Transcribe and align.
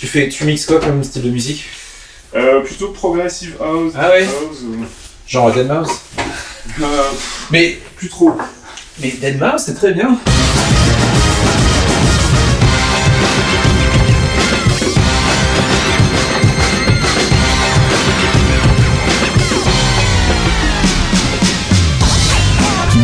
Tu 0.00 0.06
fais, 0.06 0.30
tu 0.30 0.44
mixes 0.44 0.64
quoi 0.64 0.80
comme 0.80 1.04
style 1.04 1.20
de 1.22 1.28
musique 1.30 1.66
Euh, 2.34 2.60
plutôt 2.62 2.88
progressive 2.88 3.56
house. 3.60 3.92
Ah 3.94 4.08
ouais 4.08 4.24
house, 4.24 4.58
euh, 4.64 4.84
Genre 5.28 5.52
Dead 5.52 5.68
Mouse 5.68 5.90
euh, 6.80 7.02
Mais, 7.50 7.78
plus 7.96 8.08
trop. 8.08 8.32
mais 9.00 9.10
Dead 9.10 9.38
Mouse, 9.38 9.64
c'est 9.66 9.74
très 9.74 9.92
bien. 9.92 10.18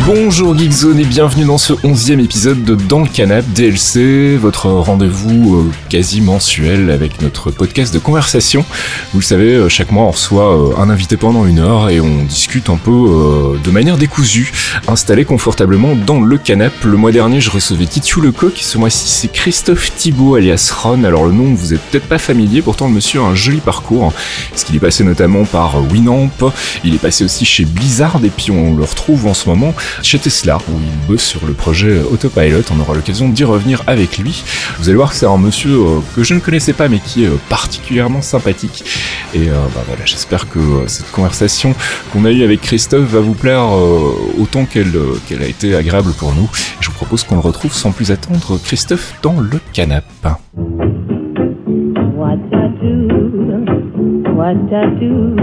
Bonjour 0.07 0.57
Geekzone 0.57 1.01
et 1.01 1.03
bienvenue 1.03 1.43
dans 1.43 1.57
ce 1.57 1.73
onzième 1.83 2.21
épisode 2.21 2.63
de 2.63 2.75
Dans 2.75 3.01
le 3.01 3.09
Canap 3.09 3.45
DLC, 3.45 4.37
votre 4.37 4.67
rendez-vous 4.67 5.55
euh, 5.57 5.71
quasi 5.89 6.21
mensuel 6.21 6.91
avec 6.91 7.21
notre 7.21 7.51
podcast 7.51 7.93
de 7.93 7.99
conversation. 7.99 8.63
Vous 9.11 9.19
le 9.19 9.25
savez, 9.25 9.53
euh, 9.53 9.67
chaque 9.67 9.91
mois 9.91 10.05
on 10.05 10.11
reçoit 10.11 10.57
euh, 10.57 10.77
un 10.77 10.89
invité 10.89 11.17
pendant 11.17 11.45
une 11.45 11.59
heure 11.59 11.89
et 11.89 11.99
on 11.99 12.23
discute 12.23 12.69
un 12.69 12.77
peu 12.77 13.59
de 13.61 13.69
manière 13.69 13.97
décousue, 13.97 14.53
installé 14.87 15.25
confortablement 15.25 15.93
dans 15.93 16.21
le 16.21 16.37
canap. 16.37 16.71
Le 16.85 16.95
mois 16.95 17.11
dernier 17.11 17.41
je 17.41 17.49
recevais 17.49 17.85
Titu 17.85 18.21
Lecoq, 18.21 18.53
ce 18.61 18.77
mois-ci 18.77 19.09
c'est 19.09 19.27
Christophe 19.27 19.93
Thibault 19.93 20.35
alias 20.35 20.73
Ron. 20.73 21.03
Alors 21.03 21.25
le 21.25 21.33
nom 21.33 21.53
vous 21.53 21.73
êtes 21.73 21.81
peut-être 21.81 22.07
pas 22.07 22.17
familier, 22.17 22.61
pourtant 22.61 22.87
le 22.87 22.93
monsieur 22.93 23.19
a 23.19 23.25
un 23.25 23.35
joli 23.35 23.59
parcours, 23.59 24.13
parce 24.51 24.63
qu'il 24.63 24.77
est 24.77 24.79
passé 24.79 25.03
notamment 25.03 25.43
par 25.43 25.83
Winamp, 25.91 26.53
il 26.85 26.95
est 26.95 27.01
passé 27.01 27.25
aussi 27.25 27.43
chez 27.43 27.65
Blizzard 27.65 28.21
et 28.23 28.29
puis 28.29 28.51
on 28.51 28.73
le 28.73 28.85
retrouve 28.85 29.27
en 29.27 29.33
ce 29.33 29.49
moment 29.49 29.75
chez 30.01 30.19
Tesla, 30.19 30.57
où 30.69 30.73
il 30.79 31.07
bosse 31.07 31.23
sur 31.23 31.45
le 31.45 31.53
projet 31.53 31.99
Autopilot. 31.99 32.61
On 32.71 32.79
aura 32.79 32.95
l'occasion 32.95 33.29
d'y 33.29 33.43
revenir 33.43 33.83
avec 33.87 34.17
lui. 34.17 34.43
Vous 34.79 34.89
allez 34.89 34.95
voir 34.95 35.09
que 35.11 35.15
c'est 35.15 35.25
un 35.25 35.37
monsieur 35.37 35.71
euh, 35.71 35.99
que 36.15 36.23
je 36.23 36.33
ne 36.33 36.39
connaissais 36.39 36.73
pas, 36.73 36.87
mais 36.87 36.99
qui 36.99 37.23
est 37.23 37.27
euh, 37.27 37.37
particulièrement 37.49 38.21
sympathique. 38.21 38.83
Et 39.33 39.49
euh, 39.49 39.53
bah 39.75 39.83
voilà, 39.87 40.05
j'espère 40.05 40.49
que 40.49 40.59
cette 40.87 41.11
conversation 41.11 41.75
qu'on 42.11 42.25
a 42.25 42.31
eue 42.31 42.43
avec 42.43 42.61
Christophe 42.61 43.09
va 43.09 43.19
vous 43.19 43.33
plaire 43.33 43.67
autant 44.39 44.65
qu'elle 44.65 44.93
a 45.41 45.47
été 45.47 45.75
agréable 45.75 46.11
pour 46.13 46.33
nous. 46.33 46.49
Je 46.79 46.89
vous 46.89 46.95
propose 46.95 47.23
qu'on 47.23 47.35
le 47.35 47.41
retrouve 47.41 47.73
sans 47.73 47.91
plus 47.91 48.11
attendre, 48.11 48.59
Christophe 48.63 49.13
dans 49.21 49.39
le 49.39 49.59
canap. 49.73 50.05
What 52.17 52.39
I 52.51 52.69
do, 52.81 53.36
what 54.37 54.53
I 54.71 54.85
do, 54.99 55.35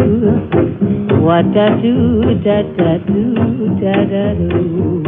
what 1.21 1.45
I 1.57 1.71
do, 1.83 2.35
da 2.45 2.63
da 2.79 2.99
do, 3.07 3.35
da 3.81 4.05
da 4.05 4.35
do. 4.35 5.03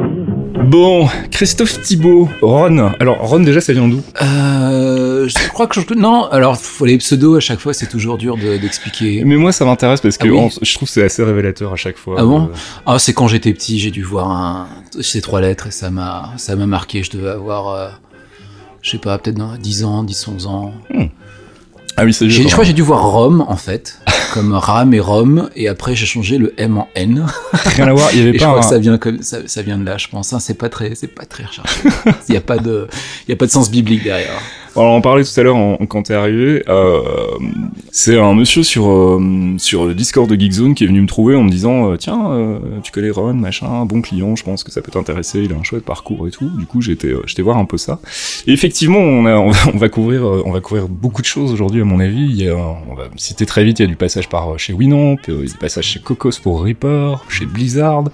Bon, 0.68 1.06
Christophe 1.30 1.80
Thibault, 1.82 2.28
Ron. 2.42 2.90
Alors 2.98 3.18
Ron 3.18 3.40
déjà 3.40 3.60
ça 3.60 3.72
vient 3.72 3.86
d'où? 3.86 4.00
Euh, 4.20 5.28
je 5.28 5.48
crois 5.50 5.68
que 5.68 5.80
je... 5.80 5.94
Non, 5.94 6.24
alors, 6.24 6.56
faut 6.56 6.84
les 6.86 6.98
pseudos, 6.98 7.36
à 7.36 7.40
chaque 7.40 7.60
fois, 7.60 7.72
c'est 7.72 7.86
toujours 7.86 8.18
dur 8.18 8.36
de- 8.36 8.56
d'expliquer. 8.56 9.22
Mais 9.24 9.36
moi 9.36 9.52
ça 9.52 9.64
m'intéresse 9.64 10.00
parce 10.00 10.18
que 10.18 10.26
Ah 10.28 10.32
oui 10.32 10.50
je 10.62 10.74
trouve 10.74 10.88
que 10.88 10.92
c'est 10.94 11.04
assez 11.04 11.22
révélateur 11.22 11.72
à 11.72 11.76
chaque 11.76 11.96
fois. 11.96 12.16
Ah 12.18 12.24
bon 12.24 12.44
Euh, 12.46 12.56
Ah, 12.86 12.98
c'est 12.98 13.12
quand 13.12 13.28
j'étais 13.28 13.52
petit, 13.52 13.78
j'ai 13.78 13.92
dû 13.92 14.02
voir 14.02 14.30
un... 14.30 14.66
ces 15.00 15.20
trois 15.20 15.40
lettres 15.40 15.68
et 15.68 15.70
ça 15.70 15.90
m'a 15.90 16.30
ça 16.36 16.56
m'a 16.56 16.66
marqué. 16.66 17.02
Je 17.04 17.10
devais 17.12 17.28
avoir, 17.30 17.68
euh, 17.68 17.88
je 18.82 18.90
sais 18.90 18.98
pas, 18.98 19.16
peut-être 19.18 19.38
dans 19.38 19.54
10 19.56 19.84
ans, 19.84 20.02
10, 20.02 20.26
11 20.28 20.46
ans. 20.48 20.72
Ah 21.96 22.04
oui, 22.04 22.12
c'est. 22.12 22.28
Je 22.28 22.42
crois 22.48 22.58
que 22.58 22.64
j'ai 22.64 22.72
dû 22.72 22.82
voir 22.82 23.02
Rome, 23.10 23.44
en 23.48 23.56
fait, 23.56 23.98
comme 24.34 24.52
Ram 24.52 24.92
et 24.92 25.00
Rome, 25.00 25.48
et 25.56 25.66
après 25.68 25.94
j'ai 25.94 26.04
changé 26.06 26.36
le 26.36 26.52
M 26.58 26.76
en 26.78 26.88
N. 26.94 27.26
Rien 27.52 27.88
à 27.88 27.92
voir, 27.94 28.10
il 28.12 28.18
y 28.18 28.20
avait 28.22 28.30
Et 28.30 28.32
je 28.34 28.38
pas 28.38 28.46
crois 28.46 28.58
un... 28.58 28.60
que 28.60 28.66
ça 28.68 28.78
vient 28.78 28.98
comme 28.98 29.22
ça, 29.22 29.38
ça 29.46 29.62
vient 29.62 29.78
de 29.78 29.84
là, 29.84 29.96
je 29.96 30.08
pense. 30.08 30.32
hein. 30.32 30.38
C'est 30.40 30.54
pas 30.58 30.68
très, 30.68 30.94
c'est 30.94 31.06
pas 31.06 31.24
très 31.24 31.44
recherché. 31.44 31.80
Il 32.28 32.34
y 32.34 32.38
a 32.38 32.40
pas 32.42 32.58
de, 32.58 32.86
il 33.26 33.30
y 33.30 33.32
a 33.32 33.36
pas 33.36 33.46
de 33.46 33.50
sens 33.50 33.70
biblique 33.70 34.04
derrière. 34.04 34.38
Alors, 34.76 34.92
on 34.92 35.00
parlait 35.00 35.24
tout 35.24 35.40
à 35.40 35.42
l'heure 35.42 35.78
quand 35.88 36.02
t'es 36.02 36.14
arrivé. 36.14 36.62
Euh, 36.68 37.00
c'est 37.98 38.18
un 38.18 38.34
monsieur 38.34 38.62
sur 38.62 38.90
euh, 38.90 39.54
sur 39.56 39.86
le 39.86 39.94
Discord 39.94 40.28
de 40.28 40.38
Geekzone 40.38 40.74
qui 40.74 40.84
est 40.84 40.86
venu 40.86 41.00
me 41.00 41.06
trouver 41.06 41.34
en 41.34 41.42
me 41.44 41.50
disant 41.50 41.90
euh, 41.90 41.96
tiens 41.96 42.30
euh, 42.30 42.58
tu 42.82 42.92
connais 42.92 43.08
Ron 43.08 43.32
machin 43.32 43.86
bon 43.86 44.02
client 44.02 44.36
je 44.36 44.44
pense 44.44 44.64
que 44.64 44.70
ça 44.70 44.82
peut 44.82 44.92
t'intéresser 44.92 45.40
il 45.40 45.52
a 45.54 45.56
un 45.56 45.62
chouette 45.62 45.84
parcours 45.84 46.28
et 46.28 46.30
tout. 46.30 46.50
Du 46.58 46.66
coup 46.66 46.82
j'étais 46.82 47.14
j'étais 47.24 47.40
voir 47.40 47.56
un 47.56 47.64
peu 47.64 47.78
ça. 47.78 48.00
Et 48.46 48.52
effectivement 48.52 48.98
on 48.98 49.24
a 49.24 49.36
on 49.36 49.50
va, 49.78 49.88
couvrir 49.88 50.24
on 50.24 50.52
va 50.52 50.60
couvrir 50.60 50.88
beaucoup 50.88 51.22
de 51.22 51.26
choses 51.26 51.52
aujourd'hui 51.52 51.80
à 51.80 51.84
mon 51.84 52.00
avis. 52.00 52.26
Il 52.28 52.36
y 52.36 52.50
on 52.50 52.94
va 52.94 53.04
citer 53.16 53.46
très 53.46 53.64
vite 53.64 53.78
il 53.78 53.82
y 53.82 53.86
a 53.86 53.88
du 53.88 53.96
passage 53.96 54.28
par 54.28 54.58
chez 54.58 54.74
Winamp, 54.74 55.16
il 55.26 55.34
y 55.34 55.38
a 55.38 55.46
du 55.46 55.58
passage 55.58 55.86
chez 55.86 56.00
Cocos 56.00 56.38
pour 56.42 56.62
Reaper, 56.62 57.24
chez 57.30 57.46
Blizzard. 57.46 58.04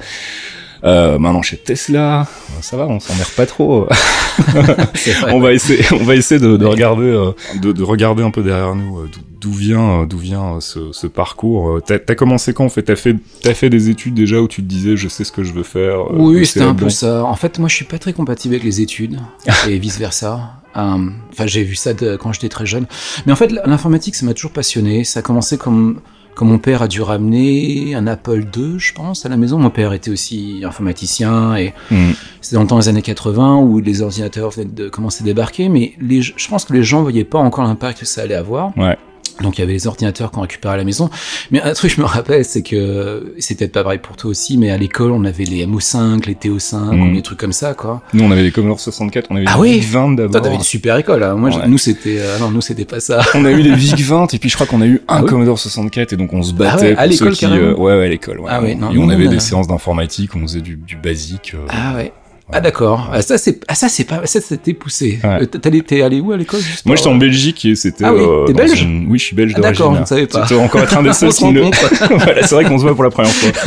Euh, 0.84 1.16
maintenant 1.18 1.42
chez 1.42 1.56
Tesla, 1.58 2.26
ça 2.60 2.76
va, 2.76 2.86
on 2.88 2.98
s'emmerde 2.98 3.28
pas 3.36 3.46
trop. 3.46 3.86
On 5.32 5.40
va 5.40 5.52
essayer, 5.52 5.84
on 5.92 6.04
va 6.04 6.16
essayer 6.16 6.40
de, 6.40 6.56
de 6.56 6.64
regarder, 6.64 7.04
euh, 7.04 7.32
de, 7.60 7.72
de 7.72 7.82
regarder 7.82 8.22
un 8.22 8.30
peu 8.30 8.42
derrière 8.42 8.74
nous 8.74 9.00
euh, 9.00 9.10
d'où- 9.40 9.52
vient, 9.52 10.00
euh, 10.02 10.06
d'où 10.06 10.16
vient 10.18 10.54
euh, 10.56 10.60
ce, 10.60 10.90
ce 10.92 11.06
parcours. 11.06 11.68
Euh, 11.76 11.82
T'as 11.84 11.96
as 12.08 12.14
commencé 12.14 12.54
quand 12.54 12.64
en 12.64 12.68
fait? 12.70 12.82
T'as 12.82 12.96
fait, 12.96 13.14
t'as 13.42 13.52
fait 13.54 13.68
des 13.68 13.90
études 13.90 14.14
déjà 14.14 14.40
où 14.40 14.48
tu 14.48 14.62
te 14.62 14.66
disais 14.66 14.96
je 14.96 15.08
sais 15.08 15.24
ce 15.24 15.32
que 15.32 15.42
je 15.44 15.52
veux 15.52 15.62
faire. 15.62 16.00
euh, 16.00 16.16
Oui, 16.16 16.46
c'était 16.46 16.62
un 16.64 16.74
peu 16.74 16.88
ça. 16.88 17.24
En 17.24 17.34
fait, 17.36 17.58
moi, 17.58 17.68
je 17.68 17.76
suis 17.76 17.84
pas 17.84 17.98
très 17.98 18.12
compatible 18.14 18.54
avec 18.54 18.64
les 18.64 18.80
études 18.80 19.18
et 19.68 19.78
vice 19.78 19.98
versa. 19.98 20.40
Enfin, 20.74 21.46
j'ai 21.46 21.62
vu 21.64 21.74
ça 21.74 21.92
de- 21.92 22.16
quand 22.16 22.32
j'étais 22.32 22.48
très 22.48 22.64
jeune. 22.66 22.86
Mais 23.26 23.32
en 23.32 23.36
fait, 23.36 23.52
l'informatique, 23.66 24.14
ça 24.14 24.24
m'a 24.24 24.32
toujours 24.34 24.52
passionné. 24.52 25.04
Ça 25.04 25.20
a 25.20 25.22
commencé 25.22 25.58
comme 25.58 26.00
quand 26.34 26.44
mon 26.46 26.58
père 26.58 26.82
a 26.82 26.88
dû 26.88 27.02
ramener 27.02 27.94
un 27.94 28.06
Apple 28.06 28.44
II, 28.56 28.78
je 28.78 28.92
pense, 28.94 29.26
à 29.26 29.28
la 29.28 29.36
maison. 29.36 29.58
Mon 29.58 29.70
père 29.70 29.92
était 29.92 30.10
aussi 30.10 30.62
informaticien 30.64 31.54
et 31.56 31.74
Hmm. 31.90 32.12
c'était 32.40 32.56
dans 32.56 32.62
le 32.62 32.68
temps 32.68 32.78
des 32.78 32.88
années 32.88 33.02
80 33.02 33.56
où 33.58 33.80
les 33.80 34.02
ordinateurs 34.02 34.50
venaient 34.50 34.70
de 34.70 34.88
commencer 34.88 35.22
à 35.22 35.26
débarquer. 35.26 35.68
Mais 35.68 35.92
les, 36.00 36.22
je 36.22 36.48
pense 36.48 36.64
que 36.64 36.72
les 36.72 36.82
gens 36.82 37.02
voyaient 37.02 37.24
pas 37.24 37.38
encore 37.38 37.64
l'impact 37.64 38.00
que 38.00 38.06
ça 38.06 38.22
allait 38.22 38.34
avoir. 38.34 38.76
Ouais. 38.78 38.96
Donc 39.40 39.58
il 39.58 39.60
y 39.62 39.64
avait 39.64 39.72
les 39.72 39.86
ordinateurs 39.86 40.30
qu'on 40.30 40.42
récupérait 40.42 40.74
à 40.74 40.76
la 40.76 40.84
maison. 40.84 41.08
Mais 41.50 41.60
un 41.62 41.72
truc 41.72 41.94
je 41.94 42.00
me 42.00 42.06
rappelle, 42.06 42.44
c'est 42.44 42.62
que 42.62 43.34
c'est 43.38 43.56
peut-être 43.56 43.72
pas 43.72 43.82
pareil 43.82 43.98
pour 43.98 44.16
toi 44.16 44.30
aussi, 44.30 44.58
mais 44.58 44.70
à 44.70 44.76
l'école 44.76 45.10
on 45.12 45.24
avait 45.24 45.44
les 45.44 45.66
MO5, 45.66 46.26
les 46.26 46.34
TO5, 46.34 46.92
Mm. 46.94 47.14
des 47.14 47.22
trucs 47.22 47.38
comme 47.38 47.52
ça 47.52 47.74
quoi. 47.74 48.02
Nous 48.12 48.22
on 48.24 48.30
avait 48.30 48.42
des 48.42 48.50
Commodore 48.50 48.80
64, 48.80 49.28
on 49.30 49.36
avait 49.36 49.44
Ah 49.48 49.54
des 49.54 49.60
oui? 49.60 49.72
VIC 49.80 49.84
20 49.90 50.16
Toi 50.16 50.26
d'abord. 50.26 50.42
t'avais 50.42 50.54
une 50.56 50.62
super 50.62 50.96
école. 50.96 51.22
Hein. 51.22 51.34
Moi 51.34 51.50
Ouais. 51.50 51.66
nous 51.68 51.78
c'était 51.78 52.18
euh, 52.18 52.38
non 52.38 52.50
nous 52.50 52.60
c'était 52.60 52.84
pas 52.84 53.00
ça. 53.00 53.20
On 53.34 53.44
a 53.44 53.50
eu 53.52 53.62
des 53.62 53.74
VIC 53.74 54.00
20 54.00 54.34
et 54.34 54.38
puis 54.38 54.48
je 54.48 54.54
crois 54.54 54.66
qu'on 54.66 54.80
a 54.82 54.86
eu 54.86 55.00
un 55.08 55.16
Ah 55.16 55.22
oui? 55.22 55.28
Commodore 55.28 55.58
64 55.58 56.12
et 56.12 56.16
donc 56.16 56.32
on 56.32 56.42
se 56.42 56.52
Ah 56.52 56.58
battait 56.58 56.90
ouais, 56.92 56.96
à 56.96 57.06
l'école, 57.06 57.32
qui, 57.34 57.44
euh, 57.46 57.74
ouais 57.74 57.96
ouais 57.96 58.04
à 58.04 58.08
l'école. 58.08 58.40
Ouais, 58.40 58.46
Ah 58.50 58.60
ouais, 58.62 58.74
non, 58.74 58.90
et 58.92 58.98
on 58.98 59.08
avait 59.08 59.28
des 59.28 59.40
séances 59.40 59.66
d'informatique, 59.68 60.34
on 60.36 60.40
faisait 60.42 60.60
du, 60.60 60.76
du 60.76 60.96
basique. 60.96 61.52
euh, 61.54 61.66
Ah 61.68 61.94
ouais. 61.96 62.12
Ah 62.50 62.60
d'accord. 62.60 63.08
Ah, 63.12 63.22
ça 63.22 63.38
c'est 63.38 63.60
ah, 63.68 63.74
ça 63.74 63.88
c'est 63.88 64.04
pas 64.04 64.26
ça 64.26 64.40
c'était 64.40 64.74
poussé. 64.74 65.20
Ouais. 65.22 65.42
Euh, 65.42 65.46
t'es 65.46 66.02
allé 66.02 66.20
où 66.20 66.32
à 66.32 66.36
l'école 66.36 66.60
Moi 66.84 66.96
j'étais 66.96 67.08
en 67.08 67.14
Belgique 67.14 67.64
et 67.64 67.74
c'était. 67.74 68.04
Ah 68.04 68.12
oui, 68.12 68.20
euh, 68.22 68.46
t'es 68.46 68.52
belge 68.52 68.82
une- 68.82 69.06
Oui 69.08 69.18
je 69.18 69.24
suis 69.24 69.36
belge 69.36 69.52
Ah, 69.56 69.60
d'accord, 69.60 69.94
je 69.94 70.00
ne 70.00 70.04
savais 70.04 70.26
pas. 70.26 70.46
C'était 70.46 70.60
encore 70.60 70.82
être 70.82 70.96
un 70.96 71.02
des 71.02 71.12
seuls 71.12 71.30
le- 71.52 71.62
voilà, 72.18 72.46
c'est 72.46 72.54
vrai 72.54 72.64
qu'on 72.64 72.78
se 72.78 72.82
voit 72.82 72.94
pour 72.94 73.04
la 73.04 73.10
première 73.10 73.32
fois. 73.32 73.50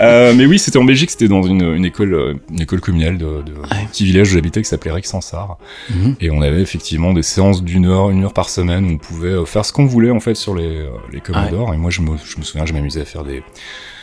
Euh, 0.00 0.32
mais 0.34 0.46
oui, 0.46 0.58
c'était 0.58 0.78
en 0.78 0.84
Belgique, 0.84 1.10
c'était 1.10 1.28
dans 1.28 1.42
une, 1.42 1.62
une 1.74 1.84
école, 1.84 2.38
une 2.50 2.60
école 2.62 2.80
communale 2.80 3.18
de, 3.18 3.42
petit 3.90 4.04
village 4.04 4.30
où 4.30 4.34
j'habitais 4.34 4.62
qui 4.62 4.68
s'appelait 4.68 4.92
Rexensart. 4.92 5.58
Mhm. 5.90 6.14
Et 6.20 6.30
on 6.30 6.40
avait 6.42 6.60
effectivement 6.60 7.12
des 7.12 7.22
séances 7.22 7.62
d'une 7.62 7.86
heure, 7.86 8.10
une 8.10 8.24
heure 8.24 8.32
par 8.32 8.48
semaine 8.48 8.86
où 8.86 8.90
on 8.92 8.98
pouvait 8.98 9.34
faire 9.46 9.64
ce 9.64 9.72
qu'on 9.72 9.86
voulait 9.86 10.10
en 10.10 10.20
fait 10.20 10.34
sur 10.36 10.54
les, 10.54 10.86
les 11.12 11.20
Commodore. 11.20 11.74
Et 11.74 11.76
moi, 11.76 11.90
je 11.90 12.00
me, 12.00 12.16
je 12.24 12.38
me 12.38 12.42
souviens, 12.42 12.64
je 12.66 12.72
m'amusais 12.72 13.00
à 13.02 13.04
faire 13.04 13.24
des, 13.24 13.42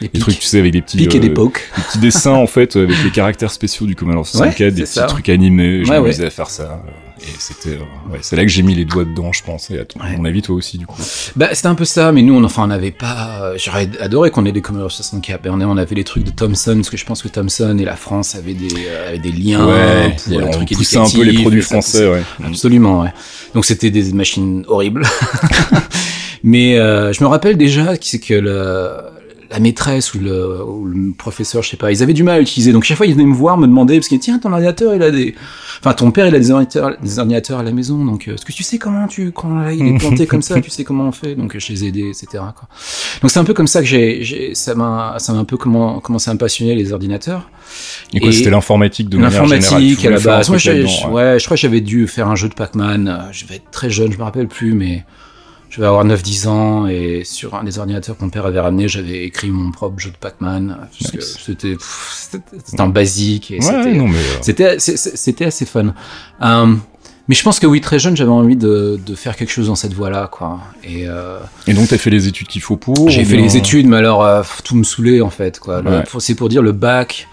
Des 0.02 0.08
des 0.10 0.20
trucs, 0.20 0.40
tu 0.40 0.46
sais, 0.46 0.60
avec 0.60 0.72
des 0.72 0.82
petits, 0.82 0.98
Pics 0.98 1.16
et 1.16 1.18
euh, 1.18 1.22
des 1.22 1.30
des 1.30 1.34
petits 1.34 2.00
dessins 2.00 2.32
en 2.34 2.48
fait, 2.48 2.76
avec 2.76 3.04
les 3.04 3.12
caractères 3.12 3.52
spéciaux 3.52 3.86
du 3.88 3.96
Commodore 3.96 4.28
64, 4.28 4.60
Ouais, 4.60 4.72
des 4.72 4.82
petits 4.84 4.94
ça. 4.94 5.06
trucs 5.06 5.30
animés. 5.30 5.84
Je 5.84 5.90
m'amusais 5.90 6.26
à 6.26 6.30
faire 6.30 6.50
ça. 6.50 6.84
Et 7.20 7.26
c'était, 7.40 7.78
euh, 7.78 8.12
ouais, 8.12 8.20
c'est 8.22 8.36
là 8.36 8.44
que 8.44 8.48
j'ai 8.50 8.62
mis 8.62 8.76
les 8.76 8.86
doigts 8.86 9.04
dedans, 9.04 9.34
je 9.34 9.42
pense. 9.44 9.72
Et 9.72 9.80
à 9.80 9.86
ton, 9.86 10.00
Ouais. 10.00 10.16
mon 10.18 10.26
avis, 10.26 10.44
toi 10.44 10.56
aussi, 10.56 10.78
du 10.78 10.86
coup. 10.86 11.02
Bah, 11.36 11.50
c'était 11.54 11.68
un 11.68 11.74
peu 11.74 11.84
ça, 11.86 12.12
mais 12.12 12.22
nous, 12.22 12.36
on, 12.36 12.44
enfin, 12.44 12.64
on 12.64 12.68
n'avait 12.68 12.92
pas. 12.92 13.40
euh, 13.42 13.56
J'aurais 13.58 13.90
adoré 14.00 14.30
qu'on 14.30 14.46
ait 14.46 14.52
des 14.52 14.62
Commodore 14.62 14.92
64. 14.92 15.44
Et 15.48 15.50
on, 15.50 15.78
avait 15.78 15.96
les 15.96 16.04
trucs 16.04 16.24
de 16.24 16.30
Thomson, 16.30 16.76
parce 16.76 16.92
que 16.92 16.98
je 16.98 17.06
pense 17.06 17.24
que 17.24 17.28
Thomson 17.28 17.76
et 17.80 17.86
la 17.86 17.96
France 17.96 18.36
avaient 18.36 18.54
des, 18.54 18.68
euh, 18.88 19.10
avaient 19.10 19.18
des 19.18 19.32
liens 19.32 19.66
ouais, 19.66 20.16
pour 20.24 20.34
et 20.34 20.38
le 20.38 20.44
on 20.46 21.04
un 21.06 21.10
peu 21.10 21.24
les 21.24 21.42
produits 21.42 21.64
ça 21.64 21.70
français, 21.70 22.08
ouais. 22.08 22.22
Absolument, 22.46 23.02
ouais. 23.02 23.14
Donc 23.56 23.66
c'était 23.66 23.90
des 23.90 24.14
machines 24.14 24.64
horribles. 24.68 25.04
Mais 26.44 26.78
euh, 26.78 27.14
je 27.14 27.24
me 27.24 27.28
rappelle 27.28 27.58
déjà 27.58 27.98
que 27.98 28.06
c'est 28.06 28.20
que 28.20 28.34
le, 28.36 28.92
la 29.50 29.60
maîtresse 29.60 30.14
ou 30.14 30.20
le, 30.20 30.64
ou 30.64 30.86
le 30.86 31.12
professeur, 31.14 31.64
je 31.64 31.70
sais 31.70 31.78
pas, 31.78 31.92
ils 31.92 32.04
avaient 32.04 32.14
du 32.14 32.24
mal 32.24 32.36
à 32.36 32.40
l'utiliser. 32.40 32.72
Donc 32.74 32.84
chaque 32.84 32.98
fois, 32.98 33.06
ils 33.06 33.14
venaient 33.14 33.26
me 33.26 33.34
voir, 33.34 33.58
me 33.58 33.68
demander, 33.68 33.98
parce 33.98 34.08
qu'ils 34.08 34.20
tiens, 34.20 34.40
ton 34.40 34.52
ordinateur, 34.52 34.94
il 34.96 35.02
a 35.04 35.12
des... 35.12 35.36
Enfin, 35.80 35.94
ton 35.94 36.12
père, 36.12 36.28
il 36.28 36.36
a 36.36 36.40
des 36.40 36.52
ordinateurs, 36.52 36.98
des 37.02 37.20
ordinateurs 37.20 37.60
à 37.60 37.64
la 37.64 37.72
maison, 37.72 38.04
donc 38.04 38.28
euh, 38.28 38.34
est-ce 38.36 38.46
que 38.46 38.52
tu 38.52 38.64
sais 38.64 38.78
comment 38.78 39.08
tu... 39.08 39.32
Quand 39.32 39.56
là, 39.60 39.72
il 39.74 39.86
est 39.88 39.98
planté 39.98 40.26
comme 40.28 40.42
ça, 40.42 40.60
tu 40.60 40.70
sais 40.70 40.84
comment 40.84 41.06
on 41.08 41.12
fait? 41.12 41.36
Donc 41.36 41.58
je 41.58 41.72
les 41.72 41.84
ai 41.86 41.88
aidés, 41.88 42.10
etc. 42.10 42.28
Quoi. 42.32 42.68
Donc 43.22 43.32
c'est 43.32 43.40
un 43.40 43.44
peu 43.46 43.54
comme 43.54 43.68
ça 43.68 43.80
que 43.82 43.88
j'ai... 43.88 44.24
j'ai- 44.24 44.56
Ça 44.56 44.76
m'a 44.76 45.16
ça 45.20 45.34
m'a 45.34 45.40
un 45.40 45.46
peu 45.46 45.58
comment, 45.58 46.00
commencé 46.00 46.30
à 46.30 46.34
me 46.34 46.40
passionner 46.40 46.76
les 46.76 46.92
ordinateurs. 46.94 47.50
Et 48.14 48.20
quoi, 48.20 48.30
Et 48.30 48.32
c'était 48.32 48.50
l'informatique 48.50 49.10
de 49.10 49.18
manière. 49.18 49.32
L'informatique 49.44 50.06
à 50.06 50.10
la 50.10 50.20
base. 50.20 50.50
Moi, 50.50 50.58
ouais, 50.58 51.40
je 51.40 51.46
crois 51.46 51.56
que 51.58 51.62
j'avais 51.62 51.82
dû 51.82 52.08
faire 52.08 52.28
un 52.28 52.36
jeu 52.36 52.50
de 52.50 52.54
Pac-Man. 52.54 53.08
euh, 53.08 53.32
Je 53.32 53.46
vais 53.46 53.56
être 53.56 53.70
très 53.72 53.90
jeune, 53.90 54.12
je 54.12 54.18
me 54.18 54.24
rappelle 54.24 54.48
plus, 54.48 54.74
mais 54.74 55.06
je 55.70 55.82
vais 55.82 55.88
avoir 55.88 56.06
9-10 56.06 56.48
ans 56.48 56.88
et 56.88 57.24
sur 57.26 57.56
un 57.56 57.64
des 57.64 57.78
ordinateurs 57.80 58.18
que 58.18 58.24
mon 58.24 58.30
père 58.30 58.46
avait 58.46 58.60
ramené, 58.60 58.88
j'avais 58.88 59.24
écrit 59.26 59.50
mon 59.50 59.72
propre 59.72 60.00
jeu 60.00 60.10
de 60.12 60.16
Pac-Man. 60.18 60.78
C'était 60.92 61.76
un 62.80 62.88
basique 62.90 63.52
et 63.52 63.56
Ouais, 63.56 63.62
c'était 63.62 63.94
non, 63.94 64.08
mais. 64.08 64.18
euh, 64.18 64.78
c'était 64.80 65.46
assez 65.46 65.66
fun. 65.66 65.94
Euh, 66.42 66.76
Mais 67.28 67.36
je 67.36 67.44
pense 67.44 67.60
que 67.60 67.68
oui, 67.68 67.82
très 67.82 68.00
jeune, 68.00 68.16
j'avais 68.16 68.32
envie 68.32 68.56
de, 68.56 69.00
de 69.06 69.16
faire 69.16 69.36
quelque 69.36 69.52
chose 69.52 69.68
dans 69.68 69.76
cette 69.76 69.94
voie-là, 69.94 70.30
quoi. 70.32 70.60
Et 70.84 71.08
euh, 71.08 71.40
Et 71.68 71.74
donc 71.74 71.90
t'as 71.90 71.98
fait 71.98 72.10
les 72.10 72.28
études 72.28 72.48
qu'il 72.48 72.62
faut 72.62 72.78
pour 72.78 73.10
j'ai 73.10 73.26
fait 73.26 73.36
bien- 73.36 73.44
les 73.46 73.58
études, 73.58 73.88
mais 73.88 73.98
alors 73.98 74.24
euh, 74.26 74.44
tout 74.64 74.76
me 74.76 74.84
saoulait 74.84 75.20
en 75.22 75.30
fait, 75.30 75.60
quoi. 75.60 75.82
Ouais. 75.82 76.04
C'est 76.20 76.36
pour 76.36 76.48
dire 76.50 76.62
le 76.62 76.72
bac. 76.72 77.28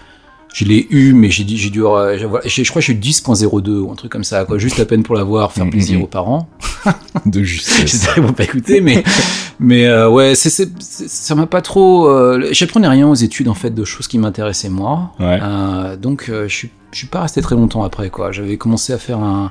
Je 0.54 0.64
l'ai 0.64 0.86
eu, 0.90 1.14
mais 1.14 1.30
j'ai 1.30 1.42
dit, 1.42 1.58
j'ai 1.58 1.68
dû, 1.68 1.84
euh, 1.84 2.16
je 2.16 2.62
crois 2.70 2.80
que 2.80 2.86
j'ai 2.86 2.92
eu 2.92 2.96
10.02 2.96 3.70
ou 3.80 3.90
un 3.90 3.96
truc 3.96 4.12
comme 4.12 4.22
ça, 4.22 4.44
quoi. 4.44 4.56
Juste 4.56 4.78
à 4.78 4.84
peine 4.84 5.02
pour 5.02 5.16
l'avoir, 5.16 5.50
faire 5.50 5.64
Mhm, 5.64 5.70
plaisir 5.72 5.98
mhm. 5.98 6.04
aux 6.04 6.06
parents. 6.06 6.48
de 7.26 7.42
justesse. 7.42 7.90
J'espère 7.90 8.14
qu'ils 8.14 8.22
vont 8.22 8.32
pas 8.32 8.44
écouter, 8.44 8.80
mais, 8.80 9.02
mais 9.58 9.86
euh, 9.86 10.08
ouais, 10.08 10.36
c'est, 10.36 10.50
c'est, 10.50 10.70
c'est- 10.80 11.08
ça 11.08 11.34
m'a 11.34 11.46
pas 11.46 11.60
trop. 11.60 12.06
Euh, 12.08 12.48
j'apprenais 12.52 12.86
rien 12.86 13.08
aux 13.08 13.14
études 13.16 13.48
en 13.48 13.54
fait 13.54 13.70
de 13.70 13.84
choses 13.84 14.06
qui 14.06 14.16
m'intéressaient 14.18 14.68
moi. 14.68 15.10
Ouais. 15.18 15.40
Euh, 15.42 15.96
donc 15.96 16.26
euh, 16.28 16.46
je 16.46 16.54
suis, 16.54 16.70
je 16.92 16.98
suis 16.98 17.06
pas 17.08 17.22
resté 17.22 17.40
très 17.42 17.56
longtemps 17.56 17.82
après 17.82 18.10
quoi. 18.10 18.30
J'avais 18.30 18.56
commencé 18.56 18.92
à 18.92 18.98
faire 18.98 19.18
un, 19.18 19.50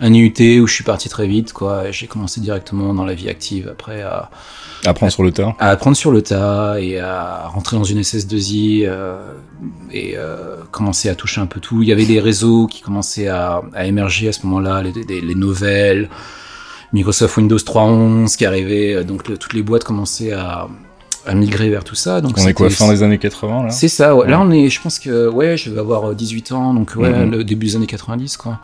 un 0.00 0.14
IUT 0.14 0.60
où 0.60 0.68
je 0.68 0.72
suis 0.72 0.84
parti 0.84 1.08
très 1.08 1.26
vite 1.26 1.52
quoi. 1.52 1.90
J'ai 1.90 2.06
commencé 2.06 2.40
directement 2.40 2.94
dans 2.94 3.04
la 3.04 3.14
vie 3.14 3.28
active 3.28 3.68
après 3.72 4.02
à, 4.02 4.30
Apprends 4.86 5.10
sur 5.10 5.22
le 5.22 5.32
tas. 5.32 5.54
à 5.58 5.70
apprendre 5.70 5.96
sur 5.96 6.10
le 6.12 6.22
tas 6.22 6.76
et 6.80 6.98
à 6.98 7.46
rentrer 7.48 7.76
dans 7.76 7.84
une 7.84 8.00
SS2I 8.00 8.84
euh, 8.86 9.16
et 9.92 10.14
euh, 10.16 10.56
commencer 10.70 11.08
à 11.08 11.14
toucher 11.14 11.40
un 11.40 11.46
peu 11.46 11.60
tout. 11.60 11.82
Il 11.82 11.88
y 11.88 11.92
avait 11.92 12.04
des 12.06 12.20
réseaux 12.20 12.66
qui 12.66 12.80
commençaient 12.82 13.28
à, 13.28 13.62
à 13.74 13.86
émerger 13.86 14.28
à 14.28 14.32
ce 14.32 14.44
moment-là, 14.46 14.82
les, 14.82 14.92
les, 14.92 15.20
les 15.20 15.34
nouvelles, 15.34 16.08
Microsoft 16.92 17.36
Windows 17.36 17.56
3.11 17.56 18.36
qui 18.36 18.46
arrivait, 18.46 18.94
euh, 18.94 19.04
donc 19.04 19.28
le- 19.28 19.36
toutes 19.38 19.52
les 19.54 19.62
boîtes 19.62 19.84
commençaient 19.84 20.32
à, 20.32 20.68
à 21.26 21.34
migrer 21.34 21.70
vers 21.70 21.82
tout 21.84 21.94
ça. 21.94 22.20
Donc 22.20 22.34
On 22.38 22.46
est 22.46 22.52
quoi, 22.54 22.68
fin 22.70 22.88
des 22.92 23.02
années 23.02 23.18
80 23.18 23.64
là 23.64 23.70
c'est 23.70 23.88
ça, 23.88 24.14
ouais. 24.14 24.28
Là, 24.28 24.40
on 24.40 24.50
est, 24.50 24.68
je 24.68 24.80
pense 24.80 24.98
que, 24.98 25.28
ouais, 25.28 25.56
je 25.56 25.70
vais 25.70 25.80
avoir 25.80 26.10
euh, 26.10 26.14
18 26.14 26.52
ans, 26.52 26.74
donc 26.74 26.92
ouais, 26.96 27.10
Mhm. 27.10 27.30
le 27.30 27.44
début 27.44 27.66
des 27.66 27.76
années 27.76 27.86
90, 27.86 28.36
quoi. 28.36 28.58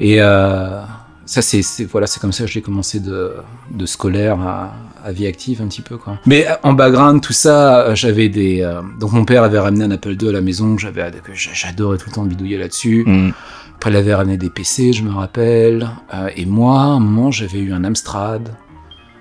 Et 0.00 0.20
euh, 0.20 0.80
ça, 1.24 1.40
c'est, 1.40 1.62
c'est, 1.62 1.84
voilà, 1.84 2.06
c'est 2.06 2.20
comme 2.20 2.32
ça 2.32 2.44
que 2.44 2.50
j'ai 2.50 2.60
commencé 2.60 3.00
de, 3.00 3.32
de 3.70 3.86
scolaire 3.86 4.38
à, 4.40 4.74
à 5.04 5.12
vie 5.12 5.26
active 5.26 5.60
un 5.62 5.68
petit 5.68 5.82
peu, 5.82 5.96
quoi. 5.98 6.18
Mais 6.26 6.46
euh, 6.48 6.54
en 6.62 6.72
background, 6.72 7.20
tout 7.22 7.32
ça, 7.34 7.80
euh, 7.88 7.94
j'avais 7.94 8.28
des, 8.30 8.62
euh, 8.62 8.80
donc 8.98 9.12
mon 9.12 9.24
père 9.24 9.42
avait 9.44 9.58
ramené 9.58 9.84
un 9.84 9.90
Apple 9.90 10.16
II 10.20 10.30
à 10.30 10.32
la 10.32 10.40
maison, 10.40 10.74
que 10.74 10.80
j'avais, 10.82 11.10
que 11.22 11.34
j'a- 11.34 11.50
j'adorais 11.52 11.98
tout 11.98 12.08
le 12.08 12.14
temps 12.14 12.24
bidouiller 12.24 12.56
là-dessus. 12.58 13.04
Hmm. 13.06 13.30
Après, 13.76 13.90
il 13.90 13.96
avait 13.96 14.14
ramené 14.14 14.36
des 14.38 14.48
PC, 14.50 14.92
je 14.94 15.02
me 15.02 15.12
rappelle. 15.12 15.88
Euh, 16.14 16.30
et 16.36 16.46
moi, 16.46 16.80
à 16.80 16.84
un 16.84 17.00
moment, 17.00 17.30
j'avais 17.30 17.58
eu 17.58 17.72
un 17.74 17.84
Amstrad 17.84 18.48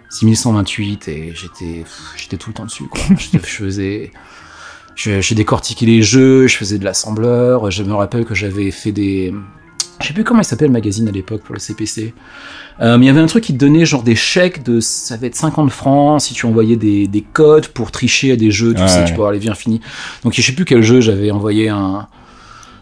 6128 0.10 1.08
et 1.08 1.34
j'étais, 1.36 1.84
j'étais 2.16 2.38
tout 2.38 2.50
le 2.52 2.54
temps 2.54 2.66
dessus, 2.66 2.86
quoi. 2.86 3.02
je, 3.18 3.38
je 3.38 3.38
faisais, 3.38 4.12
je- 4.96 5.22
j'ai 5.22 5.36
décortiqué 5.36 5.86
les 5.86 6.02
jeux, 6.02 6.48
je 6.48 6.56
faisais 6.56 6.78
de 6.78 6.86
l'assembleur. 6.86 7.72
Je 7.72 7.84
me 7.84 7.94
rappelle 7.94 8.24
que 8.26 8.36
j'avais 8.36 8.72
fait 8.72 8.92
des, 8.92 9.34
je 10.04 10.10
sais 10.10 10.14
plus 10.14 10.24
comment 10.24 10.42
il 10.42 10.46
s'appelle 10.46 10.68
le 10.68 10.74
magazine 10.74 11.08
à 11.08 11.12
l'époque 11.12 11.42
pour 11.44 11.54
le 11.56 11.60
CPC. 11.60 12.14
Euh, 12.82 12.98
mais 12.98 13.06
il 13.06 13.08
y 13.08 13.12
avait 13.12 13.22
un 13.22 13.26
truc 13.28 13.44
qui 13.44 13.54
te 13.54 13.58
donnait 13.60 13.86
genre 13.86 14.04
des 14.04 14.16
chèques 14.16 14.64
de, 14.64 14.80
ça 14.80 15.16
va 15.18 15.28
être 15.28 15.36
50 15.36 15.72
francs 15.72 16.22
si 16.22 16.34
tu 16.34 16.46
envoyais 16.46 16.76
des, 16.76 17.08
des 17.08 17.22
codes 17.22 17.68
pour 17.68 17.92
tricher 17.92 18.32
à 18.32 18.36
des 18.36 18.52
jeux, 18.52 18.74
tu 18.74 18.82
Ouais, 18.82 18.88
sais, 18.88 19.00
ouais. 19.00 19.06
tu 19.06 19.14
peux 19.14 19.20
avoir 19.20 19.32
les 19.32 19.40
vies 19.40 19.50
infinies. 19.50 19.82
Donc 20.24 20.34
je 20.34 20.42
sais 20.42 20.52
plus 20.54 20.66
quel 20.66 20.82
jeu 20.84 21.00
j'avais 21.02 21.30
envoyé 21.32 21.70
un, 21.70 22.08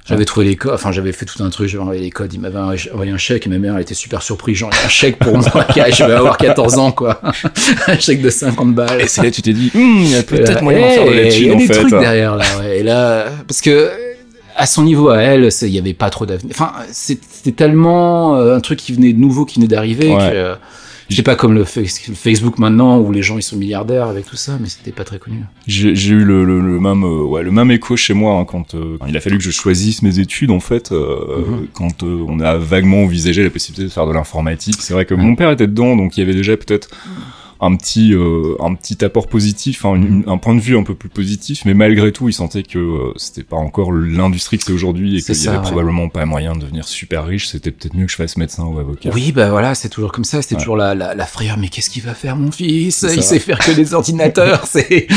j'avais 0.07 0.25
trouvé 0.25 0.45
les 0.47 0.55
codes, 0.55 0.73
enfin 0.73 0.91
j'avais 0.91 1.11
fait 1.11 1.25
tout 1.25 1.43
un 1.43 1.49
truc, 1.49 1.67
j'avais 1.67 1.81
envoyé 1.83 2.01
les 2.01 2.09
codes, 2.09 2.33
il 2.33 2.39
m'avait 2.39 2.57
envoyé 2.57 3.11
un 3.11 3.17
chèque 3.17 3.45
et 3.47 3.49
ma 3.49 3.59
mère 3.59 3.75
elle 3.75 3.81
était 3.81 3.93
super 3.93 4.23
surprise, 4.23 4.57
genre 4.57 4.71
un 4.85 4.89
chèque 4.89 5.19
pour 5.19 5.37
moi, 5.37 5.43
je 5.75 6.03
vais 6.05 6.13
avoir 6.13 6.37
14 6.37 6.77
ans 6.79 6.91
quoi, 6.91 7.21
un 7.87 7.99
chèque 7.99 8.21
de 8.21 8.29
50 8.29 8.73
balles. 8.73 9.01
Et 9.01 9.07
c'est 9.07 9.21
là 9.23 9.29
que 9.29 9.35
tu 9.35 9.41
t'es 9.41 9.53
dit, 9.53 9.71
Hmm, 9.73 9.99
il 9.99 10.09
y 10.09 10.15
a 10.15 10.23
peut-être 10.23 10.63
moyen 10.63 10.79
de 10.87 10.93
faire 10.93 11.05
de 11.05 11.29
thune 11.31 11.43
Il 11.43 11.47
y 11.47 11.51
a 11.51 11.55
des 11.55 11.67
trucs 11.69 11.89
derrière 11.99 12.35
là, 12.37 12.45
ouais. 12.61 12.79
Et 12.79 12.83
là, 12.83 13.25
parce 13.47 13.61
que 13.61 13.91
à 14.55 14.65
son 14.65 14.83
niveau 14.83 15.09
à 15.09 15.19
elle, 15.21 15.49
il 15.61 15.67
y 15.69 15.79
avait 15.79 15.93
pas 15.93 16.09
trop 16.09 16.25
d'avenir. 16.25 16.53
Enfin, 16.55 16.71
c'était 16.91 17.51
tellement 17.51 18.35
euh, 18.35 18.55
un 18.55 18.59
truc 18.59 18.79
qui 18.79 18.93
venait 18.93 19.13
de 19.13 19.19
nouveau, 19.19 19.45
qui 19.45 19.55
venait 19.55 19.67
d'arriver. 19.67 20.09
Ouais. 20.09 20.17
que, 20.17 20.35
euh, 20.35 20.55
J'étais 21.09 21.23
pas 21.23 21.35
comme 21.35 21.53
le, 21.53 21.65
fa- 21.65 21.81
le 21.81 22.13
Facebook 22.15 22.57
maintenant 22.57 22.97
où 22.99 23.11
les 23.11 23.21
gens 23.21 23.37
ils 23.37 23.41
sont 23.41 23.57
milliardaires 23.57 24.07
avec 24.07 24.25
tout 24.25 24.37
ça, 24.37 24.53
mais 24.61 24.69
c'était 24.69 24.93
pas 24.93 25.03
très 25.03 25.19
connu. 25.19 25.43
J'ai 25.67 25.89
eu 26.13 26.23
le, 26.23 26.45
le, 26.45 26.61
le 26.61 26.79
même 26.79 27.03
euh, 27.03 27.21
ouais 27.25 27.43
le 27.43 27.51
même 27.51 27.69
écho 27.69 27.97
chez 27.97 28.13
moi 28.13 28.35
hein, 28.39 28.45
quand 28.45 28.75
euh, 28.75 28.95
il 29.09 29.17
a 29.17 29.19
fallu 29.19 29.37
que 29.37 29.43
je 29.43 29.51
choisisse 29.51 30.03
mes 30.03 30.19
études 30.19 30.51
en 30.51 30.61
fait 30.61 30.93
euh, 30.93 31.43
Mhm. 31.45 31.67
quand 31.73 32.03
on 32.03 32.39
a 32.39 32.55
vaguement 32.55 33.03
envisagé 33.03 33.43
la 33.43 33.49
possibilité 33.49 33.83
de 33.83 33.89
faire 33.93 34.07
de 34.07 34.13
l'informatique 34.13 34.77
c'est 34.79 34.93
vrai 34.93 35.03
que 35.05 35.13
mon 35.13 35.35
père 35.35 35.51
était 35.51 35.67
dedans 35.67 35.97
donc 35.97 36.15
il 36.15 36.21
y 36.21 36.23
avait 36.23 36.33
déjà 36.35 36.55
peut-être 36.55 36.87
un 37.61 37.75
petit 37.75 38.13
euh, 38.13 38.55
un 38.59 38.73
petit 38.75 39.03
apport 39.05 39.27
positif 39.27 39.85
hein, 39.85 39.95
une- 39.95 40.23
un 40.27 40.37
point 40.37 40.55
de 40.55 40.59
vue 40.59 40.75
un 40.77 40.83
peu 40.83 40.95
plus 40.95 41.09
positif 41.09 41.61
mais 41.65 41.73
malgré 41.73 42.11
tout 42.11 42.27
il 42.27 42.33
sentait 42.33 42.63
que 42.63 42.79
euh, 42.79 43.13
c'était 43.17 43.43
pas 43.43 43.55
encore 43.57 43.91
l'industrie 43.91 44.57
que 44.57 44.63
c'est 44.63 44.73
aujourd'hui 44.73 45.17
et 45.17 45.21
qu'il 45.21 45.35
y 45.43 45.47
avait 45.47 45.57
ouais. 45.57 45.63
probablement 45.63 46.09
pas 46.09 46.25
moyen 46.25 46.53
de 46.55 46.61
devenir 46.61 46.87
super 46.87 47.25
riche 47.25 47.47
c'était 47.47 47.71
peut-être 47.71 47.95
mieux 47.95 48.05
que 48.05 48.11
je 48.11 48.15
fasse 48.17 48.35
médecin 48.37 48.63
ou 48.63 48.79
avocat 48.79 49.09
Oui, 49.13 49.31
bah 49.31 49.49
voilà, 49.49 49.75
c'est 49.75 49.89
toujours 49.89 50.11
comme 50.11 50.23
ça. 50.23 50.41
C'était 50.41 50.55
Ouais. 50.55 50.61
toujours 50.61 50.77
la, 50.77 50.95
la, 50.95 51.13
la 51.15 51.25
frayeur. 51.25 51.57
Mais 51.57 51.67
qu'est-ce 51.69 51.89
qu'il 51.89 52.01
va 52.03 52.13
faire, 52.13 52.35
mon 52.35 52.51
fils 52.51 53.05
Il 53.13 53.21
sait 53.23 53.39
faire 53.39 53.59
que 53.59 53.71
des 53.71 53.93
ordinateurs. 53.99 54.65
c'est, 54.65 55.07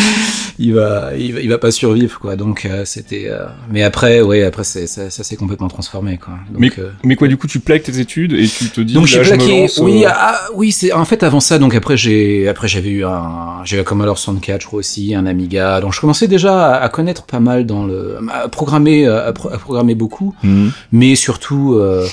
il 0.58 0.74
va, 0.74 1.10
il 1.16 1.32
va, 1.34 1.40
il 1.40 1.48
va 1.48 1.58
pas 1.58 1.70
survivre, 1.70 2.18
quoi. 2.20 2.36
Donc 2.36 2.64
euh, 2.66 2.84
c'était. 2.84 3.26
euh, 3.28 3.46
Mais 3.70 3.82
après, 3.82 4.20
ouais, 4.20 4.42
après 4.42 4.64
ça, 4.64 4.86
ça 4.86 5.24
s'est 5.24 5.36
complètement 5.36 5.68
transformé, 5.68 6.18
quoi. 6.18 6.34
Donc, 6.50 6.60
mais, 6.60 6.70
mais 7.04 7.16
quoi 7.16 7.28
du 7.28 7.36
coup 7.36 7.46
tu 7.46 7.60
plaques 7.60 7.84
tes 7.84 7.98
études 8.00 8.32
et 8.32 8.46
tu 8.46 8.68
te 8.70 8.80
dis 8.80 8.94
Donc 8.94 9.06
j'ai 9.06 9.22
je 9.24 9.32
me 9.32 9.36
plaqué. 9.38 9.60
lance, 9.62 9.78
oui, 9.78 10.04
ah, 10.06 10.40
oui, 10.54 10.72
c'est 10.72 10.92
en 10.92 11.04
fait 11.04 11.22
avant 11.22 11.40
ça. 11.40 11.58
Donc 11.58 11.74
après 11.74 11.96
j'ai 11.96 12.33
après 12.48 12.68
j'avais 12.68 12.90
eu 12.90 13.04
un 13.04 13.62
un 13.64 13.82
Commodore 13.84 14.18
64 14.18 14.60
je 14.60 14.66
crois 14.66 14.78
aussi, 14.80 15.14
un 15.14 15.26
Amiga. 15.26 15.80
Donc 15.80 15.92
je 15.94 16.00
commençais 16.00 16.28
déjà 16.28 16.74
à, 16.74 16.88
connaître 16.88 17.24
pas 17.24 17.40
mal 17.40 17.66
dans 17.66 17.84
le 17.86 18.18
à 18.32 18.48
programmer 18.48 19.06
à, 19.06 19.32
pro- 19.32 19.50
à 19.52 19.58
programmer 19.58 19.94
beaucoup, 19.94 20.34
hmm. 20.42 20.68
mais 20.92 21.14
surtout 21.16 21.74
euh, 21.74 22.06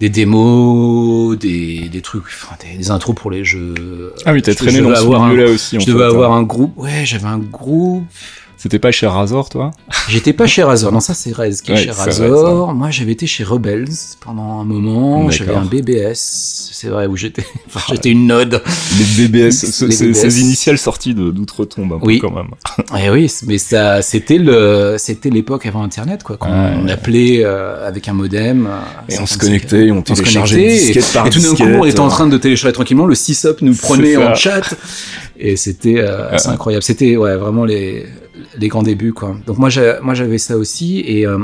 des 0.00 0.10
démos, 0.10 1.36
des 1.38 1.88
des 1.88 2.00
trucs, 2.02 2.24
enfin, 2.26 2.54
des, 2.62 2.76
des 2.78 2.90
intros 2.90 3.14
pour 3.16 3.30
les 3.30 3.44
jeux. 3.44 4.12
ah 4.26 4.32
oui 4.32 4.42
t'as 4.42 4.54
traîné 4.54 4.80
dans 4.80 4.94
ce 4.94 5.00
avoir 5.00 5.22
un- 5.24 5.30
milieu 5.30 5.44
là 5.46 5.50
aussi 5.50 5.76
en 5.76 5.80
Je 5.80 5.86
devais 5.86 5.98
fait, 5.98 6.04
hein. 6.04 6.08
avoir 6.08 6.32
un 6.32 6.42
groupe. 6.42 6.72
Ouais, 6.76 7.02
j'avais 7.04 7.26
un 7.26 7.38
groupe. 7.38 8.04
C'était 8.60 8.80
pas 8.80 8.90
chez 8.90 9.06
Razor, 9.06 9.48
toi? 9.50 9.70
J'étais 10.08 10.32
pas 10.32 10.48
chez 10.48 10.64
Razor. 10.64 10.90
Non, 10.92 10.98
ça 10.98 11.14
c'est 11.14 11.32
Rez 11.32 11.50
qui 11.62 11.70
est 11.70 11.74
Ouais, 11.76 11.82
chez 11.84 11.90
Razor. 11.92 12.74
Moi, 12.74 12.90
j'avais 12.90 13.12
été 13.12 13.24
chez 13.26 13.44
Rebels 13.44 13.86
pendant 14.20 14.58
un 14.60 14.64
moment. 14.64 15.30
J'avais 15.30 15.54
un 15.54 15.64
BBS. 15.64 16.14
C'est 16.72 16.88
vrai 16.88 17.06
où 17.06 17.16
j'étais. 17.16 17.44
Enfin, 17.68 17.80
j'étais 17.94 18.10
une 18.10 18.26
node. 18.26 18.60
Les 18.98 19.28
BBS, 19.28 19.50
ce- 19.52 19.84
Les 19.84 19.92
ces- 19.92 20.06
BBS. 20.08 20.14
ces 20.20 20.40
initiales 20.40 20.78
sorties 20.78 21.14
d'outre-tombe, 21.14 21.92
un 21.92 21.98
peu 22.00 22.06
Oui. 22.06 22.18
quand 22.18 22.32
même. 22.32 22.48
Eh 23.00 23.10
oui, 23.10 23.30
mais 23.46 23.58
ça, 23.58 24.02
c'était 24.02 24.38
le, 24.38 24.96
c'était 24.98 25.30
l'époque 25.30 25.66
avant 25.66 25.82
Internet, 25.84 26.22
quoi. 26.24 26.36
Quand 26.36 26.48
on 26.50 26.84
ouais. 26.86 26.90
appelait 26.92 27.42
euh, 27.44 27.86
avec 27.86 28.08
un 28.08 28.12
modem. 28.12 28.66
euh, 28.66 28.78
Et 29.08 29.18
on 29.20 29.26
se 29.26 29.34
55, 29.34 29.38
connectait, 29.40 29.90
on 29.92 30.02
téléchargeait 30.02 30.56
connectait, 30.56 30.84
disquette 30.94 31.12
par 31.12 31.26
et 31.26 31.30
tout 31.30 31.40
d'un 31.40 31.54
coup, 31.54 31.62
on 31.62 31.84
était 31.84 32.00
en 32.00 32.08
train 32.08 32.26
de 32.26 32.36
télécharger 32.38 32.72
tranquillement. 32.72 33.06
Le 33.06 33.14
sysop 33.14 33.56
nous 33.60 33.74
C'est 33.74 33.82
prenait 33.82 34.16
en 34.16 34.34
chat, 34.34 34.74
et 35.38 35.56
c'était 35.56 35.98
euh, 35.98 36.30
assez 36.32 36.48
incroyable. 36.48 36.82
C'était 36.82 37.16
ouais, 37.16 37.36
vraiment 37.36 37.64
les, 37.64 38.06
les 38.58 38.68
grands 38.68 38.82
débuts, 38.82 39.12
quoi. 39.12 39.36
Donc 39.46 39.58
moi, 39.58 39.68
j'avais 39.70 40.38
ça 40.38 40.56
aussi, 40.56 41.00
et 41.00 41.26
euh, 41.26 41.38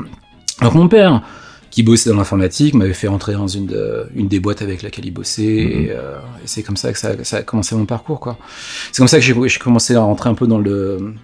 donc 0.63 0.75
mon 0.75 0.89
père, 0.89 1.23
qui 1.71 1.83
bossait 1.83 2.09
dans 2.11 2.17
l'informatique, 2.17 2.75
m'avait 2.75 2.93
fait 2.95 3.09
rentrer 3.09 3.33
dans 3.33 3.49
une, 3.49 3.67
de- 3.67 4.07
une 4.15 4.29
des 4.29 4.39
boîtes 4.39 4.63
avec 4.63 4.83
laquelle 4.83 5.07
il 5.07 5.11
bossait, 5.11 5.43
et, 5.43 5.89
euh, 5.91 6.17
et 6.43 6.47
c'est 6.47 6.63
comme 6.63 6.77
ça 6.77 6.93
que 6.93 6.99
ça, 6.99 7.13
ça 7.25 7.39
a 7.39 7.43
commencé 7.43 7.75
mon 7.75 7.85
parcours, 7.87 8.21
quoi. 8.21 8.39
C'est 8.93 8.99
comme 8.99 9.09
ça 9.09 9.19
que 9.19 9.25
j'ai 9.25 9.59
commencé 9.59 9.95
à 9.97 10.01
rentrer 10.01 10.31
un 10.31 10.35
peu 10.35 10.47
dans 10.47 10.59
le 10.59 11.15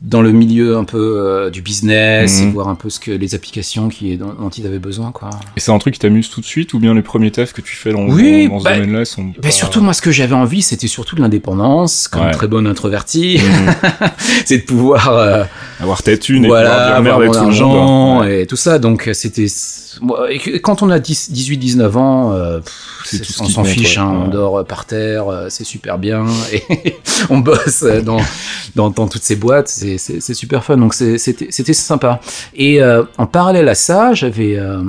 dans 0.00 0.22
le 0.22 0.30
milieu 0.30 0.76
un 0.76 0.84
peu 0.84 1.16
euh, 1.18 1.50
du 1.50 1.60
business 1.60 2.40
Mhm. 2.40 2.48
et 2.48 2.52
voir 2.52 2.68
un 2.68 2.76
peu 2.76 2.88
ce 2.88 3.00
que 3.00 3.10
les 3.10 3.34
applications 3.34 3.88
qui 3.88 4.16
dont, 4.16 4.32
dont 4.38 4.48
ils 4.48 4.64
avaient 4.66 4.78
besoin 4.78 5.10
quoi. 5.10 5.30
Et 5.56 5.60
c'est 5.60 5.72
un 5.72 5.78
truc 5.78 5.94
qui 5.94 6.00
t'amuse 6.00 6.30
tout 6.30 6.40
de 6.40 6.46
suite, 6.46 6.72
ou 6.72 6.78
bien 6.78 6.94
les 6.94 7.02
premiers 7.02 7.32
tafs 7.32 7.52
que 7.52 7.60
tu 7.60 7.74
fais 7.74 7.92
dans, 7.92 8.06
Oui, 8.08 8.46
dans, 8.48 8.58
dans 8.58 8.62
bah, 8.62 8.70
ce 8.74 8.80
domaine-là 8.80 9.04
sont 9.04 9.32
pas- 9.32 9.50
surtout 9.50 9.80
moi 9.80 9.92
ce 9.92 10.02
que 10.02 10.12
j'avais 10.12 10.34
envie 10.36 10.62
c'était 10.62 10.86
surtout 10.86 11.16
de 11.16 11.20
l'indépendance 11.20 12.06
comme 12.08 12.22
Ouais. 12.26 12.30
très 12.30 12.46
bonne 12.46 12.66
introvertie, 12.68 13.38
Mhm. 13.42 13.74
c'est 14.44 14.58
de 14.58 14.62
pouvoir 14.64 15.08
euh, 15.08 15.44
avoir 15.80 16.02
ta 16.02 16.16
thune 16.16 16.44
et 16.44 16.48
voilà 16.48 16.70
pouvoir 16.70 16.92
dire 16.94 17.02
merde 17.02 17.20
avec 17.22 17.32
tout 17.32 17.38
argent 17.38 18.20
Ouais. 18.20 18.42
et 18.42 18.46
tout 18.46 18.56
ça 18.56 18.78
donc 18.78 19.08
c'était 19.14 19.46
et 20.30 20.38
que- 20.38 20.58
quand 20.58 20.82
on 20.82 20.90
a 20.90 21.00
10 21.00 21.32
18 21.32 21.56
19 21.58 21.96
ans 21.96 22.32
euh, 22.32 22.60
pff, 22.60 23.20
tout 23.22 23.42
on 23.42 23.48
s'en 23.48 23.64
fiche 23.64 23.96
ouais. 23.96 24.02
hein, 24.02 24.22
on 24.26 24.28
dort 24.28 24.64
par 24.64 24.84
terre 24.84 25.26
euh, 25.28 25.46
c'est 25.50 25.64
super 25.64 25.98
bien 25.98 26.24
et 26.52 26.96
on 27.30 27.38
bosse 27.38 27.82
dans, 28.04 28.20
dans 28.76 28.90
dans 28.90 29.08
toutes 29.08 29.22
ces 29.24 29.34
boîtes 29.36 29.68
c'est 29.96 30.34
super 30.34 30.62
fun 30.64 30.76
donc 30.76 30.92
c'était 30.92 31.72
sympa 31.72 32.20
et 32.54 32.82
euh, 32.82 33.04
en 33.16 33.26
parallèle 33.26 33.68
à 33.68 33.74
ça 33.74 34.12
j'avais 34.12 34.58
euh, 34.58 34.82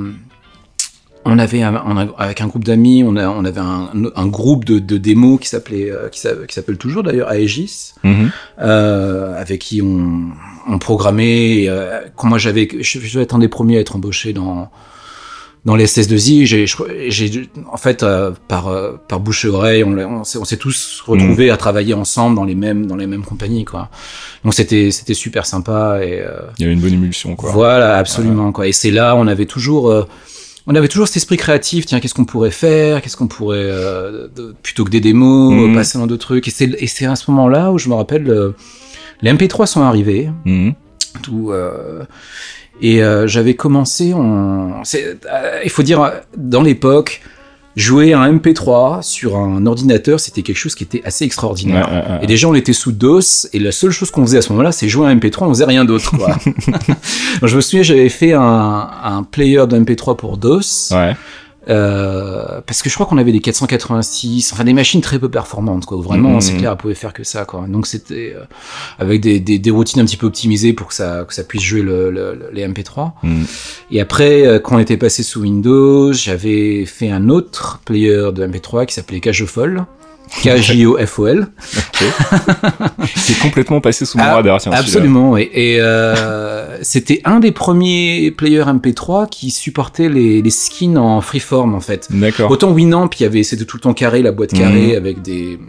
on 1.25 1.37
avait 1.37 1.61
un- 1.61 1.83
on 1.85 1.97
a- 1.97 2.07
avec 2.17 2.41
un 2.41 2.47
groupe 2.47 2.63
d'amis 2.63 3.03
on, 3.05 3.15
a, 3.15 3.27
on 3.29 3.45
avait 3.45 3.59
un, 3.59 3.89
un 4.15 4.27
groupe 4.27 4.65
de, 4.65 4.79
de 4.79 4.97
démos 4.97 5.39
qui 5.39 5.47
s'appelait 5.47 5.91
euh, 5.91 6.09
qui 6.09 6.19
s'a- 6.19 6.35
qui 6.47 6.53
s'appelle 6.55 6.77
toujours 6.77 7.03
d'ailleurs 7.03 7.31
Aegis 7.31 7.93
Mhm. 8.03 8.31
euh, 8.61 9.39
avec 9.39 9.59
qui 9.61 9.81
on, 9.81 10.29
on 10.67 10.79
programmait. 10.79 11.69
quand 12.15 12.27
moi 12.27 12.37
j'avais, 12.37 12.67
je, 12.79 12.99
je 12.99 13.13
dois 13.13 13.21
être 13.23 13.35
un 13.35 13.39
des 13.39 13.47
premiers 13.49 13.77
à 13.77 13.81
être 13.81 13.95
embauché 13.95 14.33
dans 14.33 14.69
dans 15.65 15.75
les 15.75 15.85
SS2I. 15.87 16.45
J'ai, 17.09 17.49
en 17.71 17.77
fait, 17.77 18.03
euh, 18.03 18.31
par 18.47 18.67
euh, 18.69 18.93
par 19.07 19.19
bouche 19.19 19.45
et 19.45 19.49
oreille, 19.49 19.83
on, 19.83 19.91
on 19.97 20.23
s'est 20.23 20.37
on 20.37 20.45
s'est 20.45 20.57
tous 20.57 21.03
retrouvés 21.05 21.49
à 21.49 21.57
travailler 21.57 21.93
ensemble 21.93 22.35
dans 22.35 22.45
les 22.45 22.55
mêmes 22.55 22.85
dans 22.85 22.95
les 22.95 23.07
mêmes 23.07 23.23
compagnies, 23.23 23.65
quoi. 23.65 23.89
Donc 24.43 24.53
c'était 24.53 24.91
c'était 24.91 25.13
super 25.13 25.45
sympa 25.45 25.99
et 26.03 26.19
euh, 26.21 26.39
Il 26.57 26.61
y 26.61 26.65
avait 26.65 26.73
une 26.73 26.79
bonne 26.81 26.93
émulsion, 26.93 27.35
quoi. 27.35 27.51
voilà, 27.51 27.97
absolument, 27.97 28.51
quoi. 28.51 28.67
Et 28.67 28.71
c'est 28.71 28.91
là, 28.91 29.15
on 29.15 29.27
avait 29.27 29.45
toujours. 29.45 29.89
euh, 29.91 30.05
on 30.67 30.75
avait 30.75 30.87
toujours 30.87 31.07
cet 31.07 31.17
esprit 31.17 31.37
créatif. 31.37 31.87
Tiens, 31.87 31.99
qu'est-ce 31.99 32.13
qu'on 32.13 32.25
pourrait 32.25 32.51
faire 32.51 33.01
Qu'est-ce 33.01 33.17
qu'on 33.17 33.27
pourrait 33.27 33.57
euh, 33.59 34.27
de- 34.35 34.53
plutôt 34.61 34.83
que 34.85 34.91
des 34.91 34.99
démos, 35.01 35.53
euh, 35.69 35.73
passer 35.73 35.97
dans 35.97 36.05
d'autres 36.05 36.25
trucs. 36.27 36.47
Et 36.47 36.51
c'est 36.51 36.69
et 36.77 36.85
c'est 36.85 37.05
à 37.07 37.15
ce 37.15 37.31
moment-là 37.31 37.71
où 37.71 37.79
je 37.79 37.89
me 37.89 37.95
rappelle, 37.95 38.29
euh, 38.29 38.51
les 39.21 39.31
MP3 39.33 39.65
sont 39.65 39.81
arrivés. 39.81 40.29
Mhm. 40.45 40.73
Tout, 41.23 41.49
euh, 41.51 42.03
et 42.81 43.03
euh, 43.03 43.27
j'avais 43.27 43.53
commencé 43.55 44.13
en. 44.13 44.81
euh, 44.95 45.59
il 45.63 45.69
faut 45.69 45.83
dire, 45.83 46.11
dans 46.37 46.61
l'époque, 46.61 47.21
jouer 47.75 48.13
un 48.13 48.33
MP3 48.33 49.01
sur 49.03 49.37
un 49.37 49.65
ordinateur, 49.65 50.19
c'était 50.19 50.41
quelque 50.41 50.57
chose 50.57 50.75
qui 50.75 50.83
était 50.83 51.01
assez 51.05 51.23
extraordinaire. 51.25 51.87
Ouais, 51.89 51.95
ouais, 51.95 52.11
ouais. 52.17 52.23
Et 52.23 52.27
déjà, 52.27 52.47
on 52.47 52.55
était 52.55 52.73
sous 52.73 52.91
DOS, 52.91 53.47
et 53.53 53.59
la 53.59 53.71
seule 53.71 53.91
chose 53.91 54.11
qu'on 54.11 54.25
faisait 54.25 54.39
à 54.39 54.41
ce 54.41 54.51
moment-là, 54.53 54.71
c'est 54.71 54.89
jouer 54.89 55.07
un 55.07 55.15
MP3, 55.15 55.45
on 55.45 55.49
faisait 55.49 55.65
rien 55.65 55.85
d'autre, 55.85 56.13
je 57.43 57.55
me 57.55 57.61
souviens, 57.61 57.83
j'avais 57.83 58.09
fait 58.09 58.33
un, 58.33 58.41
un 59.03 59.23
player 59.23 59.65
de 59.67 59.79
MP3 59.79 60.15
pour 60.17 60.37
DOS, 60.37 60.89
Ouais. 60.91 61.15
Euh, 61.69 62.61
parce 62.65 62.81
que 62.81 62.89
je 62.89 62.95
crois 62.95 63.05
qu'on 63.05 63.17
avait 63.17 63.31
des 63.31 63.39
486, 63.39 64.51
enfin 64.53 64.63
des 64.63 64.73
machines 64.73 65.01
très 65.01 65.19
peu 65.19 65.29
performantes, 65.29 65.85
quoi. 65.85 65.97
où 65.97 66.01
Vraiment, 66.01 66.33
Mhm. 66.35 66.41
c'est 66.41 66.53
clair, 66.57 66.71
elles 66.71 66.77
pouvaient 66.77 66.95
faire 66.95 67.13
que 67.13 67.23
ça, 67.23 67.45
quoi. 67.45 67.65
Donc 67.67 67.87
c'était 67.87 68.33
euh, 68.35 68.43
avec 68.99 69.21
des, 69.21 69.39
des, 69.39 69.59
des 69.59 69.71
routines 69.71 70.01
un 70.01 70.05
petit 70.05 70.17
peu 70.17 70.25
optimisées 70.27 70.73
pour 70.73 70.87
que 70.87 70.93
ça, 70.93 71.25
que 71.27 71.33
ça 71.33 71.43
puisse 71.43 71.61
jouer 71.63 71.81
le, 71.81 72.09
le- 72.11 72.33
le- 72.35 72.49
les 72.53 72.67
MP3. 72.67 73.11
Mhm. 73.23 73.45
Et 73.91 74.01
après, 74.01 74.45
euh, 74.45 74.59
quand 74.59 74.75
on 74.75 74.79
était 74.79 74.97
passé 74.97 75.23
sous 75.23 75.41
Windows, 75.41 76.11
j'avais 76.13 76.85
fait 76.85 77.09
un 77.09 77.29
autre 77.29 77.79
player 77.85 78.31
de 78.33 78.45
MP3 78.47 78.85
qui 78.85 78.93
s'appelait 78.93 79.19
KJOFOL. 79.19 79.85
K-J-O-F-O-L. 80.43 81.47
C'est 83.15 83.39
complètement 83.39 83.81
passé 83.81 84.05
sous 84.05 84.17
mon 84.17 84.23
Ah, 84.23 84.35
radar, 84.35 84.59
tiens. 84.61 84.71
Absolument, 84.71 85.31
oui. 85.31 85.49
Et 85.53 85.77
euh, 85.79 86.77
c'était 86.81 87.21
un 87.25 87.39
des 87.39 87.51
premiers 87.51 88.31
players 88.31 88.63
MP3 88.65 89.27
qui 89.29 89.51
supportait 89.51 90.09
les, 90.09 90.41
les 90.41 90.49
skins 90.49 90.97
en 90.97 91.21
freeform, 91.21 91.75
en 91.75 91.79
fait. 91.81 92.07
D'accord. 92.11 92.49
Autant 92.51 92.71
Winamp, 92.71 93.09
il 93.19 93.23
y 93.23 93.25
avait, 93.25 93.43
c'était 93.43 93.65
tout 93.65 93.77
le 93.77 93.81
temps 93.81 93.93
carré, 93.93 94.21
la 94.21 94.31
boîte 94.31 94.53
carrée, 94.53 94.91
Mhm. 94.91 94.97
avec 94.97 95.21
des, 95.21 95.59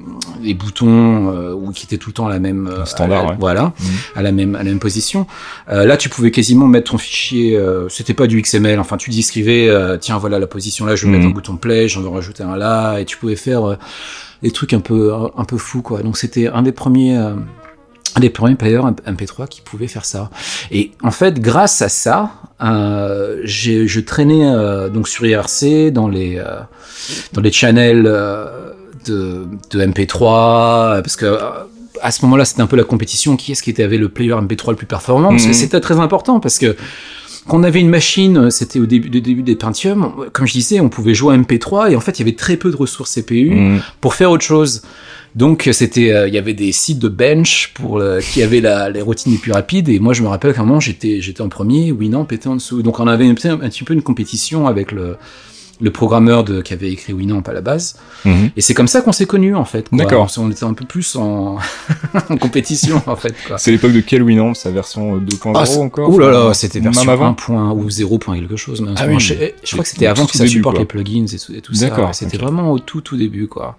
des 0.43 0.55
boutons, 0.55 1.33
euh, 1.35 1.53
ou 1.55 1.73
qui 1.73 1.87
étaient 1.87 1.99
tout 1.99 2.11
le 2.11 2.15
temps 2.15 2.27
à 2.27 2.31
la 2.31 2.39
même, 2.39 2.69
euh, 2.69 2.85
Standard, 2.85 3.21
à 3.21 3.23
la- 3.25 3.29
ouais. 3.31 3.37
voilà, 3.41 3.63
Mhm. 3.81 3.87
à 4.17 4.23
la 4.23 4.33
même, 4.33 4.55
à 4.55 4.59
la 4.59 4.65
même 4.65 4.79
position. 4.79 5.27
Euh, 5.71 5.85
là, 5.85 5.97
tu 5.97 6.09
pouvais 6.09 6.31
quasiment 6.31 6.67
mettre 6.67 6.91
ton 6.93 6.99
fichier, 6.99 7.57
euh, 7.57 7.89
c'était 7.89 8.15
pas 8.15 8.27
du 8.27 8.41
XML, 8.41 8.79
enfin, 8.79 8.97
tu 8.97 9.11
décrivais, 9.11 9.69
euh, 9.69 9.97
tiens, 9.97 10.19
voilà 10.19 10.39
la 10.39 10.47
position 10.47 10.87
là, 10.87 10.95
je 10.97 11.03
vais 11.07 11.09
Mhm. 11.13 11.17
mettre 11.17 11.29
un 11.29 11.33
bouton 11.35 11.57
play, 11.57 11.89
j'en 11.89 12.01
veux 12.03 12.09
rajouter 12.09 12.43
un 12.43 12.57
là, 12.57 12.99
et 12.99 13.05
tu 13.05 13.17
pouvais 13.17 13.37
faire 13.37 13.65
euh, 13.69 13.77
des 14.43 14.51
trucs 14.51 14.73
un 14.73 14.81
peu, 14.81 15.13
un 15.37 15.45
peu 15.45 15.57
fous, 15.59 15.83
quoi. 15.83 16.03
Donc, 16.03 16.17
c'était 16.17 16.49
un 16.49 16.63
des 16.63 16.73
premiers, 16.73 17.17
euh, 17.17 17.35
un 18.17 18.21
des 18.21 18.31
premiers 18.31 18.55
players 18.57 18.83
MP3 19.07 19.47
qui 19.49 19.61
pouvaient 19.61 19.87
faire 19.87 20.05
ça. 20.05 20.31
Et 20.71 20.93
en 21.03 21.11
fait, 21.11 21.39
grâce 21.41 21.81
à 21.83 21.89
ça, 21.89 22.31
euh, 22.63 23.41
je 23.45 24.01
traînais 24.01 24.47
euh, 24.47 24.89
donc 24.89 25.09
sur 25.09 25.25
IRC 25.27 25.91
dans 25.93 26.09
les 26.09 26.37
euh, 26.39 26.61
dans 27.33 27.41
les 27.41 27.53
channels 27.53 28.03
de, 28.03 29.47
de 29.71 29.81
MP3 29.81 31.01
parce 31.03 31.17
que 31.17 31.39
à 32.03 32.11
ce 32.11 32.23
moment-là, 32.25 32.45
c'était 32.47 32.63
un 32.63 32.67
peu 32.67 32.77
la 32.77 32.85
compétition. 32.85 33.37
Qui 33.37 33.53
est-ce 33.53 33.63
qui 33.63 33.71
était 33.71 33.83
avait 33.83 33.99
le 33.99 34.09
player 34.09 34.33
MP3 34.33 34.71
le 34.71 34.77
plus 34.77 34.87
performant? 34.87 35.29
Parce 35.29 35.43
que 35.45 35.49
Mhm. 35.49 35.55
c'était 35.55 35.81
très 35.81 36.01
important 36.01 36.41
parce 36.41 36.59
que 36.59 36.77
quand 37.47 37.59
on 37.61 37.63
avait 37.63 37.81
une 37.81 37.89
machine, 37.89 38.51
c'était 38.51 38.79
au 38.79 38.87
début, 38.87 39.09
du 39.11 39.21
début 39.21 39.43
des 39.43 39.57
Pentium, 39.57 40.13
comme 40.33 40.47
je 40.47 40.53
disais, 40.53 40.79
on 40.81 40.89
pouvait 40.89 41.15
jouer 41.15 41.35
à 41.35 41.39
MP3 41.39 41.91
et 41.91 41.97
en 41.97 42.01
fait, 42.01 42.19
il 42.19 42.21
y 42.21 42.23
avait 42.29 42.37
très 42.37 42.57
peu 42.57 42.71
de 42.71 42.77
ressources 42.77 43.13
CPU 43.15 43.51
Mhm. 43.55 43.81
pour 44.01 44.15
faire 44.15 44.31
autre 44.31 44.45
chose. 44.45 44.83
Donc 45.37 45.69
c'était, 45.73 46.13
euh, 46.13 46.27
il 46.29 46.35
y 46.35 46.39
avait 46.39 46.55
des 46.55 46.73
sites 46.73 46.99
de 46.99 47.09
bench 47.09 47.71
pour 47.75 47.99
euh, 47.99 48.21
qui 48.21 48.43
avaient 48.43 48.61
la, 48.61 48.91
les 48.91 49.01
routines 49.01 49.31
les 49.33 49.39
plus 49.39 49.53
rapides. 49.53 49.89
Et 49.89 49.99
moi, 50.01 50.13
je 50.13 50.23
me 50.23 50.29
rappelle 50.29 50.53
qu'à 50.55 50.61
un 50.63 50.65
moment, 50.65 50.81
j'étais, 50.81 51.21
j'étais 51.21 51.41
en 51.41 51.49
premier, 51.49 51.93
Winamp 51.93 52.27
était 52.33 52.49
en 52.49 52.57
dessous. 52.57 52.83
Donc 52.83 52.99
on 53.01 53.07
avait 53.07 53.27
un, 53.29 53.35
petit- 53.35 53.49
un 53.49 53.59
petit 53.59 53.85
peu 53.85 53.95
une 53.95 54.03
compétition 54.03 54.67
avec 54.67 54.91
le, 54.93 55.17
le 55.81 55.91
programmeur 55.91 56.45
de, 56.45 56.61
qui 56.61 56.73
avait 56.75 56.91
écrit 56.91 57.13
Winamp 57.13 57.43
à 57.47 57.53
la 57.53 57.61
base. 57.61 57.97
Mhm. 58.25 58.51
Et 58.57 58.61
c'est 58.61 58.75
comme 58.75 58.89
ça 58.89 59.01
qu'on 59.01 59.13
s'est 59.13 59.27
connus 59.27 59.55
en 59.55 59.65
fait. 59.65 59.87
D'accord. 59.93 60.31
On, 60.39 60.51
était 60.51 60.65
un 60.65 60.75
peu 60.75 60.85
plus 60.85 61.17
en, 61.17 61.57
en 62.31 62.37
compétition 62.37 63.03
en 63.07 63.17
fait. 63.17 63.35
C'est 63.57 63.71
l'époque 63.71 63.93
de 63.93 64.01
quel 64.01 64.23
Winamp 64.23 64.55
Sa 64.55 64.71
version 64.71 65.17
euh, 65.17 65.21
2.0 65.21 65.53
Ah, 65.55 65.65
c'est- 65.67 65.79
encore 65.79 66.11
Ouh 66.11 66.19
là 66.19 66.31
là, 66.31 66.55
c'était 66.55 66.81
même 66.81 66.93
version 66.93 67.11
avant 67.13 67.27
1 67.29 67.33
point 67.35 67.73
ou 67.73 67.89
0 67.89 68.19
point 68.19 68.39
quelque 68.39 68.57
chose. 68.57 68.85
Ah 68.97 69.07
oui. 69.09 69.19
je, 69.19 69.35
je 69.65 69.71
crois 69.73 69.83
que 69.85 69.89
c'était 69.91 70.07
avant 70.07 70.25
tout 70.27 70.33
que 70.33 70.39
ça 70.39 70.45
début, 70.45 70.57
supporte 70.57 70.75
quoi. 70.77 70.83
les 70.83 70.87
plugins 70.87 71.27
et, 71.27 71.39
tout- 71.39 71.55
et 71.55 71.61
tout 71.61 71.75
ça. 71.75 72.13
C'était 72.13 72.37
vraiment 72.39 72.71
au 72.73 72.79
tout 72.79 73.01
tout 73.01 73.17
début 73.17 73.47
quoi. 73.49 73.77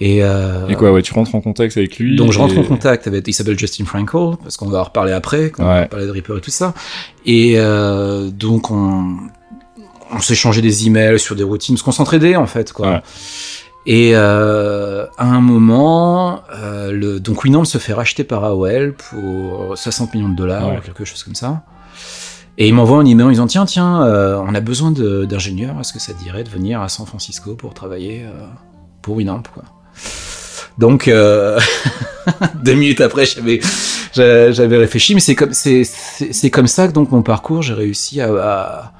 Et, 0.00 0.24
euh, 0.24 0.66
Et 0.68 0.74
quoi, 0.74 0.90
ouais, 0.90 1.02
tu 1.02 1.14
rentres 1.14 1.34
en 1.36 1.40
contact 1.40 1.76
avec 1.76 1.98
lui 1.98 2.16
donc 2.16 2.32
je 2.32 2.38
rentre 2.40 2.58
en 2.58 2.64
contact 2.64 3.06
avec, 3.06 3.28
il 3.28 3.32
s'appelle 3.32 3.56
Justin 3.56 3.84
Frankel, 3.84 4.36
parce 4.42 4.56
qu'on 4.56 4.68
va 4.68 4.80
en 4.80 4.84
reparler 4.84 5.12
après, 5.12 5.50
quand 5.50 5.62
on 5.62 5.66
va 5.66 5.86
parler 5.86 6.06
de 6.06 6.10
Reaper 6.10 6.38
et 6.38 6.40
tout 6.40 6.50
ça. 6.50 6.74
Et 7.26 7.54
euh, 7.58 8.28
donc 8.30 8.72
on, 8.72 9.16
on 10.12 10.18
changé 10.34 10.60
des 10.62 10.86
emails 10.86 11.18
sur 11.18 11.34
des 11.36 11.42
routines, 11.44 11.74
parce 11.74 11.82
qu'on 11.82 11.92
s'entraidait 11.92 12.36
en 12.36 12.46
fait, 12.46 12.72
quoi. 12.72 12.90
Ouais. 12.90 13.02
Et 13.86 14.12
euh, 14.14 15.04
à 15.18 15.26
un 15.26 15.40
moment, 15.40 16.40
euh, 16.54 16.90
le, 16.90 17.20
donc 17.20 17.44
Winamp 17.44 17.64
se 17.66 17.76
fait 17.78 17.92
racheter 17.92 18.24
par 18.24 18.42
AOL 18.44 18.94
pour 18.94 19.76
60 19.76 20.14
millions 20.14 20.28
de 20.30 20.36
dollars, 20.36 20.68
Ouais. 20.68 20.78
ou 20.78 20.80
quelque 20.80 21.04
chose 21.04 21.22
comme 21.22 21.34
ça. 21.34 21.62
Et 22.56 22.68
il 22.68 22.74
m'envoie 22.74 22.98
un 22.98 23.04
email 23.04 23.26
en 23.26 23.30
disant 23.30 23.46
tiens 23.46 23.66
tiens, 23.66 24.04
euh, 24.04 24.38
on 24.46 24.54
a 24.54 24.60
besoin 24.60 24.90
d'ingénieurs, 24.92 25.78
est-ce 25.80 25.92
que 25.92 25.98
ça 25.98 26.12
te 26.14 26.22
dirait 26.22 26.44
de 26.44 26.48
venir 26.48 26.80
à 26.80 26.88
San 26.88 27.04
Francisco 27.04 27.54
pour 27.56 27.74
travailler 27.74 28.22
euh, 28.24 28.30
pour 29.02 29.16
Winamp 29.16 29.42
quoi. 29.52 29.64
Donc 30.78 31.08
euh, 31.08 31.58
deux 32.62 32.74
minutes 32.74 33.00
après, 33.00 33.26
j'avais 33.26 33.60
j'a- 34.14 34.50
j'avais 34.52 34.76
réfléchi, 34.78 35.14
mais 35.14 35.20
c'est 35.20 35.34
comme 35.34 35.52
c'est 35.52 36.50
comme 36.50 36.66
ça 36.68 36.86
que 36.88 36.92
donc 36.92 37.10
mon 37.10 37.22
parcours, 37.22 37.62
j'ai 37.62 37.74
réussi 37.74 38.20
à, 38.20 38.28
à 38.32 38.92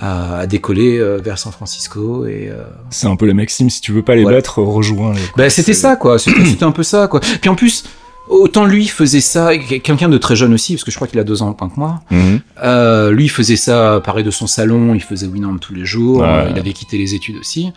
à, 0.00 0.38
à 0.38 0.46
décoller 0.46 0.98
euh, 0.98 1.18
vers 1.22 1.38
San 1.38 1.52
Francisco 1.52 2.24
et 2.26 2.48
euh, 2.50 2.64
C'est 2.90 3.06
un 3.06 3.16
peu 3.16 3.26
la 3.26 3.34
maxime, 3.34 3.68
si 3.70 3.80
tu 3.80 3.92
veux 3.92 4.02
pas 4.02 4.14
les 4.16 4.24
Ouais. 4.24 4.32
battre, 4.32 4.60
rejoins-les. 4.62 5.20
bah, 5.36 5.50
c'était 5.50 5.74
C'est- 5.74 5.80
ça, 5.82 5.96
quoi. 5.96 6.18
C'était 6.18 6.64
un 6.64 6.72
peu 6.72 6.82
ça, 6.82 7.06
quoi. 7.06 7.20
Puis 7.20 7.48
en 7.50 7.54
plus, 7.54 7.84
autant 8.28 8.64
lui 8.64 8.86
faisait 8.88 9.20
ça, 9.20 9.56
quelqu'un 9.58 10.08
de 10.08 10.16
très 10.18 10.36
jeune 10.36 10.54
aussi, 10.54 10.74
parce 10.74 10.84
que 10.84 10.90
je 10.90 10.96
crois 10.96 11.06
qu'il 11.08 11.18
a 11.18 11.24
deux 11.24 11.42
ans 11.42 11.50
de 11.50 11.56
moins 11.60 11.68
que 11.68 11.78
moi. 11.78 12.00
Mhm. 12.10 12.40
Euh, 12.64 13.10
lui 13.12 13.28
faisait 13.28 13.56
ça, 13.56 14.00
pareil 14.04 14.24
de 14.24 14.30
son 14.30 14.46
salon, 14.46 14.94
il 14.94 15.02
faisait 15.02 15.26
Winamp 15.26 15.58
tous 15.58 15.74
les 15.74 15.84
jours. 15.84 16.20
Ouais. 16.22 16.26
euh, 16.28 16.48
Il 16.50 16.58
avait 16.58 16.72
quitté 16.72 16.96
les 16.98 17.14
études 17.14 17.36
aussi. 17.36 17.72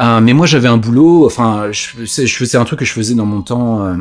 Euh, 0.00 0.20
mais 0.20 0.32
moi, 0.32 0.46
j'avais 0.46 0.68
un 0.68 0.78
boulot. 0.78 1.26
Enfin, 1.26 1.66
je, 1.70 1.86
faisais 2.26 2.56
un 2.58 2.64
truc 2.64 2.78
que 2.80 2.84
je 2.84 2.92
faisais 2.92 3.14
dans 3.14 3.26
mon 3.26 3.42
temps. 3.42 3.84
euh, 3.84 3.94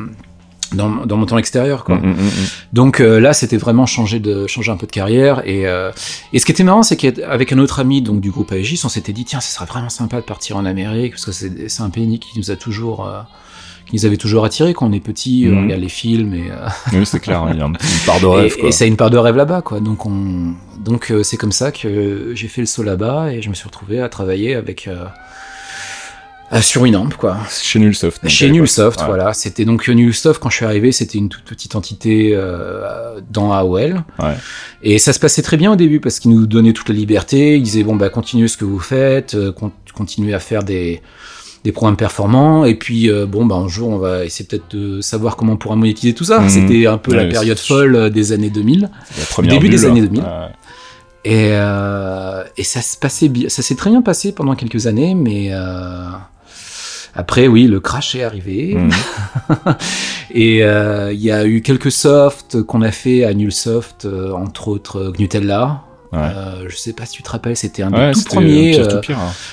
dans, 0.74 1.06
dans 1.06 1.18
mon 1.18 1.26
temps 1.26 1.38
extérieur 1.38 1.84
quoi. 1.84 1.96
Mhm, 1.98 2.10
mhm. 2.12 2.30
Donc 2.74 3.00
euh, 3.00 3.20
là, 3.20 3.34
c'était 3.34 3.58
vraiment 3.58 3.86
changer 3.86 4.20
de 4.20 4.48
changer 4.48 4.72
un 4.72 4.78
peu 4.78 4.88
de 4.88 4.92
carrière 4.92 5.42
et 5.46 5.68
euh, 5.68 5.92
et 6.34 6.40
ce 6.40 6.46
qui 6.46 6.52
était 6.52 6.64
marrant, 6.64 6.84
c'est 6.84 6.96
qu'avec 6.98 7.52
un 7.52 7.60
autre 7.60 7.80
ami 7.80 8.02
donc 8.02 8.22
du 8.22 8.32
groupe 8.32 8.52
Aegis, 8.52 8.82
on 8.86 8.90
s'était 8.90 9.14
dit 9.14 9.26
tiens, 9.26 9.42
ce 9.42 9.54
serait 9.54 9.66
vraiment 9.66 9.90
sympa 9.90 10.18
de 10.18 10.26
partir 10.26 10.58
en 10.58 10.66
Amérique 10.66 11.14
parce 11.14 11.26
que 11.26 11.32
c'est 11.32 11.70
c'est 11.70 11.84
un 11.84 11.90
pays 11.90 12.20
qui 12.20 12.38
nous 12.40 12.52
a 12.52 12.56
toujours 12.56 13.06
euh, 13.06 13.22
qui 13.88 13.96
nous 13.98 14.06
avait 14.06 14.16
toujours 14.18 14.46
attiré 14.46 14.74
quand 14.74 14.88
on 14.88 14.94
est 14.94 15.02
petit, 15.04 15.46
Mhm. 15.48 15.58
on 15.58 15.62
regarde 15.64 15.82
les 15.82 15.90
films 15.90 16.34
et, 16.34 16.50
euh, 16.52 16.68
Oui, 16.94 17.06
c'est 17.06 17.20
clair, 17.20 17.46
il 17.52 17.58
y 17.58 17.62
a 17.62 17.66
un- 17.66 17.70
une 17.70 17.78
part 18.06 18.20
de 18.22 18.26
rêve, 18.38 18.54
et, 18.58 18.60
quoi. 18.62 18.70
et 18.70 18.84
a 18.84 18.86
une 18.86 18.96
part 18.96 19.10
de 19.10 19.18
rêve 19.18 19.36
là-bas 19.36 19.62
quoi. 19.62 19.80
Donc 19.82 20.06
on 20.06 20.54
donc 20.80 21.12
euh, 21.12 21.22
c'est 21.24 21.38
comme 21.38 21.52
ça 21.52 21.72
que 21.72 22.32
j'ai 22.34 22.48
fait 22.48 22.62
le 22.62 22.68
saut 22.68 22.84
là-bas 22.84 23.34
et 23.34 23.42
je 23.42 23.50
me 23.50 23.54
suis 23.56 23.66
retrouvé 23.66 24.00
à 24.02 24.08
travailler 24.10 24.56
avec 24.56 24.88
euh, 24.88 25.04
euh, 26.54 26.62
sur 26.62 26.82
Winamp 26.82 27.10
quoi. 27.18 27.38
Chez 27.50 27.80
Nullsoft. 27.80 28.28
Chez. 28.28 28.50
Nullsoft, 28.52 29.00
Ouais. 29.02 29.06
voilà. 29.08 29.34
C'était 29.34 29.66
donc 29.66 29.88
euh, 29.90 29.94
Nullsoft 29.94 30.42
quand 30.42 30.50
je 30.50 30.56
suis 30.58 30.66
arrivé, 30.66 30.92
c'était 30.92 31.18
une 31.18 31.30
toute 31.30 31.44
petite 31.44 31.76
entité 31.76 32.32
euh, 32.34 33.20
dans 33.30 33.54
AOL. 33.54 34.04
Ouais. 34.20 34.36
Et 34.84 35.00
ça 35.00 35.14
se 35.14 35.20
passait 35.20 35.42
très 35.42 35.58
bien 35.58 35.72
au 35.72 35.76
début 35.76 36.00
parce 36.00 36.20
qu'ils 36.20 36.32
nous 36.32 36.46
donnaient 36.48 36.74
toute 36.74 36.90
la 36.90 36.96
liberté. 36.96 37.56
Ils 37.58 37.64
disaient 37.64 37.84
bon 37.84 37.96
bah 37.96 38.10
continuez 38.10 38.48
ce 38.48 38.58
que 38.58 38.66
vous 38.66 38.80
faites, 38.80 39.36
con- 39.58 39.72
continuez 39.96 40.34
à 40.34 40.40
faire 40.40 40.64
des 40.64 41.02
des 41.64 41.72
programmes 41.72 41.96
performants 41.96 42.66
et 42.66 42.74
puis 42.74 43.08
euh, 43.12 43.28
bon 43.28 43.46
bah 43.46 43.54
un 43.54 43.68
jour 43.68 43.90
on 43.90 43.98
va 44.00 44.26
essayer 44.26 44.48
peut-être 44.48 44.76
de 44.76 45.00
savoir 45.00 45.36
comment 45.36 45.54
on 45.54 45.58
pourra 45.58 45.76
monétiser 45.76 46.14
tout 46.16 46.24
ça. 46.24 46.40
Mhm. 46.40 46.50
C'était 46.50 46.88
un 46.88 46.98
peu 46.98 47.14
la 47.14 47.26
période 47.26 47.60
folle 47.60 48.10
des 48.10 48.32
années 48.32 48.50
2000. 48.50 48.90
La 49.20 49.26
première 49.26 49.54
Début 49.54 49.70
des 49.70 49.86
années 49.86 50.02
2000. 50.02 50.22
Ouais. 50.22 50.28
Et, 51.24 51.50
et 52.60 52.64
ça 52.64 52.82
se 52.82 52.98
passait 52.98 53.30
bien, 53.30 53.48
ça 53.48 53.62
s'est 53.62 53.76
très 53.76 53.92
bien 53.92 54.02
passé 54.02 54.32
pendant 54.32 54.56
quelques 54.56 54.88
années, 54.88 55.14
mais 55.14 55.52
après 57.16 57.48
oui, 57.48 57.68
le 57.68 57.80
crash 57.80 58.16
est 58.16 58.24
arrivé. 58.24 58.76
Mhm. 58.76 58.92
Et 60.34 60.64
euh, 60.64 61.12
il 61.14 61.22
y 61.22 61.32
a 61.32 61.46
eu 61.46 61.62
quelques 61.62 61.92
softs 61.92 62.62
qu'on 62.64 62.82
a 62.82 62.92
fait 62.92 63.24
à 63.24 63.34
Nullsoft, 63.34 64.06
euh, 64.06 64.32
entre 64.32 64.70
autres 64.70 64.98
euh, 64.98 65.12
Gnutella. 65.12 65.84
Ouais. 66.14 66.20
Euh, 66.20 66.66
je 66.68 66.76
sais 66.76 66.92
pas 66.92 67.06
si 67.06 67.14
tu 67.14 67.24
te 67.24 67.30
rappelles, 67.30 67.56
c'était 67.56 67.84
un 67.84 67.92
des 67.92 67.98
Ouais, 67.98 68.12
tout 68.12 68.24
premiers 68.26 68.78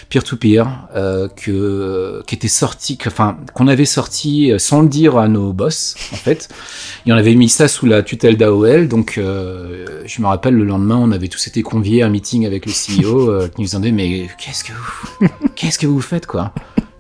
peer-to-peer, 0.09 0.67
hein. 0.67 1.29
que 1.37 2.21
qui 2.27 2.35
était 2.35 2.49
sorti, 2.49 2.99
enfin 3.07 3.39
qu'on 3.55 3.69
avait 3.69 3.85
sorti 3.85 4.53
sans 4.59 4.83
le 4.83 4.89
dire 4.89 5.19
à 5.19 5.29
nos 5.29 5.53
boss 5.53 5.95
en 6.13 6.17
fait. 6.17 6.49
Et 7.07 7.13
on 7.13 7.17
avait 7.17 7.37
mis 7.37 7.49
ça 7.49 7.69
sous 7.69 7.87
la 7.87 8.03
tutelle 8.03 8.37
d'AOL. 8.37 8.89
Donc 8.89 9.21
je 9.21 10.21
me 10.21 10.27
rappelle 10.27 10.55
le 10.55 10.65
lendemain, 10.65 10.97
on 10.97 11.13
avait 11.13 11.29
tous 11.29 11.47
été 11.47 11.63
conviés 11.63 12.03
à 12.03 12.07
un 12.07 12.11
meeting 12.11 12.45
avec 12.45 12.67
le 12.67 12.73
CEO 12.73 13.47
qui 13.55 13.61
nous 13.61 13.69
disait 13.69 13.93
mais 13.93 14.29
qu'est-ce 14.37 14.65
que 14.65 14.73
vous 14.73 15.29
qu'est-ce 15.55 15.79
que 15.79 15.87
vous 15.87 16.01
faites 16.01 16.27
quoi? 16.27 16.53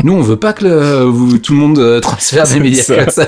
Nous, 0.04 0.12
on 0.12 0.22
veut 0.22 0.36
pas 0.36 0.52
que 0.52 0.64
le, 0.64 1.02
vous, 1.04 1.38
tout 1.38 1.52
le 1.52 1.58
monde 1.58 1.78
euh, 1.78 2.00
transfère 2.00 2.46
des 2.46 2.60
médias 2.60 2.82
ça. 2.82 2.96
comme 2.96 3.10
ça. 3.10 3.26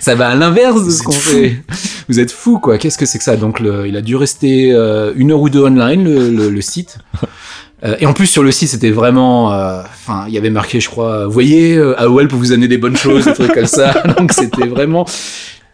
Ça 0.00 0.14
va 0.14 0.30
à 0.30 0.34
l'inverse 0.34 0.84
de 0.84 0.90
ce 0.90 1.02
qu'on 1.02 1.12
fait. 1.12 1.56
Vous 2.08 2.20
êtes 2.20 2.32
fous, 2.32 2.58
quoi. 2.58 2.78
Qu'est-ce 2.78 2.96
que 2.96 3.06
c'est 3.06 3.18
que 3.18 3.24
ça? 3.24 3.36
Donc, 3.36 3.60
le, 3.60 3.86
il 3.86 3.96
a 3.96 4.00
dû 4.00 4.16
rester 4.16 4.72
euh, 4.72 5.12
une 5.16 5.32
heure 5.32 5.40
ou 5.40 5.50
deux 5.50 5.62
online, 5.62 6.04
le, 6.04 6.30
le, 6.30 6.48
le 6.50 6.60
site. 6.60 6.98
Euh, 7.84 7.94
et 8.00 8.06
en 8.06 8.14
plus 8.14 8.26
sur 8.26 8.42
le 8.42 8.50
site 8.52 8.70
c'était 8.70 8.90
vraiment, 8.90 9.52
euh, 9.52 9.82
enfin 9.82 10.24
il 10.28 10.32
y 10.32 10.38
avait 10.38 10.48
marqué 10.48 10.80
je 10.80 10.88
crois, 10.88 11.26
voyez, 11.26 11.78
AOL 11.98 12.26
pour 12.26 12.38
vous 12.38 12.52
amener 12.52 12.68
des 12.68 12.78
bonnes 12.78 12.96
choses, 12.96 13.26
des 13.26 13.34
trucs 13.34 13.52
comme 13.52 13.66
ça. 13.66 14.02
Donc 14.18 14.32
c'était 14.32 14.66
vraiment 14.66 15.04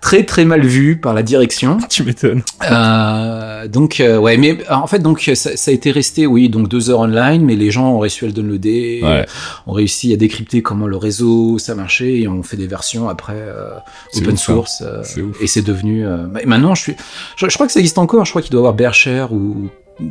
très 0.02 0.24
très 0.24 0.44
mal 0.44 0.60
vu 0.66 0.96
par 0.98 1.14
la 1.14 1.22
direction. 1.22 1.78
Tu 1.88 2.02
m'étonnes. 2.02 2.42
Euh, 2.70 3.66
donc 3.68 4.00
euh, 4.00 4.18
ouais, 4.18 4.36
mais 4.36 4.58
en 4.70 4.86
fait 4.86 4.98
donc 4.98 5.20
ça, 5.34 5.56
ça 5.56 5.70
a 5.70 5.74
été 5.74 5.90
resté 5.92 6.26
oui 6.26 6.48
donc 6.50 6.68
deux 6.68 6.90
heures 6.90 7.00
online, 7.00 7.42
mais 7.44 7.54
les 7.56 7.70
gens 7.70 7.92
ont 7.94 7.98
réussi 8.00 8.24
à 8.24 8.26
le 8.28 8.34
downloader, 8.34 9.00
Ouais. 9.02 9.26
ont 9.66 9.72
réussi 9.72 10.12
à 10.12 10.16
décrypter 10.16 10.60
comment 10.60 10.86
le 10.86 10.96
réseau 10.96 11.58
ça 11.58 11.74
marchait 11.74 12.18
et 12.20 12.28
on 12.28 12.42
fait 12.42 12.56
des 12.56 12.66
versions 12.66 13.08
après 13.08 13.36
euh, 13.36 13.70
open 14.16 14.26
ouf, 14.28 14.32
hein. 14.32 14.36
source 14.36 14.82
euh, 14.84 15.02
et 15.40 15.46
c'est 15.46 15.62
devenu. 15.62 16.04
euh, 16.06 16.26
et 16.40 16.46
maintenant 16.46 16.74
je 16.74 16.82
suis, 16.82 16.96
je, 17.36 17.48
je 17.48 17.54
crois 17.54 17.66
que 17.66 17.72
ça 17.72 17.80
existe 17.80 17.98
encore. 17.98 18.24
Je 18.24 18.30
crois 18.32 18.42
qu'il 18.42 18.50
doit 18.50 18.58
y 18.58 18.62
avoir 18.62 18.74
Berkshire 18.74 19.32
ou 19.32 19.68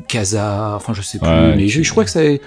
Casa, 0.07 0.73
enfin 0.75 0.93
je 0.93 1.01
sais 1.01 1.19
plus, 1.19 1.27
Ouais, 1.27 1.55
mais 1.57 1.67
je, 1.67 1.83
je 1.83 1.91
crois 1.91 2.05
que 2.05 2.11
ça, 2.11 2.21
il 2.23 2.39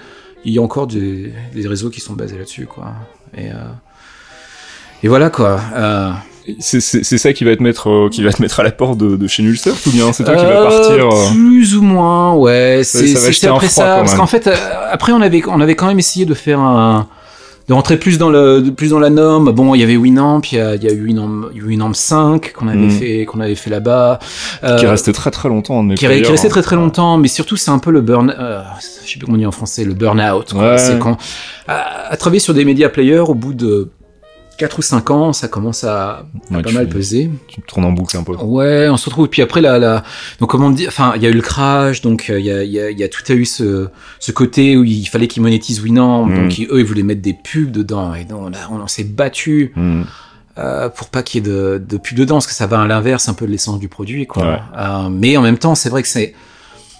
y 0.53 0.57
a 0.57 0.61
encore 0.61 0.87
des, 0.87 1.31
des 1.53 1.67
réseaux 1.67 1.89
qui 1.89 1.99
sont 2.01 2.13
basés 2.13 2.37
là-dessus 2.37 2.65
quoi. 2.65 2.93
Et 3.37 3.49
euh, 3.51 3.53
et 5.03 5.07
voilà 5.07 5.29
quoi. 5.29 5.59
C'est 6.59 6.79
c'est- 6.79 7.03
c'est 7.03 7.17
ça 7.17 7.33
qui 7.33 7.43
va 7.43 7.55
te 7.55 7.63
mettre 7.63 7.89
euh, 7.89 8.09
qui 8.09 8.21
va 8.23 8.31
te 8.31 8.41
mettre 8.41 8.59
à 8.59 8.63
la 8.63 8.71
porte 8.71 8.97
de, 8.97 9.15
de 9.15 9.27
chez 9.27 9.41
Nullsoft 9.43 9.85
ou 9.87 9.91
bien 9.91 10.13
c'est 10.13 10.23
toi 10.23 10.35
qui 10.35 10.43
vas 10.45 10.61
Euh, 10.61 10.69
partir 10.69 11.09
euh, 11.09 11.31
Plus 11.31 11.75
ou 11.75 11.81
moins, 11.81 12.33
ouais. 12.35 12.81
C'est 12.83 13.05
va 13.47 13.55
après 13.55 13.67
froid, 13.67 13.83
ça, 13.83 13.95
parce 13.97 14.13
qu'en 14.13 14.27
fait, 14.27 14.47
euh, 14.47 14.55
après 14.91 15.11
on 15.11 15.21
avait 15.21 15.41
on 15.47 15.59
avait 15.61 15.75
quand 15.75 15.87
même 15.87 15.99
essayé 15.99 16.25
de 16.25 16.33
faire 16.33 16.59
un 16.59 17.07
de 17.67 17.73
rentrer 17.73 17.97
plus 17.97 18.19
dans 18.19 18.29
le 18.29 18.61
plus 18.77 18.91
dans 18.91 18.99
la 18.99 19.09
norme. 19.09 19.51
Bon, 19.51 19.73
il 19.73 19.79
y 19.81 19.83
avait 19.83 19.97
Winamp, 19.97 20.41
il 20.51 20.57
y 20.59 20.61
a, 20.61 20.75
il 20.75 20.83
y 20.83 20.87
a 20.87 20.91
eu 20.91 21.01
Winamp, 21.05 21.47
Winamp 21.55 21.93
5 21.95 22.53
qu'on 22.53 22.67
avait 22.67 22.77
Mm. 22.77 22.89
fait 22.91 23.25
qu'on 23.25 23.39
avait 23.39 23.55
fait 23.55 23.71
là-bas. 23.71 24.19
Euh, 24.63 24.77
qui 24.77 24.85
restait 24.85 25.13
très 25.13 25.31
très 25.31 25.49
longtemps 25.49 25.81
mes 25.81 25.95
qui, 25.95 26.01
qui 26.01 26.07
resté 26.07 26.45
hein. 26.45 26.49
très 26.51 26.61
très 26.61 26.75
longtemps, 26.75 27.17
mais 27.17 27.27
surtout 27.27 27.57
c'est 27.57 27.71
un 27.71 27.79
peu 27.79 27.89
le 27.89 28.01
burn, 28.01 28.35
euh, 28.37 28.61
je 28.79 29.09
sais 29.09 29.17
plus 29.17 29.25
comment 29.25 29.33
on 29.33 29.39
dit 29.39 29.47
en 29.47 29.51
français, 29.51 29.83
le 29.83 29.95
burn-out. 29.95 30.53
quoi. 30.53 30.73
Ouais. 30.73 30.77
C'est 30.77 30.99
quand 30.99 31.17
à, 31.67 32.11
à 32.11 32.17
travailler 32.17 32.39
sur 32.39 32.53
des 32.53 32.65
médias 32.65 32.89
players 32.89 33.17
au 33.27 33.33
bout 33.33 33.55
de 33.55 33.89
4 34.57 34.79
ou 34.79 34.81
5 34.81 35.09
ans, 35.11 35.33
ça 35.33 35.47
commence 35.47 35.83
à, 35.83 36.09
à 36.51 36.55
Ouais, 36.55 36.61
pas 36.61 36.71
mal 36.71 36.87
peser. 36.87 37.29
Tu 37.47 37.61
te 37.61 37.65
tournes 37.67 37.85
en 37.85 37.91
boucle 37.91 38.15
un 38.15 38.23
peu. 38.23 38.33
Ouais, 38.35 38.87
on 38.89 38.95
se 38.97 39.05
retrouve. 39.05 39.27
Puis 39.27 39.41
après, 39.41 39.59
la, 39.61 39.77
la... 39.79 40.03
donc 40.39 40.49
comment 40.49 40.69
dire, 40.69 40.87
enfin, 40.87 41.13
il 41.17 41.23
y 41.23 41.25
a 41.25 41.29
eu 41.29 41.33
le 41.33 41.41
crash, 41.41 42.01
donc 42.01 42.29
euh, 42.29 42.39
il 42.39 42.45
y, 42.45 42.51
a, 42.51 42.63
il 42.63 42.71
y, 42.71 42.79
a, 42.79 42.89
il 42.89 42.97
y 42.97 43.03
a 43.03 43.09
tout 43.09 43.23
a 43.29 43.33
eu 43.33 43.43
ce, 43.45 43.87
ce 44.19 44.31
côté 44.31 44.77
où 44.77 44.83
il 44.85 45.05
fallait 45.05 45.27
qu'ils 45.27 45.41
monétisent 45.43 45.81
Winamp, 45.81 46.25
Mm. 46.25 46.35
donc 46.35 46.57
ils- 46.57 46.67
eux 46.71 46.79
ils 46.79 46.85
voulaient 46.85 47.03
mettre 47.03 47.21
des 47.21 47.33
pubs 47.33 47.71
dedans, 47.71 48.13
et 48.15 48.23
donc 48.23 48.39
on, 48.43 48.53
a- 48.53 48.81
on 48.83 48.87
s'est 48.87 49.03
battu 49.03 49.73
Hmm. 49.75 50.03
euh, 50.57 50.87
pour 50.89 51.07
pas 51.09 51.21
qu'il 51.21 51.45
y 51.45 51.49
ait 51.49 51.51
de, 51.51 51.83
de 51.85 51.97
pubs 51.97 52.17
dedans, 52.17 52.35
parce 52.35 52.47
que 52.47 52.53
ça 52.53 52.65
va 52.67 52.79
à 52.81 52.87
l'inverse 52.87 53.27
un 53.27 53.33
peu 53.33 53.45
de 53.45 53.51
l'essence 53.51 53.79
du 53.79 53.89
produit, 53.89 54.25
quoi. 54.25 54.43
Ouais. 54.45 54.59
Euh, 54.77 55.09
mais 55.09 55.35
en 55.35 55.41
même 55.41 55.57
temps, 55.57 55.75
c'est 55.75 55.89
vrai 55.89 56.01
que 56.01 56.07
c'est 56.07 56.33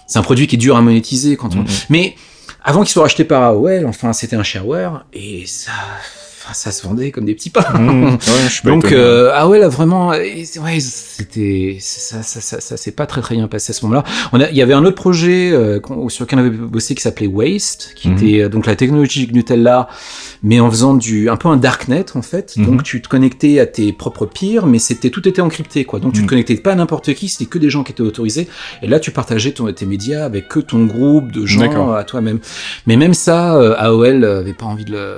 c'est 0.06 0.18
un 0.18 0.22
produit 0.22 0.46
qui 0.46 0.54
est 0.56 0.58
dur 0.58 0.76
à 0.76 0.82
monétiser 0.82 1.36
quand 1.36 1.54
on. 1.56 1.60
Mhm. 1.60 1.66
Mais 1.88 2.14
avant 2.62 2.82
qu'il 2.82 2.90
soit 2.90 3.02
racheté 3.04 3.24
par 3.24 3.42
AOL, 3.42 3.86
enfin, 3.86 4.12
c'était 4.12 4.36
un 4.36 4.42
shareware 4.42 5.04
et 5.12 5.44
ça, 5.46 5.72
enfin, 6.46 6.54
ça 6.54 6.70
se 6.70 6.86
vendait 6.86 7.10
comme 7.10 7.24
des 7.24 7.34
petits 7.34 7.50
pains. 7.50 7.64
Ouais, 7.74 8.18
je 8.46 8.52
suis 8.52 8.62
pas 8.62 8.70
Donc 8.70 8.92
euh, 8.92 9.32
ah 9.34 9.48
ouais 9.48 9.58
là 9.58 9.68
vraiment 9.68 10.08
ouais 10.10 10.46
c'était 10.80 11.76
ça 11.80 12.22
ça 12.22 12.40
ça 12.40 12.60
ça 12.60 12.76
s'est 12.76 12.92
pas 12.92 13.06
très 13.06 13.20
très 13.20 13.34
bien 13.34 13.48
passé 13.48 13.70
à 13.72 13.74
ce 13.74 13.84
moment-là. 13.86 14.04
On 14.32 14.40
a 14.40 14.48
il 14.50 14.56
y 14.56 14.62
avait 14.62 14.72
un 14.74 14.84
autre 14.84 14.94
projet 14.96 15.50
euh, 15.52 15.80
sur 16.08 16.24
lequel 16.24 16.38
on 16.38 16.42
avait 16.42 16.50
bossé 16.50 16.94
qui 16.94 17.02
s'appelait 17.02 17.26
Waste 17.26 17.92
qui 17.96 18.08
Mhm. 18.08 18.16
était 18.16 18.40
euh, 18.42 18.48
donc 18.48 18.66
la 18.66 18.76
technologie 18.76 19.28
Nutella 19.32 19.88
mais 20.42 20.60
en 20.60 20.70
faisant 20.70 20.94
du 20.94 21.28
un 21.28 21.36
peu 21.36 21.48
un 21.48 21.56
darknet 21.56 22.04
en 22.14 22.22
fait. 22.22 22.56
Mhm. 22.56 22.66
Donc 22.66 22.82
tu 22.84 23.02
te 23.02 23.08
connectais 23.08 23.58
à 23.58 23.66
tes 23.66 23.92
propres 23.92 24.26
peers 24.26 24.66
mais 24.66 24.78
c'était 24.78 25.10
tout 25.10 25.26
était 25.28 25.40
encrypté 25.42 25.84
quoi. 25.84 25.98
Donc 25.98 26.12
tu 26.12 26.22
te 26.22 26.26
connectais 26.28 26.54
pas 26.56 26.72
à 26.72 26.74
n'importe 26.76 27.12
qui, 27.14 27.28
c'était 27.28 27.46
que 27.50 27.58
des 27.58 27.70
gens 27.70 27.82
qui 27.82 27.92
étaient 27.92 28.02
autorisés 28.02 28.48
et 28.82 28.86
là 28.86 29.00
tu 29.00 29.10
partageais 29.10 29.52
ton, 29.52 29.72
tes 29.72 29.86
médias 29.86 30.24
avec 30.24 30.48
que 30.48 30.60
ton 30.60 30.84
groupe 30.84 31.32
de 31.32 31.44
gens 31.44 31.92
à 31.92 32.04
toi-même. 32.04 32.38
Mais 32.86 32.96
même 32.96 33.14
ça 33.14 33.56
euh, 33.56 33.74
AOL 33.78 34.24
avait 34.24 34.52
pas 34.52 34.66
envie 34.66 34.84
de 34.84 34.92
le, 34.92 35.16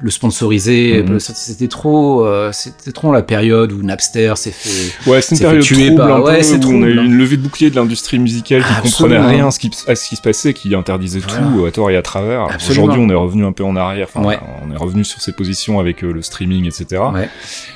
le 0.00 0.10
sponsoriser, 0.10 0.65
Mhm. 0.66 1.18
c'était 1.20 1.68
trop 1.68 2.24
euh, 2.26 2.50
c'était 2.52 2.92
trop 2.92 3.12
la 3.12 3.22
période 3.22 3.72
où 3.72 3.82
Napster 3.82 4.32
s'est 4.36 4.50
fait 4.50 4.92
Ouais, 5.10 5.20
c'est 5.20 5.32
une 5.32 5.36
s'est 5.38 5.44
période 5.44 5.62
fait 5.62 5.74
tuer 5.74 5.86
trouble 5.86 5.96
par- 5.96 6.16
un 6.16 6.20
peu, 6.22 6.66
où 6.66 6.70
on 6.72 6.82
a 6.82 6.86
eu 6.86 6.98
hein. 6.98 7.04
une 7.04 7.16
levée 7.18 7.36
de 7.36 7.42
bouclier 7.42 7.70
de 7.70 7.76
l'industrie 7.76 8.18
musicale 8.18 8.62
qui 8.62 8.68
Absolument. 8.88 9.16
comprenait 9.18 9.36
rien 9.36 9.46
à 9.48 9.50
ce 9.50 9.58
qui, 9.58 9.70
à 9.86 9.94
ce 9.94 10.08
qui 10.08 10.16
se 10.16 10.22
passait, 10.22 10.52
qui 10.54 10.74
interdisait 10.74 11.20
Voilà. 11.20 11.46
tout 11.56 11.64
à 11.66 11.70
tort 11.70 11.90
et 11.90 11.96
à 11.96 12.02
travers. 12.02 12.46
Aujourd'hui, 12.70 13.00
on 13.00 13.08
est 13.10 13.14
revenu 13.14 13.44
un 13.44 13.52
peu 13.52 13.64
en 13.64 13.76
arrière. 13.76 14.08
Enfin, 14.12 14.26
Ouais. 14.26 14.38
on 14.66 14.72
est 14.72 14.76
revenu 14.76 15.04
sur 15.04 15.20
ses 15.20 15.32
positions 15.32 15.78
avec 15.78 16.02
euh, 16.04 16.12
le 16.12 16.22
streaming, 16.22 16.66
etc. 16.66 17.02
Ouais. 17.14 17.28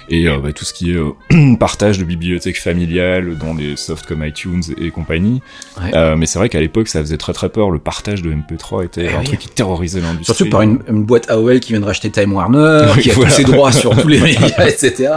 Et 0.08 0.28
euh, 0.28 0.38
bah, 0.38 0.52
tout 0.52 0.64
ce 0.64 0.72
qui 0.72 0.90
est 0.92 0.96
euh, 0.96 1.54
partage 1.60 1.98
de 1.98 2.04
bibliothèques 2.04 2.60
familiales 2.60 3.36
dans 3.38 3.54
des 3.54 3.76
softs 3.76 4.06
comme 4.06 4.24
iTunes 4.24 4.62
et 4.80 4.90
compagnie. 4.90 5.40
Ouais. 5.80 5.90
Euh, 5.94 6.16
mais 6.16 6.26
c'est 6.26 6.38
vrai 6.38 6.48
qu'à 6.48 6.60
l'époque, 6.60 6.88
ça 6.88 7.00
faisait 7.00 7.16
très 7.18 7.32
très 7.32 7.48
peur. 7.48 7.70
Le 7.70 7.78
partage 7.78 8.22
de 8.22 8.30
MP3 8.32 8.84
était 8.84 9.06
Eh 9.10 9.14
un 9.14 9.20
oui. 9.20 9.24
truc 9.26 9.38
qui 9.40 9.48
terrorisait 9.48 10.00
l'industrie. 10.00 10.34
Surtout 10.34 10.50
par 10.50 10.62
une, 10.62 10.80
une 10.88 11.04
boîte 11.04 11.30
AOL 11.30 11.60
qui 11.60 11.72
vient 11.72 11.80
de 11.80 11.86
racheter 11.86 12.10
Time 12.10 12.32
Warner, 12.32 12.79
Oui, 12.96 13.02
qui 13.02 13.10
a 13.10 13.14
voilà. 13.14 13.30
tous 13.30 13.36
ses 13.36 13.44
droits 13.44 13.72
sur 13.72 13.96
tous 14.00 14.08
les 14.08 14.20
médias, 14.22 14.66
etc. 14.68 15.12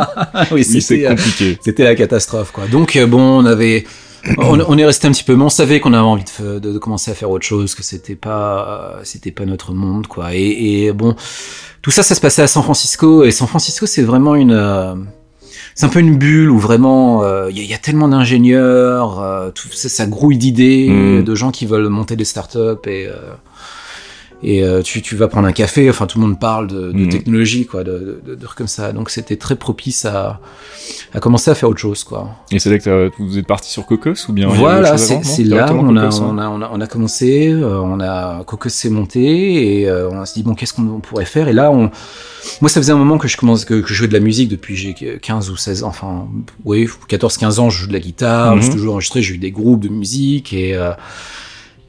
oui, 0.52 0.63
c'était, 0.63 1.06
euh, 1.06 1.10
compliqué. 1.10 1.58
c'était 1.62 1.84
la 1.84 1.95
catastrophe, 1.95 2.52
quoi. 2.52 2.65
Donc, 2.67 2.95
euh, 2.95 3.06
bon, 3.08 3.21
on 3.21 3.45
avait, 3.45 3.86
on, 4.38 4.60
on 4.60 4.78
est 4.78 4.86
resté 4.86 5.08
un 5.08 5.12
petit 5.12 5.23
peu, 5.23 5.36
mais 5.36 5.43
on 5.43 5.49
savait 5.49 5.80
qu'on 5.80 5.93
avait 5.93 6.02
envie 6.04 6.23
de, 6.23 6.30
fa- 6.30 6.43
de, 6.43 6.60
de 6.60 6.78
commencer 6.78 7.12
à 7.12 7.13
faire 7.13 7.30
autre 7.30 7.45
chose, 7.45 7.76
que 7.76 7.84
c'était 7.84 8.15
pas, 8.15 8.93
euh, 8.97 9.02
c'était 9.04 9.32
pas 9.32 9.45
notre 9.45 9.73
monde, 9.73 10.08
quoi. 10.08 10.34
Et, 10.34 10.86
et 10.86 10.93
bon, 10.93 11.15
tout 11.82 11.91
ça, 11.91 12.04
ça 12.04 12.15
se 12.15 12.21
passait 12.21 12.41
à 12.41 12.47
San 12.47 12.63
Francisco, 12.63 13.23
et 13.23 13.32
San 13.32 13.47
Francisco, 13.47 13.86
c'est 13.86 14.04
vraiment 14.04 14.36
une, 14.36 14.52
euh, 14.54 14.93
c'est 15.76 15.86
un 15.86 15.89
peu 15.89 15.99
une 15.99 16.17
bulle 16.17 16.49
où 16.52 16.60
vraiment 16.60 17.23
euh, 17.23 17.47
il 17.49 17.58
y, 17.58 17.60
a- 17.60 17.63
il 17.63 17.69
y 17.69 17.73
a 17.73 17.78
tellement 17.80 18.08
d'ingénieurs, 18.08 19.52
tout 19.56 19.67
ça, 19.71 19.89
ça 19.89 20.06
grouille 20.06 20.38
d'idées, 20.38 20.88
Mm. 20.89 21.23
de 21.23 21.36
gens 21.36 21.52
qui 21.52 21.65
veulent 21.65 21.89
monter 21.89 22.15
des 22.15 22.26
startups 22.26 22.88
et 22.88 23.08
et 24.43 24.63
euh, 24.63 24.82
tu, 24.82 25.01
tu 25.01 25.15
vas 25.15 25.27
prendre 25.27 25.47
un 25.47 25.53
café, 25.53 25.89
enfin 25.89 26.06
tout 26.06 26.19
le 26.19 26.25
monde 26.27 26.39
parle 26.39 26.67
de, 26.67 26.91
de 26.91 26.97
Mhm. 27.03 27.10
technologie, 27.10 27.65
quoi, 27.65 27.84
de, 27.84 28.21
de, 28.25 28.36
de 28.36 28.47
comme 28.56 28.67
ça. 28.67 28.91
Donc 28.91 29.10
c'était 29.10 29.38
très 29.38 29.56
propice 29.56 30.03
à, 30.06 30.39
à 31.13 31.19
commencer 31.19 31.49
à 31.49 31.56
faire 31.56 31.69
autre 31.69 31.79
chose, 31.79 32.03
quoi. 32.03 32.29
Et 32.51 32.60
c'est 32.60 32.69
là 32.69 32.77
que 32.79 33.10
vous 33.19 33.38
êtes 33.38 33.47
parti 33.47 33.71
sur 33.71 33.86
Cocos 33.86 34.27
ou 34.29 34.34
bien 34.34 34.47
Voilà, 34.49 34.97
c'est 34.97 35.43
là 35.45 35.67
on 35.73 35.95
a, 35.95 36.01
Cocos, 36.10 36.21
hein 36.21 36.27
on, 36.29 36.38
a, 36.38 36.47
on, 36.49 36.62
a, 36.62 36.69
on 36.73 36.82
a 36.82 36.88
commencé, 36.88 37.49
euh, 37.51 37.79
on 37.79 37.99
a 38.01 38.43
Cocos 38.45 38.69
s'est 38.69 38.89
monté 38.89 39.79
et 39.82 39.89
euh, 39.89 40.10
on 40.12 40.25
s'est 40.25 40.34
dit 40.36 40.43
bon 40.43 40.56
qu'est-ce 40.56 40.73
qu'on 40.73 40.99
pourrait 40.99 41.25
faire? 41.25 41.47
Et 41.47 41.53
là 41.53 41.71
on 41.71 41.89
moi 42.60 42.67
ça 42.69 42.82
faisait 42.82 42.91
un 42.91 42.97
moment 42.97 43.17
que 43.17 43.29
je 43.29 43.38
commence 43.38 43.63
que, 43.63 43.75
que 43.75 43.88
je 43.88 43.93
jouais 43.93 44.10
de 44.10 44.13
la 44.13 44.19
musique 44.19 44.49
depuis 44.49 44.75
j'ai 44.75 44.93
15 44.93 45.49
ou 45.49 45.56
16 45.56 45.84
ans 45.84 45.88
enfin 45.88 46.27
oui 46.65 46.89
14 47.08 47.38
15 47.38 47.60
ans 47.60 47.69
je 47.69 47.79
joue 47.84 47.88
de 47.88 47.93
la 47.93 47.99
guitare, 47.99 48.56
Mhm. 48.58 48.62
j'ai 48.62 48.69
toujours 48.69 48.93
enregistré, 48.95 49.21
j'ai 49.21 49.36
eu 49.36 49.38
des 49.38 49.51
groupes 49.51 49.79
de 49.79 49.88
musique 49.88 50.51
et 50.51 50.75
euh, 50.75 50.91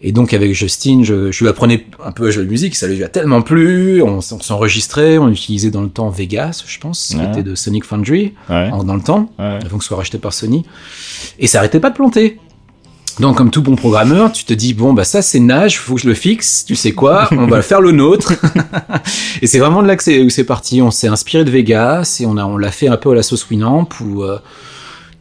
et 0.07 0.13
donc 0.13 0.35
avec 0.35 0.53
Justine, 0.55 1.03
je, 1.03 1.33
je 1.33 1.43
lui 1.43 1.49
apprenais 1.51 1.87
un 2.05 2.13
peu 2.13 2.27
à 2.29 2.31
jouer 2.31 2.45
de 2.45 2.51
musique, 2.51 2.77
ça 2.77 2.87
lui 2.87 3.03
a 3.03 3.09
tellement 3.09 3.41
plu, 3.41 4.03
on, 4.03 4.21
s'enregistrait, 4.21 5.17
on 5.17 5.29
utilisait 5.31 5.71
dans 5.71 5.81
le 5.81 5.89
temps 5.89 6.11
Vegas, 6.11 6.63
je 6.67 6.79
pense, 6.79 7.15
qui 7.17 7.25
était 7.25 7.43
de 7.43 7.55
Sonic 7.55 7.85
Foundry, 7.85 8.35
Ouais. 8.51 8.69
en- 8.71 8.85
dans 8.85 8.95
le 8.95 9.01
temps 9.03 9.31
ouais. 9.39 9.59
avant 9.65 9.79
que 9.79 9.83
ce 9.83 9.89
soit 9.89 9.97
racheté 9.97 10.19
par 10.19 10.33
Sony. 10.35 10.67
Et 11.39 11.47
ça 11.47 11.59
arrêtait 11.59 11.81
pas 11.81 11.89
de 11.91 11.95
planter. 11.95 12.39
Donc, 13.21 13.37
comme 13.37 13.51
tout 13.51 13.63
bon 13.63 13.77
programmeur, 13.77 14.33
tu 14.33 14.45
te 14.45 14.53
dis, 14.53 14.75
bon, 14.75 14.93
bah, 14.93 15.05
ça, 15.05 15.23
c'est 15.23 15.39
nage, 15.39 15.79
faut 15.79 15.95
que 15.95 16.01
je 16.01 16.09
le 16.09 16.15
fixe. 16.15 16.65
Tu 16.67 16.75
sais 16.75 16.91
quoi? 16.93 17.29
On 17.33 17.47
va 17.47 17.63
faire 17.63 17.81
le 17.81 17.93
nôtre. 17.93 18.33
et 19.41 19.47
c'est 19.47 19.61
vraiment 19.61 19.83
de 19.83 19.87
là 19.89 19.95
que 19.97 20.03
c'est, 20.03 20.21
où 20.21 20.31
c'est 20.31 20.43
parti. 20.45 20.83
On 20.83 20.91
s'est 20.91 21.07
inspiré 21.09 21.45
de 21.45 21.51
Vegas 21.51 22.19
et 22.21 22.27
on 22.27 22.37
a, 22.37 22.45
on 22.45 22.57
l'a 22.57 22.73
fait 22.73 22.89
un 22.89 22.97
peu 22.97 23.13
à 23.13 23.15
la 23.15 23.23
sauce 23.23 23.49
Winamp 23.49 23.89
où, 24.01 24.25
euh, 24.25 24.39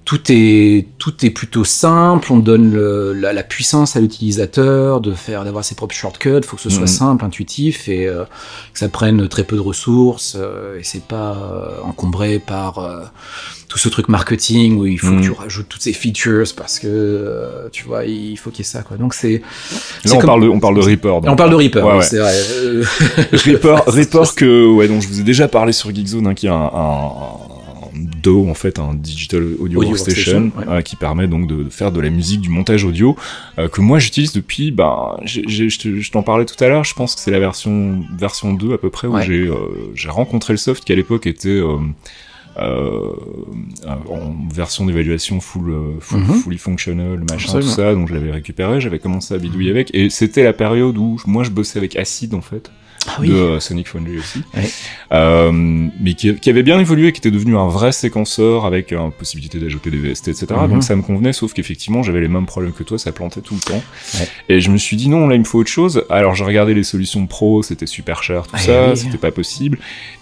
tout 0.06 0.20
est, 0.30 0.88
tout 0.98 1.26
est 1.26 1.30
plutôt 1.30 1.64
simple. 1.64 2.32
On 2.34 2.38
donne 2.38 2.72
le- 2.74 3.14
la, 3.14 3.32
la 3.32 3.44
puissance 3.44 3.96
à 3.96 4.02
l'utilisateur 4.02 5.00
de 5.02 5.14
faire, 5.14 5.44
d'avoir 5.46 5.64
ses 5.64 5.76
propres 5.76 5.96
shortcuts. 5.96 6.44
Faut 6.46 6.58
que 6.58 6.62
ce 6.62 6.70
soit 6.70 6.82
Mhm. 6.82 6.88
simple, 6.88 7.26
intuitif 7.26 7.88
et 7.88 8.08
euh, 8.08 8.24
que 8.74 8.80
ça 8.80 8.90
prenne 8.90 9.28
très 9.30 9.44
peu 9.44 9.56
de 9.56 9.62
ressources. 9.62 10.36
euh, 10.38 10.78
et 10.80 10.84
c'est 10.84 11.04
pas 11.04 11.38
euh, 11.38 11.82
encombré 11.84 12.40
par 12.40 12.80
euh, 12.80 13.00
tout 13.70 13.78
ce 13.80 13.88
truc 13.90 14.08
marketing 14.10 14.78
où 14.78 14.86
il 14.86 15.00
faut 15.00 15.08
Mhm. 15.08 15.20
que 15.22 15.26
tu 15.26 15.32
rajoutes 15.32 15.70
toutes 15.70 15.82
ces 15.82 15.94
features 15.94 16.44
parce 16.56 16.80
que 16.80 16.88
euh, 16.88 17.70
tu 17.72 17.86
vois 17.86 18.06
il 18.06 18.36
faut 18.38 18.50
qu'il 18.52 18.60
y 18.60 18.68
ait 18.68 18.72
ça 18.72 18.84
quoi 18.84 18.98
donc 18.98 19.14
c'est 19.14 19.42
Là, 20.06 20.12
on 20.14 20.18
comme- 20.18 20.26
parle 20.28 20.44
de, 20.44 20.48
on 20.50 20.60
parle 20.60 20.76
de 20.76 20.82
Reaper. 20.82 21.22
donc. 21.22 21.30
on 21.32 21.36
parle 21.36 21.50
de 21.52 21.56
Reaper 21.56 21.84
Ouais, 21.86 21.92
oui, 21.94 21.98
ouais. 22.00 22.04
c'est 22.04 22.20
vrai 22.20 22.34
Reaper, 23.32 23.84
Reaper 23.88 24.34
que, 24.36 24.68
ouais, 24.74 24.88
dont 24.88 25.00
je 25.02 25.08
vous 25.08 25.20
ai 25.20 25.24
déjà 25.24 25.48
parlé 25.48 25.72
sur 25.72 25.94
Geekzone, 25.96 26.28
hein, 26.28 26.34
qui 26.34 26.48
est 26.48 26.50
un, 26.50 26.54
un, 26.56 26.60
un 26.68 27.53
DAW, 27.96 28.50
en 28.50 28.54
fait, 28.54 28.80
un 28.80 28.94
Digital 28.94 29.44
Audio, 29.60 29.80
Audio 29.80 29.80
Workstation, 29.90 30.42
Workstation, 30.46 30.72
ouais. 30.72 30.78
euh, 30.78 30.82
qui 30.82 30.96
permet 30.96 31.28
donc 31.28 31.48
de, 31.48 31.70
faire 31.70 31.92
de 31.92 32.00
la 32.02 32.10
musique, 32.10 32.42
du 32.42 32.50
montage 32.50 32.84
audio, 32.86 33.16
euh, 33.60 33.68
que 33.68 33.82
moi 33.82 34.00
j'utilise 34.00 34.34
depuis, 34.34 34.72
ben, 34.72 35.16
je 35.26 35.42
te- 35.78 36.00
je 36.00 36.12
t'en 36.12 36.24
parlais 36.24 36.46
tout 36.46 36.62
à 36.64 36.68
l'heure, 36.68 36.84
je 36.84 36.94
pense 36.94 37.16
que 37.16 37.22
c'est 37.22 37.32
la 37.32 37.40
version, 37.40 38.04
version 38.18 38.54
2 38.54 38.74
à 38.74 38.78
peu 38.78 38.90
près, 38.90 39.08
où 39.08 39.14
Ouais. 39.16 39.26
j'ai, 39.26 39.48
euh, 39.48 39.56
j'ai 39.96 40.10
rencontré 40.10 40.54
le 40.54 40.58
soft 40.58 40.84
qui 40.84 40.92
à 40.92 40.96
l'époque 40.96 41.28
était, 41.28 41.50
euh, 41.50 41.78
en 44.10 44.36
version 44.54 44.86
d'évaluation 44.86 45.40
full, 45.40 45.74
Mhm. 46.12 46.34
fully 46.44 46.58
functional, 46.58 47.20
machin, 47.20 47.34
Absolument. 47.36 47.62
tout 47.62 47.68
ça, 47.76 47.94
donc 47.94 48.08
je 48.10 48.14
l'avais 48.14 48.32
récupéré, 48.32 48.80
j'avais 48.82 49.00
commencé 49.00 49.34
à 49.34 49.38
bidouiller 49.38 49.72
avec, 49.72 49.90
et 49.96 50.10
c'était 50.10 50.44
la 50.44 50.54
période 50.54 50.98
où 50.98 51.18
moi 51.26 51.44
je 51.44 51.50
bossais 51.50 51.80
avec 51.80 51.96
Acid 51.96 52.34
en 52.34 52.42
fait. 52.42 52.72
Ah 53.08 53.18
oui. 53.20 53.30
de 53.30 53.34
euh, 53.34 53.60
Sonic 53.60 53.88
Foundry 53.88 54.18
aussi, 54.18 54.42
Ouais. 54.56 54.70
Euh, 55.12 55.52
mais 56.00 56.14
qui, 56.14 56.34
qui 56.36 56.50
avait 56.50 56.64
bien 56.64 56.80
évolué, 56.80 57.12
qui 57.12 57.20
était 57.20 57.32
devenu 57.32 57.58
un 57.58 57.68
vrai 57.68 57.92
séquenceur 57.92 58.66
avec 58.66 58.92
la 58.92 59.10
possibilité 59.12 59.60
d'ajouter 59.60 59.92
des 59.92 59.98
VST, 59.98 60.30
etc. 60.30 60.48
Mhm. 60.64 60.70
Donc 60.70 60.84
ça 60.84 60.96
me 60.96 61.02
convenait, 61.02 61.34
sauf 61.34 61.54
qu'effectivement 61.54 62.02
j'avais 62.04 62.22
les 62.22 62.28
mêmes 62.28 62.46
problèmes 62.46 62.74
que 62.74 62.84
toi, 62.84 62.98
ça 62.98 63.12
plantait 63.12 63.42
tout 63.42 63.56
le 63.56 63.60
temps. 63.60 63.84
Ouais. 64.20 64.28
Et 64.50 64.60
je 64.60 64.70
me 64.72 64.78
suis 64.78 64.96
dit 64.98 65.10
non, 65.10 65.28
là 65.28 65.36
il 65.36 65.40
me 65.40 65.46
faut 65.46 65.60
autre 65.60 65.70
chose. 65.72 66.04
Alors 66.10 66.34
j'ai 66.36 66.44
regardé 66.46 66.74
les 66.74 66.84
solutions 66.84 67.26
pro, 67.28 67.62
c'était 67.64 67.86
super 67.88 68.24
cher, 68.24 68.44
tout 68.44 68.52
Ah, 68.54 68.60
ça, 68.60 68.90
oui. 68.92 68.98
c'était 68.98 69.18
pas 69.18 69.32
possible. 69.32 69.78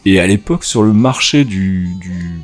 Et 0.05 0.19
à 0.19 0.27
l'époque 0.27 0.63
sur 0.63 0.81
le 0.83 0.93
marché 0.93 1.45
du, 1.45 1.87
du 1.99 2.41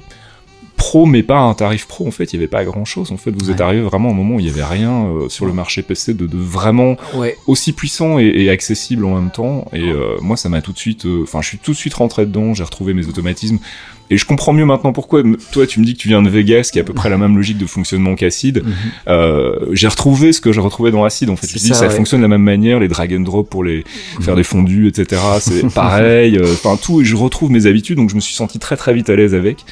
pro 0.87 1.05
mais 1.05 1.23
pas 1.23 1.39
un 1.39 1.53
tarif 1.53 1.85
pro 1.87 2.07
en 2.07 2.11
fait 2.11 2.31
il 2.31 2.37
y 2.37 2.39
avait 2.39 2.47
pas 2.47 2.63
grand 2.63 2.85
chose 2.85 3.11
en 3.11 3.17
fait 3.17 3.31
vous 3.31 3.51
êtes 3.51 3.59
arrivé 3.61 3.81
vraiment 3.81 4.09
au 4.09 4.13
moment 4.13 4.35
où 4.35 4.39
il 4.39 4.45
y 4.45 4.49
avait 4.49 4.63
rien 4.63 5.05
euh, 5.07 5.27
sur 5.29 5.45
le 5.45 5.51
marché 5.53 5.81
PC 5.81 6.13
de, 6.13 6.27
de 6.27 6.37
vraiment 6.37 6.95
Ouais. 7.13 7.35
aussi 7.47 7.73
puissant 7.73 8.19
et, 8.19 8.25
et 8.25 8.49
accessible 8.49 9.03
en 9.05 9.15
même 9.15 9.31
temps. 9.31 9.65
Et 9.73 9.89
euh, 9.89 10.15
moi, 10.21 10.37
ça 10.37 10.49
m'a 10.49 10.61
tout 10.61 10.71
de 10.71 10.77
suite. 10.77 11.05
euh, 11.05 11.23
Enfin, 11.23 11.41
je 11.41 11.47
suis 11.49 11.57
tout 11.57 11.71
de 11.71 11.77
suite 11.77 11.93
rentré 11.95 12.25
dedans. 12.25 12.53
J'ai 12.53 12.63
retrouvé 12.63 12.93
mes 12.93 13.05
automatismes. 13.07 13.57
Et 14.09 14.17
je 14.17 14.25
comprends 14.25 14.53
mieux 14.53 14.63
maintenant 14.65 14.93
pourquoi. 14.93 15.21
Toi, 15.51 15.67
tu 15.67 15.79
me 15.81 15.85
dis 15.85 15.93
que 15.95 15.99
tu 15.99 16.07
viens 16.07 16.21
de 16.21 16.29
Vegas, 16.29 16.69
qui 16.71 16.79
a 16.79 16.81
à 16.81 16.85
peu 16.85 16.93
près 16.93 17.09
la 17.09 17.17
même 17.17 17.35
logique 17.35 17.57
de 17.57 17.65
fonctionnement 17.65 18.15
qu'Acid. 18.15 18.63
Mhm. 18.63 18.73
Euh, 19.07 19.55
j'ai 19.73 19.87
retrouvé 19.87 20.31
ce 20.31 20.39
que 20.41 20.51
j'ai 20.53 20.61
retrouvé 20.61 20.91
dans 20.91 21.03
Acid. 21.03 21.29
En 21.29 21.35
fait, 21.35 21.47
je 21.47 21.53
dis 21.53 21.67
ça, 21.67 21.73
ça 21.73 21.87
ouais. 21.87 21.93
fonctionne 21.95 22.21
de 22.21 22.25
la 22.25 22.29
même 22.29 22.43
manière. 22.43 22.79
Les 22.79 22.87
drag 22.87 23.13
and 23.13 23.21
drop 23.21 23.49
pour 23.49 23.63
les 23.63 23.83
faire 24.21 24.35
des 24.35 24.43
fondus, 24.43 24.87
etc. 24.87 25.21
C'est 25.41 25.67
pareil. 25.73 26.37
euh, 26.37 26.53
Enfin, 26.53 26.77
tout. 26.81 27.01
Et 27.01 27.05
je 27.05 27.15
retrouve 27.15 27.51
mes 27.51 27.65
habitudes. 27.65 27.97
Donc, 27.97 28.09
je 28.09 28.15
me 28.15 28.21
suis 28.21 28.35
senti 28.35 28.59
très 28.59 28.77
très 28.77 28.93
vite 28.93 29.09
à 29.09 29.15
l'aise 29.15 29.33
avec. 29.35 29.65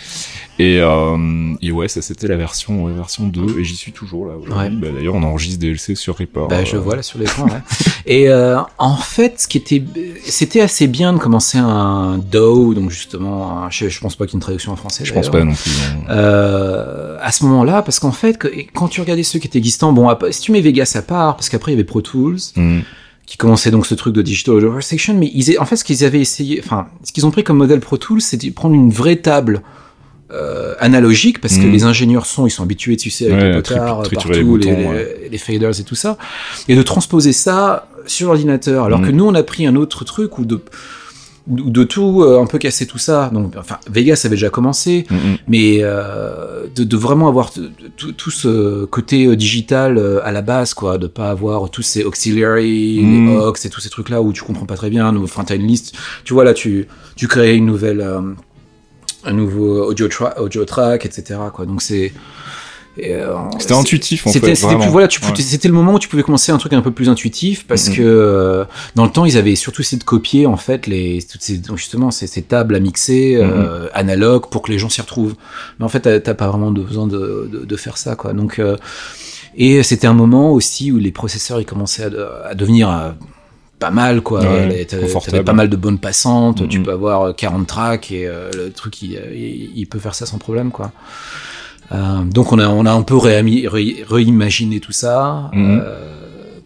Et, 0.57 0.79
euh, 0.79 1.53
et 1.61 1.71
ouais, 1.73 1.87
ça 1.89 2.01
c'était 2.01 2.27
la 2.27 2.37
version, 2.37 2.85
ouais, 2.85 2.93
version 2.93 3.27
2, 3.27 3.59
et 3.59 3.63
j'y 3.65 3.75
suis 3.75 3.91
toujours 3.91 4.25
là. 4.25 4.35
Ouais. 4.37 4.69
Bah, 4.69 4.87
D'ailleurs, 4.95 5.15
on 5.15 5.23
enregistre 5.23 5.59
DLC 5.59 5.95
sur 5.95 6.15
Reaper. 6.15 6.47
Bah, 6.47 6.63
je 6.63 6.77
euh, 6.77 6.79
vois 6.79 6.95
là 6.95 7.01
sur 7.01 7.19
l'écran. 7.19 7.45
Ouais. 7.45 7.61
Et 8.05 8.29
euh, 8.29 8.57
en 8.77 8.95
fait, 8.95 9.41
ce 9.41 9.47
qui 9.47 9.57
était, 9.57 9.83
c'était 10.23 10.61
assez 10.61 10.87
bien 10.87 11.11
de 11.11 11.17
commencer 11.17 11.57
un 11.57 12.19
DAO, 12.19 12.73
donc 12.73 12.89
justement, 12.91 13.63
un- 13.63 13.69
je, 13.69 13.89
je 13.89 13.99
pense 13.99 14.15
pas 14.15 14.25
qu'il 14.25 14.33
y 14.33 14.35
ait 14.35 14.37
une 14.37 14.41
traduction 14.41 14.71
en 14.71 14.75
français. 14.77 15.03
Je 15.03 15.13
pense 15.13 15.29
pas 15.29 15.43
non 15.43 15.53
plus. 15.53 15.71
hein. 16.07 16.09
Euh, 16.11 17.17
à 17.21 17.31
ce 17.31 17.43
moment-là, 17.45 17.81
parce 17.81 17.99
qu'en 17.99 18.11
fait, 18.11 18.37
que- 18.37 18.47
quand 18.73 18.87
tu 18.87 19.01
regardais 19.01 19.23
ceux 19.23 19.39
qui 19.39 19.47
étaient 19.47 19.57
existants, 19.57 19.91
bon, 19.91 20.07
à- 20.07 20.17
si 20.31 20.41
tu 20.41 20.51
mets 20.51 20.61
Vegas 20.61 20.93
à 20.95 21.01
part, 21.01 21.35
parce 21.35 21.49
qu'après 21.49 21.71
il 21.71 21.75
y 21.75 21.77
avait 21.77 21.83
Pro 21.83 22.01
Tools, 22.01 22.37
Mhm. 22.55 22.83
qui 23.25 23.37
commençait 23.37 23.71
donc 23.71 23.85
ce 23.87 23.95
truc 23.95 24.13
de 24.15 24.21
digital 24.21 24.55
audio 24.55 24.79
section, 24.81 25.15
mais 25.15 25.31
ils, 25.33 25.57
en 25.59 25.65
fait, 25.65 25.75
ce 25.75 25.83
qu'ils 25.83 26.05
avaient 26.05 26.21
essayé, 26.21 26.61
enfin, 26.63 26.87
ce 27.03 27.11
qu'ils 27.11 27.25
ont 27.25 27.31
pris 27.31 27.43
comme 27.43 27.57
modèle 27.57 27.79
Pro 27.79 27.97
Tools, 27.97 28.21
c'était 28.21 28.49
de 28.49 28.53
prendre 28.53 28.75
une 28.75 28.91
vraie 28.91 29.17
table 29.17 29.61
euh, 30.35 30.73
analogique, 30.79 31.39
parce 31.41 31.57
que 31.57 31.65
Mhm. 31.65 31.71
les 31.71 31.83
ingénieurs 31.85 32.25
son, 32.25 32.45
ils 32.45 32.51
sont 32.51 32.63
habitués, 32.63 32.97
tu 32.97 33.09
sais, 33.09 33.25
avec 33.31 33.39
Ouais, 33.39 33.47
les 33.49 33.55
potards 33.55 34.03
partout, 34.03 34.31
les, 34.31 34.43
boutons, 34.43 34.69
les- 34.77 34.85
ouais. 34.87 35.29
les 35.31 35.37
faders 35.37 35.79
et 35.79 35.83
tout 35.83 35.95
ça, 35.95 36.17
et 36.67 36.75
de 36.75 36.81
transposer 36.83 37.31
ça 37.33 37.87
sur 38.05 38.27
l'ordinateur. 38.27 38.85
Alors 38.85 39.01
que 39.01 39.09
nous, 39.11 39.25
on 39.25 39.33
a 39.33 39.43
pris 39.43 39.65
un 39.65 39.75
autre 39.75 40.03
truc 40.05 40.37
où 40.39 40.45
de 40.45 40.59
de 41.47 41.69
de 41.69 41.83
tout 41.83 42.23
euh, 42.23 42.41
un 42.41 42.47
peu 42.47 42.57
casser 42.57 42.87
tout 42.87 42.97
ça 42.97 43.29
donc 43.31 43.53
enfin 43.55 43.77
Vegas 43.87 44.21
avait 44.25 44.33
déjà 44.35 44.49
commencé 44.49 45.05
Mhm. 45.11 45.17
mais 45.47 45.77
euh, 45.81 46.65
de, 46.75 46.83
de 46.83 46.97
vraiment 46.97 47.27
avoir 47.27 47.51
tout, 47.53 48.13
tout 48.13 48.31
ce 48.31 48.85
côté 48.85 49.35
digital 49.35 50.01
à 50.23 50.31
la 50.31 50.41
base 50.41 50.73
quoi 50.73 50.97
de 50.97 51.05
pas 51.05 51.29
avoir 51.29 51.69
tous 51.69 51.83
ces 51.83 52.03
auxiliary 52.03 52.99
Mm. 52.99 53.27
les 53.29 53.37
aux 53.37 53.53
et 53.53 53.69
tous 53.69 53.79
ces 53.79 53.89
trucs 53.89 54.09
là 54.09 54.23
où 54.23 54.33
tu 54.33 54.41
comprends 54.41 54.65
pas 54.65 54.75
très 54.75 54.89
bien 54.89 55.15
enfin 55.17 55.43
t'as 55.43 55.55
une 55.55 55.67
liste 55.67 55.93
tu 56.23 56.33
vois 56.33 56.45
là 56.45 56.55
tu 56.55 56.87
tu 57.15 57.27
crées 57.27 57.55
une 57.55 57.67
nouvelle 57.67 58.01
un 59.25 59.33
nouveau 59.33 59.83
audio, 59.89 60.07
tra- 60.07 60.37
audio 60.39 60.65
track 60.65 61.05
etc 61.05 61.39
quoi 61.53 61.65
donc 61.65 61.81
c'est 61.81 62.13
euh, 63.03 63.35
C'était 63.59 63.73
intuitif 63.73 64.25
en 64.25 64.31
c'était, 64.31 64.47
fait. 64.47 64.55
c'était 64.55 64.73
voilà, 64.75 65.07
Ouais. 65.07 65.07
le 65.65 65.71
moment 65.73 65.95
où 65.95 65.99
tu 65.99 66.07
pouvais 66.07 66.23
commencer 66.23 66.53
un 66.53 66.57
truc 66.57 66.71
un 66.71 66.81
peu 66.81 66.91
plus 66.91 67.09
intuitif 67.09 67.67
parce 67.67 67.89
Mhm. 67.89 67.95
que 67.95 68.01
euh, 68.03 68.63
dans 68.95 69.03
le 69.03 69.11
temps 69.11 69.25
ils 69.25 69.37
avaient 69.37 69.55
surtout 69.55 69.81
essayé 69.81 69.99
de 69.99 70.05
copier 70.05 70.45
en 70.45 70.55
fait 70.55 70.87
les 70.87 71.21
toutes 71.29 71.41
ces 71.41 71.61
justement 71.75 72.09
ces, 72.09 72.25
ces 72.25 72.41
tables 72.41 72.73
à 72.73 72.79
mixer 72.79 73.35
Mhm. 73.41 73.51
euh, 73.53 73.87
analogues 73.93 74.45
pour 74.49 74.61
que 74.61 74.71
les 74.71 74.79
gens 74.79 74.87
s'y 74.87 75.01
retrouvent. 75.01 75.35
Mais 75.77 75.83
en 75.85 75.89
fait 75.89 76.21
t'as, 76.21 76.33
pas 76.35 76.47
vraiment 76.47 76.71
besoin 76.71 77.05
de, 77.05 77.49
de, 77.51 77.65
de 77.65 77.75
faire 77.75 77.97
ça 77.97 78.15
quoi. 78.15 78.31
Donc 78.31 78.61
et 79.57 79.83
c'était 79.83 80.07
un 80.07 80.13
moment 80.13 80.51
aussi 80.53 80.91
où 80.93 80.97
les 80.97 81.11
processeurs 81.11 81.59
ils 81.59 81.65
commençaient 81.65 82.03
à, 82.03 82.09
de- 82.09 82.27
à 82.45 82.55
devenir 82.55 82.89
pas 83.85 83.91
mal 83.91 84.21
quoi. 84.21 84.41
Ouais, 84.41 84.85
t'avais- 84.85 85.43
pas 85.43 85.53
mal 85.53 85.69
de 85.69 85.75
bonnes 85.75 85.99
passantes. 85.99 86.67
Tu 86.69 86.79
Mhm. 86.79 86.85
peux 86.85 86.91
avoir 86.91 87.21
euh, 87.27 87.33
40 87.33 87.67
tracks 87.67 88.11
et 88.11 88.25
euh, 88.27 88.49
le 88.55 88.71
truc 88.71 89.01
il, 89.01 89.11
il, 89.33 89.71
il 89.75 89.85
peut 89.87 89.99
faire 89.99 90.15
ça 90.15 90.25
sans 90.25 90.37
problème 90.39 90.71
quoi. 90.71 90.91
Euh, 91.91 92.23
donc 92.23 92.51
on 92.51 92.57
a 92.59 92.67
on 92.67 92.85
a 92.85 92.91
un 92.91 93.03
peu 93.03 93.15
ré- 93.15 93.65
réimaginé 94.09 94.79
tout 94.79 94.91
ça 94.91 95.51
Mhm. 95.53 95.81
euh, 95.83 95.99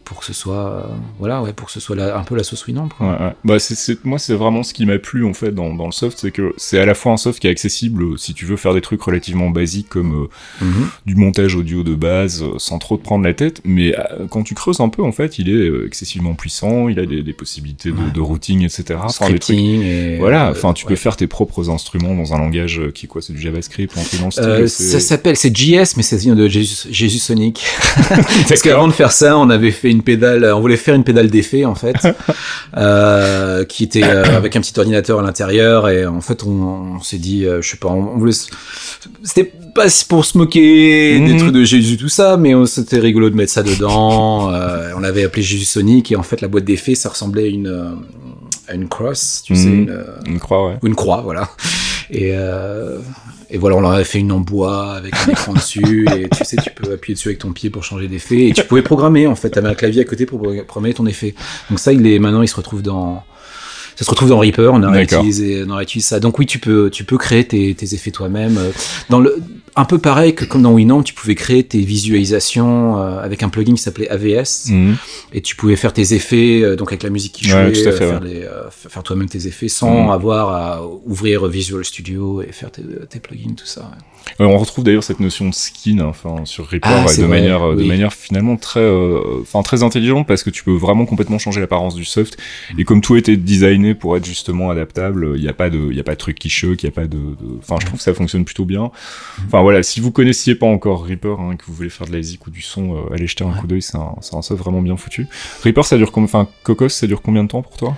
pour 0.10 0.20
que 0.22 0.26
ce 0.26 0.34
soit 0.34 0.72
euh, 0.72 0.82
voilà 1.20 1.42
ouais 1.44 1.54
pour 1.54 1.68
que 1.68 1.72
ce 1.72 1.80
soit 1.80 1.96
la- 1.96 2.18
un 2.18 2.24
peu 2.24 2.36
la 2.36 2.44
sauce. 2.44 2.66
Ouais, 2.68 2.74
ouais. 3.00 3.34
Bah, 3.46 3.60
c'est, 3.60 4.04
moi, 4.04 4.18
c'est 4.20 4.34
vraiment 4.34 4.64
ce 4.64 4.74
qui 4.74 4.86
m'a 4.86 4.98
plu 4.98 5.24
en 5.24 5.34
fait 5.34 5.52
dans, 5.54 5.74
dans 5.76 5.86
le 5.86 5.92
soft, 5.92 6.18
c'est 6.20 6.32
que 6.32 6.52
c'est 6.58 6.80
à 6.80 6.86
la 6.86 6.96
fois 6.96 7.12
un 7.14 7.18
soft 7.18 7.40
qui 7.40 7.48
est 7.48 7.52
accessible 7.52 8.04
euh, 8.04 8.18
si 8.18 8.34
tu 8.34 8.46
veux 8.46 8.58
faire 8.58 8.74
des 8.74 8.82
trucs 8.82 9.02
relativement 9.02 9.50
basiques 9.52 9.88
comme 9.90 10.24
euh, 10.24 10.66
Mhm. 10.66 10.90
du 11.06 11.16
montage 11.16 11.56
audio 11.56 11.84
de 11.84 11.94
base 11.96 12.44
sans 12.58 12.80
trop 12.80 12.98
te 12.98 13.04
prendre 13.04 13.24
la 13.24 13.34
tête, 13.36 13.62
mais 13.64 13.96
euh, 13.98 14.26
quand 14.30 14.44
tu 14.44 14.56
creuses 14.56 14.80
un 14.82 14.90
peu, 14.90 15.04
en 15.04 15.12
fait, 15.12 15.38
il 15.40 15.48
est 15.50 15.86
excessivement 15.86 16.34
puissant, 16.34 16.90
il 16.90 17.00
a 17.00 17.06
des, 17.06 17.22
des 17.24 17.34
possibilités 17.34 17.92
de, 17.92 17.96
Ouais. 17.98 18.12
de 18.14 18.20
routing, 18.20 18.64
etc. 18.66 18.96
Enfin, 19.04 19.28
des 19.30 19.40
trucs. 19.40 19.44
Scripting 19.44 19.82
et 19.84 20.18
Voilà, 20.18 20.50
enfin, 20.52 20.74
tu 20.74 20.86
peux 20.86 20.96
faire 20.96 21.16
tes 21.16 21.28
propres 21.28 21.70
instruments 21.70 22.16
dans 22.16 22.34
un 22.34 22.40
langage 22.40 22.82
qui 22.96 23.08
quoi, 23.08 23.22
c'est 23.22 23.34
du 23.34 23.40
JavaScript, 23.42 23.96
dans 24.20 24.32
style. 24.32 24.68
C'est- 24.68 24.84
ça 24.90 25.00
s'appelle 25.00 25.36
c'est 25.38 25.56
JS 25.56 25.96
mais 25.98 26.04
ça 26.04 26.18
vient 26.18 26.36
de 26.36 26.48
Jésus, 26.48 26.88
Jésus 26.92 27.20
Sonic 27.20 27.64
parce 28.50 28.62
qu'avant 28.62 28.88
de 28.88 28.94
faire 28.94 29.12
ça 29.12 29.38
on 29.38 29.50
avait 29.50 29.72
fait 29.72 29.92
une 29.92 29.99
pédale 30.04 30.46
on 30.56 30.60
voulait 30.62 30.78
faire 30.78 30.96
une 30.96 31.04
pédale 31.04 31.30
d'effet 31.30 31.66
en 31.66 31.76
fait 31.76 31.96
euh, 32.78 33.64
qui 33.66 33.84
était 33.84 34.04
euh, 34.04 34.24
avec 34.38 34.56
un 34.56 34.62
petit 34.62 34.78
ordinateur 34.78 35.20
à 35.20 35.24
l'intérieur 35.24 35.90
et 35.90 36.06
en 36.06 36.22
fait 36.22 36.44
on, 36.44 36.96
on 36.98 37.02
s'est 37.02 37.18
dit 37.18 37.46
euh, 37.46 37.62
je 37.62 37.70
sais 37.70 37.78
pas 37.78 37.90
on, 37.90 38.14
on 38.16 38.18
voulait 38.18 38.34
c'était 39.24 39.52
pas 39.76 39.86
pour 40.08 40.26
se 40.26 40.38
moquer 40.38 41.20
des 41.20 41.34
Mhm. 41.34 41.38
trucs 41.40 41.54
de 41.54 41.64
Jésus 41.64 41.98
tout 41.98 42.10
ça 42.10 42.38
mais 42.38 42.56
on- 42.56 42.66
c'était 42.66 43.00
rigolo 43.00 43.30
de 43.30 43.36
mettre 43.36 43.52
ça 43.52 43.64
dedans 43.64 44.52
euh, 44.54 44.92
on 44.96 45.00
l'avait 45.00 45.24
appelé 45.24 45.42
Jésus 45.42 45.66
Sonic 45.66 46.12
et 46.12 46.16
en 46.16 46.24
fait 46.24 46.42
la 46.42 46.48
boîte 46.48 46.66
d'effet 46.66 46.96
ça 46.96 47.10
ressemblait 47.10 47.44
à 47.44 47.48
une 47.48 47.68
euh, 47.68 47.90
à 48.68 48.74
une 48.76 48.88
cross 48.88 49.42
tu 49.46 49.56
sais 49.56 49.68
Mhm. 49.68 49.74
une, 49.84 49.90
euh, 49.90 50.04
On 50.36 50.38
croit, 50.38 50.68
ouais. 50.68 50.76
ou 50.84 50.88
une 50.88 50.96
croix, 50.96 51.22
voilà. 51.22 51.50
Et, 52.12 52.32
euh, 52.34 53.00
et 53.50 53.58
voilà, 53.58 53.76
on 53.76 53.82
leur 53.82 53.92
avait 53.92 54.04
fait 54.04 54.20
une 54.20 54.32
en 54.32 54.40
bois 54.40 54.94
avec 54.94 55.14
un 55.16 55.32
écran 55.32 55.54
dessus, 55.54 56.08
et 56.16 56.28
tu 56.30 56.44
sais, 56.44 56.58
tu 56.58 56.70
peux 56.72 56.94
appuyer 56.94 57.16
dessus 57.16 57.30
avec 57.30 57.40
ton 57.40 57.52
pied 57.52 57.70
pour 57.70 57.84
changer 57.84 58.08
d'effet, 58.08 58.48
et 58.48 58.54
tu 58.54 58.64
pouvais 58.64 58.82
programmer, 58.82 59.28
en 59.28 59.36
fait, 59.36 59.52
t'avais 59.52 59.70
un 59.70 59.76
clavier 59.76 60.02
à 60.02 60.06
côté 60.06 60.26
pour 60.26 60.42
programmer 60.68 60.94
ton 60.94 61.06
effet. 61.06 61.36
Donc 61.70 61.80
ça, 61.80 61.94
il 61.94 62.06
est, 62.08 62.20
maintenant, 62.20 62.42
il 62.42 62.48
se 62.48 62.56
retrouve 62.56 62.82
dans, 62.82 63.24
ça 63.96 64.06
se 64.06 64.10
retrouve 64.12 64.30
dans 64.30 64.40
Reaper, 64.40 64.72
on 64.74 64.82
a 64.84 64.90
réutilisé, 64.90 65.64
on 65.68 65.72
a 65.72 65.78
réutilisé 65.78 66.08
ça. 66.08 66.20
Donc 66.22 66.40
oui, 66.40 66.46
tu 66.46 66.58
peux, 66.58 66.90
tu 66.90 67.04
peux 67.04 67.18
créer 67.18 67.46
tes, 67.46 67.76
tes 67.76 67.94
effets 67.94 68.12
toi-même. 68.12 68.58
Dans 69.10 69.20
le, 69.20 69.36
un 69.76 69.86
peu 69.86 69.98
pareil 69.98 70.36
que 70.36 70.46
comme 70.46 70.62
dans 70.62 70.74
Winamp, 70.74 71.04
tu 71.04 71.14
pouvais 71.14 71.36
créer 71.36 71.64
tes 71.64 71.80
visualisations 71.80 72.98
euh, 73.02 73.20
avec 73.22 73.44
un 73.44 73.50
plugin 73.50 73.74
qui 73.76 73.82
s'appelait 73.82 74.10
AVS 74.10 74.70
Mhm. 74.70 74.96
et 75.34 75.42
tu 75.42 75.56
pouvais 75.56 75.76
faire 75.76 75.94
tes 75.94 76.14
effets 76.14 76.62
euh, 76.62 76.76
donc 76.76 76.90
avec 76.90 77.04
la 77.04 77.10
musique 77.10 77.34
qui 77.34 77.48
jouait 77.48 77.66
Ouais, 77.66 77.74
fait, 77.74 77.88
euh, 77.88 77.92
faire, 77.98 78.22
ouais. 78.22 78.48
euh, 78.48 79.02
toi-même 79.04 79.30
tes 79.30 79.48
effets 79.48 79.68
sans 79.70 80.06
Mhm. 80.06 80.10
avoir 80.12 80.50
à 80.50 80.86
ouvrir 81.06 81.48
Visual 81.48 81.84
Studio 81.86 82.42
et 82.42 82.52
faire 82.52 82.72
tes, 82.72 82.84
tes 83.10 83.20
plugins 83.20 83.54
tout 83.56 83.66
ça 83.66 83.82
ouais. 83.82 83.88
On 84.42 84.58
retrouve 84.58 84.86
d'ailleurs 84.86 85.04
cette 85.04 85.20
notion 85.20 85.50
de 85.50 85.54
skin 85.54 86.00
enfin 86.00 86.46
sur 86.46 86.68
Reaper 86.68 86.90
Ah, 86.90 87.04
de 87.04 87.12
vrai, 87.12 87.28
manière 87.28 87.72
euh, 87.72 87.76
de 87.76 87.84
manière 87.84 88.14
finalement 88.14 88.56
très 88.56 88.80
euh, 88.80 89.44
très 89.64 89.84
intelligente 89.84 90.28
parce 90.28 90.44
que 90.44 90.50
tu 90.50 90.64
peux 90.64 90.72
vraiment 90.76 91.06
complètement 91.06 91.40
changer 91.40 91.60
l'apparence 91.60 91.94
du 91.94 92.06
soft. 92.06 92.38
Et 92.78 92.86
comme 92.86 93.02
tout 93.02 93.18
était 93.18 93.36
designé 93.36 93.96
pour 93.96 94.16
être 94.16 94.26
justement 94.26 94.70
adaptable 94.70 95.34
il 95.36 95.42
n'y 95.42 95.50
a 95.50 95.54
pas 95.54 95.70
de 95.70 95.90
il 95.90 95.98
y 95.98 96.00
a 96.00 96.04
pas 96.04 96.14
de 96.14 96.18
truc 96.18 96.40
qui 96.40 96.50
choque 96.50 96.82
il 96.84 96.86
y 96.86 96.90
a 96.90 96.94
pas 96.94 97.08
de 97.08 97.18
enfin 97.60 97.76
je 97.82 97.86
trouve 97.86 97.98
que 97.98 98.04
ça 98.04 98.14
fonctionne 98.14 98.46
plutôt 98.46 98.66
bien. 98.66 98.92
Enfin 99.46 99.62
voilà 99.62 99.84
si 99.84 100.00
vous 100.00 100.12
connaissiez 100.12 100.56
pas 100.56 100.68
encore 100.68 101.06
Reaper 101.06 101.40
hein, 101.40 101.56
que 101.58 101.66
vous 101.66 101.74
voulez 101.74 101.90
faire 101.90 102.08
de 102.08 102.14
la 102.14 102.22
zik 102.22 102.48
ou 102.48 102.50
du 102.50 102.62
son 102.62 102.96
euh, 102.96 103.14
allez 103.14 103.28
jeter 103.28 103.44
un 103.44 103.52
coup 103.52 103.68
d'œil 103.68 103.82
c'est 103.82 103.98
un 103.98 104.16
c'est 104.22 104.36
un 104.36 104.42
soft 104.42 104.62
vraiment 104.62 104.82
bien 104.82 104.96
foutu. 104.96 105.28
Reaper 105.64 105.84
ça 105.84 105.98
dure 105.98 106.12
combien 106.12 106.26
enfin 106.26 106.48
Cocos 106.64 106.90
ça 106.90 107.08
dure 107.08 107.22
combien 107.22 107.44
de 107.44 107.50
temps 107.50 107.62
pour 107.62 107.76
toi? 107.76 107.96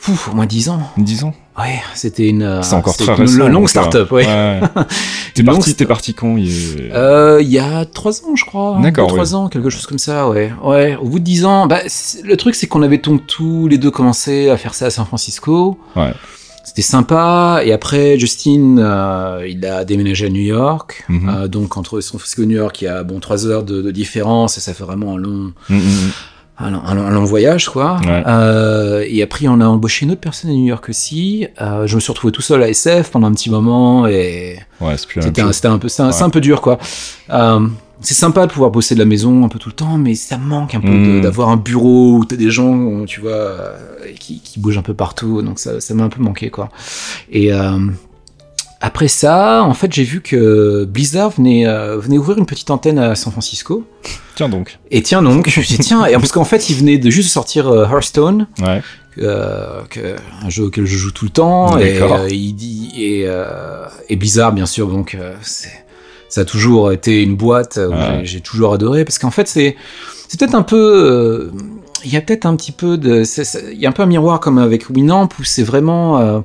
Pouf, 0.00 0.28
au 0.28 0.34
moins 0.34 0.44
10 0.46 0.68
ans 0.68 0.80
10 0.98 1.24
ans 1.24 1.34
ouais 1.58 1.80
c'était 1.94 2.28
une 2.28 2.42
euh, 2.42 2.62
c'est 2.62 2.74
encore 2.74 2.96
très 2.96 3.06
une 3.06 3.12
récent 3.22 3.48
longue 3.48 3.64
euh, 3.64 3.68
start-up 3.68 4.10
ouais, 4.12 4.26
ouais. 4.26 4.60
t'es 5.34 5.42
parti 5.44 5.74
t'es 5.74 5.86
parti 5.86 6.12
quand 6.12 6.36
il 6.36 6.48
est- 6.50 6.92
Euh, 6.92 7.40
il 7.40 7.48
y 7.48 7.58
a 7.58 7.84
3 7.86 8.24
ans 8.24 8.34
je 8.36 8.44
crois 8.44 8.78
D'accord, 8.82 9.06
3 9.08 9.34
ans 9.34 9.48
quelque 9.48 9.70
chose 9.70 9.86
comme 9.86 9.98
ça 9.98 10.28
ouais 10.28 10.52
ouais 10.62 10.96
au 11.00 11.08
bout 11.08 11.20
de 11.20 11.24
10 11.24 11.44
ans 11.46 11.66
bah, 11.66 11.78
le 12.24 12.36
truc 12.36 12.54
c'est 12.54 12.66
qu'on 12.66 12.82
avait 12.82 12.98
donc 12.98 13.26
tous 13.26 13.66
les 13.68 13.78
deux 13.78 13.90
commencé 13.90 14.50
à 14.50 14.56
faire 14.56 14.74
ça 14.74 14.86
à 14.86 14.90
San 14.90 15.06
Francisco 15.06 15.78
Ouais. 15.96 16.12
C'était 16.66 16.80
sympa. 16.80 17.60
Et 17.62 17.72
après, 17.74 18.18
Justin, 18.18 18.78
euh, 18.78 19.46
il 19.46 19.64
a 19.66 19.84
déménagé 19.84 20.26
à 20.26 20.28
New 20.30 20.40
York. 20.40 21.04
Mhm. 21.10 21.28
Euh, 21.28 21.46
donc, 21.46 21.76
entre 21.76 22.00
San 22.00 22.18
Francisco 22.18 22.42
et 22.42 22.46
New 22.46 22.56
York, 22.56 22.80
il 22.80 22.86
y 22.86 22.88
a 22.88 23.02
bon 23.04 23.20
trois 23.20 23.46
heures 23.46 23.64
de, 23.64 23.82
de 23.82 23.90
différence 23.90 24.56
et 24.56 24.60
ça 24.62 24.72
fait 24.72 24.82
vraiment 24.82 25.12
un 25.12 25.18
long, 25.18 25.52
Mm, 25.68 25.74
mm, 25.76 25.76
mm. 25.76 26.10
Un, 26.58 26.70
long- 26.70 26.82
un 26.84 26.94
long- 26.94 27.06
un 27.06 27.10
long 27.10 27.24
voyage, 27.24 27.68
quoi. 27.68 27.98
Ouais. 28.04 28.22
Euh, 28.26 29.04
et 29.08 29.22
après, 29.22 29.48
on 29.48 29.60
a 29.60 29.66
embauché 29.66 30.06
une 30.06 30.12
autre 30.12 30.20
personne 30.20 30.50
à 30.50 30.54
New 30.54 30.66
York 30.66 30.88
aussi. 30.88 31.46
Euh, 31.60 31.86
je 31.86 31.94
me 31.96 32.00
suis 32.00 32.12
retrouvé 32.12 32.32
tout 32.32 32.42
seul 32.42 32.62
à 32.62 32.68
SF 32.68 33.10
pendant 33.10 33.26
un 33.26 33.32
petit 33.32 33.50
moment 33.50 34.06
et 34.06 34.58
ouais 34.80 34.96
c'était 34.96 35.40
un, 35.40 35.46
chose. 35.46 35.52
c'était 35.56 35.68
un 35.68 35.78
peu, 35.78 35.88
c'est 35.88 36.02
un, 36.02 36.12
c'est 36.12 36.20
Ouais. 36.22 36.26
un 36.26 36.30
peu 36.30 36.40
dur, 36.40 36.60
quoi. 36.60 36.78
Euh, 37.30 37.66
c'est 38.00 38.14
sympa 38.14 38.46
de 38.46 38.52
pouvoir 38.52 38.70
bosser 38.70 38.94
de 38.94 39.00
la 39.00 39.06
maison 39.06 39.44
un 39.44 39.48
peu 39.48 39.58
tout 39.58 39.70
le 39.70 39.74
temps, 39.74 39.96
mais 39.96 40.14
ça 40.14 40.36
manque 40.36 40.74
un 40.74 40.80
peu 40.80 40.88
de- 40.88 41.18
Mm. 41.18 41.20
d'avoir 41.22 41.48
un 41.48 41.56
bureau 41.56 42.18
où 42.18 42.24
t'as 42.24 42.36
des 42.36 42.50
gens, 42.50 43.04
tu 43.06 43.20
vois, 43.20 43.30
euh, 43.32 43.76
qui, 44.20 44.40
qui 44.40 44.60
bougent 44.60 44.76
un 44.78 44.82
peu 44.82 44.94
partout. 44.94 45.40
Donc 45.42 45.58
ça, 45.58 45.80
ça 45.80 45.94
m'a 45.94 46.04
un 46.04 46.08
peu 46.08 46.22
manqué, 46.22 46.50
quoi. 46.50 46.68
Et 47.32 47.52
euh, 47.52 47.78
après 48.86 49.08
ça, 49.08 49.62
en 49.62 49.72
fait, 49.72 49.90
j'ai 49.94 50.04
vu 50.04 50.20
que 50.20 50.84
Blizzard 50.84 51.30
venait, 51.30 51.66
euh, 51.66 51.96
venait 51.96 52.18
ouvrir 52.18 52.36
une 52.36 52.44
petite 52.44 52.70
antenne 52.70 52.98
à 52.98 53.14
San 53.14 53.32
Francisco. 53.32 53.82
Tiens 54.34 54.50
donc. 54.50 54.78
Et 54.90 55.00
tiens 55.02 55.22
donc, 55.22 55.48
je 55.48 55.58
me 55.60 55.64
suis 55.64 55.76
dit, 55.76 55.82
tiens, 55.82 56.04
et 56.04 56.12
parce 56.12 56.32
qu'en 56.32 56.44
fait, 56.44 56.68
ils 56.68 56.76
venaient 56.76 56.98
de 56.98 57.08
juste 57.08 57.30
sortir 57.30 57.66
euh, 57.68 57.86
Hearthstone, 57.86 58.46
Ouais. 58.60 58.82
euh, 59.22 59.80
que- 59.88 60.16
un 60.42 60.50
jeu 60.50 60.64
auquel 60.64 60.84
je 60.84 60.98
joue 60.98 61.12
tout 61.12 61.24
le 61.24 61.30
temps, 61.30 61.78
et, 61.78 61.94
D'accord. 61.98 62.28
il 62.28 62.52
dit, 62.52 62.90
et, 62.96 63.26
et 64.10 64.16
Blizzard, 64.16 64.52
bien 64.52 64.66
sûr, 64.66 64.88
donc 64.88 65.16
ça 66.28 66.42
a 66.42 66.44
toujours 66.44 66.92
été 66.92 67.22
une 67.22 67.36
boîte 67.36 67.78
où 67.82 67.92
Ouais. 67.94 68.20
j'ai, 68.24 68.42
toujours 68.42 68.74
adoré, 68.74 69.06
parce 69.06 69.18
qu'en 69.18 69.30
fait, 69.30 69.48
c'est, 69.48 69.76
peut-être 70.38 70.54
un 70.54 70.62
peu, 70.62 71.50
il 72.04 72.12
y 72.12 72.18
a 72.18 72.20
peut-être 72.20 72.44
un 72.44 72.54
petit 72.54 72.72
peu 72.72 72.98
de, 72.98 73.22
il 73.72 73.78
y 73.80 73.86
a 73.86 73.88
un 73.88 73.92
peu 73.92 74.02
un 74.02 74.06
miroir 74.06 74.40
comme 74.40 74.58
avec 74.58 74.90
Winamp 74.90 75.30
où 75.40 75.44
c'est 75.44 75.62
vraiment, 75.62 76.44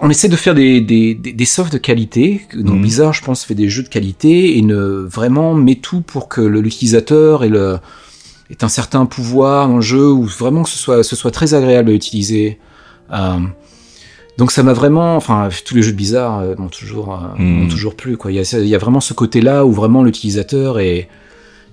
on 0.00 0.10
essaie 0.10 0.28
de 0.28 0.36
faire 0.36 0.54
des, 0.54 0.80
des, 0.80 1.14
des, 1.14 1.32
des 1.32 1.44
softs 1.44 1.72
de 1.72 1.78
qualité. 1.78 2.42
Donc 2.54 2.74
Mhm. 2.76 2.80
Blizzard, 2.82 3.12
je 3.14 3.22
pense, 3.22 3.44
fait 3.44 3.54
des 3.54 3.68
jeux 3.68 3.82
de 3.82 3.88
qualité 3.88 4.58
et 4.58 4.62
ne 4.62 4.76
vraiment 4.76 5.54
met 5.54 5.76
tout 5.76 6.00
pour 6.02 6.28
que 6.28 6.40
l'utilisateur 6.40 7.44
ait, 7.44 7.48
le, 7.48 7.78
ait 8.50 8.62
un 8.62 8.68
certain 8.68 9.06
pouvoir 9.06 9.68
dans 9.68 9.76
le 9.76 9.80
jeu 9.82 10.10
ou 10.12 10.24
vraiment 10.24 10.62
que 10.64 10.68
ce 10.70 10.78
soit, 10.78 11.02
ce 11.02 11.16
soit 11.16 11.30
très 11.30 11.54
agréable 11.54 11.90
à 11.90 11.94
utiliser. 11.94 12.58
Euh, 13.12 13.38
donc 14.36 14.50
ça 14.52 14.62
m'a 14.62 14.72
vraiment, 14.74 15.16
enfin 15.16 15.48
tous 15.64 15.74
les 15.76 15.82
jeux 15.82 15.92
de 15.92 15.96
Blizzard 15.96 16.40
euh, 16.40 16.54
m'ont 16.58 16.68
toujours, 16.68 17.14
euh, 17.14 17.42
Mhm. 17.42 17.68
toujours 17.68 17.94
plu. 17.96 18.16
Quoi. 18.16 18.32
Il, 18.32 18.34
y 18.34 18.40
a, 18.40 18.58
il 18.58 18.68
y 18.68 18.74
a 18.74 18.78
vraiment 18.78 19.00
ce 19.00 19.14
côté-là 19.14 19.64
où 19.64 19.72
vraiment 19.72 20.02
l'utilisateur 20.02 20.78
est, 20.78 21.08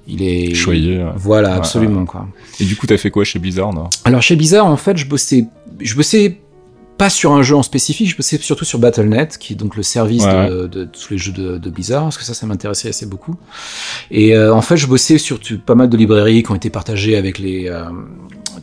il 0.08 0.24
est 0.24 0.54
Choyé. 0.54 1.04
Voilà, 1.18 1.50
Ouais, 1.52 1.56
absolument 1.58 2.06
quoi. 2.06 2.28
Et 2.60 2.64
du 2.66 2.76
coup, 2.76 2.88
t'as 2.88 2.98
fait 2.98 3.12
quoi 3.12 3.24
chez 3.26 3.38
Blizzard 3.40 3.74
non? 3.74 3.90
Alors 4.06 4.22
chez 4.22 4.36
Blizzard, 4.36 4.66
en 4.66 4.78
fait, 4.78 4.96
je 4.98 5.06
bossais, 5.06 5.46
je 5.80 5.96
bossais 5.96 6.38
pas 7.02 7.10
sur 7.10 7.32
un 7.34 7.42
jeu 7.42 7.56
en 7.56 7.64
spécifique, 7.64 8.08
je 8.10 8.16
bossais 8.16 8.38
surtout 8.38 8.64
sur 8.66 8.78
Battle.net, 8.78 9.38
qui 9.40 9.54
est 9.54 9.56
donc 9.56 9.76
le 9.76 9.82
service 9.82 10.24
Ouais, 10.24 10.50
de, 10.50 10.68
de 10.68 10.84
tous 10.86 11.10
les 11.10 11.18
jeux 11.18 11.32
de, 11.32 11.58
de 11.58 11.70
Blizzard, 11.72 12.04
parce 12.04 12.18
que 12.20 12.24
ça, 12.24 12.34
ça 12.36 12.46
m'intéressait 12.46 12.90
assez 12.90 13.08
beaucoup. 13.08 13.36
Et 14.12 14.36
euh, 14.36 14.54
en 14.54 14.62
fait, 14.62 14.78
je 14.78 14.86
bossais 14.86 15.18
sur 15.18 15.40
tu- 15.40 15.58
pas 15.58 15.74
mal 15.74 15.90
de 15.90 15.98
librairies 15.98 16.44
qui 16.44 16.52
ont 16.52 16.56
été 16.56 16.70
partagées 16.70 17.18
avec 17.18 17.40
les 17.40 17.68
euh, 17.70 17.86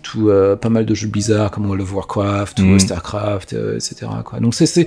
tout, 0.02 0.28
euh, 0.30 0.56
pas 0.56 0.68
mal 0.68 0.86
de 0.86 0.94
jeux 0.94 1.08
Blizzard 1.08 1.50
comme 1.50 1.66
World 1.66 1.82
of 1.82 1.92
Warcraft 1.94 2.60
ou 2.60 2.78
Starcraft, 2.78 3.52
euh, 3.52 3.76
etc. 3.76 4.06
Quoi. 4.24 4.40
Donc 4.40 4.54
c'est 4.54 4.86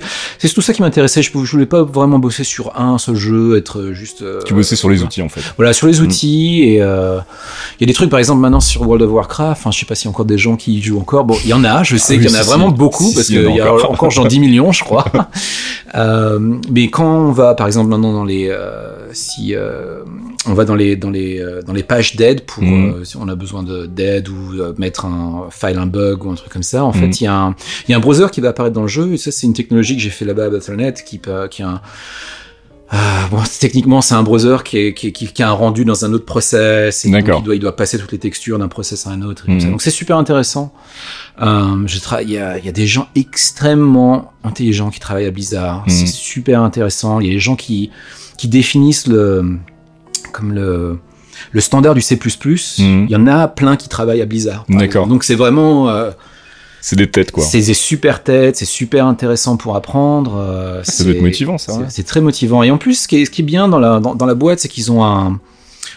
tout 0.54 0.60
ça 0.60 0.72
qui 0.72 0.82
m'intéressait. 0.82 1.22
Je, 1.22 1.30
je 1.32 1.50
voulais 1.52 1.66
pas 1.66 1.82
vraiment 1.82 2.18
bosser 2.18 2.44
sur 2.44 2.78
un 2.80 2.98
seul 2.98 3.14
jeu, 3.16 3.56
être 3.56 3.92
juste. 3.92 4.22
euh, 4.22 4.40
Tu 4.44 4.54
bossais 4.54 4.76
sur 4.76 4.90
les 4.90 5.02
outils 5.02 5.22
en 5.22 5.28
fait. 5.28 5.40
voilà, 5.56 5.72
sur 5.72 5.86
les 5.86 6.00
Mm. 6.00 6.04
outils 6.04 6.62
et 6.64 6.74
il 6.76 6.78
y 6.78 7.84
a 7.84 7.86
des 7.86 7.92
trucs 7.92 8.10
par 8.10 8.18
exemple 8.18 8.40
maintenant 8.40 8.60
sur 8.60 8.82
World 8.82 9.02
of 9.02 9.10
Warcraft. 9.12 9.60
Enfin, 9.60 9.70
je 9.70 9.78
sais 9.80 9.86
pas 9.86 9.94
s'il 9.94 10.06
y 10.06 10.08
a 10.08 10.10
encore 10.10 10.24
des 10.24 10.38
gens 10.38 10.56
qui 10.56 10.74
y 10.74 10.82
jouent 10.82 10.98
encore. 11.00 11.24
Bon, 11.24 11.36
il 11.44 11.50
y 11.50 11.52
en 11.54 11.64
a. 11.64 11.82
Je 11.82 11.96
sais 11.96 12.14
Ah 12.14 12.18
qu'il 12.22 12.30
y 12.30 12.34
en 12.34 12.38
a 12.38 12.42
si, 12.42 12.48
vraiment 12.48 12.68
si. 12.70 12.74
beaucoup 12.76 13.04
Si, 13.04 13.14
parce 13.14 13.26
si, 13.26 13.34
il 13.34 13.40
y 13.42 13.44
qu'il 13.46 13.56
y 13.56 13.60
a 13.60 13.72
encore. 13.90 14.10
genre 14.10 14.26
10 14.26 14.40
millions, 14.40 14.72
je 14.72 14.82
crois. 14.84 15.04
Mais 15.94 16.88
quand 16.90 17.04
on 17.28 17.32
va 17.32 17.54
par 17.54 17.66
exemple 17.66 17.90
maintenant 17.90 18.12
dans 18.12 18.24
les 18.24 18.54
si 19.12 19.54
on 20.46 20.54
va 20.54 20.64
dans 20.64 20.74
les 20.74 20.96
dans 20.96 21.10
les 21.10 21.44
dans 21.66 21.72
les 21.72 21.82
pages 21.82 22.16
d'aide 22.16 22.42
pour 22.42 22.62
Mm. 22.62 23.04
si 23.04 23.16
on 23.16 23.28
a 23.28 23.34
besoin 23.34 23.62
de 23.62 23.86
d'aide 23.86 24.28
ou 24.28 24.54
euh, 24.54 24.72
un 25.06 25.48
file 25.50 25.78
un 25.78 25.86
bug 25.86 26.24
ou 26.24 26.30
un 26.30 26.34
truc 26.34 26.52
comme 26.52 26.62
ça. 26.62 26.84
En 26.84 26.90
Mm. 26.90 26.94
fait, 26.94 27.20
il 27.20 27.24
y 27.24 27.26
a 27.26 27.34
un 27.34 27.54
il 27.88 27.90
y 27.92 27.94
a 27.94 27.96
un 27.96 28.00
browser 28.00 28.26
qui 28.32 28.40
va 28.40 28.50
apparaître 28.50 28.74
dans 28.74 28.82
le 28.82 28.88
jeu 28.88 29.12
et 29.12 29.16
ça 29.18 29.30
c'est 29.30 29.46
une 29.46 29.54
technologie 29.54 29.96
que 29.96 30.02
j'ai 30.02 30.10
fait 30.10 30.24
là-bas 30.24 30.44
à 30.46 30.50
Battle.net 30.50 31.04
qui 31.04 31.20
qui 31.50 31.62
a 31.62 31.68
un 31.68 31.80
ah, 32.94 33.26
bon, 33.30 33.38
techniquement, 33.58 34.02
c'est 34.02 34.12
un 34.14 34.22
browser 34.22 34.58
qui, 34.66 34.76
est, 34.76 34.92
qui, 34.92 35.12
qui, 35.14 35.26
qui 35.26 35.42
a 35.42 35.48
un 35.48 35.52
rendu 35.52 35.86
dans 35.86 36.04
un 36.04 36.12
autre 36.12 36.26
process. 36.26 37.06
et 37.06 37.08
donc 37.10 37.22
D'accord. 37.22 37.40
Il 37.40 37.44
doit, 37.44 37.54
il 37.54 37.58
doit 37.58 37.74
passer 37.74 37.96
toutes 37.96 38.12
les 38.12 38.18
textures 38.18 38.58
d'un 38.58 38.68
process 38.68 39.06
à 39.06 39.10
un 39.10 39.22
autre. 39.22 39.46
ça. 39.46 39.66
Donc 39.68 39.80
c'est 39.80 39.90
super 39.90 40.18
intéressant. 40.18 40.74
Euh, 41.40 41.86
je 41.86 41.96
il 42.20 42.30
y, 42.30 42.36
a, 42.36 42.58
il 42.58 42.66
y 42.66 42.68
a 42.68 42.72
des 42.72 42.86
gens 42.86 43.08
extrêmement 43.14 44.32
intelligents 44.44 44.90
qui 44.90 45.00
travaillent 45.00 45.24
à 45.26 45.30
Blizzard. 45.30 45.84
Mhm. 45.86 45.88
C'est 45.88 46.06
super 46.06 46.60
intéressant. 46.62 47.18
Il 47.20 47.28
y 47.28 47.30
a 47.30 47.32
des 47.32 47.38
gens 47.40 47.56
qui, 47.56 47.90
qui 48.36 48.48
définissent 48.48 49.06
le, 49.06 49.56
comme 50.34 50.52
le, 50.52 50.98
le 51.50 51.60
standard 51.60 51.94
du 51.94 52.00
C++. 52.00 52.16
Mhm. 52.16 53.06
Il 53.08 53.10
y 53.10 53.16
en 53.16 53.26
a 53.26 53.48
plein 53.48 53.76
qui 53.76 53.88
travaillent 53.88 54.22
à 54.22 54.26
Blizzard. 54.26 54.64
D'accord. 54.68 55.06
Donc 55.08 55.24
c'est 55.24 55.34
vraiment, 55.34 55.88
euh, 55.88 56.10
C'est 56.80 56.96
des 56.96 57.10
têtes 57.10 57.32
quoi. 57.32 57.42
c'est 57.44 57.60
des 57.60 57.74
super 57.74 58.22
têtes, 58.22 58.56
c'est 58.56 58.64
super 58.64 59.06
intéressant 59.06 59.56
pour 59.56 59.76
apprendre. 59.76 60.36
euh, 60.36 60.80
Ça 60.84 61.04
doit 61.04 61.12
être 61.14 61.22
motivant 61.22 61.58
ça. 61.58 61.72
c'est- 61.88 62.02
ouais. 62.02 62.04
Très 62.04 62.20
motivant. 62.20 62.62
Et 62.62 62.70
en 62.70 62.78
plus, 62.78 63.02
ce 63.02 63.08
qui 63.08 63.16
est, 63.22 63.24
ce 63.24 63.30
qui 63.30 63.42
est 63.42 63.44
bien 63.44 63.68
dans 63.68 63.78
la, 63.78 64.00
dans, 64.00 64.14
dans 64.14 64.26
la 64.26 64.34
boîte, 64.34 64.58
c'est 64.60 64.68
qu'ils 64.68 64.90
ont 64.92 65.04
un, 65.04 65.40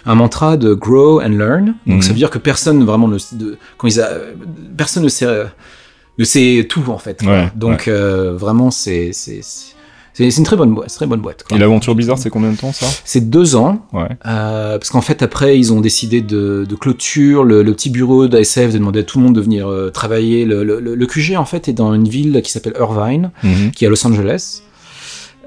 un 0.05 0.15
mantra 0.15 0.57
de 0.57 0.73
grow 0.73 1.21
and 1.21 1.29
learn. 1.29 1.65
Donc 1.87 1.97
Mhm. 1.97 2.01
ça 2.01 2.09
veut 2.09 2.15
dire 2.15 2.29
que 2.29 2.37
personne 2.39 2.83
vraiment 2.85 3.07
ne, 3.07 3.17
de, 3.33 3.57
quand 3.77 3.87
ils 3.87 3.99
a, 4.01 4.09
personne 4.77 5.03
ne 5.03 5.09
sait, 5.09 5.27
ne 6.17 6.23
sait 6.23 6.65
tout 6.69 6.83
en 6.89 6.97
fait. 6.99 7.21
Ouais, 7.23 7.49
Donc 7.55 7.87
euh, 7.87 8.33
vraiment, 8.37 8.69
c'est 8.71 9.11
c'est 10.17 10.37
une 10.37 10.43
très 10.45 10.55
bonne 10.55 10.73
boîte, 10.73 10.93
très 10.93 11.05
bonne 11.05 11.19
boîte. 11.19 11.43
quoi. 11.43 11.57
Et 11.57 11.59
l'aventure 11.59 11.93
Blizzard, 11.95 12.17
c'est 12.17 12.29
combien 12.29 12.51
de 12.51 12.57
temps 12.57 12.71
ça? 12.71 12.85
C'est 13.03 13.29
deux 13.29 13.55
ans. 13.55 13.85
Ouais. 13.93 14.07
Euh, 14.25 14.77
parce 14.77 14.89
qu'en 14.89 15.01
fait, 15.01 15.21
après, 15.21 15.57
ils 15.59 15.73
ont 15.73 15.81
décidé 15.81 16.21
de, 16.21 16.65
de 16.67 16.75
clôture 16.75 17.43
le, 17.43 17.63
le 17.63 17.73
petit 17.73 17.89
bureau 17.89 18.27
d'ASF, 18.27 18.71
de 18.73 18.77
demander 18.77 19.01
à 19.01 19.03
tout 19.03 19.17
le 19.19 19.25
monde 19.25 19.35
de 19.35 19.41
venir 19.41 19.67
euh, 19.69 19.89
travailler. 19.91 20.45
Le, 20.45 20.63
le, 20.63 20.79
le 20.79 21.05
QG, 21.05 21.35
en 21.35 21.45
fait, 21.45 21.67
est 21.67 21.73
dans 21.73 21.93
une 21.93 22.07
ville 22.07 22.41
qui 22.43 22.51
s'appelle 22.51 22.73
Irvine, 22.79 23.31
Mhm. 23.43 23.71
qui 23.71 23.83
est 23.83 23.87
à 23.87 23.89
Los 23.89 24.05
Angeles. 24.07 24.61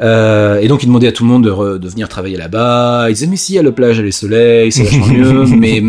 Euh, 0.01 0.61
et 0.61 0.69
donc, 0.69 0.83
ils 0.83 0.87
demandaient 0.87 1.09
à 1.09 1.13
tout 1.13 1.25
le 1.25 1.31
monde 1.31 1.45
de, 1.45 1.51
re- 1.51 1.79
de 1.79 1.89
venir 1.89 2.09
travailler 2.09 2.37
là-bas. 2.37 3.07
Ils 3.09 3.15
disaient, 3.15 3.27
mais 3.27 3.37
si, 3.37 3.53
il 3.53 3.57
y 3.57 3.59
a 3.59 3.63
le 3.63 3.73
plage 3.73 3.99
et 3.99 4.03
le 4.03 4.11
soleil, 4.13 4.71
c'est 4.71 4.85
vachement 4.85 5.07
mieux. 5.09 5.45
Mais 5.47 5.83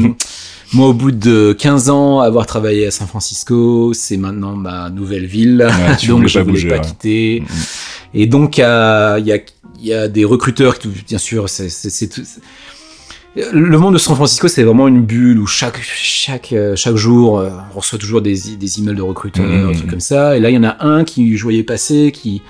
moi, 0.73 0.87
au 0.89 0.93
bout 0.93 1.11
de 1.11 1.53
15 1.57 1.89
ans, 1.89 2.19
avoir 2.19 2.45
travaillé 2.45 2.87
à 2.87 2.91
San 2.91 3.07
Francisco, 3.07 3.91
c'est 3.93 4.17
maintenant 4.17 4.55
ma 4.55 4.89
nouvelle 4.89 5.25
ville. 5.25 5.67
Ouais, 5.67 6.07
donc, 6.07 6.27
je 6.27 6.39
pas 6.39 6.43
voulais 6.43 6.53
bouger, 6.53 6.67
pas 6.69 6.75
ouais. 6.75 6.81
quitter. 6.81 7.41
Mhm. 7.41 7.47
Et 8.13 8.25
donc, 8.27 8.57
il 8.57 8.61
y 8.61 8.63
a, 8.63 9.17
il 9.19 9.25
y, 9.27 9.31
a, 9.33 9.37
il 9.79 9.85
y 9.85 9.93
a 9.93 10.07
des 10.07 10.25
recruteurs, 10.25 10.79
qui, 10.79 10.87
bien 11.07 11.17
sûr, 11.17 11.47
c'est, 11.49 11.69
tout- 12.09 12.21
le 13.35 13.77
monde 13.77 13.93
de 13.93 13.99
San 13.99 14.15
Francisco, 14.15 14.47
c'est 14.47 14.63
vraiment 14.63 14.87
une 14.87 15.03
bulle 15.03 15.39
où 15.39 15.45
chaque, 15.45 15.79
chaque, 15.83 16.51
euh, 16.51 16.75
chaque 16.75 16.95
jour, 16.95 17.39
euh, 17.39 17.49
on 17.75 17.79
reçoit 17.79 17.99
toujours 17.99 18.21
des, 18.21 18.35
des 18.59 18.79
emails 18.79 18.95
de 18.95 19.01
recruteurs, 19.03 19.45
Mhm. 19.45 19.71
des 19.71 19.77
trucs 19.77 19.89
comme 19.89 19.99
ça. 19.99 20.35
Et 20.35 20.39
là, 20.39 20.49
il 20.49 20.55
y 20.55 20.57
en 20.57 20.63
a 20.63 20.83
un 20.85 21.03
qui, 21.03 21.37
je 21.37 21.43
voyais 21.43 21.63
passer, 21.63 22.11
qui, 22.11 22.41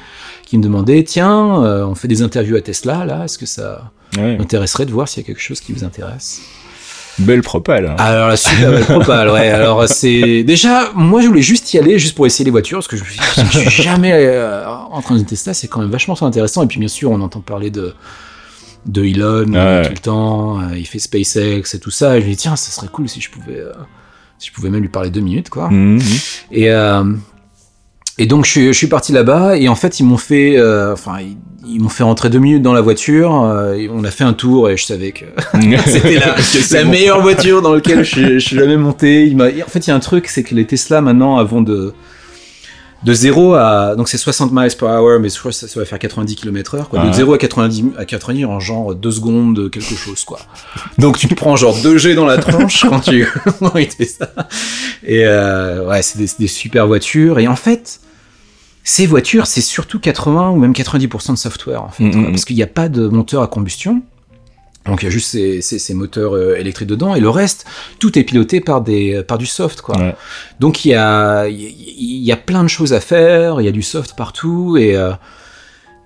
qui 0.45 0.58
me 0.58 0.63
demandait, 0.63 1.04
tiens, 1.04 1.63
euh, 1.63 1.86
on 1.86 1.95
fait 1.95 2.08
des 2.08 2.22
interviews 2.22 2.56
à 2.56 2.62
Tesla, 2.62 3.06
là, 3.06 3.26
est-ce 3.26 3.38
que 3.38 3.45
ça 3.45 3.91
Ouais. 4.17 4.38
m'intéresserait 4.38 4.88
de 4.88 4.91
voir 4.91 5.08
s'il 5.08 5.22
y 5.22 5.26
a 5.26 5.28
quelque 5.28 5.41
chose 5.41 5.60
qui 5.60 5.72
vous 5.74 5.84
intéresse? 5.84 6.41
Belle 7.19 7.41
propale. 7.41 7.95
alors 7.97 8.29
la 8.29 8.38
super 8.38 8.71
belle 8.71 8.84
propale, 8.86 9.29
ouais. 9.29 9.49
Alors 9.60 9.88
c'est 9.88 10.43
déjà, 10.43 10.91
moi 10.95 11.21
je 11.21 11.27
voulais 11.27 11.41
juste 11.41 11.73
y 11.73 11.77
aller, 11.77 11.99
juste 11.99 12.15
pour 12.15 12.25
essayer 12.25 12.45
les 12.45 12.51
voitures, 12.51 12.77
parce 12.79 12.88
que 12.88 12.97
je, 12.97 13.03
me 13.03 13.10
suis- 13.10 13.63
je 13.65 13.69
suis 13.69 13.84
jamais 13.84 14.12
euh, 14.13 14.65
en 14.67 15.01
train 15.01 15.17
de 15.17 15.23
Tesla, 15.23 15.53
c'est 15.53 15.67
quand 15.67 15.82
même 15.82 15.89
vachement 15.91 16.15
intéressant. 16.21 16.63
Et 16.63 16.67
puis 16.67 16.79
bien 16.79 16.88
sûr, 16.88 17.12
on 17.12 17.21
entend 17.21 17.41
parler 17.41 17.71
de 17.71 17.93
de 18.86 19.03
Elon 19.03 19.53
euh, 19.53 19.82
Ouais. 19.82 19.88
tout 19.88 19.93
le 19.93 19.99
temps. 19.99 20.60
euh, 20.62 20.77
il 20.77 20.86
fait 20.88 20.99
SpaceX 20.99 21.73
et 21.75 21.79
tout 21.79 21.91
ça. 21.91 22.17
Et 22.17 22.21
je 22.21 22.25
me 22.25 22.32
dis 22.32 22.38
tiens, 22.38 22.55
ça 22.55 22.71
serait 22.71 22.88
cool 22.88 23.10
si 23.10 23.19
je 23.19 23.29
pouvais, 23.29 23.60
euh, 23.60 23.73
si 24.38 24.47
je 24.47 24.53
pouvais 24.53 24.69
même 24.69 24.82
lui 24.82 24.88
parler 24.89 25.10
deux 25.10 25.19
minutes, 25.19 25.49
quoi. 25.49 25.69
Mhm. 25.69 25.99
Et 26.51 26.69
et 28.19 28.27
donc 28.27 28.45
je 28.45 28.51
suis, 28.51 28.67
je 28.67 28.71
suis 28.77 28.88
parti 28.88 29.12
là-bas 29.12 29.58
et 29.58 29.67
en 29.69 29.75
fait 29.75 29.99
ils 29.99 30.03
m'ont 30.05 30.17
fait, 30.17 30.58
euh, 30.58 30.93
enfin 30.93 31.17
ils, 31.21 31.38
ils 31.67 31.82
m'ont 31.82 31.89
fait 31.89 32.03
rentrer 32.03 32.29
deux 32.29 32.39
minutes 32.39 32.62
dans 32.62 32.73
la 32.73 32.82
voiture. 32.82 33.43
euh, 33.43 33.73
et 33.73 33.89
on 33.91 34.03
a 34.03 34.12
fait 34.12 34.23
un 34.23 34.34
tour 34.34 34.69
et 34.69 34.77
je 34.77 34.86
savais 34.86 35.12
que 35.12 35.25
c'était 35.86 36.19
la, 36.19 36.84
bon. 36.84 36.89
meilleure 36.91 37.21
voiture 37.21 37.62
dans 37.62 37.73
laquelle 37.73 38.03
je, 38.03 38.10
suis- 38.12 38.34
je 38.39 38.45
suis 38.45 38.55
jamais 38.58 38.77
monté. 38.77 39.25
Il 39.25 39.38
m'a, 39.38 39.45
en 39.45 39.69
fait, 39.69 39.88
il 39.88 39.89
y 39.89 39.93
a 39.93 39.95
un 39.95 39.99
truc, 39.99 40.27
c'est 40.27 40.43
que 40.43 40.53
les 40.55 40.65
Tesla 40.67 41.01
maintenant, 41.01 41.38
avant 41.38 41.62
de 41.62 41.93
de 43.01 43.13
0 43.13 43.53
à 43.53 43.95
donc 43.95 44.10
c'est 44.10 44.17
60 44.17 44.51
miles 44.51 44.69
per 44.77 44.86
hour, 44.86 45.19
mais 45.21 45.29
je 45.29 45.39
crois 45.39 45.51
que 45.51 45.58
ça, 45.58 45.69
ça 45.69 45.79
va 45.79 45.86
faire 45.86 45.99
90 45.99 46.36
km 46.36 46.75
heure. 46.75 46.89
Quoi. 46.89 47.05
De 47.05 47.13
0 47.13 47.32
à 47.34 47.38
90 47.38 47.84
à 47.97 48.03
90 48.03 48.43
en 48.43 48.60
genre 48.60 48.93
2 48.93 49.10
secondes 49.12 49.71
quelque 49.71 49.95
chose 49.95 50.25
quoi. 50.25 50.39
Donc 50.97 51.17
tu 51.17 51.29
te 51.29 51.34
prends 51.34 51.55
genre 51.55 51.77
2 51.82 51.97
G 51.97 52.13
dans 52.13 52.25
la 52.25 52.38
tronche 52.39 52.86
quand 52.89 52.99
tu 52.99 53.25
quand 53.60 53.77
il 53.77 53.89
fait 53.89 54.03
ça. 54.03 54.29
Et 55.05 55.21
euh, 55.25 55.88
ouais, 55.88 56.01
c'est 56.01 56.17
des, 56.17 56.27
c'est 56.27 56.39
des 56.39 56.47
super 56.47 56.88
voitures. 56.88 57.39
Et 57.39 57.47
en 57.47 57.55
fait, 57.55 58.01
ces 58.89 59.06
voitures, 59.06 59.45
c'est 59.45 59.62
surtout 59.62 59.99
80 59.99 60.49
ou 60.49 60.56
même 60.56 60.71
90% 60.71 61.34
de 61.34 61.38
software 61.38 61.84
en 61.84 61.89
fait, 61.89 62.06
mhm. 62.06 62.32
parce 62.32 62.43
qu'il 62.43 62.56
n'y 62.56 62.63
a 62.63 62.67
pas 62.67 62.89
de 62.89 63.08
moteur 63.08 63.43
à 63.43 63.47
combustion. 63.47 64.02
Donc 64.88 65.04
il 65.04 65.06
y 65.06 65.08
a 65.08 65.12
juste 65.12 65.30
ces, 65.30 65.62
ces, 65.62 65.78
ces 65.78 65.93
moteurs 65.93 66.36
euh, 66.36 66.56
électriques 66.56 66.88
dedans 66.88 67.13
et 67.13 67.19
le 67.19 67.30
reste, 67.30 67.67
tout 67.99 68.17
est 68.17 68.23
piloté 68.23 68.62
par 68.62 68.82
des 68.82 69.21
par 69.21 69.38
du 69.38 69.45
soft 69.45 69.82
quoi. 69.82 69.95
Ouais. 69.99 70.15
Donc 70.60 70.86
il 70.86 70.89
y 70.89 70.95
a 70.95 71.47
il 71.47 71.60
y, 71.60 71.67
il 71.99 72.23
y 72.23 72.32
a 72.32 72.38
plein 72.38 72.63
de 72.63 72.67
choses 72.67 72.93
à 72.93 72.99
faire, 72.99 73.62
il 73.62 73.65
y 73.65 73.67
a 73.67 73.71
du 73.71 73.84
soft 73.84 74.15
partout 74.15 74.75
et 74.75 74.95
euh, 74.95 75.12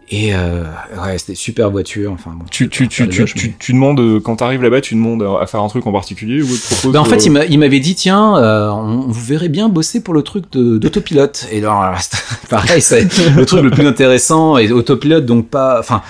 et 0.10 0.36
euh, 0.36 0.64
ouais 1.04 1.18
c'était 1.18 1.36
super 1.36 1.72
voiture. 1.72 2.12
Enfin 2.12 2.32
bon. 2.36 2.46
Tu, 2.52 2.70
tu, 2.70 2.88
tu, 2.88 3.08
tu, 3.10 3.22
mais- 3.24 3.54
tu 3.58 3.74
demandes, 3.74 4.00
euh, 4.00 4.20
quand 4.20 4.36
t'arrives 4.38 4.62
là-bas, 4.62 4.82
tu 4.82 4.96
demandes 4.96 5.24
à 5.42 5.46
faire 5.48 5.62
un 5.62 5.68
truc 5.70 5.88
en 5.88 5.92
particulier 5.92 6.42
ou 6.42 6.48
te 6.48 6.68
propose 6.74 6.94
Bah, 6.94 7.02
en 7.02 7.06
fait, 7.06 7.16
euh, 7.16 7.26
il 7.26 7.32
m'a- 7.32 7.46
il 7.46 7.60
m'avait 7.60 7.80
dit 7.80 7.96
tiens, 7.96 8.38
euh, 8.38 8.70
on, 8.70 9.02
vous 9.08 9.24
verrez 9.26 9.50
bien 9.50 9.70
bosser 9.70 10.02
pour 10.04 10.14
le 10.14 10.22
truc 10.22 10.46
d'autopilote. 10.54 11.48
Et 11.52 11.60
alors, 11.60 11.84
pareil, 12.50 12.82
c'est 12.82 13.08
le 13.36 13.46
truc 13.46 13.64
le 13.64 13.72
plus 13.72 13.88
intéressant 13.88 14.58
et 14.58 14.72
autopilote, 14.72 15.26
donc 15.26 15.48
pas, 15.50 15.80
enfin, 15.80 16.02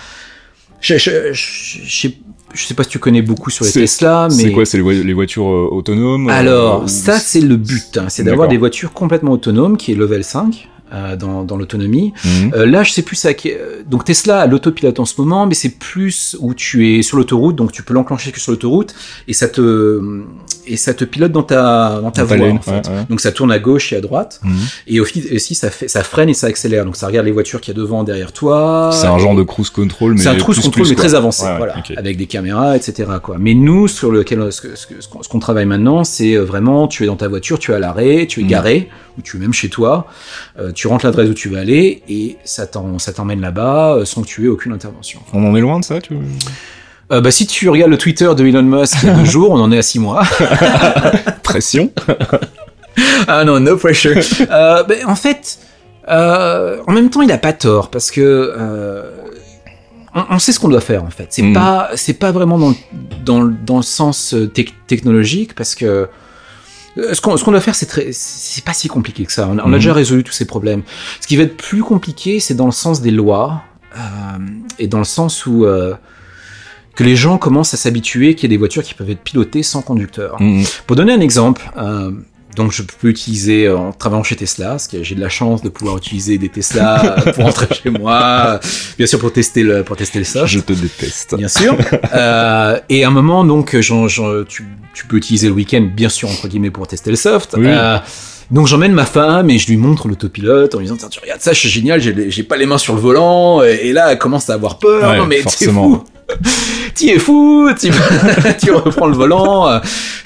Je, 0.81 0.97
je, 0.97 1.11
je, 1.31 1.79
je 1.85 2.01
sais, 2.01 2.13
je 2.53 2.63
sais 2.65 2.73
pas 2.73 2.83
si 2.83 2.89
tu 2.89 2.99
connais 2.99 3.21
beaucoup 3.21 3.49
sur 3.49 3.63
les 3.63 3.71
Tesla, 3.71 4.27
mais 4.29 4.35
C'est 4.35 4.51
quoi 4.51 4.65
C'est 4.65 4.77
les, 4.77 4.83
voi- 4.83 4.93
les 4.93 5.13
voitures 5.13 5.47
euh, 5.47 5.67
autonomes 5.71 6.27
alors 6.29 6.89
ça 6.89 7.17
c'est 7.17 7.39
le 7.41 7.55
but, 7.55 7.97
hein, 7.97 8.05
c'est 8.09 8.23
d'avoir 8.23 8.47
des 8.49 8.57
voitures 8.57 8.91
complètement 8.91 9.31
autonomes 9.31 9.77
qui 9.77 9.91
est 9.93 9.95
level 9.95 10.23
5 10.23 10.67
euh, 10.93 11.15
dans, 11.15 11.43
dans 11.43 11.57
l'autonomie. 11.57 12.13
Mhm. 12.23 12.51
Euh, 12.55 12.65
là, 12.65 12.83
je 12.83 12.91
sais 12.91 13.01
plus 13.01 13.15
ça. 13.15 13.33
qui 13.33 13.51
euh, 13.51 13.81
Donc 13.87 14.05
Tesla 14.05 14.41
a 14.41 14.47
l'autopilote 14.47 14.99
en 14.99 15.05
ce 15.05 15.19
moment, 15.19 15.45
mais 15.45 15.55
c'est 15.55 15.69
plus 15.77 16.35
où 16.39 16.53
tu 16.53 16.95
es 16.97 17.01
sur 17.01 17.17
l'autoroute, 17.17 17.55
donc 17.55 17.71
tu 17.71 17.83
peux 17.83 17.93
l'enclencher 17.93 18.31
que 18.31 18.39
sur 18.39 18.51
l'autoroute 18.51 18.93
et 19.27 19.33
ça 19.33 19.47
te 19.47 19.99
et 20.65 20.77
ça 20.77 20.93
te 20.93 21.03
pilote 21.03 21.31
dans 21.31 21.43
ta 21.43 21.99
dans 22.01 22.11
ta 22.11 22.21
Dans 22.21 22.27
voie 22.27 22.37
lane, 22.37 22.57
en 22.57 22.61
fait. 22.61 22.71
ouais, 22.71 22.95
ouais. 22.95 23.05
Donc 23.09 23.19
ça 23.19 23.31
tourne 23.31 23.51
à 23.51 23.59
gauche 23.59 23.91
et 23.93 23.95
à 23.97 24.01
droite 24.01 24.39
Mhm. 24.43 24.53
et 24.87 24.99
aussi, 24.99 25.55
ça 25.55 25.69
fait 25.69 25.87
ça 25.87 26.03
freine 26.03 26.29
et 26.29 26.33
ça 26.33 26.47
accélère. 26.47 26.85
Donc 26.85 26.95
ça 26.95 27.07
regarde 27.07 27.25
les 27.25 27.31
voitures 27.31 27.59
qu'il 27.61 27.73
y 27.73 27.77
a 27.77 27.79
devant, 27.79 28.03
derrière 28.03 28.31
toi. 28.31 28.89
C'est 28.93 29.07
un 29.07 29.17
genre 29.17 29.35
de 29.35 29.43
cruise 29.43 29.69
control, 29.69 30.13
mais 30.13 30.21
C'est 30.21 30.29
un 30.29 30.35
cruise 30.35 30.57
plus, 30.57 30.63
control 30.65 30.83
plus, 30.83 30.89
mais 30.91 30.95
très 30.95 31.15
avancé, 31.15 31.43
Ouais, 31.45 31.57
voilà, 31.57 31.75
avec 31.97 32.17
des 32.17 32.25
caméras, 32.27 32.75
etc. 32.77 33.09
Quoi. 33.21 33.37
Mais 33.39 33.53
nous, 33.53 33.87
sur 33.87 34.11
lequel 34.11 34.51
ce 34.51 34.67
qu'on 35.09 35.21
ce 35.23 35.39
travaille 35.39 35.65
maintenant, 35.65 36.03
c'est 36.03 36.35
vraiment, 36.37 36.87
tu 36.87 37.03
es 37.03 37.07
dans 37.07 37.15
ta 37.17 37.27
voiture, 37.27 37.59
tu 37.59 37.71
es 37.71 37.75
à 37.75 37.79
l'arrêt, 37.79 38.25
tu 38.27 38.39
es 38.39 38.43
Mhm. 38.43 38.49
garé, 38.49 38.89
ou 39.17 39.21
tu 39.21 39.37
es 39.37 39.39
même 39.39 39.53
chez 39.53 39.69
toi, 39.69 40.07
euh, 40.59 40.71
tu 40.71 40.82
rentres 40.87 41.05
l'adresse 41.05 41.29
où 41.29 41.33
tu 41.33 41.49
vas 41.49 41.59
aller 41.59 42.03
et 42.09 42.37
ça 42.43 42.65
t'emmène 42.67 43.41
là-bas 43.41 43.95
euh, 43.97 44.05
sans 44.05 44.21
que 44.21 44.27
tu 44.27 44.45
aies 44.45 44.49
aucune 44.49 44.71
intervention. 44.73 45.19
On 45.33 45.45
en 45.49 45.55
est 45.55 45.61
loin 45.61 45.79
de 45.79 45.85
ça, 45.85 45.99
tu 46.01 46.15
Euh, 47.11 47.21
bah, 47.21 47.31
si 47.31 47.45
tu 47.47 47.69
regardes 47.69 47.91
le 47.91 47.97
Twitter 47.97 48.29
de 48.35 48.45
Elon 48.45 48.63
Musk 48.63 48.95
il 49.03 49.07
y 49.07 49.11
a 49.11 49.13
deux 49.15 49.25
jours, 49.35 49.51
on 49.51 49.59
en 49.59 49.71
est 49.71 49.77
à 49.77 49.81
six 49.83 49.99
mois. 49.99 50.23
Pression 51.43 51.91
ah 53.27 53.43
non, 53.43 53.59
no 53.59 53.77
pressure. 53.77 54.15
euh, 54.51 54.83
en 55.05 55.15
fait, 55.15 55.59
euh, 56.09 56.77
en 56.87 56.91
même 56.93 57.09
temps, 57.09 57.21
il 57.21 57.31
a 57.31 57.37
pas 57.37 57.53
tort 57.53 57.89
parce 57.89 58.11
que 58.11 58.53
on, 60.15 60.23
on 60.29 60.39
sait 60.39 60.51
ce 60.51 60.59
qu'on 60.59 60.69
doit 60.69 60.81
faire 60.81 61.03
en 61.03 61.09
fait. 61.09 61.27
C'est 61.31 61.41
Mm. 61.41 61.53
pas, 61.53 61.89
c'est 61.95 62.13
pas 62.13 62.31
vraiment 62.31 62.57
dans, 62.59 62.69
le- 62.69 62.75
dans, 63.25 63.43
dans 63.65 63.77
le 63.77 63.83
sens 63.83 64.33
tec- 64.53 64.73
technologique 64.87 65.55
parce 65.55 65.75
que 65.75 66.07
ce 66.95 67.19
qu'on 67.21 67.37
ce 67.37 67.43
qu'on 67.43 67.51
doit 67.51 67.61
faire, 67.61 67.75
c'est 67.75 67.85
très, 67.87 68.09
c'est 68.11 68.63
pas 68.63 68.73
si 68.73 68.87
compliqué 68.87 69.25
que 69.25 69.31
ça. 69.31 69.47
On, 69.51 69.57
a- 69.57 69.61
on 69.63 69.65
a 69.65 69.67
Mhm. 69.67 69.73
déjà 69.75 69.93
résolu 69.93 70.23
tous 70.23 70.31
ces 70.33 70.45
problèmes. 70.45 70.83
Ce 71.21 71.27
qui 71.27 71.35
va 71.37 71.43
être 71.43 71.57
plus 71.57 71.81
compliqué, 71.83 72.39
c'est 72.39 72.53
dans 72.53 72.65
le 72.67 72.71
sens 72.71 73.01
des 73.01 73.11
lois 73.11 73.63
euh, 73.97 73.99
et 74.79 74.87
dans 74.87 74.99
le 74.99 75.03
sens 75.03 75.45
où 75.45 75.65
euh, 75.65 75.93
que 76.95 77.03
les 77.03 77.15
gens 77.15 77.37
commencent 77.39 77.73
à 77.73 77.77
s'habituer 77.77 78.35
qu'il 78.35 78.49
y 78.49 78.53
a 78.53 78.55
des 78.55 78.57
voitures 78.57 78.83
qui 78.83 78.93
peuvent 78.93 79.09
être 79.09 79.21
pilotées 79.23 79.63
sans 79.63 79.81
conducteur. 79.81 80.39
Mhm. 80.41 80.63
Pour 80.87 80.95
donner 80.95 81.13
un 81.13 81.19
exemple, 81.21 81.71
euh, 81.77 82.11
donc 82.55 82.71
je 82.71 82.81
peux 82.83 83.07
utiliser 83.09 83.65
euh, 83.65 83.77
en 83.77 83.91
travaillant 83.91 84.23
chez 84.23 84.35
Tesla, 84.35 84.69
parce 84.69 84.87
que 84.87 85.03
j'ai 85.03 85.15
de 85.15 85.19
la 85.21 85.29
chance 85.29 85.61
de 85.61 85.69
pouvoir 85.69 85.97
utiliser 85.97 86.37
des 86.37 86.49
Tesla 86.49 87.17
euh, 87.27 87.31
pour 87.33 87.43
rentrer 87.45 87.67
chez 87.73 87.89
moi, 87.89 88.21
euh, 88.63 88.67
bien 88.97 89.07
sûr 89.07 89.19
pour 89.19 89.31
tester 89.33 89.63
le 89.63 89.83
pour 89.83 89.95
tester 89.97 90.19
le 90.19 90.25
soft, 90.25 90.47
Je 90.47 90.59
te 90.59 90.73
déteste. 90.73 91.35
bien 91.35 91.47
sûr. 91.47 91.75
Euh, 92.13 92.79
et 92.89 93.03
à 93.03 93.07
un 93.07 93.11
moment 93.11 93.43
donc 93.43 93.75
j'en- 93.79 94.07
j'en- 94.07 94.43
tu, 94.43 94.65
tu 94.93 95.05
peux 95.07 95.17
utiliser 95.17 95.47
le 95.47 95.53
week-end, 95.53 95.81
bien 95.95 96.09
sûr 96.09 96.29
entre 96.29 96.47
guillemets 96.47 96.71
pour 96.71 96.87
tester 96.87 97.09
le 97.09 97.15
soft. 97.15 97.55
Oui. 97.57 97.65
Euh, 97.67 97.97
donc 98.51 98.67
j'emmène 98.67 98.93
ma 98.93 99.05
femme 99.05 99.49
et 99.49 99.57
je 99.57 99.67
lui 99.67 99.77
montre 99.77 100.07
l'autopilote 100.07 100.75
en 100.75 100.79
lui 100.79 100.85
disant 100.85 100.97
Tiens, 100.97 101.09
tu 101.09 101.19
regardes 101.19 101.41
ça, 101.41 101.53
c'est 101.53 101.67
génial, 101.69 101.99
j'ai 102.01 102.43
pas 102.43 102.57
les 102.57 102.65
mains 102.65 102.77
sur 102.77 102.93
le 102.95 103.01
volant 103.01 103.63
et, 103.63 103.79
et 103.83 103.93
là 103.93 104.11
elle 104.11 104.17
commence 104.17 104.49
à 104.49 104.53
avoir 104.53 104.79
peur. 104.79 105.09
Ouais, 105.11 105.17
non 105.17 105.25
mais 105.25 105.41
t'es 105.41 105.67
fou, 105.71 106.03
tu 106.95 107.05
es 107.09 107.19
fou, 107.19 107.69
tu, 107.79 107.91
tu 108.63 108.71
reprends 108.71 109.07
le 109.07 109.15
volant, 109.15 109.67
euh, 109.67 109.79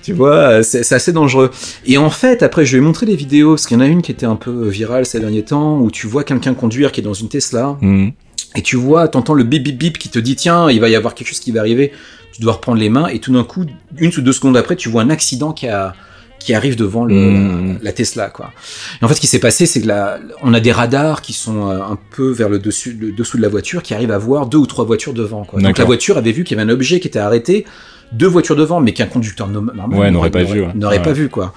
tu 0.04 0.14
vois, 0.14 0.36
euh, 0.36 0.64
c'est 0.64 0.92
assez 0.94 1.12
dangereux. 1.12 1.52
Et 1.86 1.98
en 1.98 2.10
fait, 2.10 2.44
après, 2.44 2.66
je 2.66 2.76
lui 2.78 2.84
ai 2.84 2.86
montré 2.86 3.06
des 3.06 3.16
vidéos, 3.16 3.54
parce 3.56 3.66
qu'il 3.68 3.76
y 3.78 3.80
en 3.80 3.84
a 3.84 3.88
une 3.88 4.02
qui 4.02 4.12
était 4.12 4.26
un 4.26 4.36
peu 4.36 4.68
virale 4.70 5.06
ces 5.06 5.20
derniers 5.20 5.44
temps, 5.44 5.80
où 5.80 5.92
tu 5.92 6.08
vois 6.08 6.24
quelqu'un 6.24 6.54
conduire 6.54 6.92
qui 6.92 7.02
est 7.02 7.04
dans 7.04 7.14
une 7.14 7.30
Tesla, 7.30 7.78
Mhm. 7.82 8.12
et 8.56 8.62
tu 8.62 8.76
vois, 8.78 9.08
t'entends 9.08 9.34
le 9.34 9.44
bip 9.44 9.64
bip 9.64 9.78
bip 9.78 9.98
qui 9.98 10.10
te 10.10 10.20
dit, 10.20 10.36
tiens, 10.36 10.70
il 10.70 10.80
va 10.80 10.88
y 10.90 10.96
avoir 10.96 11.14
quelque 11.16 11.28
chose 11.28 11.40
qui 11.40 11.52
va 11.52 11.60
arriver, 11.62 11.92
tu 12.32 12.42
dois 12.42 12.54
reprendre 12.54 12.78
les 12.80 12.90
mains, 12.90 13.08
et 13.08 13.20
tout 13.20 13.34
d'un 13.34 13.44
coup, 13.44 13.66
une 13.98 14.12
ou 14.16 14.22
deux 14.22 14.32
secondes 14.34 14.56
après, 14.56 14.76
tu 14.76 14.88
vois 14.90 15.02
un 15.02 15.10
accident 15.10 15.52
qui 15.52 15.68
a 15.68 15.94
qui 16.48 16.54
arrive 16.54 16.78
devant 16.78 17.04
le, 17.04 17.14
Mhm. 17.14 17.74
la, 17.82 17.84
la 17.84 17.92
Tesla 17.92 18.30
quoi. 18.30 18.52
Et 19.02 19.04
en 19.06 19.08
fait 19.10 19.16
ce 19.16 19.20
qui 19.20 19.28
s'est 19.28 19.40
passé 19.40 19.66
c'est 19.66 19.82
que 19.82 19.88
là 19.88 20.18
on 20.42 20.54
a 20.54 20.62
des 20.62 20.72
radars 20.72 21.22
qui 21.22 21.34
sont 21.34 21.70
euh, 21.70 21.80
un 21.94 21.98
peu 22.16 22.30
vers 22.32 22.48
le 22.48 22.58
dessus 22.58 22.98
le 23.00 23.12
dessous 23.12 23.36
de 23.36 23.42
la 23.42 23.50
voiture 23.50 23.84
qui 23.84 23.94
arrivent 23.94 24.12
à 24.12 24.18
voir 24.18 24.46
deux 24.48 24.58
ou 24.58 24.66
trois 24.66 24.86
voitures 24.86 25.14
devant 25.14 25.44
quoi. 25.44 25.60
Donc 25.62 25.78
la 25.78 25.84
voiture 25.84 26.18
avait 26.18 26.32
vu 26.32 26.46
qu'il 26.46 26.56
y 26.58 26.62
avait 26.62 26.70
un 26.72 26.74
objet 26.74 27.02
qui 27.02 27.08
était 27.10 27.20
arrêté, 27.20 27.66
deux 28.14 28.28
voitures 28.28 28.56
devant 28.56 28.80
mais 28.80 28.94
qu'un 28.94 29.08
conducteur 29.08 29.48
normal 29.50 29.76
Ouais, 30.00 30.10
n'aurait 30.10 30.30
pas 30.32 30.44
vu. 30.44 30.64
N'aurait 30.74 30.98
Ouais. 31.00 31.04
pas 31.04 31.12
vu 31.12 31.28
quoi. 31.28 31.54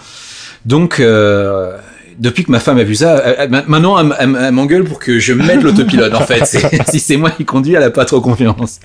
Donc 0.67 0.99
euh, 0.99 1.77
depuis 2.19 2.45
que 2.45 2.51
ma 2.51 2.59
femme 2.61 2.79
a 2.79 2.83
vu 2.85 2.97
ça, 2.97 3.23
elle- 3.25 3.37
elle- 3.39 3.65
maintenant 3.69 3.97
elle, 4.19 4.53
m'engueule 4.53 4.85
pour 4.85 4.99
que 4.99 5.19
je 5.21 5.33
mette 5.33 5.63
l'autopilote. 5.63 6.13
En 6.15 6.21
fait, 6.21 6.45
si 6.91 6.99
c'est 7.01 7.17
moi 7.17 7.31
qui 7.31 7.45
conduis, 7.45 7.75
elle 7.75 7.83
a 7.85 7.91
pas 7.91 8.05
trop 8.05 8.21
confiance. 8.21 8.81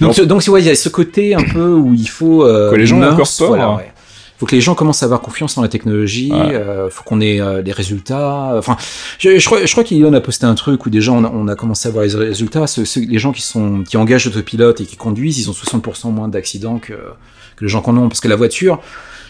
Donc, 0.00 0.16
Non. 0.18 0.24
donc 0.26 0.42
ouais, 0.48 0.60
il 0.62 0.66
y 0.66 0.70
a 0.70 0.74
ce 0.76 0.88
côté 0.90 1.34
un 1.34 1.42
peu 1.42 1.72
où 1.72 1.92
il 1.94 2.08
faut 2.08 2.44
euh, 2.44 2.70
Que 2.70 2.76
les 2.76 2.86
gens 2.86 3.00
peur, 3.00 3.24
voilà, 3.48 3.64
hein. 3.66 3.76
ouais. 3.78 3.90
Faut 4.38 4.46
que 4.46 4.54
les 4.54 4.60
gens 4.60 4.74
commencent 4.76 5.02
à 5.02 5.06
avoir 5.06 5.20
confiance 5.20 5.56
dans 5.56 5.62
la 5.62 5.68
technologie. 5.68 6.30
Ouais. 6.32 6.54
euh, 6.54 6.88
faut 6.90 7.02
qu'on 7.02 7.20
ait 7.20 7.40
euh, 7.40 7.60
des 7.62 7.72
résultats. 7.72 8.52
Enfin, 8.56 8.76
je, 9.18 9.38
je 9.38 9.44
crois, 9.46 9.64
je 9.66 9.72
crois 9.72 9.82
qu'Elon 9.84 10.12
a 10.12 10.20
posté 10.20 10.46
un 10.46 10.54
truc 10.54 10.86
où 10.86 10.90
déjà 10.90 11.10
on 11.12 11.24
a, 11.24 11.28
on 11.28 11.48
a 11.48 11.56
commencé 11.56 11.88
à 11.88 11.90
voir 11.90 12.04
les 12.04 12.14
résultats. 12.14 12.66
Ceux- 12.68 12.84
ceux- 12.84 13.00
les 13.00 13.18
gens 13.18 13.32
qui 13.32 13.42
sont 13.42 13.82
qui 13.82 13.96
engagent 13.96 14.26
l'autopilote 14.26 14.80
et 14.80 14.86
qui 14.86 14.96
conduisent, 14.96 15.38
ils 15.40 15.50
ont 15.50 15.52
60% 15.54 16.12
moins 16.12 16.28
d'accidents 16.28 16.78
que 16.78 16.92
que 17.56 17.64
les 17.64 17.68
gens 17.68 17.82
qui 17.82 17.90
en 17.90 17.96
ont. 17.96 18.08
Parce 18.08 18.20
que 18.20 18.28
la 18.28 18.36
voiture, 18.36 18.80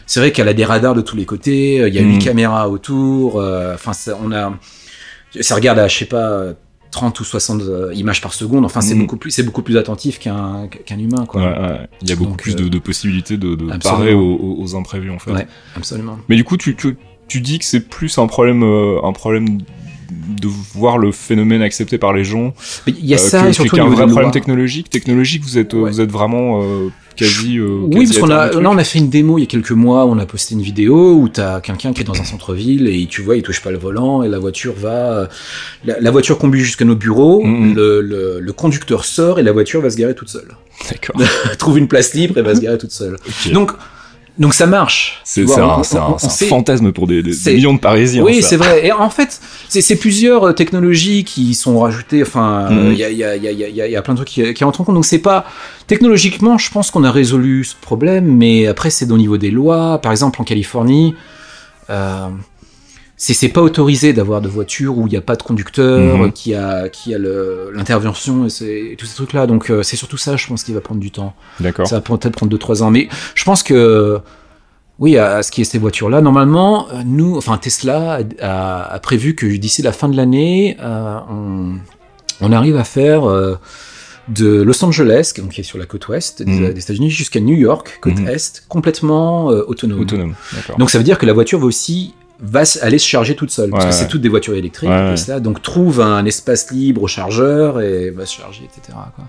c'est 0.07 0.21
vrai 0.21 0.31
qu'elle 0.33 0.49
a 0.49 0.53
des 0.55 0.67
radars 0.67 0.95
de 0.95 1.01
tous 1.01 1.17
les 1.17 1.25
côtés. 1.25 1.81
euh, 1.81 1.89
Il 1.89 1.95
y 1.95 1.99
a 1.99 2.03
Mhm. 2.03 2.13
huit 2.13 2.19
caméras 2.19 2.69
autour. 2.69 3.41
euh, 3.41 3.75
Enfin, 3.75 3.95
ça- 3.95 4.19
on 4.23 4.31
a 4.33 4.53
ça 5.41 5.55
regarde 5.55 5.79
à 5.79 5.89
je 5.89 5.97
sais 5.99 6.05
pas 6.05 6.49
30 6.91 7.21
ou 7.21 7.25
60 7.25 7.63
euh, 7.63 7.93
images 7.95 8.21
par 8.21 8.33
seconde. 8.33 8.65
Enfin, 8.65 8.81
c'est 8.81 8.95
Mhm. 8.95 9.01
beaucoup 9.03 9.17
plus 9.19 9.31
c'est 9.31 9.43
beaucoup 9.43 9.63
plus 9.63 9.77
attentif 9.77 10.19
qu'un 10.19 10.69
qu'un 10.69 10.99
humain 10.99 11.27
quoi. 11.27 11.43
Ouais, 11.43 11.49
ouais. 11.49 11.89
Il 12.03 12.09
y 12.09 12.13
a 12.13 12.17
beaucoup 12.17 12.31
Donc, 12.31 12.43
plus 12.43 12.53
euh, 12.55 12.57
de, 12.61 12.69
de 12.69 12.79
possibilités 12.79 13.37
de, 13.37 13.57
parer 13.83 14.15
aux, 14.15 14.75
imprévus 14.77 15.11
en 15.11 15.19
fait. 15.19 15.33
Ouais, 15.33 15.47
absolument. 15.77 16.19
Mais 16.29 16.37
du 16.37 16.45
coup, 16.45 16.57
tu, 16.57 16.75
tu, 16.77 16.97
tu 17.29 17.41
dis 17.41 17.59
que 17.59 17.65
c'est 17.65 17.89
plus 17.89 18.17
un 18.19 18.27
problème, 18.27 18.63
euh, 18.63 19.01
un 19.05 19.13
problème 19.13 19.59
de 20.11 20.49
voir 20.75 20.97
le 20.97 21.13
phénomène 21.13 21.61
accepté 21.61 21.99
par 21.99 22.15
les 22.15 22.25
gens 22.25 22.55
Il 22.87 23.05
y 23.05 23.13
a 23.13 23.17
euh, 23.17 23.21
ça 23.21 23.43
que- 23.43 23.49
et 23.49 23.53
surtout 23.53 23.71
qu'il 23.71 23.79
y 23.79 23.81
a 23.81 23.85
au 23.85 23.87
un 23.89 23.91
niveau 23.91 24.03
vrai 24.05 24.11
problème 24.13 24.31
technologique. 24.33 24.89
Technologique, 24.89 25.43
vous 25.43 25.59
êtes, 25.59 25.75
vous 25.75 26.01
êtes 26.01 26.11
vraiment 26.11 26.63
quasi. 27.19 27.59
euh, 27.59 27.81
Oui, 27.83 27.91
quasi 28.07 28.07
parce 28.07 28.19
qu'on 28.19 28.31
a, 28.31 28.51
là, 28.61 28.71
on 28.71 28.79
a 28.79 28.85
fait 28.85 28.99
une 28.99 29.11
démo 29.11 29.39
il 29.39 29.43
y 29.43 29.45
a 29.45 29.47
quelques 29.47 29.71
mois, 29.73 30.07
on 30.07 30.19
a 30.19 30.27
posté 30.27 30.55
une 30.55 30.63
vidéo 30.63 31.15
où 31.15 31.29
t'as 31.29 31.61
quelqu'un 31.61 31.93
qui 31.93 32.01
est 32.03 32.05
dans 32.05 32.19
un 32.21 32.25
centre-ville 32.25 32.87
et 32.89 33.07
tu 33.07 33.21
vois, 33.23 33.37
il 33.37 33.43
touche 33.43 33.61
pas 33.63 33.71
le 33.71 33.79
volant 33.79 34.23
et 34.23 34.29
la 34.29 34.39
voiture 34.39 34.75
va, 34.77 35.29
la, 35.85 36.01
la 36.01 36.11
voiture 36.11 36.39
conduit 36.39 36.61
jusqu'à 36.63 36.85
nos 36.85 36.97
bureaux, 36.97 37.43
Mhm. 37.45 37.75
le, 37.75 38.01
le, 38.01 38.41
le 38.41 38.53
conducteur 38.53 39.05
sort 39.05 39.39
et 39.39 39.43
la 39.43 39.53
voiture 39.53 39.81
va 39.81 39.91
se 39.91 39.97
garer 39.97 40.15
toute 40.15 40.29
seule. 40.29 40.49
D'accord. 40.91 41.21
Trouve 41.59 41.79
une 41.79 41.89
place 41.89 42.15
libre 42.15 42.39
et 42.39 42.43
va 42.43 42.55
se 42.55 42.61
garer 42.61 42.79
toute 42.79 42.93
seule. 42.93 43.17
Donc, 43.53 43.73
donc 44.39 44.55
ça 44.55 44.67
marche. 44.67 45.21
C'est 45.25 45.43
un, 45.59 45.83
fantasme 46.49 46.93
pour 46.93 47.07
des, 47.07 47.23
des- 47.23 47.35
millions 47.55 47.75
de 47.75 47.81
Parisiens. 47.81 48.23
Oui, 48.23 48.43
c'est 48.43 48.57
vrai. 48.57 48.87
Et 48.87 48.93
en 48.93 49.11
fait, 49.11 49.41
c'est 49.69 49.97
plusieurs 49.97 50.45
euh, 50.49 50.53
technologies 50.53 51.25
qui 51.25 51.55
sont 51.55 51.79
rajoutées. 51.81 52.23
Enfin, 52.23 52.69
Mhm. 52.71 52.93
il 52.93 52.99
y, 52.99 53.05
a, 53.05 53.11
y, 53.11 53.25
a, 53.25 53.37
y, 53.37 53.47
a, 53.49 53.53
il 53.87 53.93
y 53.93 53.97
a 53.97 54.03
plein 54.03 54.15
de 54.15 54.19
trucs 54.19 54.29
qui, 54.29 54.55
qui 54.55 54.65
rentrent 54.65 54.81
en 54.81 54.85
compte. 54.85 54.95
Donc 54.95 55.07
c'est 55.07 55.19
pas 55.19 55.45
technologiquement, 55.87 56.57
je 56.59 56.71
pense 56.71 56.91
qu'on 56.91 57.05
a 57.05 57.11
résolu 57.11 57.65
ce 57.65 57.75
problème, 57.81 58.27
mais 58.37 58.67
après 58.67 58.91
c'est 58.91 59.11
au 59.11 59.17
niveau 59.19 59.39
des 59.39 59.51
lois. 59.51 59.99
Par 60.01 60.13
exemple, 60.13 60.41
en 60.41 60.45
Californie, 60.45 61.15
euh, 61.91 62.29
c'est 63.21 63.35
c'est 63.35 63.49
pas 63.49 63.61
autorisé 63.61 64.13
d'avoir 64.13 64.41
de 64.41 64.49
voiture 64.49 64.97
où 64.97 65.07
il 65.07 65.11
n'y 65.11 65.17
a 65.17 65.21
pas 65.21 65.37
de 65.37 65.43
conducteur, 65.43 66.17
Mhm. 66.19 66.33
qui 66.33 66.55
a 66.55 66.89
qui 66.89 67.15
a 67.15 67.19
l'intervention 67.19 68.47
et, 68.47 68.93
et 68.93 68.97
tous 68.97 69.07
ces 69.07 69.15
trucs-là. 69.17 69.47
Donc 69.47 69.71
euh, 69.71 69.83
c'est 69.83 69.97
surtout 69.97 70.17
ça, 70.17 70.37
je 70.37 70.47
pense, 70.47 70.63
qui 70.63 70.73
va 70.73 70.81
prendre 70.81 71.01
du 71.01 71.11
temps. 71.11 71.35
D'accord. 71.61 71.87
Ça 71.87 71.97
va 71.97 72.01
peut-être 72.01 72.37
prendre 72.37 72.57
2-3 72.57 72.83
ans. 72.83 72.91
Mais 72.91 73.09
je 73.35 73.45
pense 73.45 73.63
que, 73.63 74.19
oui, 75.01 75.17
à, 75.19 75.37
à 75.37 75.43
ce 75.43 75.51
qui 75.51 75.61
est 75.61 75.65
ces 75.65 75.79
voitures-là, 75.79 76.21
normalement, 76.21 76.87
nous, 77.05 77.37
enfin 77.37 77.57
Tesla 77.59 78.21
a, 78.41 78.45
a- 78.47 78.95
a 78.95 78.99
prévu 79.01 79.35
que 79.35 79.47
d'ici 79.47 79.83
la 79.83 79.93
fin 79.93 80.09
de 80.09 80.17
l'année, 80.17 80.77
euh, 80.81 81.19
on, 81.31 81.75
on 82.41 82.53
arrive 82.53 82.77
à 82.77 82.85
faire 82.85 83.29
euh, 83.29 83.57
de 84.29 84.63
Los 84.63 84.85
Angeles, 84.85 85.33
donc 85.39 85.51
qui 85.53 85.61
est 85.63 85.65
sur 85.65 85.79
la 85.79 85.87
côte 85.87 86.07
ouest 86.09 86.43
des, 86.43 86.53
Mhm. 86.53 86.73
des 86.75 86.81
États-Unis, 86.83 87.11
jusqu'à 87.11 87.41
New 87.41 87.57
York, 87.57 87.99
côte 88.01 88.19
Mhm. 88.21 88.29
est, 88.29 88.63
complètement 88.69 89.51
euh, 89.51 89.65
autonome. 89.67 90.01
Autonome. 90.03 90.35
D'accord. 90.55 90.77
Donc 90.79 90.91
ça 90.91 90.99
veut 90.99 91.05
dire 91.05 91.19
que 91.19 91.27
la 91.27 91.33
voiture 91.33 91.59
va 91.59 91.67
aussi 91.67 92.15
va 92.41 92.63
aller 92.83 92.99
se 92.99 93.07
charger 93.07 93.35
toute 93.35 93.51
seule, 93.51 93.71
parce 93.71 93.85
Ouais, 93.85 93.91
que 93.91 93.97
c'est 93.97 94.09
toutes 94.09 94.21
des 94.23 94.29
voitures 94.29 94.55
électriques, 94.55 94.89
Ouais, 94.91 94.97
ouais. 94.97 95.11
Tesla, 95.15 95.41
donc 95.41 95.61
trouve 95.63 96.01
un 96.01 96.25
espace 96.25 96.71
libre 96.71 97.03
au 97.03 97.09
chargeur 97.09 97.81
et 97.81 98.11
va 98.11 98.27
se 98.27 98.35
charger, 98.37 98.63
etc. 98.65 98.97
Quoi. 99.17 99.25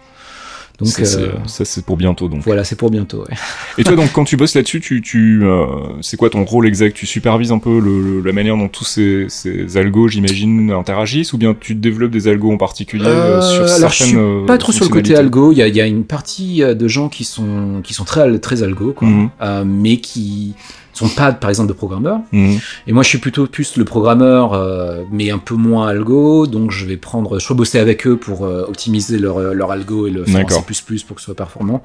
Donc 0.77 0.87
Ça, 0.87 1.03
c'est- 1.03 1.17
euh, 1.19 1.31
ça, 1.45 1.65
c'est 1.65 1.83
pour 1.83 1.97
bientôt 1.97 2.29
donc. 2.29 2.41
voilà, 2.45 2.63
c'est 2.63 2.77
pour 2.77 2.89
bientôt. 2.89 3.19
Ouais. 3.29 3.35
Et 3.77 3.83
toi, 3.83 3.97
donc, 3.97 4.11
quand 4.13 4.23
tu 4.23 4.37
bosses 4.37 4.55
là-dessus, 4.55 4.79
tu, 4.79 5.01
tu, 5.01 5.41
euh, 5.43 5.65
c'est 6.01 6.15
quoi 6.15 6.29
ton 6.29 6.45
rôle 6.45 6.65
exact? 6.67 6.95
Tu 6.95 7.05
supervises 7.05 7.51
un 7.51 7.57
peu 7.59 7.79
le, 7.81 8.01
le- 8.01 8.21
la 8.21 8.31
manière 8.31 8.55
dont 8.55 8.69
tous 8.69 8.85
ces, 8.85 9.25
ces 9.27 9.75
algos, 9.75 10.07
j'imagine, 10.07 10.71
interagissent, 10.71 11.33
ou 11.33 11.37
bien 11.37 11.53
tu 11.59 11.75
développes 11.75 12.11
des 12.11 12.29
algos 12.29 12.53
en 12.53 12.57
particulier 12.57 13.03
euh, 13.07 13.41
sur 13.41 13.63
Euh, 13.63 13.67
certaines 13.67 13.81
alors 13.81 13.91
je 13.91 14.37
suis 14.39 14.45
pas 14.47 14.57
trop 14.57 14.71
sur 14.71 14.85
le 14.85 14.91
côté 14.91 15.15
algo. 15.17 15.51
Il 15.51 15.57
y 15.57 15.61
a, 15.63 15.67
il 15.67 15.75
y 15.75 15.81
a 15.81 15.85
une 15.85 16.05
partie 16.05 16.59
de 16.61 16.87
gens 16.87 17.09
qui 17.09 17.25
sont 17.25 17.81
qui 17.83 17.93
sont 17.93 18.05
très 18.05 18.39
très 18.39 18.63
algo, 18.63 18.93
quoi, 18.93 19.07
Mhm. 19.09 19.29
mais 19.65 19.97
qui 19.97 20.53
sont 20.99 21.09
pas 21.09 21.31
par 21.31 21.49
exemple 21.49 21.69
de 21.69 21.73
programmeurs. 21.73 22.19
Mhm. 22.31 22.59
Et 22.87 22.93
moi, 22.93 23.03
je 23.03 23.09
suis 23.09 23.17
plutôt 23.17 23.47
plus 23.47 23.75
le 23.77 23.85
programmeur, 23.85 24.53
euh, 24.53 25.03
mais 25.11 25.31
un 25.31 25.37
peu 25.39 25.55
moins 25.55 25.87
algo. 25.87 26.45
Donc, 26.47 26.71
je 26.71 26.85
vais 26.85 26.97
prendre, 26.97 27.39
je 27.39 27.47
vais 27.47 27.55
bosser 27.55 27.79
avec 27.79 28.05
eux 28.07 28.17
pour 28.17 28.45
euh, 28.45 28.65
optimiser 28.67 29.17
leur, 29.19 29.37
euh, 29.39 29.53
leur 29.53 29.71
algo 29.71 30.07
et 30.07 30.11
le 30.11 30.23
faire 30.25 30.45
en. 30.45 30.49
C++ 30.49 31.01
pour 31.07 31.15
que 31.15 31.21
ce 31.21 31.25
soit 31.25 31.35
performant. 31.35 31.81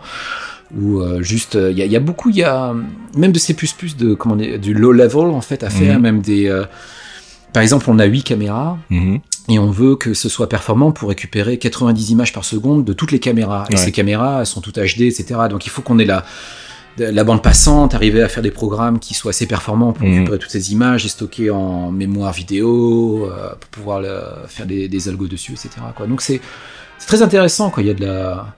Ou 0.81 1.01
euh, 1.01 1.23
juste, 1.23 1.55
il 1.61 1.79
y, 1.79 1.83
a- 1.83 1.87
y 1.87 1.97
a 1.97 2.01
beaucoup, 2.01 2.31
il 2.31 2.37
y 2.37 2.43
a 2.43 2.75
même 3.17 3.33
de 3.33 3.39
C++ 3.39 3.55
de 3.99 4.15
comment 4.15 4.37
dire, 4.37 4.59
du 4.59 4.75
low 4.75 4.93
level 4.93 5.27
en 5.27 5.41
fait 5.41 5.62
à 5.62 5.71
faire, 5.71 5.97
Mhm. 5.97 6.03
même 6.03 6.21
des. 6.21 6.62
par 7.53 7.62
exemple, 7.62 7.87
on 7.89 7.99
a 8.01 8.05
8 8.05 8.23
caméras 8.25 8.77
Mhm. 8.91 9.21
et 9.49 9.59
on 9.61 9.71
veut 9.71 9.95
que 9.95 10.12
ce 10.15 10.29
soit 10.29 10.49
performant 10.49 10.91
pour 10.91 11.09
récupérer 11.11 11.59
90 11.59 12.11
images 12.11 12.33
par 12.33 12.45
seconde 12.45 12.85
de 12.85 12.93
toutes 12.93 13.12
les 13.12 13.21
caméras. 13.21 13.65
Et 13.71 13.75
Ouais. 13.75 13.81
ces 13.81 13.93
caméras, 13.93 14.41
elles 14.41 14.47
sont 14.47 14.61
toutes 14.61 14.79
HD, 14.79 15.03
etc. 15.03 15.37
Donc 15.49 15.65
il 15.67 15.69
faut 15.71 15.83
qu'on 15.83 15.99
ait 16.01 16.05
la, 16.05 16.25
la 16.99 17.24
bande 17.24 17.42
passante, 17.42 17.95
arriver 17.95 18.22
à 18.22 18.28
faire 18.28 18.42
des 18.42 18.51
programmes 18.53 18.99
qui 19.01 19.14
soient 19.14 19.30
assez 19.30 19.47
performants 19.47 19.92
pour 19.92 20.07
Mhm. 20.07 20.14
récupérer 20.14 20.38
toutes 20.38 20.51
ces 20.51 20.72
images 20.72 21.05
et 21.05 21.09
stocker 21.09 21.51
en 21.51 21.90
mémoire 21.90 22.32
vidéo, 22.32 23.28
euh, 23.30 23.51
pour 23.61 23.70
pouvoir 23.70 24.01
le- 24.01 24.20
faire 24.47 24.66
des, 24.66 24.86
des 24.88 25.09
algos 25.09 25.26
dessus, 25.26 25.53
etc. 25.53 25.70
Quoi. 25.97 26.07
Donc 26.07 26.20
c'est 26.22 26.40
très 27.07 27.22
intéressant. 27.22 27.70
Quoi. 27.70 27.82
Il 27.82 27.86
y 27.86 27.90
a 27.90 27.95
de 27.95 28.05
la... 28.07 28.55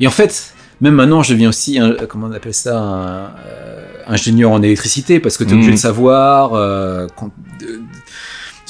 Et 0.00 0.06
en 0.06 0.10
fait, 0.10 0.54
même 0.80 0.94
maintenant, 0.94 1.22
je 1.22 1.32
deviens 1.34 1.50
aussi, 1.50 1.78
un, 1.78 1.94
comment 2.08 2.26
on 2.28 2.32
appelle 2.32 2.54
ça, 2.54 2.78
un, 2.78 3.24
euh, 3.46 3.86
ingénieur 4.06 4.50
en 4.50 4.62
électricité, 4.62 5.20
parce 5.20 5.36
que 5.36 5.44
tu 5.44 5.50
es 5.50 5.52
obligé 5.52 5.70
Mhm. 5.70 5.76
de 5.76 5.80
savoir 5.80 6.54
euh, 6.54 7.06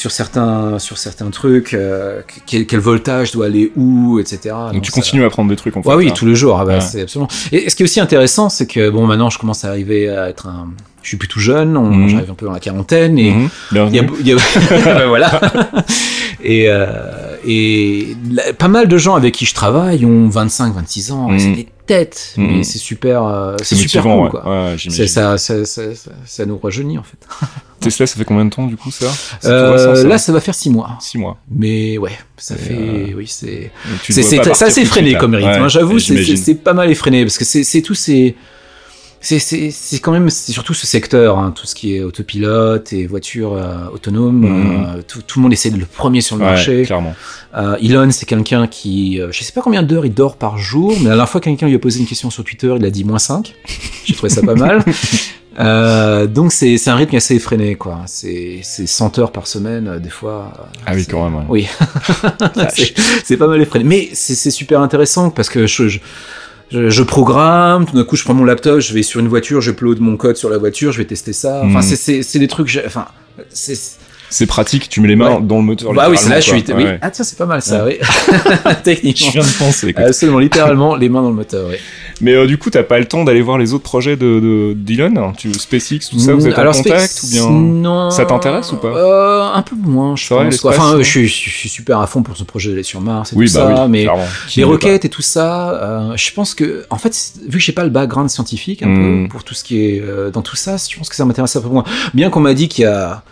sur 0.04 0.10
certains 0.10 0.78
sur 0.78 0.98
certains 0.98 1.30
trucs 1.30 1.72
euh, 1.72 2.20
quel, 2.44 2.66
quel 2.66 2.78
voltage 2.80 3.32
doit 3.32 3.46
aller 3.46 3.72
où 3.74 4.18
etc 4.18 4.54
Donc 4.70 4.82
tu 4.82 4.90
ça- 4.90 5.00
continues 5.00 5.22
à 5.22 5.28
apprendre 5.28 5.48
des 5.48 5.56
trucs 5.56 5.74
en 5.78 5.82
fait. 5.82 5.88
Ouais, 5.88 5.94
oui 5.94 6.06
là. 6.08 6.12
tous 6.12 6.26
les 6.26 6.34
jours 6.34 6.58
ah 6.60 6.66
bah, 6.66 6.74
Ouais. 6.74 6.80
c'est 6.82 7.00
absolument 7.00 7.28
et 7.52 7.70
ce 7.70 7.74
qui 7.74 7.82
est 7.82 7.86
aussi 7.86 8.00
intéressant 8.00 8.50
c'est 8.50 8.66
que 8.66 8.90
bon 8.90 9.06
maintenant 9.06 9.30
je 9.30 9.38
commence 9.38 9.64
à 9.64 9.68
arriver 9.70 10.10
à 10.10 10.28
être 10.28 10.46
un 10.46 10.68
je 11.00 11.08
suis 11.08 11.16
plus 11.16 11.28
tout 11.28 11.40
jeune 11.40 11.74
on- 11.78 11.86
Mhm. 11.90 12.08
j'arrive 12.10 12.30
un 12.30 12.34
peu 12.34 12.44
dans 12.44 12.52
la 12.52 12.60
quarantaine 12.60 13.18
et 13.18 13.30
Mhm. 13.30 13.48
il 13.72 13.76
y 13.78 13.80
a, 13.80 13.86
y 13.94 14.32
a- 14.32 14.36
Ben 14.84 15.06
voilà 15.08 15.40
et 16.42 16.68
euh, 16.68 16.86
et 17.46 18.16
la- 18.30 18.52
pas 18.52 18.68
mal 18.68 18.88
de 18.88 18.96
gens 18.98 19.14
avec 19.14 19.34
qui 19.34 19.44
je 19.46 19.54
travaille 19.54 20.04
ont 20.06 20.28
25 20.28 20.74
26 20.74 21.12
ans 21.12 21.28
Mhm. 21.28 21.38
c'est 21.38 21.52
des 21.52 21.68
têtes 21.86 22.34
Mhm. 22.36 22.46
mais 22.58 22.62
c'est 22.64 22.78
super 22.78 23.24
euh, 23.24 23.56
c'est 23.62 23.74
super 23.76 24.02
cool 24.02 24.12
ouais. 24.24 24.30
quoi 24.30 24.70
Ouais, 24.72 24.76
ça, 24.78 25.36
ça, 25.38 25.64
ça, 25.64 25.94
ça, 25.94 26.10
ça 26.24 26.46
nous 26.46 26.58
rajeunit 26.58 26.98
en 26.98 27.02
fait. 27.02 27.18
Tesla, 27.80 28.06
ça 28.06 28.16
fait 28.16 28.24
combien 28.24 28.46
de 28.46 28.50
temps 28.50 28.66
du 28.66 28.76
coup 28.78 28.90
ça? 28.90 29.06
Euh, 29.44 29.72
récent, 29.72 29.94
ça 30.02 30.08
là, 30.08 30.16
ça 30.18 30.32
va 30.32 30.40
faire 30.40 30.54
six 30.54 30.70
mois. 30.70 30.96
Six 31.00 31.18
mois. 31.18 31.36
Mais 31.50 31.98
ouais, 31.98 32.12
ça 32.38 32.54
Et, 32.54 32.58
fait, 32.58 32.72
euh, 32.74 33.12
oui, 33.16 33.26
c'est, 33.28 33.70
c'est, 34.08 34.40
assez 34.62 34.84
là. 35.12 35.18
comme 35.20 35.34
rythme. 35.34 35.48
Ouais, 35.50 35.56
hein, 35.58 35.68
J'avoue, 35.68 35.98
c'est, 35.98 36.54
pas 36.54 36.72
mal 36.72 36.90
effréné 36.90 37.24
parce 37.24 37.36
que 37.36 37.44
c'est, 37.44 37.62
c'est 37.62 37.82
tous 37.82 37.94
ces, 37.94 38.36
c'est, 39.24 39.98
quand 40.00 40.12
même, 40.12 40.28
c'est 40.28 40.52
surtout 40.52 40.74
ce 40.74 40.86
secteur, 40.86 41.38
hein, 41.38 41.50
tout 41.50 41.66
ce 41.66 41.74
qui 41.74 41.96
est 41.96 42.02
autopilote 42.02 42.92
et 42.92 43.06
voitures 43.06 43.54
euh, 43.54 43.88
autonomes. 43.92 44.40
Mhm. 44.40 44.86
euh, 44.98 45.02
tout, 45.06 45.22
tout 45.22 45.38
le 45.38 45.44
monde 45.44 45.52
essaie 45.52 45.70
de 45.70 45.78
le 45.78 45.86
premier 45.86 46.20
sur 46.20 46.36
le 46.36 46.42
Ouais, 46.42 46.50
marché. 46.50 46.82
clairement. 46.82 47.14
Euh, 47.56 47.76
Elon, 47.82 48.10
c'est 48.10 48.26
quelqu'un 48.26 48.66
qui, 48.66 49.20
je 49.30 49.42
sais 49.42 49.52
pas 49.52 49.62
combien 49.62 49.82
d'heures 49.82 50.04
il 50.04 50.12
dort 50.12 50.36
par 50.36 50.58
jour, 50.58 50.92
mais 50.98 51.04
la 51.04 51.10
dernière 51.10 51.28
fois 51.28 51.40
quelqu'un 51.40 51.66
lui 51.68 51.74
a 51.74 51.78
posé 51.78 52.00
une 52.00 52.06
question 52.06 52.30
sur 52.30 52.44
Twitter, 52.44 52.74
il 52.76 52.84
a 52.84 52.90
dit 52.90 53.04
moins 53.04 53.18
5. 53.18 53.54
J'ai 54.04 54.14
trouvé 54.14 54.28
ça 54.28 54.42
pas 54.42 54.54
mal. 54.54 54.84
Donc 56.34 56.52
c'est, 56.52 56.88
un 56.88 56.96
rythme 56.96 57.16
assez 57.16 57.36
effréné, 57.36 57.76
quoi. 57.76 58.02
C'est, 58.06 58.60
c'est 58.62 58.86
100 58.86 59.18
heures 59.20 59.32
par 59.32 59.46
semaine, 59.46 60.00
des 60.00 60.10
fois. 60.10 60.52
Ah 60.84 60.92
oui, 60.94 61.06
quand 61.08 61.24
même. 61.24 61.36
ouais. 61.36 61.44
Oui. 61.48 61.68
c'est, 63.24 63.36
pas 63.36 63.46
mal 63.46 63.62
effréné. 63.62 63.84
Mais 63.84 64.10
c'est, 64.12 64.34
c'est 64.34 64.50
super 64.50 64.80
intéressant 64.80 65.30
parce 65.30 65.48
que 65.48 65.66
je, 65.66 65.88
je, 65.88 66.00
je, 66.70 66.90
je 66.90 67.02
programme, 67.02 67.86
tout 67.86 67.94
d'un 67.96 68.04
coup 68.04 68.16
je 68.16 68.24
prends 68.24 68.34
mon 68.34 68.44
laptop, 68.44 68.80
je 68.80 68.92
vais 68.94 69.02
sur 69.02 69.20
une 69.20 69.28
voiture, 69.28 69.60
je 69.60 69.70
upload 69.70 70.00
mon 70.00 70.16
code 70.16 70.36
sur 70.36 70.48
la 70.50 70.58
voiture, 70.58 70.92
je 70.92 70.98
vais 70.98 71.04
tester 71.04 71.32
ça. 71.32 71.62
Enfin, 71.64 71.76
Mhm. 71.78 71.82
c'est, 71.82 71.96
c'est, 71.96 72.22
c'est 72.22 72.38
des 72.38 72.48
trucs, 72.48 72.80
enfin, 72.86 73.06
c'est, 73.50 73.78
C'est 74.36 74.46
pratique, 74.46 74.88
tu 74.88 75.00
mets 75.00 75.06
les 75.06 75.14
mains 75.14 75.36
Ouais. 75.36 75.42
dans 75.42 75.58
le 75.58 75.62
moteur. 75.62 75.92
bah 75.94 76.08
oui, 76.10 76.16
c'est 76.18 76.28
là, 76.28 76.40
je 76.40 76.48
suis, 76.50 76.64
oui. 76.74 76.86
Ah 77.00 77.10
tiens, 77.10 77.24
c'est 77.24 77.38
pas 77.38 77.46
mal 77.46 77.62
ça, 77.62 77.84
oui. 77.84 77.98
Je 78.02 78.74
Techniquement. 78.82 79.30
viens 79.30 79.42
de 79.42 79.58
penser. 79.58 79.88
écoute. 79.90 80.04
Absolument, 80.04 80.40
littéralement, 80.40 80.96
les 80.96 81.08
mains 81.08 81.22
dans 81.22 81.28
le 81.28 81.36
moteur, 81.36 81.68
oui. 81.70 81.76
Mais 82.20 82.32
euh, 82.34 82.46
du 82.46 82.58
coup, 82.58 82.68
t'as 82.68 82.82
pas 82.82 82.98
le 82.98 83.04
temps 83.04 83.22
d'aller 83.22 83.42
voir 83.42 83.58
les 83.58 83.72
autres 83.74 83.84
projets 83.84 84.16
de, 84.16 84.40
de 84.40 84.72
d'Elon 84.76 85.32
Tu 85.36 85.52
SpaceX, 85.54 86.08
tout 86.10 86.18
ça, 86.18 86.32
vous 86.34 86.46
êtes 86.48 86.54
en 86.58 86.62
Alors, 86.62 86.74
contact 86.74 87.10
Space- 87.12 87.22
ou 87.22 87.26
bien 87.30 87.50
non, 87.50 88.10
Ça 88.10 88.24
t'intéresse 88.24 88.72
ou 88.72 88.76
pas 88.76 88.88
euh, 88.88 89.42
Un 89.54 89.62
peu 89.62 89.76
moins, 89.76 90.16
je 90.16 90.26
vrai, 90.34 90.44
pense. 90.44 90.52
l'espace, 90.54 90.78
Enfin, 90.78 90.92
non 90.96 90.98
je, 91.02 91.08
suis, 91.08 91.28
je 91.28 91.50
suis 91.50 91.68
super 91.68 92.00
à 92.00 92.06
fond 92.08 92.22
pour 92.24 92.36
ce 92.36 92.42
projet 92.44 92.70
d'aller 92.70 92.82
sur 92.82 93.00
Mars 93.00 93.32
et 93.32 93.36
Oui, 93.36 93.46
tout 93.46 93.54
bah 93.54 93.74
ça, 93.76 93.84
oui, 93.84 93.88
mais 93.90 94.06
les 94.56 94.64
requêtes 94.64 95.04
et 95.04 95.08
tout 95.08 95.22
ça, 95.22 95.70
euh, 95.74 96.16
je 96.16 96.32
pense 96.32 96.54
que, 96.54 96.84
en 96.90 96.98
fait, 96.98 97.16
vu 97.48 97.58
que 97.58 97.64
j'ai 97.64 97.72
pas 97.72 97.84
le 97.84 97.90
background 97.90 98.28
scientifique 98.30 98.82
un 98.82 98.94
peu 98.94 99.28
pour 99.28 99.44
tout 99.44 99.54
ce 99.54 99.62
qui 99.62 99.84
est 99.84 100.00
euh, 100.00 100.30
dans 100.30 100.42
tout 100.42 100.56
ça, 100.56 100.74
je 100.76 100.96
pense 100.96 101.08
que 101.08 101.14
ça 101.16 101.24
m'intéresse 101.24 101.54
un 101.54 101.60
peu 101.60 101.68
moins. 101.68 101.84
Bien 102.14 102.30
qu'on 102.30 102.40
m'a 102.40 102.54
dit 102.54 102.66
qu'il 102.68 102.82
y 102.82 102.86
a 102.88 103.22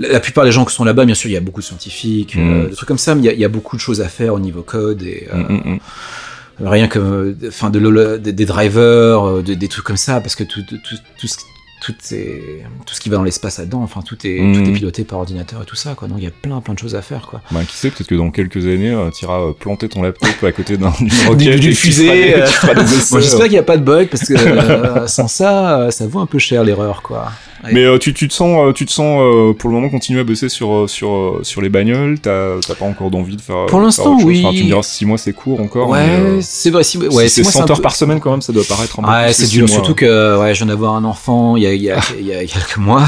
la 0.00 0.08
la 0.14 0.20
plupart 0.20 0.44
des 0.44 0.52
gens 0.52 0.64
qui 0.64 0.74
sont 0.74 0.84
là-bas, 0.84 1.04
bien 1.04 1.14
sûr, 1.14 1.28
il 1.30 1.34
y 1.34 1.36
a 1.36 1.40
beaucoup 1.48 1.60
de 1.60 1.66
scientifiques, 1.66 2.34
euh, 2.36 2.64
Mm. 2.66 2.70
des 2.70 2.76
trucs 2.76 2.88
comme 2.88 2.98
ça, 3.06 3.14
mais 3.14 3.22
il 3.22 3.26
y, 3.26 3.28
a, 3.28 3.32
il 3.32 3.40
y 3.40 3.44
a 3.44 3.48
beaucoup 3.56 3.76
de 3.76 3.80
choses 3.80 4.00
à 4.00 4.08
faire 4.08 4.32
au 4.34 4.40
niveau 4.40 4.62
code 4.62 5.02
et 5.02 5.28
euh, 5.32 5.36
Mm, 5.36 5.62
mm, 5.74 6.66
rien 6.66 6.88
que 6.88 6.98
euh, 6.98 7.34
enfin 7.48 7.70
de 7.70 7.78
l'holo- 7.78 8.18
des, 8.18 8.32
drivers 8.44 9.42
de- 9.42 9.54
des 9.54 9.68
trucs 9.68 9.84
comme 9.84 9.96
ça 10.08 10.20
parce 10.20 10.34
que 10.34 10.44
tout 10.44 10.62
tout 10.68 10.76
tout, 10.86 10.96
tout 11.18 11.26
ce 11.26 11.36
tout, 11.80 11.94
est- 12.12 12.62
tout 12.86 12.94
ce 12.94 13.00
qui 13.00 13.08
va 13.08 13.16
dans 13.16 13.22
l'espace 13.22 13.58
là-dedans, 13.58 13.80
enfin 13.82 14.02
tout 14.02 14.16
est 14.26 14.40
Mhm. 14.40 14.54
tout 14.64 14.70
est 14.70 14.72
piloté 14.72 15.04
par 15.04 15.18
ordinateur 15.18 15.62
et 15.62 15.64
tout 15.64 15.76
ça 15.76 15.94
quoi. 15.94 16.08
Donc 16.08 16.18
il 16.18 16.24
y 16.24 16.28
a 16.28 16.30
plein 16.30 16.60
plein 16.60 16.74
de 16.74 16.78
choses 16.78 16.94
à 16.94 17.02
faire 17.02 17.26
quoi. 17.28 17.40
Bah, 17.50 17.60
qui 17.66 17.76
sait, 17.76 17.90
peut-être 17.90 18.08
que 18.08 18.14
dans 18.14 18.30
quelques 18.30 18.64
années, 18.66 18.90
euh, 18.90 19.10
t'iras 19.10 19.40
euh, 19.40 19.52
planter 19.52 19.88
ton 19.88 20.02
laptop 20.02 20.28
à 20.42 20.52
côté 20.52 20.76
d'un 20.76 20.90
roquette 21.26 21.60
d'une 21.60 21.70
tu 21.70 21.74
fusée, 21.74 22.34
euh, 22.36 22.46
tu 22.46 22.66
Bon, 22.66 23.20
j'espère 23.20 23.40
euh. 23.40 23.42
qu'il 23.44 23.52
n'y 23.52 23.58
a 23.58 23.62
pas 23.62 23.76
de 23.76 23.82
bug 23.82 24.08
parce 24.08 24.24
que 24.26 24.34
euh, 24.34 25.06
sans 25.06 25.28
ça 25.28 25.90
ça 25.90 26.06
vaut 26.06 26.20
un 26.20 26.26
peu 26.26 26.38
cher 26.38 26.64
l'erreur 26.64 27.02
quoi. 27.02 27.28
Ouais. 27.62 27.70
Mais 27.74 27.84
euh, 27.84 27.98
tu, 27.98 28.14
tu 28.14 28.26
te 28.26 28.32
sens, 28.32 28.72
tu 28.74 28.86
te 28.86 28.90
sens 28.90 29.20
pour 29.58 29.68
le 29.68 29.74
moment 29.76 29.90
continuer 29.90 30.20
à 30.20 30.24
bosser 30.24 30.48
sur 30.48 30.88
sur 30.88 31.40
sur 31.42 31.60
les 31.60 31.68
bagnoles? 31.68 32.18
T'as 32.18 32.56
pas 32.78 32.86
encore 32.86 33.10
d'envie 33.10 33.36
de 33.36 33.42
faire. 33.42 33.66
Pour 33.66 33.80
l'instant, 33.82 34.16
oui. 34.24 34.40
Enfin, 34.42 34.54
tu 34.56 34.62
me 34.62 34.68
diras 34.68 34.82
six 34.82 35.04
mois 35.04 35.18
c'est 35.18 35.34
court 35.34 35.60
encore. 35.60 35.90
ouais, 35.90 36.38
c'est 36.40 36.70
vrai 36.70 36.84
si 36.84 36.96
ouais, 36.96 37.28
c'est 37.28 37.42
moi, 37.42 37.52
100 37.52 37.58
un 37.60 37.70
heures 37.70 37.76
peu- 37.76 37.82
par 37.82 37.94
semaine 37.96 38.18
quand 38.18 38.30
même, 38.30 38.40
ça 38.40 38.54
doit 38.54 38.64
paraître. 38.66 38.98
Ouais, 39.00 39.26
plus 39.26 39.34
c'est 39.34 39.46
dur, 39.50 39.66
mois. 39.66 39.74
surtout 39.74 39.94
que 39.94 40.38
ouais, 40.40 40.54
je 40.54 40.58
viens 40.64 40.68
d'avoir 40.72 40.94
un 40.94 41.04
enfant 41.04 41.56
il 41.56 41.62
y 41.64 41.66
a, 41.66 41.69
a, 41.70 41.74
il 41.78 41.82
y, 41.82 41.90
a, 41.90 42.00
il 42.18 42.26
y 42.26 42.32
a 42.34 42.44
quelques 42.44 42.76
mois. 42.76 43.04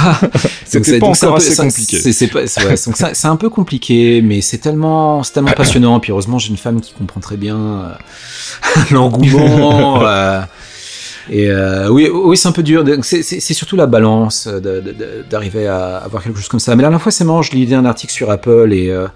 C'était 0.64 0.92
c'est- 0.92 0.98
pas 0.98 1.06
encore 1.06 1.28
un 1.30 1.32
peu- 1.32 1.36
assez 1.36 1.56
compliqué. 1.56 1.98
C'est 3.14 3.28
un 3.28 3.36
peu 3.36 3.48
compliqué, 3.50 4.22
mais 4.22 4.40
c'est 4.40 4.58
tellement, 4.58 5.22
c'est 5.22 5.32
tellement 5.32 5.52
passionnant. 5.52 5.98
Puis 6.00 6.12
heureusement, 6.12 6.38
j'ai 6.38 6.50
une 6.50 6.56
femme 6.56 6.80
qui 6.80 6.92
comprend 6.92 7.20
très 7.20 7.36
bien 7.36 7.56
euh, 7.56 8.80
l'engouement. 8.90 10.02
euh, 10.06 10.40
et 11.30 11.48
euh, 11.50 11.88
oui, 11.88 12.08
oui, 12.12 12.36
c'est 12.36 12.48
un 12.48 12.52
peu 12.52 12.62
dur. 12.62 12.84
C'est 13.02 13.22
surtout 13.40 13.76
la 13.76 13.86
balance 13.86 14.48
euh, 14.50 15.22
d'arriver 15.30 15.66
à 15.68 15.98
avoir 15.98 16.22
quelque 16.22 16.36
chose 16.38 16.48
comme 16.48 16.60
ça. 16.60 16.74
Mais 16.74 16.82
la 16.82 16.88
dernière 16.88 17.02
fois, 17.02 17.12
c'est 17.12 17.24
marrant. 17.24 17.42
Je 17.42 17.52
lisais 17.52 17.74
un 17.76 17.84
article 17.84 18.12
sur 18.12 18.30
Apple 18.30 18.72
et 18.72 18.90
euh, 18.90 19.06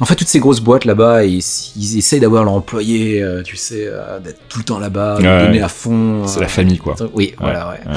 en 0.00 0.04
fait, 0.04 0.14
toutes 0.16 0.28
ces 0.28 0.40
grosses 0.40 0.60
boîtes 0.60 0.84
là-bas, 0.84 1.24
ils, 1.24 1.42
ils 1.76 1.98
essayent 1.98 2.18
d'avoir 2.18 2.42
leur 2.44 2.54
employé, 2.54 3.22
euh, 3.22 3.42
tu 3.42 3.56
sais, 3.56 3.84
euh, 3.86 4.18
d'être 4.18 4.38
tout 4.48 4.58
le 4.58 4.64
temps 4.64 4.78
là-bas, 4.80 5.18
de 5.18 5.22
Ouais. 5.22 5.46
donner 5.46 5.62
à 5.62 5.68
fond. 5.68 6.26
C'est 6.26 6.38
euh, 6.38 6.42
la 6.42 6.48
famille 6.48 6.78
quoi. 6.78 6.96
oui, 7.14 7.34
voilà, 7.38 7.68
ouais. 7.70 7.92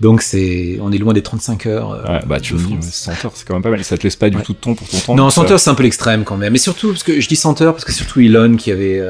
Donc 0.00 0.22
c'est, 0.22 0.78
on 0.80 0.90
est 0.90 0.98
loin 0.98 1.12
des 1.12 1.22
35 1.22 1.66
heures. 1.66 2.02
Ouais, 2.08 2.20
bah 2.26 2.40
tu 2.40 2.56
France. 2.58 2.84
100 2.90 3.12
heures, 3.24 3.32
c'est 3.34 3.46
quand 3.46 3.54
même 3.54 3.62
pas 3.62 3.70
mal. 3.70 3.80
Et 3.80 3.84
ça 3.84 3.96
te 3.96 4.02
laisse 4.02 4.16
pas 4.16 4.30
du 4.30 4.38
tout 4.38 4.52
de 4.52 4.58
temps 4.58 4.74
pour 4.74 4.88
ton 4.88 4.98
temps. 4.98 5.14
Non, 5.14 5.24
donc 5.24 5.32
100 5.32 5.46
ça- 5.46 5.52
heures 5.52 5.60
c'est 5.60 5.70
un 5.70 5.74
peu 5.74 5.82
l'extrême 5.84 6.24
quand 6.24 6.36
même. 6.36 6.52
Mais 6.52 6.58
surtout 6.58 6.88
parce 6.88 7.02
que 7.04 7.20
je 7.20 7.28
dis 7.28 7.36
100 7.36 7.60
heures 7.62 7.72
parce 7.74 7.84
que 7.84 7.92
surtout 7.92 8.20
Elon 8.20 8.56
qui 8.56 8.72
avait, 8.72 9.00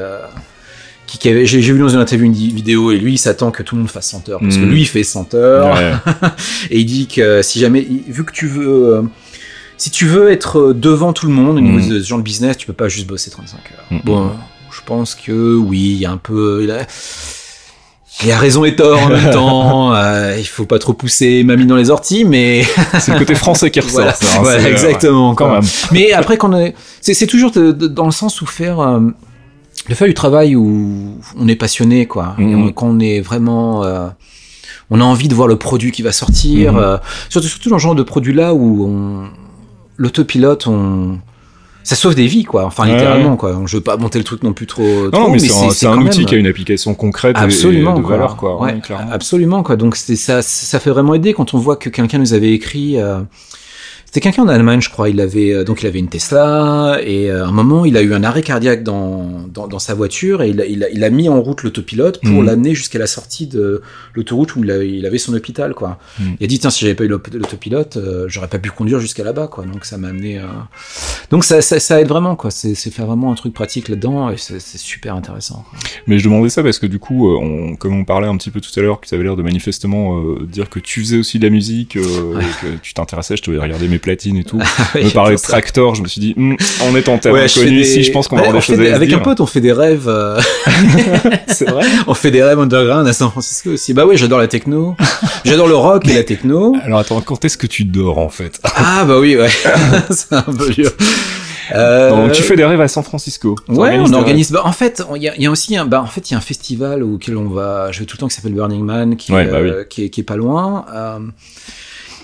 qui, 1.07 1.17
qui 1.17 1.29
avait, 1.29 1.45
j'ai 1.45 1.59
vu 1.61 1.79
dans 1.79 1.89
une 1.89 1.99
interview 1.99 2.25
une 2.25 2.33
vidéo 2.33 2.91
et 2.91 2.97
lui 2.97 3.13
il 3.13 3.17
s'attend 3.17 3.51
que 3.51 3.63
tout 3.63 3.75
le 3.75 3.81
monde 3.81 3.91
fasse 3.91 4.09
100 4.09 4.29
heures 4.29 4.39
parce 4.39 4.57
que 4.57 4.61
Mm. 4.63 4.69
lui 4.69 4.81
il 4.81 4.85
fait 4.87 5.03
100 5.03 5.33
heures 5.35 5.75
Ouais. 5.75 5.93
et 6.71 6.79
il 6.79 6.85
dit 6.85 7.07
que 7.07 7.41
si 7.41 7.59
jamais, 7.59 7.85
vu 8.07 8.23
que 8.25 8.31
tu 8.31 8.47
veux, 8.47 9.03
si 9.77 9.89
tu 9.91 10.05
veux 10.05 10.31
être 10.31 10.73
devant 10.73 11.13
tout 11.13 11.27
le 11.27 11.33
monde 11.33 11.57
au 11.57 11.61
niveau 11.61 11.79
Mm. 11.79 11.89
de 11.89 11.99
ce 12.01 12.07
genre 12.07 12.19
de 12.19 12.23
business, 12.23 12.57
tu 12.57 12.65
peux 12.67 12.73
pas 12.73 12.87
juste 12.89 13.07
bosser 13.07 13.29
35 13.31 13.57
heures. 13.57 13.85
Mm. 13.91 13.99
Bon, 14.03 14.31
je 14.71 14.81
pense 14.85 15.15
que 15.15 15.55
oui, 15.55 15.79
il 15.95 15.97
y 15.97 16.05
a 16.05 16.11
un 16.11 16.17
peu. 16.17 16.61
Il 16.63 16.71
a, 16.71 16.85
il 18.23 18.31
a 18.31 18.37
raison 18.37 18.63
et 18.63 18.75
tort 18.75 19.01
en 19.03 19.09
même 19.09 19.29
temps. 19.31 19.93
euh, 19.93 20.35
il 20.37 20.45
faut 20.47 20.65
pas 20.65 20.79
trop 20.79 20.93
pousser 20.93 21.43
mamie 21.43 21.65
dans 21.65 21.75
les 21.75 21.89
orties, 21.89 22.23
mais 22.25 22.63
C'est 22.99 23.11
le 23.11 23.19
côté 23.19 23.35
français 23.35 23.71
qui 23.71 23.79
ressort. 23.81 23.95
voilà, 23.95 24.13
ça, 24.13 24.25
hein, 24.37 24.39
voilà, 24.41 24.61
c'est- 24.61 24.71
exactement. 24.71 25.35
Quand 25.35 25.51
même. 25.51 25.63
Mais 25.91 26.13
après, 26.13 26.37
qu'on 26.37 26.55
est, 26.57 26.73
c'est, 27.01 27.27
toujours 27.27 27.51
de- 27.51 27.71
de- 27.71 27.87
dans 27.87 28.05
le 28.05 28.11
sens 28.11 28.41
où 28.41 28.45
faire, 28.45 28.79
euh, 28.79 28.99
de 29.89 29.93
faire 29.93 30.07
du 30.07 30.13
travail 30.13 30.55
où 30.55 31.19
on 31.37 31.47
est 31.49 31.55
passionné, 31.57 32.05
quoi. 32.05 32.35
Et 32.39 32.55
on- 32.55 32.71
quand 32.71 32.87
on 32.87 32.99
est 32.99 33.19
vraiment, 33.19 33.83
euh, 33.83 34.07
on 34.89 35.01
a 35.01 35.03
envie 35.03 35.27
de 35.27 35.35
voir 35.35 35.47
le 35.49 35.57
produit 35.57 35.91
qui 35.91 36.01
va 36.01 36.11
sortir. 36.13 36.77
Euh, 36.77 36.97
surtout, 37.29 37.47
surtout 37.49 37.69
dans 37.69 37.77
ce 37.79 37.83
genre 37.83 37.95
de 37.95 38.03
produit-là 38.03 38.53
où 38.53 38.85
on, 38.87 39.23
l'autopilote, 39.97 40.67
on, 40.67 41.19
ça 41.83 41.95
sauve 41.95 42.15
des 42.15 42.27
vies, 42.27 42.43
quoi. 42.43 42.65
Enfin, 42.65 42.83
Ouais, 42.85 42.93
littéralement, 42.93 43.35
quoi. 43.37 43.59
Je 43.65 43.77
veux 43.77 43.83
pas 43.83 43.97
monter 43.97 44.17
le 44.17 44.23
truc 44.25 44.41
non 44.43 44.53
plus 44.53 44.65
trop. 44.65 44.83
Non, 45.05 45.11
trop, 45.11 45.29
mais 45.29 45.39
c'est 45.39 45.53
un, 45.65 45.69
c'est 45.69 45.85
un 45.87 45.97
outil 45.99 46.19
même- 46.19 46.27
qui 46.27 46.35
a 46.35 46.37
une 46.37 46.47
application 46.47 46.93
concrète 46.95 47.35
Absolument, 47.37 47.93
et 47.95 47.97
de 47.99 48.01
quoi. 48.03 48.11
valeur, 48.15 48.35
quoi. 48.37 48.59
Ouais, 48.59 48.73
ouais, 48.73 48.79
clairement. 48.81 49.11
absolument, 49.11 49.63
quoi. 49.63 49.75
Donc 49.75 49.95
c'est 49.95 50.15
ça, 50.15 50.41
ça 50.41 50.79
fait 50.79 50.89
vraiment 50.89 51.13
aider 51.13 51.33
quand 51.33 51.53
on 51.53 51.57
voit 51.59 51.75
que 51.75 51.89
quelqu'un 51.89 52.17
nous 52.17 52.33
avait 52.33 52.51
écrit. 52.53 52.97
euh, 52.99 53.19
C'était 54.15 54.29
quelqu'un 54.29 54.43
en 54.43 54.47
Allemagne, 54.47 54.79
je 54.79 54.89
crois. 54.89 55.09
Il 55.09 55.19
avait 55.19 55.51
euh, 55.53 55.65
donc 55.65 55.83
il 55.83 55.87
avait 55.87 55.99
une 55.99 56.07
Tesla 56.07 56.99
et 57.03 57.29
euh, 57.29 57.43
à 57.43 57.49
un 57.49 57.51
moment 57.51 57.83
il 57.83 57.97
a 57.97 58.01
eu 58.01 58.13
un 58.13 58.23
arrêt 58.23 58.43
cardiaque 58.43 58.81
dans 58.81 59.43
dans, 59.53 59.67
dans 59.67 59.77
sa 59.77 59.93
voiture 59.93 60.41
et 60.41 60.51
il 60.51 60.61
a, 60.61 60.65
il 60.65 60.85
a, 60.85 60.89
il 60.89 61.03
a 61.03 61.09
mis 61.09 61.27
en 61.27 61.41
route 61.41 61.63
l'autopilote 61.63 62.21
pour 62.21 62.29
Mhm. 62.39 62.45
l'amener 62.45 62.75
jusqu'à 62.75 62.97
la 62.97 63.07
sortie 63.07 63.45
de 63.45 63.81
l'autoroute 64.13 64.55
où 64.55 64.63
il, 64.63 64.71
a- 64.71 64.81
il 64.85 65.05
avait 65.05 65.17
son 65.17 65.33
hôpital 65.33 65.73
quoi. 65.73 65.99
Mhm. 66.21 66.37
Il 66.39 66.43
a 66.45 66.47
dit 66.47 66.59
tiens 66.59 66.69
si 66.69 66.79
j'avais 66.85 66.95
pas 66.95 67.03
eu 67.03 67.09
l'auto- 67.09 67.29
l'autopilote, 67.37 67.97
euh, 67.97 68.23
j'aurais 68.29 68.47
pas 68.47 68.57
pu 68.57 68.71
conduire 68.71 69.01
jusqu'à 69.01 69.25
là-bas 69.25 69.47
quoi. 69.47 69.65
Donc 69.65 69.83
ça 69.83 69.97
m'a 69.97 70.07
amené. 70.07 70.39
euh, 70.39 70.43
Donc 71.29 71.43
ça, 71.43 71.61
ça 71.61 71.81
ça 71.81 71.99
aide 71.99 72.07
vraiment 72.07 72.37
quoi. 72.37 72.51
C'est 72.51 72.73
faire 72.91 73.07
vraiment 73.07 73.33
un 73.33 73.35
truc 73.35 73.53
pratique 73.53 73.89
là-dedans 73.89 74.29
et 74.29 74.37
c'est 74.37 74.61
super 74.77 75.13
intéressant. 75.15 75.65
quoi. 75.69 75.77
Mais 76.07 76.19
je 76.19 76.23
demandais 76.23 76.47
ça 76.47 76.63
parce 76.63 76.79
que 76.79 76.85
du 76.87 76.99
coup, 76.99 77.27
euh, 77.33 77.37
on, 77.37 77.75
comme 77.75 77.93
on 77.99 78.05
parlait 78.05 78.27
un 78.29 78.37
petit 78.37 78.49
peu 78.49 78.61
tout 78.61 78.71
à 78.77 78.81
l'heure, 78.81 79.01
que 79.01 79.07
tu 79.07 79.13
avais 79.13 79.25
l'air 79.25 79.35
de 79.35 79.43
manifestement 79.43 80.21
euh, 80.21 80.45
dire 80.45 80.69
que 80.69 80.79
tu 80.79 81.01
faisais 81.01 81.17
aussi 81.17 81.37
de 81.37 81.43
la 81.43 81.49
musique, 81.49 81.97
et 81.97 81.99
que 82.61 82.77
tu 82.81 82.93
t'intéressais, 82.93 83.35
je 83.35 83.41
te 83.41 83.49
voyais 83.51 83.61
regarder 83.61 83.89
mes 83.89 83.99
platines 84.05 84.37
et 84.37 84.43
tout. 84.45 84.57
me 84.95 85.09
parler 85.13 85.35
de 85.35 85.39
ça. 85.39 85.49
Tractor, 85.49 85.95
je 85.95 86.01
me 86.01 86.07
suis 86.07 86.21
dit, 86.21 86.33
Hmm, 86.37 86.55
on 86.85 86.95
est 86.95 87.09
en 87.09 87.17
terrain 87.17 87.35
Ouais, 87.35 87.47
des- 87.47 87.71
ici, 87.81 88.03
je 88.03 88.11
pense 88.11 88.27
qu'on 88.29 88.35
va 88.37 88.43
avoir 88.43 88.55
des 88.55 88.61
choses 88.61 88.77
des- 88.77 88.91
Avec 88.91 89.09
dire. 89.09 89.17
un 89.17 89.21
pote, 89.21 89.41
on 89.41 89.45
fait 89.45 89.59
des 89.61 89.73
rêves. 89.73 90.07
euh, 90.07 90.39
C'est 91.47 91.69
vrai? 91.69 91.85
on 92.07 92.13
fait 92.13 92.31
des 92.31 92.43
rêves 92.43 92.59
underground 92.59 93.07
à 93.07 93.13
San 93.13 93.29
Francisco 93.29 93.71
aussi. 93.71 93.93
Bah 93.93 94.05
oui, 94.07 94.15
j'adore 94.17 94.39
la 94.39 94.47
techno. 94.47 94.95
J'adore 95.43 95.67
le 95.67 95.75
rock 95.75 96.07
et 96.07 96.13
la 96.13 96.23
techno. 96.23 96.75
Alors 96.83 96.99
attends, 96.99 97.19
quand 97.21 97.43
est-ce 97.43 97.57
que 97.57 97.67
tu 97.67 97.83
dors 97.83 98.17
en 98.19 98.29
fait? 98.29 98.59
Ah 98.63 99.03
bah 99.05 99.19
oui, 99.19 99.35
ouais. 99.35 99.49
c'est 100.09 100.33
un 100.33 100.41
peu 100.43 100.69
dur. 100.69 100.91
Euh, 101.73 102.11
Donc 102.11 102.31
tu 102.33 102.43
fais 102.43 102.55
des 102.55 102.63
rêves 102.63 102.79
à 102.81 102.87
San 102.87 103.03
Francisco. 103.03 103.55
Ouais, 103.67 103.97
on 103.99 104.13
organise. 104.13 104.51
Bah, 104.51 104.61
en 104.65 104.71
fait, 104.71 105.01
il 105.15 105.23
y, 105.23 105.29
a- 105.29 105.35
il 105.35 105.41
y 105.41 105.47
a 105.47 105.51
aussi 105.51 105.75
un, 105.75 105.85
bah, 105.85 105.99
en 106.01 106.05
fait, 106.05 106.29
il 106.29 106.33
y 106.33 106.35
a 106.35 106.37
un 106.37 106.41
festival 106.41 107.01
auquel 107.01 107.37
on 107.37 107.49
va. 107.49 107.91
Je 107.91 107.99
vais 108.01 108.05
tout 108.05 108.15
le 108.17 108.19
temps 108.19 108.27
qui 108.27 108.35
s'appelle 108.35 108.53
Burning 108.53 108.83
Man, 108.83 109.15
qui, 109.15 109.31
Ouais, 109.31 109.45
est, 109.45 109.51
bah 109.51 109.57
oui. 109.63 109.69
euh, 109.69 109.83
qui, 109.83 110.03
est, 110.05 110.09
qui 110.09 110.21
est 110.21 110.23
pas 110.25 110.35
loin. 110.35 110.85
euh, 110.93 111.19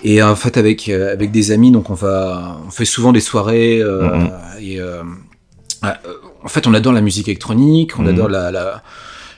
et 0.02 0.22
en 0.22 0.34
fait, 0.36 0.56
avec 0.56 0.88
euh, 0.88 1.12
avec 1.12 1.30
des 1.30 1.50
amis, 1.52 1.70
donc 1.70 1.90
on 1.90 1.94
va, 1.94 2.58
on 2.66 2.70
fait 2.70 2.84
souvent 2.84 3.12
des 3.12 3.20
soirées. 3.20 3.80
euh, 3.80 4.08
Mhm. 4.08 4.30
Et 4.60 4.80
euh, 4.80 5.02
en 6.44 6.48
fait, 6.48 6.66
on 6.66 6.74
adore 6.74 6.92
la 6.92 7.00
musique 7.00 7.28
électronique, 7.28 7.98
on 7.98 8.02
Mhm. 8.02 8.08
adore 8.08 8.28
la 8.28 8.50
la, 8.50 8.82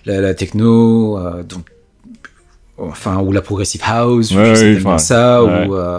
la, 0.06 0.20
la 0.20 0.34
techno, 0.34 1.18
donc 1.48 1.64
enfin 2.78 3.18
ou 3.20 3.32
la 3.32 3.40
progressive 3.42 3.82
house, 3.86 4.30
Ouais, 4.32 4.52
tellement 4.54 4.90
enfin, 4.90 4.98
ça 4.98 5.44
ouais. 5.44 5.66
ou 5.66 5.74
euh, 5.76 5.98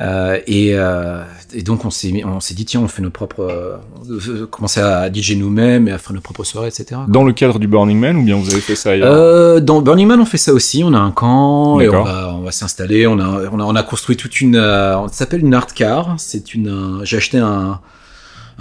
euh, 0.00 0.38
et, 0.46 0.70
euh, 0.74 1.22
et 1.52 1.62
donc 1.62 1.84
on 1.84 1.90
s'est 1.90 2.22
on 2.24 2.38
dit 2.38 2.64
tiens 2.64 2.80
on 2.80 2.88
fait 2.88 3.02
nos 3.02 3.10
propres 3.10 3.42
euh, 3.42 3.76
euh, 4.10 4.46
commencer 4.46 4.80
à 4.80 5.12
DJ 5.12 5.36
nous-mêmes 5.36 5.88
et 5.88 5.92
à 5.92 5.98
faire 5.98 6.14
nos 6.14 6.22
propres 6.22 6.44
soirées 6.44 6.68
etc. 6.68 7.02
Dans 7.06 7.22
le 7.22 7.32
cadre 7.32 7.58
du 7.58 7.66
Burning 7.66 7.98
Man 7.98 8.16
ou 8.16 8.22
bien 8.22 8.36
vous 8.36 8.50
avez 8.50 8.62
fait 8.62 8.76
ça 8.76 8.92
ailleurs? 8.92 9.60
Dans 9.60 9.82
Burning 9.82 10.06
Man, 10.06 10.20
on 10.20 10.24
fait 10.24 10.38
ça 10.38 10.52
aussi. 10.54 10.82
On 10.84 10.94
a 10.94 10.98
un 10.98 11.10
camp 11.10 11.80
et 11.80 11.88
on 11.88 12.02
va, 12.02 12.34
on 12.34 12.40
va 12.42 12.50
s'installer. 12.52 13.06
On 13.06 13.18
a, 13.18 13.48
on 13.52 13.60
a, 13.60 13.64
on 13.64 13.74
a 13.76 13.82
construit 13.82 14.16
toute 14.16 14.40
une. 14.40 14.54
ça 14.54 15.06
s'appelle 15.10 15.40
une 15.40 15.54
art 15.54 15.66
car. 15.66 16.14
C'est 16.18 16.54
une. 16.54 17.00
J'ai 17.04 17.18
acheté 17.18 17.38
un 17.38 17.80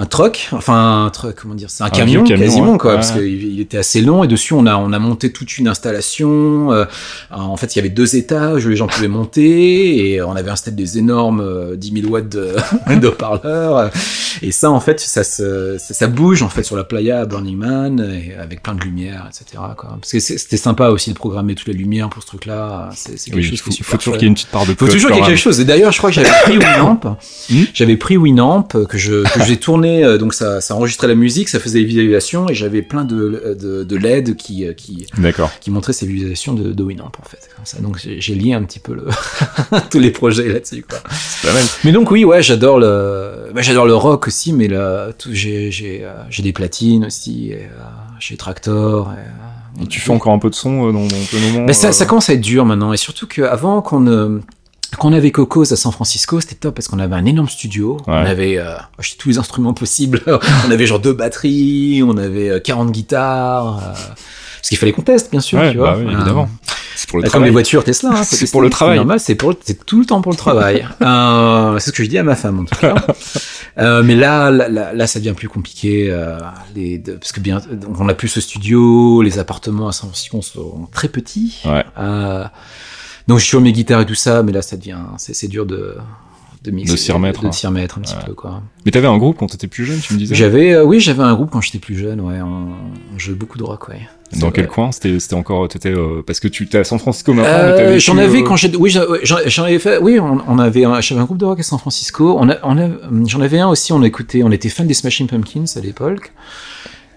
un 0.01 0.05
truck, 0.05 0.47
enfin 0.53 1.05
un 1.05 1.09
truck, 1.09 1.35
comment 1.41 1.55
dire, 1.55 1.69
c'est 1.69 1.83
un, 1.83 1.89
camion, 1.89 2.23
vieux 2.23 2.35
camion, 2.35 2.45
quasiment 2.45 2.71
ouais. 2.71 2.77
quoi, 2.77 2.91
Ouais. 2.91 2.95
parce 2.97 3.11
qu'il 3.11 3.43
il 3.53 3.59
était 3.59 3.77
assez 3.77 3.99
long 4.01 4.23
et 4.23 4.27
dessus 4.27 4.53
on 4.53 4.65
a 4.65 4.77
on 4.77 4.93
a 4.93 4.99
monté 4.99 5.31
toute 5.33 5.57
une 5.57 5.67
installation. 5.67 6.71
euh, 6.71 6.85
en 7.31 7.57
fait, 7.57 7.75
il 7.75 7.79
y 7.79 7.81
avait 7.81 7.89
deux 7.89 8.15
étages 8.15 8.65
où 8.65 8.69
les 8.69 8.75
gens 8.77 8.87
pouvaient 8.87 9.07
monter 9.09 10.13
et 10.13 10.21
on 10.21 10.35
avait 10.35 10.51
installé 10.51 10.75
des 10.77 10.97
énormes 10.97 11.41
euh, 11.41 11.75
10 11.75 12.01
000 12.01 12.11
watts 12.13 12.29
de, 12.29 12.55
de 12.99 13.07
haut-parleurs. 13.07 13.91
Et 14.41 14.51
ça, 14.53 14.71
en 14.71 14.79
fait, 14.79 14.99
ça, 15.01 15.23
se, 15.25 15.77
ça, 15.77 15.93
ça 15.93 16.07
bouge 16.07 16.43
en 16.43 16.49
fait 16.49 16.63
sur 16.63 16.77
la 16.77 16.85
playa 16.85 17.19
à 17.21 17.25
Burning 17.25 17.57
Man 17.57 17.99
et 18.13 18.35
avec 18.35 18.63
plein 18.63 18.75
de 18.75 18.81
lumière, 18.81 19.27
etc. 19.29 19.61
Quoi. 19.75 19.97
Parce 19.99 20.11
que 20.13 20.19
c'était 20.19 20.55
sympa 20.57 20.87
aussi 20.89 21.09
de 21.11 21.15
programmer 21.15 21.55
toutes 21.55 21.67
les 21.67 21.73
lumières 21.73 22.09
pour 22.09 22.21
ce 22.23 22.27
truc-là. 22.27 22.89
C'est 22.95 23.15
quelque 23.17 23.35
Oui, 23.35 23.43
chose 23.43 23.59
il 23.67 23.73
qui 23.75 23.83
faut, 23.83 23.91
faut 23.91 23.97
toujours 23.97 24.13
qu'il 24.13 24.23
y 24.23 24.25
ait 24.25 24.29
une 24.29 24.35
petite 24.35 24.47
part 24.49 24.65
de 24.65 24.73
Faut 24.75 24.87
toujours 24.87 25.09
qu'il 25.11 25.19
y 25.19 25.23
ait 25.23 25.25
quelque 25.27 25.37
chose. 25.37 25.59
Et 25.59 25.65
d'ailleurs, 25.65 25.91
je 25.91 25.97
crois 25.97 26.09
que 26.09 26.15
j'avais 26.15 26.29
pris 26.43 26.57
Winamp. 26.57 26.99
Hmm 27.49 27.63
j'avais 27.73 27.97
pris 27.97 28.15
Winamp 28.17 28.63
que 28.87 28.97
je 28.97 29.23
que 29.33 29.43
j'ai 29.45 29.57
tourné, 29.57 29.88
euh, 30.03 30.17
donc 30.17 30.33
ça, 30.33 30.61
ça 30.61 30.75
enregistrait 30.75 31.07
la 31.07 31.15
musique, 31.15 31.49
ça 31.49 31.59
faisait 31.59 31.79
des 31.79 31.85
visualisations 31.85 32.49
et 32.49 32.53
j'avais 32.53 32.81
plein 32.81 33.03
de, 33.03 33.55
de, 33.59 33.83
de 33.83 33.95
LED 33.97 34.35
qui, 34.35 34.65
euh, 34.65 34.73
qui, 34.73 35.05
qui 35.61 35.71
montraient 35.71 35.93
ces 35.93 36.05
visualisations 36.07 36.53
de, 36.53 36.71
de 36.71 36.83
Winamp 36.83 37.11
en 37.19 37.27
fait. 37.27 37.49
Comme 37.55 37.65
ça. 37.65 37.79
Donc 37.79 37.97
j'ai 37.99 38.35
lié 38.35 38.53
un 38.53 38.63
petit 38.63 38.79
peu 38.79 38.93
le 38.93 39.07
tous 39.89 39.99
les 39.99 40.11
projets 40.11 40.47
là-dessus. 40.47 40.85
quoi. 40.89 40.99
C'est 41.11 41.47
pas 41.47 41.53
mal. 41.53 41.63
Mais 41.83 41.91
donc 41.91 42.11
oui, 42.11 42.23
ouais, 42.25 42.41
j'adore 42.41 42.79
le, 42.79 43.51
bah, 43.53 43.61
j'adore 43.61 43.85
le 43.85 43.95
rock 43.95 44.27
aussi, 44.27 44.53
mais 44.53 44.67
là, 44.67 45.11
tout- 45.17 45.29
j'ai 45.33 45.71
j'ai 45.71 46.01
euh, 46.03 46.13
j'ai 46.29 46.43
des 46.43 46.53
platines 46.53 47.05
aussi, 47.05 47.49
et, 47.51 47.55
euh, 47.65 47.83
j'ai 48.19 48.37
Tractor. 48.37 49.11
Et, 49.11 49.19
euh, 49.79 49.83
Et 49.83 49.87
tu 49.87 49.99
fais 49.99 50.11
encore 50.11 50.33
un 50.33 50.39
peu 50.39 50.49
de 50.49 50.55
son 50.55 50.91
dans, 50.91 51.03
dans 51.03 51.07
ton 51.07 51.39
moment 51.51 51.65
mais 51.65 51.73
ça, 51.73 51.91
ça 51.91 52.05
commence 52.05 52.29
à 52.29 52.33
être 52.33 52.41
dur 52.41 52.65
maintenant, 52.65 52.91
et 52.93 52.97
surtout 52.97 53.27
qu'avant 53.27 53.81
qu'on 53.81 54.41
ne 54.91 54.97
quand 54.97 55.09
on 55.09 55.13
avait 55.13 55.31
Cocos 55.31 55.71
à 55.73 55.75
San 55.75 55.91
Francisco, 55.91 56.39
c'était 56.41 56.55
top 56.55 56.75
parce 56.75 56.87
qu'on 56.87 56.99
avait 56.99 57.15
un 57.15 57.25
énorme 57.25 57.49
studio. 57.49 57.97
On 58.07 58.11
avait 58.13 58.57
euh, 58.57 58.75
acheté 58.97 59.17
tous 59.17 59.29
les 59.29 59.37
instruments 59.37 59.73
possibles. 59.73 60.21
on 60.67 60.71
avait 60.71 60.85
genre 60.87 60.99
deux 60.99 61.13
batteries, 61.13 62.01
on 62.05 62.17
avait 62.17 62.49
euh, 62.49 62.59
40 62.59 62.91
guitares. 62.91 63.77
euh, 63.79 63.91
parce 63.93 64.67
qu'il 64.69 64.77
fallait 64.77 64.91
qu'on 64.91 65.01
teste, 65.03 65.31
bien 65.31 65.39
sûr. 65.41 65.59
Ouais, 65.59 65.71
tu 65.71 65.77
vois. 65.77 65.91
bah 65.93 65.97
oui, 65.99 66.07
Euh, 66.07 66.15
évidemment. 66.17 66.49
C'est 66.95 67.07
pour 67.07 67.19
le 67.19 67.21
comme 67.23 67.27
les 67.27 67.29
travail. 67.31 67.51
voitures 67.51 67.83
Tesla, 67.85 68.09
hein, 68.11 68.23
C'est 68.23 68.51
pour 68.51 68.61
le 68.61 68.69
travail. 68.69 68.97
normal, 68.97 69.21
c'est 69.21 69.35
pour, 69.35 69.53
c'est 69.63 69.85
tout 69.85 70.01
le 70.01 70.05
temps 70.05 70.19
pour 70.21 70.33
le 70.33 70.37
travail. 70.37 70.85
Euh, 71.01 71.79
c'est 71.79 71.91
ce 71.91 71.95
que 71.95 72.03
je 72.03 72.09
dis 72.09 72.17
à 72.17 72.23
ma 72.23 72.35
femme 72.35 72.59
en 72.59 72.65
tout 72.65 72.75
cas. 72.79 72.95
Euh, 73.77 74.03
mais 74.03 74.15
là, 74.15 74.51
là, 74.51 74.67
là, 74.93 75.07
ça 75.07 75.19
devient 75.19 75.31
plus 75.33 75.47
compliqué, 75.47 76.09
euh, 76.11 76.37
les, 76.75 76.97
de- 76.97 77.13
parce 77.13 77.31
que 77.31 77.39
bien, 77.39 77.61
donc 77.71 77.97
on 78.01 78.09
a 78.09 78.13
plus 78.13 78.27
ce 78.27 78.41
studio, 78.41 79.21
les 79.21 79.39
appartements 79.39 79.87
à 79.87 79.93
San 79.93 80.09
Francisco 80.09 80.41
sont 80.41 80.89
très 80.91 81.07
petits. 81.07 81.61
Ouais. 81.63 81.85
Donc 83.29 83.37
je 83.37 83.43
suis 83.43 83.49
sur 83.49 83.61
mes 83.61 83.71
guitares 83.71 84.01
et 84.01 84.05
tout 84.07 84.15
ça, 84.15 84.41
mais 84.41 84.51
là, 84.51 84.63
ça 84.63 84.75
devient, 84.75 84.97
c'est, 85.17 85.47
dur 85.47 85.67
de 85.67 85.95
de, 86.63 86.71
mixer, 86.71 86.93
De 86.93 86.97
s'y 86.97 87.11
remettre, 87.11 87.41
de, 87.43 87.47
hein. 87.47 87.51
s'y 87.51 87.67
remettre 87.67 87.99
un 87.99 88.01
petit 88.01 88.15
peu 88.25 88.33
quoi. 88.33 88.63
Mais 88.85 88.91
t'avais 88.91 89.07
un 89.07 89.19
groupe 89.19 89.37
quand 89.37 89.45
t'étais 89.45 89.67
plus 89.67 89.85
jeune, 89.85 89.99
tu 89.99 90.15
me 90.15 90.19
disais? 90.19 90.33
J'avais, 90.33 90.73
euh, 90.73 90.83
oui, 90.83 90.99
j'avais 90.99 91.21
un 91.21 91.35
groupe 91.35 91.51
quand 91.51 91.61
j'étais 91.61 91.77
plus 91.77 91.95
jeune, 91.95 92.19
ouais, 92.21 92.41
on, 92.41 92.69
on 93.15 93.19
jouait 93.19 93.35
beaucoup 93.35 93.59
de 93.59 93.63
rock, 93.63 93.87
ouais. 93.89 94.01
Dans 94.39 94.49
quel 94.49 94.67
coin? 94.67 94.91
C'était 94.91 95.19
c'était 95.19 95.35
encore 95.35 95.67
t'étais 95.67 95.91
euh, 95.91 96.23
parce 96.25 96.39
que 96.39 96.47
tu 96.47 96.63
étais 96.63 96.79
à 96.79 96.83
San 96.83 96.97
Francisco 96.97 97.33
maintenant. 97.33 97.51
Euh, 97.53 97.99
j'en 97.99 98.17
avais 98.17 98.41
quand 98.41 98.55
j'étais, 98.55 98.77
oui, 98.77 98.89
j'en 98.89 99.63
avais 99.63 99.79
fait, 99.79 99.99
oui, 99.99 100.19
on, 100.19 100.41
on 100.47 100.57
avait, 100.57 100.85
j'avais 101.01 101.21
un 101.21 101.25
groupe 101.25 101.37
de 101.37 101.45
rock 101.45 101.59
à 101.59 101.63
San 101.63 101.77
Francisco. 101.77 102.35
On 102.39 102.49
a, 102.49 102.57
on 102.63 102.79
a, 102.79 102.89
j'en 103.27 103.41
avais 103.41 103.59
un 103.59 103.67
aussi. 103.67 103.93
On 103.93 104.01
écoutait, 104.01 104.41
on 104.41 104.51
était 104.51 104.69
fan 104.69 104.87
des 104.87 104.95
Smashing 104.95 105.27
Pumpkins 105.27 105.65
à 105.75 105.81
l'époque, 105.81 106.33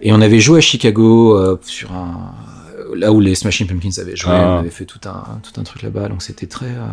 et 0.03 0.13
on 0.13 0.21
avait 0.21 0.41
joué 0.41 0.59
à 0.59 0.61
Chicago 0.61 1.59
sur 1.63 1.91
un, 1.93 2.33
là 2.95 3.13
où 3.13 3.21
les 3.21 3.35
Smashing 3.35 3.67
Pumpkins 3.67 4.01
avaient 4.01 4.17
joué. 4.17 4.33
Ah. 4.35 4.57
On 4.57 4.59
avait 4.61 4.71
fait 4.71 4.85
tout 4.87 5.01
un, 5.07 5.25
tout 5.43 5.61
un 5.61 5.65
truc 5.65 5.83
là-bas, 5.83 6.09
donc 6.09 6.23
c'était 6.23 6.47
très, 6.47 6.67
euh, 6.67 6.87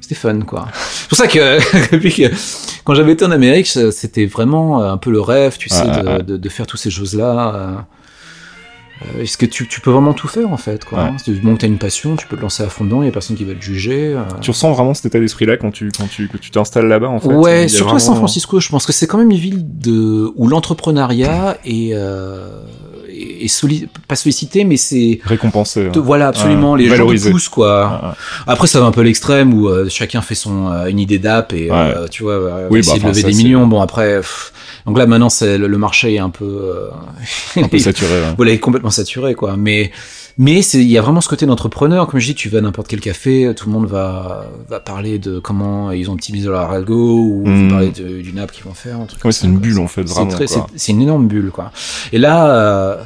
c'était 0.00 0.14
fun, 0.14 0.40
quoi. 0.40 0.68
C'est 0.74 1.08
pour 1.08 1.18
ça 1.18 1.26
que, 1.26 1.58
depuis 1.92 2.12
que 2.14 2.24
quand 2.84 2.94
j'avais 2.94 3.12
été 3.12 3.24
en 3.24 3.30
Amérique, 3.30 3.66
c'était 3.66 4.26
vraiment 4.26 4.82
euh, 4.82 4.92
un 4.92 4.96
peu 4.96 5.10
le 5.10 5.20
rêve, 5.20 5.56
tu 5.58 5.68
sais, 5.68 5.84
de, 5.86 6.06
ouais. 6.08 6.22
de, 6.22 6.36
de 6.36 6.48
faire 6.48 6.66
toutes 6.66 6.80
ces 6.80 6.90
choses-là. 6.90 7.54
euh, 7.54 9.22
Est-ce 9.22 9.38
que 9.38 9.46
tu, 9.46 9.66
tu 9.66 9.80
peux 9.80 9.90
vraiment 9.90 10.12
tout 10.12 10.28
faire 10.28 10.52
en 10.52 10.58
fait 10.58 10.84
quoi 10.84 10.98
Ouais. 10.98 11.04
hein? 11.10 11.16
Tu 11.24 11.32
bon, 11.40 11.56
t'as 11.56 11.66
une 11.66 11.78
passion, 11.78 12.16
tu 12.16 12.26
peux 12.26 12.36
te 12.36 12.42
lancer 12.42 12.62
à 12.62 12.68
fond 12.68 12.84
dedans, 12.84 13.00
il 13.02 13.06
y 13.06 13.08
a 13.08 13.12
personne 13.12 13.34
qui 13.36 13.44
va 13.44 13.54
te 13.54 13.60
juger. 13.62 14.12
euh. 14.14 14.22
Tu 14.42 14.50
ressens 14.50 14.72
vraiment 14.72 14.92
cet 14.92 15.06
état 15.06 15.18
d'esprit-là 15.18 15.56
quand 15.56 15.70
tu 15.70 15.90
quand 15.96 16.06
tu 16.06 16.28
tu 16.40 16.50
t'installes 16.50 16.86
là-bas 16.86 17.08
en 17.08 17.18
fait? 17.18 17.28
Ouais, 17.28 17.66
surtout 17.68 17.96
à 17.96 17.98
San 17.98 18.14
Francisco, 18.16 18.60
je 18.60 18.68
pense 18.68 18.84
que 18.84 18.92
c'est 18.92 19.06
quand 19.06 19.16
même 19.16 19.30
une 19.30 19.38
ville 19.38 19.62
de 19.78 20.30
où 20.36 20.48
l'entrepreneuriat 20.48 21.56
est, 21.64 21.92
euh, 21.94 22.62
est, 23.22 23.44
est 23.44 23.48
solli- 23.48 23.86
pas 24.08 24.16
sollicité, 24.16 24.64
mais 24.64 24.76
c'est 24.76 25.20
Récompensé. 25.24 25.86
hein. 25.94 26.00
voilà 26.00 26.28
absolument 26.28 26.74
les 26.76 26.88
gens 26.88 27.06
te 27.06 27.30
poussent 27.30 27.48
quoi. 27.48 28.14
Après 28.46 28.66
ça 28.66 28.80
va 28.80 28.86
un 28.86 28.90
peu 28.92 29.00
à 29.00 29.04
l'extrême 29.04 29.52
où 29.54 29.68
euh, 29.68 29.88
chacun 29.88 30.20
fait 30.22 30.34
son 30.34 30.70
euh, 30.70 30.86
une 30.86 30.98
idée 30.98 31.18
d'app 31.18 31.52
et 31.52 31.68
euh, 31.70 32.06
tu 32.08 32.22
vois 32.22 32.38
Oui, 32.70 32.80
essayer 32.80 32.98
bah, 32.98 33.04
de 33.04 33.08
lever 33.10 33.20
ça, 33.22 33.28
des 33.28 33.34
millions. 33.34 33.66
Bon 33.66 33.80
après 33.80 34.16
pff, 34.16 34.52
donc 34.86 34.98
là 34.98 35.06
maintenant 35.06 35.28
c'est 35.28 35.58
le, 35.58 35.66
le 35.66 35.78
marché 35.78 36.14
est 36.14 36.18
un 36.18 36.30
peu 36.30 36.44
euh, 36.44 36.88
Un 37.62 37.68
peu 37.68 37.78
saturé. 37.78 38.12
ouais. 38.12 38.26
Voilà, 38.36 38.52
il 38.52 38.54
est 38.54 38.58
complètement 38.60 38.90
saturé, 38.90 39.34
quoi. 39.34 39.56
Mais, 39.58 39.90
mais 40.42 40.60
il 40.64 40.90
y 40.90 40.96
a 40.96 41.02
vraiment 41.02 41.20
ce 41.20 41.28
côté 41.28 41.44
d'entrepreneur. 41.44 42.06
Comme 42.06 42.18
je 42.18 42.24
dis, 42.26 42.34
tu 42.34 42.48
vas 42.48 42.58
à 42.58 42.60
n'importe 42.62 42.88
quel 42.88 43.00
café, 43.00 43.52
tout 43.54 43.68
le 43.68 43.74
monde 43.74 43.86
va, 43.86 44.46
va 44.70 44.80
parler 44.80 45.18
de 45.18 45.38
comment 45.38 45.90
ils 45.92 46.08
ont 46.08 46.14
optimisé 46.14 46.48
leur 46.48 46.70
algo 46.70 47.18
ou 47.20 47.44
Mm. 47.46 47.62
vont 47.64 47.68
parler 47.68 47.90
de- 47.90 48.22
d'une 48.22 48.38
app 48.38 48.50
qu'ils 48.50 48.64
vont 48.64 48.72
faire. 48.74 48.98
un 48.98 49.04
truc 49.04 49.22
Ouais, 49.22 49.32
c'est 49.32 49.46
une 49.46 49.58
quoi. 49.58 49.60
bulle 49.60 49.78
en 49.78 49.86
fait 49.86 50.08
C'est 50.08 50.14
vraiment. 50.14 50.30
très- 50.30 50.46
c'est, 50.46 50.60
c'est 50.76 50.92
une 50.92 51.02
énorme 51.02 51.28
bulle, 51.28 51.50
quoi. 51.52 51.70
Et 52.12 52.18
là, 52.18 52.50
euh, 52.56 52.96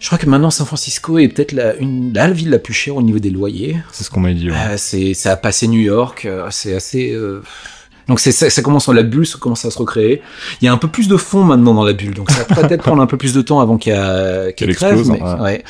je 0.00 0.06
crois 0.06 0.18
que 0.18 0.26
maintenant 0.26 0.50
San 0.50 0.66
Francisco 0.66 1.18
est 1.18 1.28
peut-être 1.28 1.52
la, 1.52 1.76
une, 1.76 2.12
la 2.12 2.30
ville 2.30 2.50
la 2.50 2.58
plus 2.58 2.74
chère 2.74 2.96
au 2.96 3.02
niveau 3.02 3.18
des 3.18 3.30
loyers. 3.30 3.76
C'est 3.92 4.04
ce 4.04 4.10
qu'on 4.10 4.20
m'a 4.20 4.32
dit. 4.34 4.50
ouais. 4.50 4.56
Euh, 4.56 4.74
c'est, 4.76 5.14
ça 5.14 5.32
a 5.32 5.36
passé 5.36 5.66
New 5.66 5.80
York. 5.80 6.24
euh, 6.26 6.46
C'est 6.50 6.74
assez. 6.74 7.10
euh, 7.12 7.42
donc 8.08 8.20
c'est 8.20 8.32
ça, 8.32 8.50
ça 8.50 8.60
commence 8.60 8.86
la 8.88 9.02
bulle, 9.02 9.26
ça 9.26 9.38
commence 9.38 9.64
à 9.64 9.70
se 9.70 9.78
recréer. 9.78 10.20
Il 10.60 10.64
y 10.66 10.68
a 10.68 10.72
un 10.72 10.76
peu 10.78 10.88
plus 10.88 11.08
de 11.08 11.16
fond 11.16 11.42
maintenant 11.44 11.72
dans 11.74 11.84
la 11.84 11.92
bulle, 11.94 12.12
donc 12.14 12.30
ça 12.30 12.44
va 12.44 12.62
peut-être 12.66 12.82
prendre 12.82 13.00
un 13.00 13.06
peu 13.06 13.16
plus 13.16 13.32
de 13.32 13.40
temps 13.40 13.60
avant 13.60 13.78
qu'elle 13.78 14.52
Qu'elle 14.56 14.68
qu'elle 14.68 14.74
crève. 14.76 14.98
explose, 14.98 15.10
mais, 15.18 15.22
ouais. 15.22 15.40
ouais. 15.40 15.64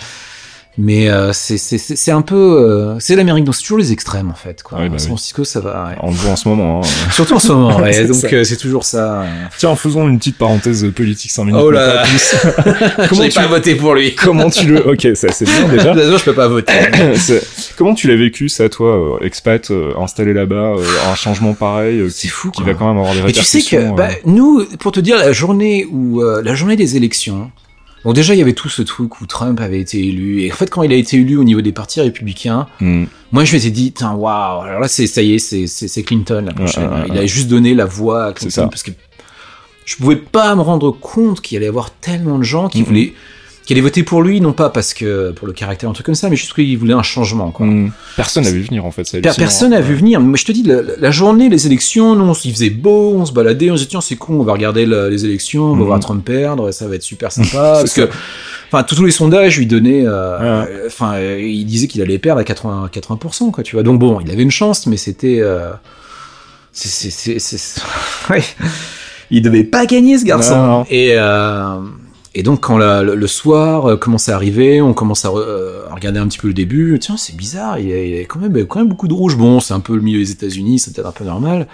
Mais 0.79 1.11
euh, 1.11 1.33
c'est 1.35 2.11
un 2.13 2.23
peu 2.23 2.37
euh, 2.37 2.99
c'est 3.01 3.17
l'Amérique 3.17 3.45
donc 3.45 3.55
c'est 3.57 3.63
toujours 3.63 3.79
les 3.79 3.93
extrêmes 3.93 4.31
en 4.31 4.35
fait 4.35 4.63
quoi. 4.63 4.79
Ouais, 4.79 4.89
bah 4.89 4.99
San 4.99 5.07
oui. 5.07 5.17
Francisco 5.17 5.45
ça 5.45 5.61
va. 5.61 5.89
ouais. 5.91 5.97
On 6.01 6.11
le 6.11 6.17
voit 6.17 6.31
en 6.31 6.37
ce 6.37 6.49
moment. 6.49 6.81
hein. 6.83 6.89
Surtout 7.13 7.35
en 7.35 7.39
ce 7.41 7.53
moment. 7.53 7.77
ouais, 7.81 8.05
donc 8.07 8.33
euh, 8.33 8.45
c'est 8.45 8.57
toujours 8.57 8.85
ça. 8.85 9.25
Tiens, 9.59 9.75
faisons 9.77 10.09
une 10.09 10.19
petite 10.19 10.39
parenthèse 10.39 10.87
politique 10.95 11.33
5 11.33 11.45
minutes. 11.45 11.61
Oh 11.63 11.71
là 11.71 11.95
là. 11.97 12.03
plus. 12.05 12.37
Comment 13.09 13.29
tu- 13.29 13.35
pas 13.35 13.47
voter 13.49 13.75
pour 13.75 13.95
lui 13.95 14.15
Comment 14.15 14.49
tu 14.49 14.67
le... 14.69 14.89
Ok, 14.89 15.09
ça 15.17 15.33
c'est 15.33 15.45
bien 15.45 15.69
déjà. 15.69 15.93
Façon, 15.95 16.17
je 16.19 16.25
peux 16.25 16.35
pas 16.35 16.49
voter. 16.49 16.73
Comment 17.77 17.95
tu 17.95 18.07
l'as 18.09 18.17
vécu 18.17 18.49
ça, 18.49 18.69
toi, 18.69 19.17
euh, 19.21 19.25
expat, 19.27 19.71
installé 19.99 20.33
là-bas, 20.33 20.75
un 21.11 21.15
changement 21.15 21.53
pareil 21.55 22.05
C'est 22.11 22.23
qui, 22.23 22.29
fou, 22.29 22.51
qui 22.53 22.63
quoi. 22.63 22.73
va 22.73 22.79
quand 22.79 22.89
même 22.89 22.99
avoir 22.99 23.15
des 23.15 23.23
Mais 23.23 23.33
tu 23.33 23.43
sais 23.43 23.59
répercussions. 23.59 23.93
que 23.93 23.97
bah, 23.97 24.09
nous, 24.25 24.65
pour 24.79 24.93
te 24.93 25.01
dire, 25.01 25.19
la 25.19 25.33
journée 25.33 25.87
où 25.91 26.23
la 26.23 26.55
journée 26.55 26.77
des 26.77 26.97
élections. 26.97 27.51
Bon, 28.05 28.13
déjà, 28.15 28.35
il 28.35 28.39
y 28.39 28.43
avait 28.43 28.55
tout 28.55 28.71
ce 28.71 28.81
truc 28.83 29.21
où 29.21 29.27
Trump 29.27 29.61
avait 29.61 29.81
été 29.81 29.99
élu. 30.07 30.41
Et 30.43 30.51
en 30.51 30.55
fait, 30.55 30.71
quand 30.71 30.83
il 30.83 30.93
a 30.93 30.97
été 30.97 31.19
élu 31.19 31.37
au 31.37 31.45
niveau 31.45 31.61
des 31.61 31.73
partis 31.73 32.01
républicains, 32.01 32.67
hmm, 32.81 33.05
moi, 33.33 33.45
je 33.45 33.55
m'étais 33.55 33.71
dit, 33.71 33.93
tiens, 33.93 34.13
waouh, 34.13 34.63
alors 34.63 34.81
là, 34.81 34.89
c'est, 34.89 35.07
ça 35.07 35.21
y 35.23 35.35
est, 35.35 35.39
c'est, 35.39 35.67
c'est, 35.67 35.87
c'est 35.87 36.03
Clinton, 36.03 36.43
la 36.47 36.55
prochaine. 36.55 36.89
il 37.09 37.19
a 37.19 37.27
juste 37.27 37.49
donné 37.49 37.75
la 37.75 37.85
voix 37.85 38.27
à 38.27 38.33
Clinton 38.33 38.51
ça. 38.63 38.67
parce 38.69 38.83
que 38.83 38.91
je 39.85 39.97
pouvais 39.97 40.17
pas 40.17 40.55
me 40.55 40.63
rendre 40.63 40.91
compte 40.93 41.41
qu'il 41.43 41.57
allait 41.59 41.67
y 41.67 41.69
avoir 41.69 41.91
tellement 41.91 42.39
de 42.39 42.43
gens 42.45 42.69
qui 42.69 42.79
Mhm. 42.81 42.85
voulaient, 42.87 43.13
qui 43.71 43.75
allaient 43.75 43.83
voter 43.83 44.03
pour 44.03 44.21
lui, 44.21 44.41
non 44.41 44.53
pas 44.53 44.69
parce 44.69 44.95
que, 44.95 45.31
pour 45.31 45.47
le 45.47 45.53
caractère, 45.53 45.89
un 45.89 45.93
truc 45.93 46.05
comme 46.05 46.17
ça, 46.17 46.29
mais 46.29 46.35
juste 46.35 46.55
qu'ils 46.55 46.77
voulaient 46.77 46.93
un 46.93 47.05
changement, 47.05 47.53
quoi. 47.53 47.67
hmm. 47.67 47.93
Personne 48.17 48.43
n'a 48.43 48.51
vu 48.51 48.63
venir 48.63 48.85
en 48.85 48.91
fait. 48.91 49.05
c'est. 49.05 49.21
Personne 49.21 49.71
n'a 49.71 49.81
vu 49.81 49.95
venir. 49.95 50.19
Moi, 50.21 50.37
je 50.37 50.45
te 50.45 50.51
dis, 50.51 50.65
la, 50.65 50.81
la 50.99 51.11
journée, 51.13 51.49
les 51.49 51.67
élections, 51.67 52.17
nous, 52.17 52.25
on 52.25 52.33
il 52.33 52.53
faisait 52.53 52.71
beau, 52.71 53.15
on 53.17 53.25
se 53.25 53.33
baladait, 53.33 53.71
on 53.71 53.75
se 53.75 53.83
disait, 53.83 53.91
tiens, 53.91 54.01
c'est 54.01 54.17
con, 54.17 54.41
on 54.41 54.43
va 54.43 54.55
regarder 54.55 54.87
la- 54.87 55.09
les 55.09 55.25
élections, 55.25 55.67
on 55.67 55.75
va 55.75 55.77
Mhm. 55.83 55.87
voir 55.87 56.01
Trump 56.01 56.25
perdre, 56.25 56.73
ça 56.73 56.89
va 56.89 56.97
être 56.97 57.05
super 57.05 57.31
sympa. 57.31 57.49
parce 57.79 57.93
ça. 57.93 58.07
que, 58.09 58.13
enfin, 58.73 58.83
tous 58.83 59.05
les 59.05 59.13
sondages 59.13 59.57
lui 59.57 59.67
donnaient, 59.67 60.05
euh, 60.05 60.39
Ouais. 60.65 60.69
euh, 60.69 60.87
enfin, 60.89 61.13
euh, 61.15 61.39
il 61.41 61.65
disait 61.65 61.87
qu'il 61.87 62.03
allait 62.03 62.19
perdre 62.19 62.41
à 62.41 62.45
80, 62.45 62.89
80%, 62.93 63.53
quoi, 63.53 63.63
tu 63.63 63.77
vois. 63.77 63.85
Donc 63.85 64.01
bon, 64.01 64.19
il 64.21 64.33
avait 64.33 64.43
une 64.43 64.51
chance, 64.51 64.89
mais 64.89 64.97
c'était, 64.97 65.39
euh, 65.41 65.71
c'est- 66.73 67.81
ouais. 68.31 68.43
Il 69.31 69.43
devait 69.43 69.63
pas 69.63 69.87
gagner, 69.87 70.19
ce 70.19 70.25
garçon. 70.25 70.57
Non, 70.57 70.67
non. 70.67 70.87
Et, 70.91 71.13
euh, 71.15 71.77
et 72.35 72.43
donc, 72.43 72.61
quand 72.61 72.79
la- 72.79 73.03
le, 73.03 73.15
le 73.15 73.27
soir 73.27 73.87
euh, 73.87 73.97
commence 73.97 74.29
à 74.29 74.35
arriver, 74.37 74.81
on 74.81 74.95
commence 74.95 75.25
à, 75.25 75.31
euh, 75.31 75.89
à 75.91 75.95
regarder 75.95 76.19
un 76.21 76.29
petit 76.29 76.39
peu 76.39 76.49
le 76.49 76.55
début. 76.55 76.99
Tiens, 77.01 77.17
c'est 77.17 77.37
bizarre, 77.37 77.79
il 77.79 77.89
y, 77.89 77.93
a, 77.93 78.05
il 78.05 78.11
y 78.11 78.19
a 78.21 78.25
quand 78.25 78.39
même, 78.39 78.67
quand 78.67 78.79
même 78.79 78.89
beaucoup 78.89 79.09
de 79.09 79.15
rouge. 79.15 79.37
Bon, 79.37 79.61
c'est 79.61 79.75
un 79.75 79.81
peu 79.81 79.95
le 79.97 80.03
milieu 80.03 80.19
des 80.21 80.31
États-Unis, 80.31 80.79
c'est 80.79 80.95
peut-être 80.95 81.09
un 81.09 81.13
peu 81.13 81.25
normal. 81.25 81.67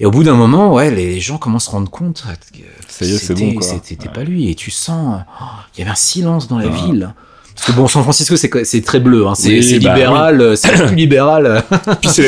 Et 0.00 0.06
au 0.06 0.10
bout 0.10 0.24
d'un 0.24 0.34
moment, 0.34 0.72
ouais, 0.72 0.90
les 0.90 1.20
gens 1.20 1.38
commencent 1.38 1.64
à 1.64 1.66
se 1.66 1.70
rendre 1.72 1.90
compte 1.90 2.24
que 2.52 2.58
Ça 2.88 3.04
y 3.04 3.10
est, 3.10 3.18
c'est 3.18 3.26
c'était- 3.26 3.44
bon, 3.46 3.54
quoi. 3.54 3.62
C'était 3.66 3.80
c'était 3.88 4.08
Ouais. 4.08 4.14
pas 4.14 4.24
lui. 4.24 4.50
Et 4.50 4.54
tu 4.54 4.70
sens, 4.70 5.20
oh, 5.40 5.44
il 5.76 5.80
y 5.80 5.82
avait 5.82 5.90
un 5.92 5.94
silence 5.96 6.48
dans 6.48 6.58
la 6.58 6.66
Ah. 6.68 6.86
ville. 6.86 7.14
Parce 7.54 7.66
que 7.66 7.72
bon, 7.72 7.86
San 7.86 8.02
Francisco, 8.02 8.34
c'est 8.36 8.80
très 8.84 8.98
bleu, 8.98 9.26
hein. 9.26 9.34
c'est 9.36 9.48
Oui, 9.50 9.62
c'est 9.62 9.78
bah 9.78 9.94
libéral, 9.94 10.40
euh, 10.40 10.56
c'est 10.56 10.72
plus 10.72 10.94
libéral. 10.96 11.62
Puis 12.00 12.10
c'est 12.10 12.22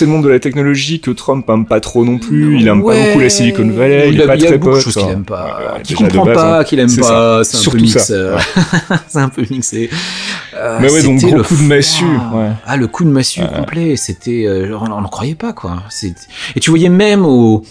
le 0.00 0.06
monde 0.06 0.24
de 0.24 0.28
la 0.28 0.40
technologie 0.40 1.00
que 1.00 1.10
Trump 1.10 1.48
aime 1.48 1.66
pas 1.66 1.80
trop 1.80 2.04
non 2.04 2.18
plus. 2.18 2.58
Il 2.58 2.66
aime 2.66 2.80
pas 2.80 2.86
Ouais. 2.88 3.06
beaucoup 3.08 3.20
la 3.20 3.28
Silicon 3.28 3.68
Valley. 3.70 4.08
Il, 4.08 4.14
Il 4.14 4.20
est 4.20 4.24
a- 4.24 4.26
pas 4.26 4.36
il 4.36 4.44
très 4.44 4.58
beaucoup 4.58 4.76
de 4.76 4.80
choses 4.80 4.94
qu'il 4.94 5.02
hein. 5.02 5.10
aime 5.12 5.24
pas, 5.24 5.58
Ouais, 5.76 5.82
qu'il 5.82 5.96
comprend 5.96 6.24
base, 6.24 6.34
pas, 6.34 6.58
hein. 6.60 6.64
qu'il 6.64 6.78
aime 6.80 6.96
pas, 6.96 7.44
c'est 7.44 7.68
un 7.68 7.70
peu 7.70 7.78
mix. 7.78 7.98
ça. 8.04 8.14
Ouais. 8.34 8.40
c'est 9.08 9.18
un 9.18 9.28
peu 9.28 9.44
mixé. 9.50 9.90
Euh, 10.56 10.78
Mais 10.80 10.90
ouais, 10.90 11.02
donc 11.02 11.20
gros 11.20 11.36
le 11.36 11.42
coup 11.44 11.56
de 11.56 11.62
massue, 11.62 12.04
ouais. 12.04 12.48
Ah, 12.66 12.76
le 12.76 12.86
coup 12.88 13.04
de 13.04 13.10
massue 13.10 13.42
complet, 13.54 13.94
c'était, 13.96 14.44
euh, 14.46 14.76
on 14.80 14.88
n'en 14.88 15.02
croyait 15.08 15.34
pas 15.36 15.52
quoi. 15.52 15.82
Et 16.56 16.60
tu 16.60 16.70
voyais 16.70 16.88
même 16.88 17.24
aux, 17.24 17.62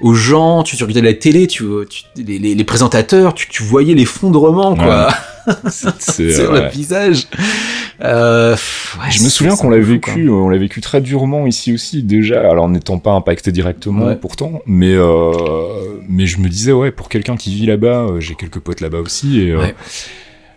aux 0.00 0.14
gens, 0.14 0.62
tu, 0.62 0.76
tu 0.76 0.84
regardais 0.84 1.02
la 1.08 1.14
télé, 1.14 1.46
tu, 1.48 1.64
tu- 1.90 2.04
les, 2.16 2.38
les- 2.38 2.54
les 2.54 2.64
présentateurs, 2.64 3.34
tu, 3.34 3.48
tu 3.48 3.62
voyais 3.62 3.94
l'effondrement 3.94 4.74
quoi 4.76 5.08
sur 5.70 6.52
ouais. 6.52 6.62
le 6.64 6.68
visage. 6.70 7.26
Euh, 8.02 8.52
pff, 8.52 8.98
ouais, 9.00 9.10
Je 9.10 9.22
me 9.22 9.28
souviens 9.28 9.56
qu'on 9.56 9.70
l'a 9.70 9.78
vécu, 9.78 10.28
euh, 10.28 10.32
on 10.32 10.48
l'a 10.48 10.58
vécu 10.58 10.80
très 10.80 11.00
durement 11.00 11.46
ici 11.46 11.72
aussi 11.72 12.02
déjà, 12.02 12.40
alors 12.50 12.68
n'étant 12.68 12.98
pas 12.98 13.12
impacté 13.12 13.52
directement 13.52 14.06
Ouais. 14.06 14.16
pourtant, 14.16 14.60
mais 14.66 14.94
euh, 14.94 15.32
mais 16.08 16.26
je 16.26 16.38
me 16.40 16.48
disais 16.48 16.72
ouais 16.72 16.90
pour 16.90 17.08
quelqu'un 17.08 17.36
qui 17.36 17.54
vit 17.54 17.66
là-bas, 17.66 18.06
euh, 18.08 18.20
j'ai 18.20 18.34
quelques 18.34 18.58
potes 18.58 18.80
là-bas 18.80 18.98
aussi 18.98 19.40
et 19.40 19.50
euh, 19.52 19.66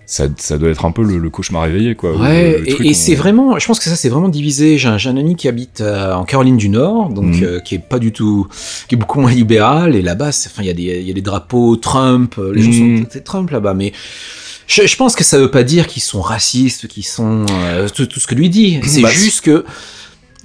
ça 0.07 0.27
ça 0.37 0.57
doit 0.57 0.69
être 0.69 0.85
un 0.85 0.91
peu 0.91 1.03
le, 1.03 1.17
le 1.17 1.29
cauchemar 1.29 1.65
éveillé 1.67 1.93
quoi. 1.95 2.15
Ouais, 2.15 2.59
Le- 2.59 2.63
le 2.79 2.85
et, 2.87 2.93
c'est 2.93 3.15
vraiment, 3.15 3.59
je 3.59 3.65
pense 3.67 3.79
que 3.79 3.85
ça 3.85 3.95
c'est 3.95 4.09
vraiment 4.09 4.29
divisé. 4.29 4.77
J'ai 4.79 4.87
un, 4.87 5.17
ami 5.17 5.35
qui 5.35 5.47
habite 5.47 5.81
euh, 5.81 6.13
en 6.13 6.23
Caroline 6.25 6.57
du 6.57 6.69
Nord, 6.69 7.09
donc 7.09 7.25
Mhm. 7.35 7.43
euh, 7.43 7.59
qui 7.59 7.75
est 7.75 7.79
pas 7.79 7.99
du 7.99 8.11
tout, 8.11 8.47
qui 8.87 8.95
est 8.95 8.97
beaucoup 8.97 9.19
moins 9.19 9.31
libéral. 9.31 9.95
Et 9.95 10.01
là-bas, 10.01 10.29
enfin, 10.29 10.61
il 10.61 10.67
y 10.67 10.69
a 10.69 10.73
des, 10.73 10.83
il 10.99 11.07
y 11.07 11.11
a 11.11 11.13
des 11.13 11.21
drapeaux 11.21 11.75
Trump. 11.75 12.35
euh, 12.39 12.53
Les 12.55 12.61
gens 12.61 12.71
Mhm. 12.71 12.97
sont 13.03 13.09
c'est 13.11 13.23
Trump 13.23 13.49
là-bas, 13.51 13.73
mais 13.73 13.93
je, 14.67 14.85
je 14.87 14.95
pense 14.95 15.15
que 15.15 15.23
ça 15.23 15.37
veut 15.37 15.51
pas 15.51 15.63
dire 15.63 15.87
qu'ils 15.87 16.01
sont 16.03 16.21
racistes, 16.21 16.87
qu'ils 16.87 17.05
sont 17.05 17.45
euh, 17.49 17.87
tout, 17.89 18.05
tout 18.05 18.19
ce 18.19 18.27
que 18.27 18.35
lui 18.35 18.49
dit. 18.49 18.79
C'est 18.85 19.01
Bah, 19.01 19.09
juste 19.11 19.41
que 19.41 19.65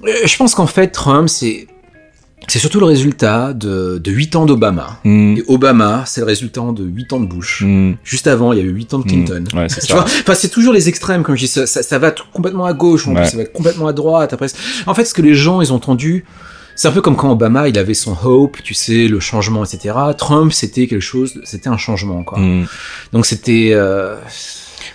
euh, 0.05 0.11
je 0.25 0.35
pense 0.37 0.55
qu'en 0.55 0.67
fait 0.67 0.87
Trump 0.89 1.29
c'est 1.29 1.67
c'est 2.47 2.57
surtout 2.57 2.79
le 2.79 2.87
résultat 2.87 3.53
de, 3.53 3.99
de 4.03 4.11
8 4.11 4.35
ans 4.35 4.45
d'Obama. 4.47 4.99
Mm, 5.03 5.37
Et 5.37 5.43
Obama, 5.47 6.03
c'est 6.07 6.21
le 6.21 6.25
résultat 6.25 6.61
de 6.75 6.83
8 6.83 7.13
ans 7.13 7.19
de 7.19 7.27
Bush. 7.27 7.61
mm, 7.63 7.93
Juste 8.03 8.25
avant, 8.25 8.51
il 8.51 8.57
y 8.57 8.61
avait 8.61 8.71
8 8.71 8.95
ans 8.95 8.99
de 8.99 9.03
Clinton. 9.03 9.43
mm. 9.53 9.57
Ouais, 9.57 9.69
c'est 9.69 9.81
Tu 9.81 9.87
ça. 9.87 9.93
vois 9.93 10.03
enfin, 10.05 10.33
c'est 10.33 10.49
toujours 10.49 10.73
les 10.73 10.89
extrêmes, 10.89 11.21
comme 11.21 11.35
je 11.35 11.41
dis, 11.41 11.47
ça, 11.47 11.67
ça, 11.67 11.83
ça 11.83 11.99
va 11.99 12.09
tout- 12.11 12.25
complètement 12.33 12.65
à 12.65 12.73
gauche, 12.73 13.05
Ouais. 13.05 13.25
ça 13.25 13.37
va 13.37 13.45
complètement 13.45 13.85
à 13.87 13.93
droite. 13.93 14.33
Après, 14.33 14.47
en 14.87 14.93
fait, 14.95 15.05
ce 15.05 15.13
que 15.13 15.21
les 15.21 15.35
gens, 15.35 15.61
ils 15.61 15.71
ont 15.71 15.75
entendu, 15.75 16.25
c'est 16.75 16.87
un 16.87 16.91
peu 16.91 17.01
comme 17.01 17.15
quand 17.15 17.31
Obama, 17.31 17.67
il 17.69 17.77
avait 17.77 17.93
son 17.93 18.15
hope, 18.23 18.57
tu 18.63 18.73
sais, 18.73 19.07
le 19.07 19.19
changement, 19.19 19.63
etc. 19.63 19.95
Trump, 20.17 20.51
c'était 20.53 20.87
quelque 20.87 21.01
chose, 21.01 21.39
c'était 21.43 21.69
un 21.69 21.77
changement, 21.77 22.23
quoi. 22.23 22.39
Mm. 22.39 22.65
Donc 23.13 23.25
c'était, 23.25 23.71
euh, 23.73 24.15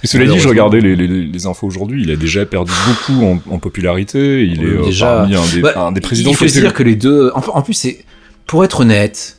Mais 0.03 0.09
cela 0.09 0.27
dit, 0.27 0.39
je 0.39 0.49
regardais 0.49 0.81
les, 0.81 0.97
les, 0.97 1.07
les 1.07 1.47
infos 1.47 1.67
aujourd'hui, 1.67 2.03
il 2.03 2.11
a 2.11 2.17
déjà 2.17 2.45
perdu 2.47 2.73
beaucoup 2.87 3.25
en, 3.25 3.41
en 3.51 3.59
popularité, 3.59 4.45
il 4.45 4.63
est 4.63 4.67
euh, 4.67 4.85
déjà. 4.85 5.07
parmi 5.19 5.35
un 5.37 5.47
des, 5.55 5.61
bah, 5.61 5.73
un 5.77 5.93
des 5.93 6.01
présidents 6.01 6.31
il 6.31 6.37
faut 6.37 6.49
se 6.49 6.59
dire 6.59 6.75
que 6.75 6.83
les 6.83 6.97
deux, 6.97 7.31
en, 7.35 7.41
en 7.59 7.63
plus, 7.63 7.75
c'est, 7.75 8.05
pour 8.47 8.65
être 8.65 8.81
honnête, 8.81 9.37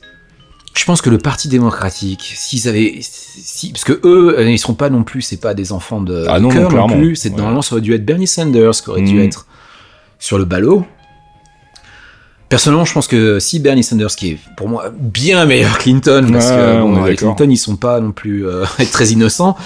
je 0.75 0.85
pense 0.85 1.01
que 1.01 1.09
le 1.09 1.17
Parti 1.17 1.47
démocratique, 1.47 2.33
s'ils 2.35 2.67
avaient, 2.69 2.99
si, 3.01 3.71
parce 3.71 3.83
que 3.83 3.99
eux, 4.03 4.35
euh, 4.38 4.49
ils 4.51 4.59
seront 4.59 4.75
pas 4.75 4.89
non 4.91 5.03
plus, 5.03 5.23
c'est 5.23 5.41
pas 5.41 5.53
des 5.55 5.71
enfants 5.71 6.01
de 6.01 6.25
Ah 6.27 6.39
non, 6.39 6.49
non, 6.49 6.53
cœur 6.53 6.63
non, 6.63 6.69
clairement. 6.69 6.97
plus. 6.97 7.15
C'est 7.15 7.29
Ouais. 7.29 7.35
normalement 7.38 7.61
ça 7.63 7.73
aurait 7.75 7.81
dû 7.81 7.93
être 7.95 8.05
Bernie 8.05 8.27
Sanders 8.27 8.71
qui 8.83 8.89
aurait 8.91 9.01
dû 9.01 9.15
Mm. 9.15 9.21
être 9.23 9.47
sur 10.19 10.38
le 10.38 10.45
ballot. 10.45 10.85
Personnellement, 12.49 12.85
je 12.85 12.93
pense 12.93 13.07
que 13.07 13.39
si 13.39 13.59
Bernie 13.59 13.83
Sanders, 13.83 14.15
qui 14.15 14.29
est 14.31 14.37
pour 14.55 14.69
moi 14.69 14.85
bien 14.97 15.45
meilleur 15.45 15.77
que 15.77 15.83
Clinton, 15.83 16.29
parce 16.31 16.49
que 16.49 16.79
bon, 16.79 17.03
les. 17.03 17.15
Clinton 17.17 17.47
ils 17.49 17.57
sont 17.57 17.75
pas 17.75 17.99
non 17.99 18.13
plus 18.13 18.47
euh, 18.47 18.63
très 18.93 19.07
innocents, 19.07 19.57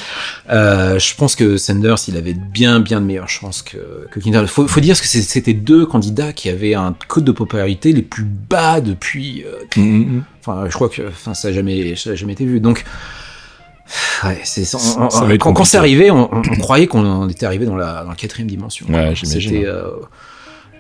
euh, 0.50 0.98
je 0.98 1.16
pense 1.16 1.36
que 1.36 1.58
Sanders 1.58 1.98
il 2.08 2.18
avait 2.18 2.34
bien 2.34 2.80
bien 2.80 3.00
de 3.00 3.06
meilleures 3.06 3.30
chances 3.30 3.62
que, 3.62 3.78
que 4.10 4.20
Clinton. 4.20 4.46
Faut, 4.48 4.68
faut 4.68 4.80
dire 4.80 5.00
que 5.00 5.06
c'était 5.08 5.54
deux 5.54 5.86
candidats 5.86 6.34
qui 6.34 6.50
avaient 6.50 6.74
un 6.74 6.96
code 7.08 7.24
de 7.24 7.32
popularité 7.32 7.94
les 7.94 8.02
plus 8.02 8.24
bas 8.26 8.82
depuis. 8.82 9.44
euh, 9.46 9.58
Mm, 9.78 9.82
mm, 9.82 10.16
mm. 10.18 10.24
Enfin, 10.44 10.64
je 10.68 10.74
crois 10.74 10.90
que 10.90 11.04
enfin, 11.08 11.36
ça 11.36 11.50
n'a 11.50 11.54
jamais, 11.54 11.96
ça 11.96 12.10
a 12.10 12.16
jamais 12.16 12.34
été 12.34 12.46
vu. 12.46 12.60
Donc, 12.60 12.84
ouais, 14.24 14.40
c'est, 14.44 14.64
quand, 15.40 15.54
quand 15.54 15.66
c'est 15.66 15.78
arrivé, 15.78 16.10
on, 16.10 16.34
on- 16.34 16.42
on 16.42 16.58
croyait 16.58 16.88
qu'on 16.88 17.30
était 17.30 17.46
arrivé 17.46 17.66
dans 17.68 17.76
la, 17.76 18.04
dans 18.04 18.10
la 18.10 18.16
quatrième 18.16 18.50
dimension. 18.50 18.88
Ouais, 18.90 19.14
j'imagine. 19.16 19.52
C'était. 19.52 19.66
Euh, 19.68 19.84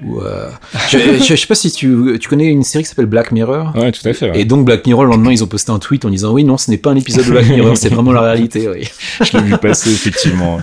euh, 0.04 0.50
je, 0.90 0.98
je, 0.98 1.24
je 1.24 1.36
sais 1.36 1.48
pas 1.48 1.56
si 1.56 1.72
tu, 1.72 2.18
tu 2.20 2.28
connais 2.30 2.46
une 2.48 2.64
série 2.64 2.84
qui 2.84 2.90
s'appelle 2.90 3.06
Black 3.06 3.32
Mirror. 3.32 3.72
Ouais, 3.76 3.92
tout 3.92 4.08
à 4.08 4.14
fait. 4.14 4.32
ouais. 4.32 4.40
Et 4.40 4.46
donc 4.46 4.66
Black 4.66 4.86
Mirror, 4.88 5.04
le 5.06 5.12
lendemain, 5.12 5.32
ils 5.32 5.44
ont 5.44 5.48
posté 5.48 5.72
un 5.72 5.80
tweet 5.80 6.06
en 6.06 6.10
disant 6.10 6.32
oui, 6.32 6.44
non, 6.44 6.58
ce 6.58 6.72
n'est 6.72 6.78
pas 6.78 6.90
un 6.92 6.96
épisode 6.96 7.26
de 7.26 7.32
Black 7.32 7.48
Mirror, 7.50 7.78
c'est 7.78 7.90
vraiment 7.90 8.12
la 8.12 8.22
réalité. 8.22 8.68
Oui. 8.70 8.88
Je 9.22 9.38
l'ai 9.38 9.44
vu 9.44 9.58
passer, 9.58 9.92
effectivement. 9.92 10.60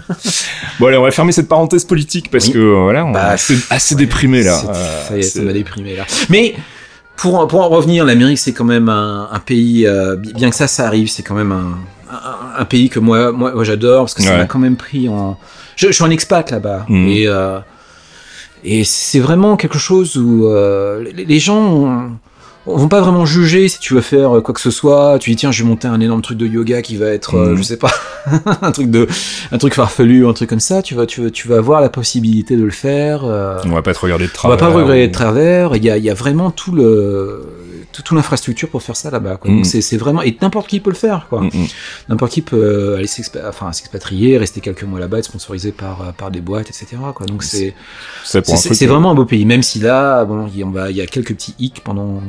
Bon, 0.81 0.87
allez, 0.87 0.97
on 0.97 1.03
va 1.03 1.11
fermer 1.11 1.33
cette 1.33 1.49
parenthèse 1.49 1.85
politique 1.85 2.31
parce 2.31 2.47
Oui. 2.47 2.53
que, 2.53 2.59
euh, 2.59 2.83
voilà, 2.83 3.05
on 3.05 3.13
Bah, 3.13 3.31
est 3.31 3.35
assez, 3.35 3.57
assez 3.71 3.95
déprimé, 3.95 4.43
là. 4.43 4.61
Euh, 4.69 5.09
ça 5.09 5.17
y 5.17 5.21
est, 5.21 5.23
ça 5.23 5.43
m'a 5.43 5.53
déprimé 5.53 5.95
là. 5.97 6.05
Mais 6.29 6.55
pour, 7.17 7.37
en- 7.39 7.47
pour 7.47 7.61
en 7.61 7.69
revenir, 7.69 8.05
l'Amérique 8.05 8.39
c'est 8.39 8.53
quand 8.53 8.65
même 8.65 8.89
un, 8.89 9.29
un 9.33 9.39
pays, 9.41 9.87
euh, 9.87 10.17
bi- 10.17 10.33
bien 10.35 10.51
que 10.51 10.57
ça, 10.57 10.67
ça 10.69 10.87
arrive, 10.87 11.09
c'est 11.09 11.23
quand 11.23 11.35
même 11.35 11.53
un, 11.53 11.79
un, 12.13 12.61
un 12.61 12.65
pays 12.65 12.89
que 12.89 12.99
moi, 12.99 13.33
moi, 13.33 13.53
moi, 13.55 13.65
j'adore 13.65 14.05
parce 14.05 14.15
que 14.15 14.23
ça 14.23 14.31
Ouais. 14.33 14.39
m'a 14.39 14.45
quand 14.47 14.59
même 14.59 14.77
pris 14.77 15.09
en. 15.09 15.39
Je, 15.77 15.87
je 15.89 15.93
suis 15.93 16.05
un 16.05 16.11
expat 16.11 16.51
là-bas 16.51 16.87
Mhm. 16.89 17.09
et 17.09 17.27
euh, 17.27 17.59
et 18.65 18.85
c'est 18.85 19.21
vraiment 19.21 19.57
quelque 19.57 19.79
chose 19.79 20.17
où 20.17 20.47
euh, 20.49 21.05
les, 21.15 21.39
gens 21.39 21.59
ont- 21.61 22.11
vont 22.67 22.89
pas 22.89 23.01
vraiment 23.01 23.25
juger 23.25 23.69
si 23.69 23.79
tu 23.79 23.95
veux 23.95 24.01
faire 24.03 24.43
quoi 24.45 24.53
que 24.55 24.61
ce 24.61 24.71
soit. 24.71 25.19
Tu 25.19 25.31
dis 25.31 25.37
tiens, 25.37 25.51
je 25.53 25.63
vais 25.63 25.69
monter 25.69 25.89
un 25.89 26.01
énorme 26.01 26.21
truc 26.23 26.37
de 26.39 26.47
yoga 26.47 26.83
qui 26.83 26.97
va 26.97 27.07
être, 27.07 27.35
euh, 27.37 27.51
Mhm. 27.53 27.57
je 27.57 27.63
sais 27.63 27.77
pas, 27.79 27.91
un 28.63 28.73
truc 28.73 28.91
de, 28.91 29.07
un 29.53 29.59
truc 29.59 29.75
farfelu, 29.75 30.27
un 30.27 30.33
truc 30.35 30.51
comme 30.51 30.61
ça. 30.61 30.83
Tu 30.83 30.95
vas, 30.95 31.07
tu 31.07 31.31
tu 31.33 31.49
vas 31.49 31.57
avoir 31.59 31.81
la 31.81 31.89
possibilité 31.89 32.57
de 32.57 32.65
le 32.65 32.71
faire. 32.71 33.23
euh, 33.25 33.59
On 33.65 33.71
va 33.71 33.83
pas 33.83 33.95
te 33.95 34.01
regarder 34.01 34.27
de 34.27 34.31
on 34.31 34.35
travers. 34.35 34.59
va 34.59 34.67
pas 34.67 34.73
regretter 34.75 35.09
de 35.09 35.13
travers. 35.13 35.77
Il 35.77 35.85
y 35.85 35.91
a, 35.91 35.97
il 35.97 36.05
y 36.05 36.11
a 36.11 36.15
vraiment 36.15 36.51
tout 36.51 36.73
le, 36.73 37.43
toute 37.93 38.11
l'infrastructure 38.13 38.69
pour 38.69 38.83
faire 38.83 38.97
ça 38.97 39.11
là-bas. 39.11 39.39
Mm. 39.45 39.57
Donc 39.57 39.67
c'est, 39.67 39.97
vraiment 39.97 40.23
et 40.23 40.37
n'importe 40.41 40.69
qui 40.69 40.81
peut 40.81 40.91
le 40.91 40.97
faire. 40.97 41.27
Quoi. 41.29 41.43
Mm, 41.43 41.51
mm. 41.53 41.67
N'importe 42.09 42.33
qui 42.33 42.43
peut 42.43 42.57
euh, 42.57 42.97
aller 42.97 43.09
enfin, 43.47 43.73
s'expatrier, 43.73 44.39
rester 44.39 44.61
quelques 44.61 44.85
mois 44.85 45.01
là-bas, 45.01 45.19
être 45.19 45.25
sponsorisé 45.25 45.73
par, 45.73 46.03
euh, 46.03 46.13
par 46.13 46.31
des 46.31 46.41
boîtes, 46.41 46.69
etc. 46.69 46.97
Quoi. 47.15 47.27
Donc 47.27 47.43
c'est, 47.43 47.75
C'est 48.25 48.45
c'est 48.47 48.85
euh, 48.85 48.89
vraiment 48.89 49.11
un 49.11 49.15
beau 49.15 49.25
pays. 49.25 49.45
Même 49.45 49.63
si 49.63 49.79
là, 49.81 50.25
bon, 50.25 50.47
il 50.47 50.59
y, 50.59 50.65
on 50.65 50.71
va, 50.71 50.91
il 50.91 50.97
y 50.97 51.01
a 51.01 51.07
quelques 51.07 51.35
petits 51.35 51.55
hicks 51.59 51.81
pendant 51.83 52.23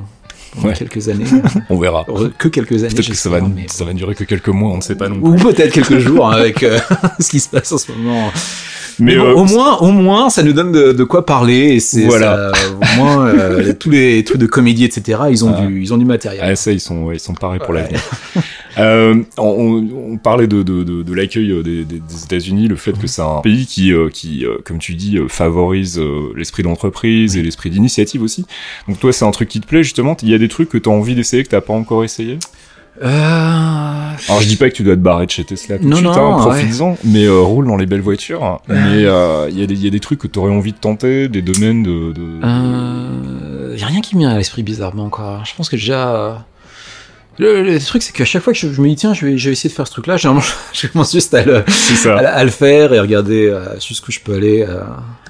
Ouais. 0.64 0.74
quelques 0.74 1.10
années. 1.10 1.26
On 1.70 1.78
verra. 1.78 2.06
Que 2.38 2.48
quelques 2.48 2.84
années. 2.84 2.94
Peut-être 2.94 3.08
que 3.10 3.14
ça 3.14 3.30
va, 3.30 3.38
j'espère, 3.40 3.56
mais- 3.56 3.68
ça 3.70 3.86
va 3.86 3.94
durer 3.94 4.16
que 4.16 4.24
quelques 4.24 4.48
mois, 4.50 4.72
on 4.74 4.78
ne 4.78 4.82
sait 4.82 4.96
pas 4.96 5.08
non 5.10 5.16
plus. 5.20 5.30
Ou 5.30 5.36
peut-être 5.36 5.72
quelques 5.74 6.00
jours 6.00 6.28
hein, 6.30 6.34
avec 6.38 6.64
euh, 6.64 6.80
ce 7.20 7.30
qui 7.30 7.40
se 7.40 7.50
passe 7.50 7.72
en 7.72 7.78
ce 7.78 7.92
moment. 7.92 8.32
Mais, 9.02 9.14
Mais, 9.16 9.18
bon, 9.18 9.26
euh, 9.28 9.34
au 9.34 9.46
moins, 9.46 9.78
au 9.78 9.92
moins, 9.92 10.30
ça 10.30 10.44
nous 10.44 10.52
donne 10.54 10.72
de, 10.74 10.92
de 10.92 11.04
quoi 11.06 11.26
parler. 11.26 11.76
Et 11.76 11.80
c'est 11.80 12.04
Voilà. 12.06 12.52
ça, 12.54 12.62
au 12.70 12.96
moins, 12.98 13.28
euh, 13.28 13.74
tous 13.74 13.90
les 13.92 14.24
trucs 14.26 14.40
de 14.40 14.46
comédie, 14.48 14.84
etc. 14.84 15.20
Ils 15.30 15.46
ont 15.46 15.54
Ah. 15.58 15.62
du, 15.66 15.82
ils 15.82 15.94
ont 15.94 15.98
du 15.98 16.04
matériel. 16.06 16.44
Ah, 16.46 16.56
ça, 16.56 16.72
ils 16.72 16.82
sont, 16.82 17.12
ils 17.12 17.20
sont 17.20 17.34
parés 17.34 17.60
pour 17.60 17.74
l'avenir. 17.74 18.02
Euh, 18.80 19.16
on, 19.38 20.18
parlait 20.18 20.48
de, 20.48 20.64
de, 20.64 20.84
de, 20.84 21.04
de 21.04 21.14
l'accueil 21.14 21.52
euh, 21.52 21.62
des, 21.64 21.84
des, 21.86 22.00
des 22.00 22.24
États-Unis, 22.24 22.68
le 22.68 22.76
fait 22.76 22.98
que 22.98 23.08
c'est 23.08 23.22
un 23.22 23.42
pays 23.42 23.66
qui, 23.66 23.92
euh, 23.94 24.10
qui 24.10 24.46
euh, 24.46 24.58
comme 24.66 24.80
tu 24.80 24.96
dis, 24.96 25.18
favorise 25.28 26.02
l'esprit 26.36 26.64
d'entreprise 26.64 27.38
et 27.38 27.42
l'esprit 27.42 27.70
d'initiative 27.70 28.22
aussi. 28.24 28.46
Donc 28.88 29.00
toi, 29.00 29.12
c'est 29.14 29.26
un 29.26 29.32
truc 29.32 29.50
qui 29.50 29.60
te 29.60 29.68
plaît 29.68 29.84
justement. 29.84 30.16
Il 30.24 30.30
y 30.30 30.34
a 30.34 30.38
des 30.38 30.48
trucs 30.50 30.70
que 30.70 30.78
tu 30.78 30.90
as 30.90 30.92
envie 30.92 31.16
d'essayer 31.16 31.44
que 31.44 31.50
t'as 31.50 31.62
pas 31.62 31.74
encore 31.74 32.04
essayé? 32.04 32.38
Euh, 33.02 33.08
Alors 34.28 34.42
je 34.42 34.48
dis 34.48 34.58
pas 34.58 34.70
que 34.70 34.76
tu 34.76 34.84
dois 34.84 34.96
te 34.96 35.00
barrer 35.02 35.26
de 35.26 35.32
chez 35.32 35.46
Tesla 35.46 35.78
tout 35.80 35.88
de 35.88 35.94
suite, 35.96 36.06
non, 36.06 36.12
hein, 36.12 36.36
ouais. 36.36 36.42
profites-en, 36.42 36.98
mais 37.06 37.24
euh, 37.26 37.40
roule 37.40 37.66
dans 37.68 37.78
les 37.78 37.86
belles 37.86 38.02
voitures. 38.02 38.62
Mais 38.68 39.06
euh, 39.06 39.48
il 39.50 39.58
y, 39.58 39.64
a 39.64 39.68
des- 39.68 39.74
il 39.76 39.84
y 39.84 39.88
a 39.88 39.90
des 39.90 40.00
trucs 40.02 40.20
que 40.20 40.28
tu 40.28 40.38
aurais 40.38 40.52
envie 40.52 40.74
de 40.74 40.78
tenter, 40.80 41.30
des 41.30 41.42
domaines 41.42 41.84
de. 41.84 42.12
de- 42.12 43.78
y 43.78 43.84
a 43.84 43.88
rien 43.88 44.02
qui 44.02 44.16
me 44.16 44.22
vient 44.22 44.32
à 44.32 44.38
l'esprit 44.38 44.64
bizarrement 44.64 45.08
quoi. 45.10 45.42
Je 45.46 45.56
pense 45.56 45.70
que 45.70 45.78
déjà 45.78 46.46
le, 47.40 47.64
le 47.64 47.80
truc 47.80 48.04
c'est 48.04 48.14
qu'à 48.14 48.26
chaque 48.26 48.44
fois 48.44 48.54
que 48.54 48.60
je, 48.60 48.72
je 48.72 48.82
me 48.82 48.88
dis 48.90 48.96
tiens 48.96 49.14
je 49.14 49.26
vais, 49.26 49.38
je 49.38 49.48
vais 49.50 49.54
essayer 49.54 49.70
de 49.70 49.74
faire 49.76 49.88
ce 49.88 49.92
truc 49.94 50.06
là, 50.08 50.18
généralement 50.18 50.46
je 50.74 50.88
commence 50.88 51.12
juste 51.12 51.34
à 51.34 51.44
le, 51.44 51.64
à, 52.06 52.18
à 52.18 52.44
le 52.44 52.50
faire 52.52 52.94
et 52.94 53.00
regarder 53.00 53.48
euh, 53.48 53.80
jusqu'où 53.80 54.12
je 54.12 54.20
peux 54.20 54.34
aller 54.36 54.66
euh, 54.68 54.82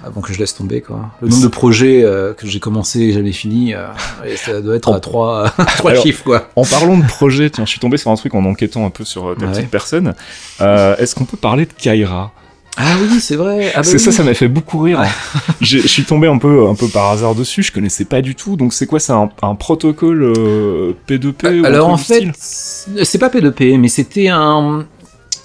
avant 0.04 0.22
que 0.22 0.34
je 0.34 0.40
laisse 0.40 0.56
tomber 0.56 0.82
quoi. 0.82 1.12
Le 1.22 1.28
nombre 1.30 1.44
de 1.44 1.48
projets 1.48 2.04
euh, 2.04 2.34
que 2.34 2.48
j'ai 2.48 2.60
commencé 2.60 3.00
et 3.02 3.14
jamais 3.14 3.32
fini, 3.34 3.74
euh, 3.74 3.86
et 4.26 4.36
ça 4.38 4.62
doit 4.62 4.76
être 4.76 4.90
En- 4.90 4.94
à 4.96 5.00
trois, 5.00 5.50
trois 5.78 5.92
Alors, 5.92 6.04
chiffres 6.04 6.24
quoi. 6.24 6.50
En 6.56 6.64
parlant 6.66 6.98
de 6.98 7.06
projet, 7.06 7.50
tiens, 7.50 7.66
je 7.66 7.70
suis 7.70 7.80
tombé 7.80 7.98
sur 7.98 8.10
un 8.10 8.16
truc 8.16 8.34
en 8.34 8.44
enquêtant 8.46 8.86
un 8.86 8.90
peu 8.90 9.04
sur 9.04 9.28
euh, 9.32 9.36
ta 9.36 9.46
Ouais. 9.46 9.52
petite 9.52 9.70
personne. 9.70 10.14
Euh, 10.62 10.96
Est-ce 10.98 11.16
qu'on 11.16 11.26
peut 11.26 11.38
parler 11.38 11.66
de 11.66 11.74
Kaira? 11.74 12.32
Ah 12.78 12.96
oui 13.02 13.20
c'est 13.20 13.36
vrai. 13.36 13.72
Ah 13.74 13.80
bah 13.80 13.84
C'est 13.84 13.98
ça, 13.98 14.10
oui. 14.10 14.16
ça 14.16 14.24
m'a 14.24 14.34
fait 14.34 14.48
beaucoup 14.48 14.80
rire. 14.80 15.04
Je 15.62 15.80
suis 15.80 16.04
tombé 16.04 16.28
un 16.28 16.38
peu, 16.38 16.68
un 16.68 16.76
peu 16.76 16.88
par 16.88 17.12
hasard 17.12 17.36
dessus. 17.36 17.62
Je 17.64 17.72
connaissais 17.72 18.06
pas 18.06 18.22
du 18.22 18.36
tout. 18.36 18.56
Donc 18.56 18.74
c'est 18.74 18.86
quoi 18.86 19.00
C'est 19.00 19.12
un, 19.12 19.30
un 19.42 19.56
protocole 19.56 20.24
euh, 20.24 20.94
P2P 21.08 21.60
ou 21.60 21.66
un 21.66 21.68
Alors 21.68 21.90
en 21.90 21.98
fait, 21.98 22.24
c'est 22.38 23.18
pas 23.18 23.30
P2P, 23.30 23.78
mais 23.78 23.90
c'était 23.90 24.30
un. 24.30 24.86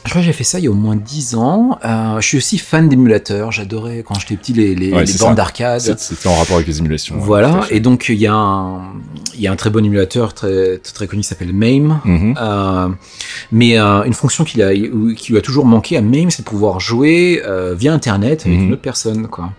Je 0.04 0.10
crois 0.10 0.20
que 0.20 0.26
j'ai 0.26 0.32
fait 0.34 0.44
ça 0.44 0.58
il 0.58 0.64
y 0.64 0.68
a 0.68 0.70
au 0.70 0.74
moins 0.74 0.96
10 0.96 1.34
ans. 1.34 1.78
Euh, 1.84 2.20
je 2.20 2.26
suis 2.28 2.36
aussi 2.36 2.58
fan 2.58 2.88
d'émulateurs. 2.90 3.50
J'adorais 3.52 4.04
quand 4.06 4.14
j'étais 4.20 4.36
petit 4.36 4.52
les, 4.52 4.74
les, 4.74 4.92
Ouais, 4.92 5.00
les 5.00 5.06
c'est 5.06 5.18
bornes 5.18 5.32
ça. 5.32 5.36
d'arcade. 5.36 5.80
C'était 5.80 6.28
en 6.28 6.34
rapport 6.36 6.56
avec 6.56 6.66
les 6.68 6.78
émulations. 6.78 7.14
à 7.16 7.18
Voilà. 7.18 7.60
Et 7.70 7.80
donc 7.80 8.06
il 8.10 8.16
y 8.18 8.26
a 8.26 8.34
un, 8.34 8.92
il 9.34 9.40
y 9.40 9.46
a 9.46 9.52
un 9.52 9.56
très 9.56 9.70
bon 9.70 9.82
émulateur 9.84 10.34
très 10.34 10.76
très 10.78 11.06
connu 11.06 11.22
qui 11.22 11.28
s'appelle 11.28 11.54
MAME. 11.54 12.00
Mhm. 12.04 12.34
Euh, 12.38 12.88
mais 13.50 13.78
euh, 13.78 14.02
une 14.04 14.12
fonction 14.12 14.44
qui 14.44 14.58
lui 14.58 15.38
a 15.38 15.40
toujours 15.40 15.64
manqué 15.64 15.96
à 15.96 16.02
MAME, 16.02 16.30
c'est 16.30 16.42
de 16.42 16.48
pouvoir 16.48 16.80
jouer 16.80 17.42
via 17.74 17.92
Internet 17.94 18.42
avec 18.44 18.58
Mhm. 18.58 18.64
une 18.66 18.72
autre 18.74 18.82
personne, 18.82 19.26
quoi. 19.28 19.50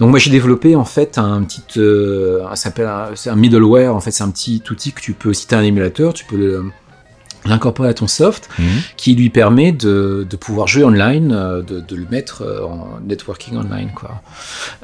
Donc 0.00 0.10
moi 0.10 0.18
j'ai 0.18 0.30
développé 0.30 0.76
en 0.76 0.84
fait 0.84 1.18
un 1.18 1.42
petit, 1.42 1.62
euh, 1.76 2.42
s'appelle, 2.54 2.88
c'est 3.14 3.30
un 3.30 3.36
middleware. 3.36 3.94
En 3.94 4.00
fait, 4.00 4.10
c'est 4.10 4.22
un 4.24 4.30
petit 4.30 4.62
outil 4.70 4.92
que 4.92 5.00
tu 5.00 5.12
peux, 5.12 5.32
si 5.32 5.46
t'as 5.46 5.58
un 5.58 5.62
émulateur, 5.62 6.14
tu 6.14 6.24
peux 6.24 6.36
le- 6.36 6.64
l'incorporer 7.48 7.88
à 7.88 7.94
ton 7.94 8.06
soft, 8.06 8.48
Mhm. 8.58 8.66
qui 8.96 9.14
lui 9.14 9.30
permet 9.30 9.72
de, 9.72 10.26
de 10.28 10.36
pouvoir 10.36 10.66
jouer 10.68 10.84
online, 10.84 11.32
euh, 11.32 11.62
de, 11.62 11.80
de 11.80 11.96
le 11.96 12.06
mettre 12.10 12.42
euh, 12.42 12.64
en 12.64 12.98
networking 13.06 13.56
online, 13.56 13.90
quoi. 13.94 14.22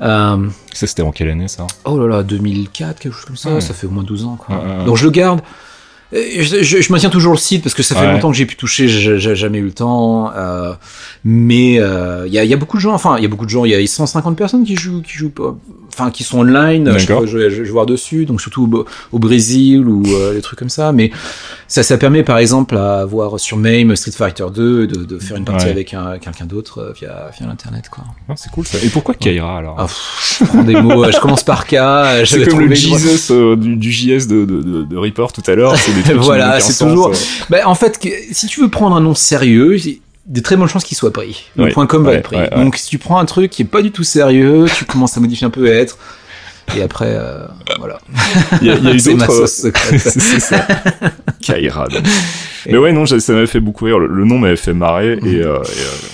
Euh, 0.03 0.49
Ça, 0.73 0.87
c'était 0.87 1.03
en 1.03 1.13
quelle 1.13 1.29
année 1.29 1.49
ça 1.49 1.67
oh 1.85 1.99
là 1.99 2.17
là, 2.17 2.23
2004, 2.23 2.99
quelque 3.01 3.13
chose 3.15 3.25
comme 3.25 3.37
ça, 3.37 3.55
Ouais. 3.55 3.61
ça 3.61 3.75
fait 3.75 3.87
au 3.87 3.91
moins 3.91 4.03
12 4.05 4.25
ans, 4.25 4.37
quoi. 4.37 4.57
Ouais, 4.57 4.63
ouais, 4.71 4.79
ouais. 4.79 4.85
Donc 4.85 4.97
je 4.97 5.05
le 5.05 5.11
garde. 5.11 5.41
Je, 6.13 6.63
je, 6.63 6.81
je 6.81 6.93
maintiens 6.93 7.11
toujours 7.11 7.33
le 7.33 7.39
site 7.39 7.65
parce 7.65 7.75
que 7.75 7.83
ça 7.83 7.97
fait 7.97 8.07
longtemps 8.13 8.31
que 8.31 8.37
j'ai 8.37 8.47
pu 8.47 8.55
toucher, 8.55 8.87
j'ai 8.87 9.35
jamais 9.35 9.59
eu 9.59 9.65
le 9.65 9.73
temps. 9.73 10.31
euh, 10.37 10.73
mais 11.25 11.81
euh, 11.81 12.25
il 12.29 12.33
y, 12.33 12.39
a, 12.39 12.45
y 12.45 12.53
a 12.55 12.57
beaucoup 12.57 12.77
de 12.77 12.83
gens, 12.83 12.93
enfin 12.95 13.17
il 13.17 13.23
y 13.23 13.27
a 13.27 13.29
beaucoup 13.29 13.47
de 13.47 13.51
gens, 13.51 13.65
il 13.65 13.73
y 13.73 13.75
a 13.75 13.85
150 13.85 14.37
personnes 14.37 14.65
qui 14.65 14.77
jouent, 14.77 15.03
qui 15.03 15.15
jouent, 15.15 15.33
enfin 15.97 16.11
qui 16.11 16.25
sont 16.25 16.39
online. 16.41 16.93
Je, 16.99 17.07
je, 17.27 17.65
je 17.65 17.73
voir 17.73 17.87
dessus, 17.87 18.25
donc 18.27 18.41
surtout 18.41 18.69
au, 18.73 18.85
au 19.13 19.19
Brésil 19.19 19.87
ou 19.89 20.03
euh, 20.15 20.35
des 20.35 20.41
trucs 20.43 20.59
comme 20.59 20.69
ça. 20.69 20.93
Mais 20.93 21.11
ça, 21.69 21.83
ça 21.83 21.97
permet 21.99 22.23
par 22.23 22.39
exemple 22.39 22.77
à 22.77 23.01
avoir 23.01 23.39
sur 23.41 23.57
MAME 23.57 23.95
Street 23.97 24.11
Fighter 24.13 24.45
2 24.55 24.87
de, 24.87 25.05
de 25.05 25.19
faire 25.19 25.37
une 25.37 25.45
partie 25.45 25.65
Ouais. 25.67 25.71
avec 25.71 25.95
un- 25.95 26.19
quelqu'un 26.19 26.47
d'autre 26.47 26.79
euh, 26.81 26.93
via, 26.95 27.31
via 27.39 27.47
l'internet 27.47 27.89
quoi. 27.91 28.05
Ah, 28.29 28.33
C'est 28.37 28.51
cool 28.51 28.67
ça. 28.67 28.79
Et 28.85 28.89
pourquoi 28.89 29.15
Kaira 29.15 29.59
alors 29.59 29.77
Ah, 29.79 29.85
pff, 29.87 30.39
je 30.41 30.45
prends 30.45 30.63
des 30.65 30.75
mots, 30.81 31.11
je 31.11 31.19
commence 31.21 31.45
par 31.45 31.67
K. 31.67 31.77
C'est 32.27 32.47
comme 32.49 32.61
le 32.69 32.75
Jesus 32.75 33.33
euh, 33.33 33.57
du, 33.57 33.77
du 33.77 33.93
JS 33.93 34.27
de, 34.27 34.45
de, 34.45 34.97
Reaper 34.97 35.33
tout 35.33 35.43
à 35.49 35.55
l'heure. 35.55 35.77
C'est 35.77 35.93
des 35.93 36.15
Voilà, 36.19 36.61
c'est 36.61 36.85
toujours- 36.85 37.09
euh. 37.09 37.15
Bah, 37.51 37.59
en 37.67 37.75
fait, 37.75 37.99
que- 37.99 38.09
si 38.33 38.47
tu 38.47 38.61
veux 38.61 38.69
prendre 38.69 38.97
un 38.97 39.01
nom 39.01 39.15
sérieux, 39.15 39.77
des 40.27 40.43
très 40.43 40.57
bonnes 40.57 40.69
chances 40.69 40.85
qu'il 40.85 40.97
soit 40.97 41.13
pris. 41.13 41.51
Le 41.57 41.71
point 41.71 41.87
.com 41.87 42.05
va 42.05 42.15
être 42.15 42.25
pris. 42.25 42.37
ouais, 42.37 42.55
ouais. 42.55 42.65
Donc 42.65 42.77
si 42.77 42.89
tu 42.89 42.99
prends 42.99 43.19
un 43.19 43.25
truc 43.25 43.51
qui 43.51 43.63
est 43.63 43.67
pas 43.67 43.83
du 43.83 43.91
tout 43.91 44.05
sérieux, 44.05 44.67
tu 44.77 44.85
commences 44.85 45.17
à 45.17 45.21
modifier 45.21 45.47
un 45.47 45.51
peu 45.51 45.67
être. 45.67 45.99
Et 46.77 46.83
après, 46.83 47.11
euh, 47.11 47.47
voilà. 47.79 47.99
Il 48.63 48.69
y 48.69 48.71
a, 48.71 48.75
y 48.77 48.89
a 48.89 48.93
eu 48.95 49.01
d'autres. 49.17 49.71
Kaira. 51.43 51.89
Mais 52.71 52.79
ouais, 52.79 52.93
non, 52.93 53.07
ça 53.07 53.33
m'avait 53.33 53.47
fait 53.47 53.61
beaucoup 53.61 53.85
rire. 53.85 53.99
Le, 53.99 54.07
le 54.07 54.25
nom 54.25 54.39
m'avait 54.39 54.57
fait 54.57 54.73
marrer 54.75 55.17
Mhm. 55.17 55.27
et, 55.27 55.35
euh, 55.37 55.41
et, 55.43 55.47
euh, 55.47 55.63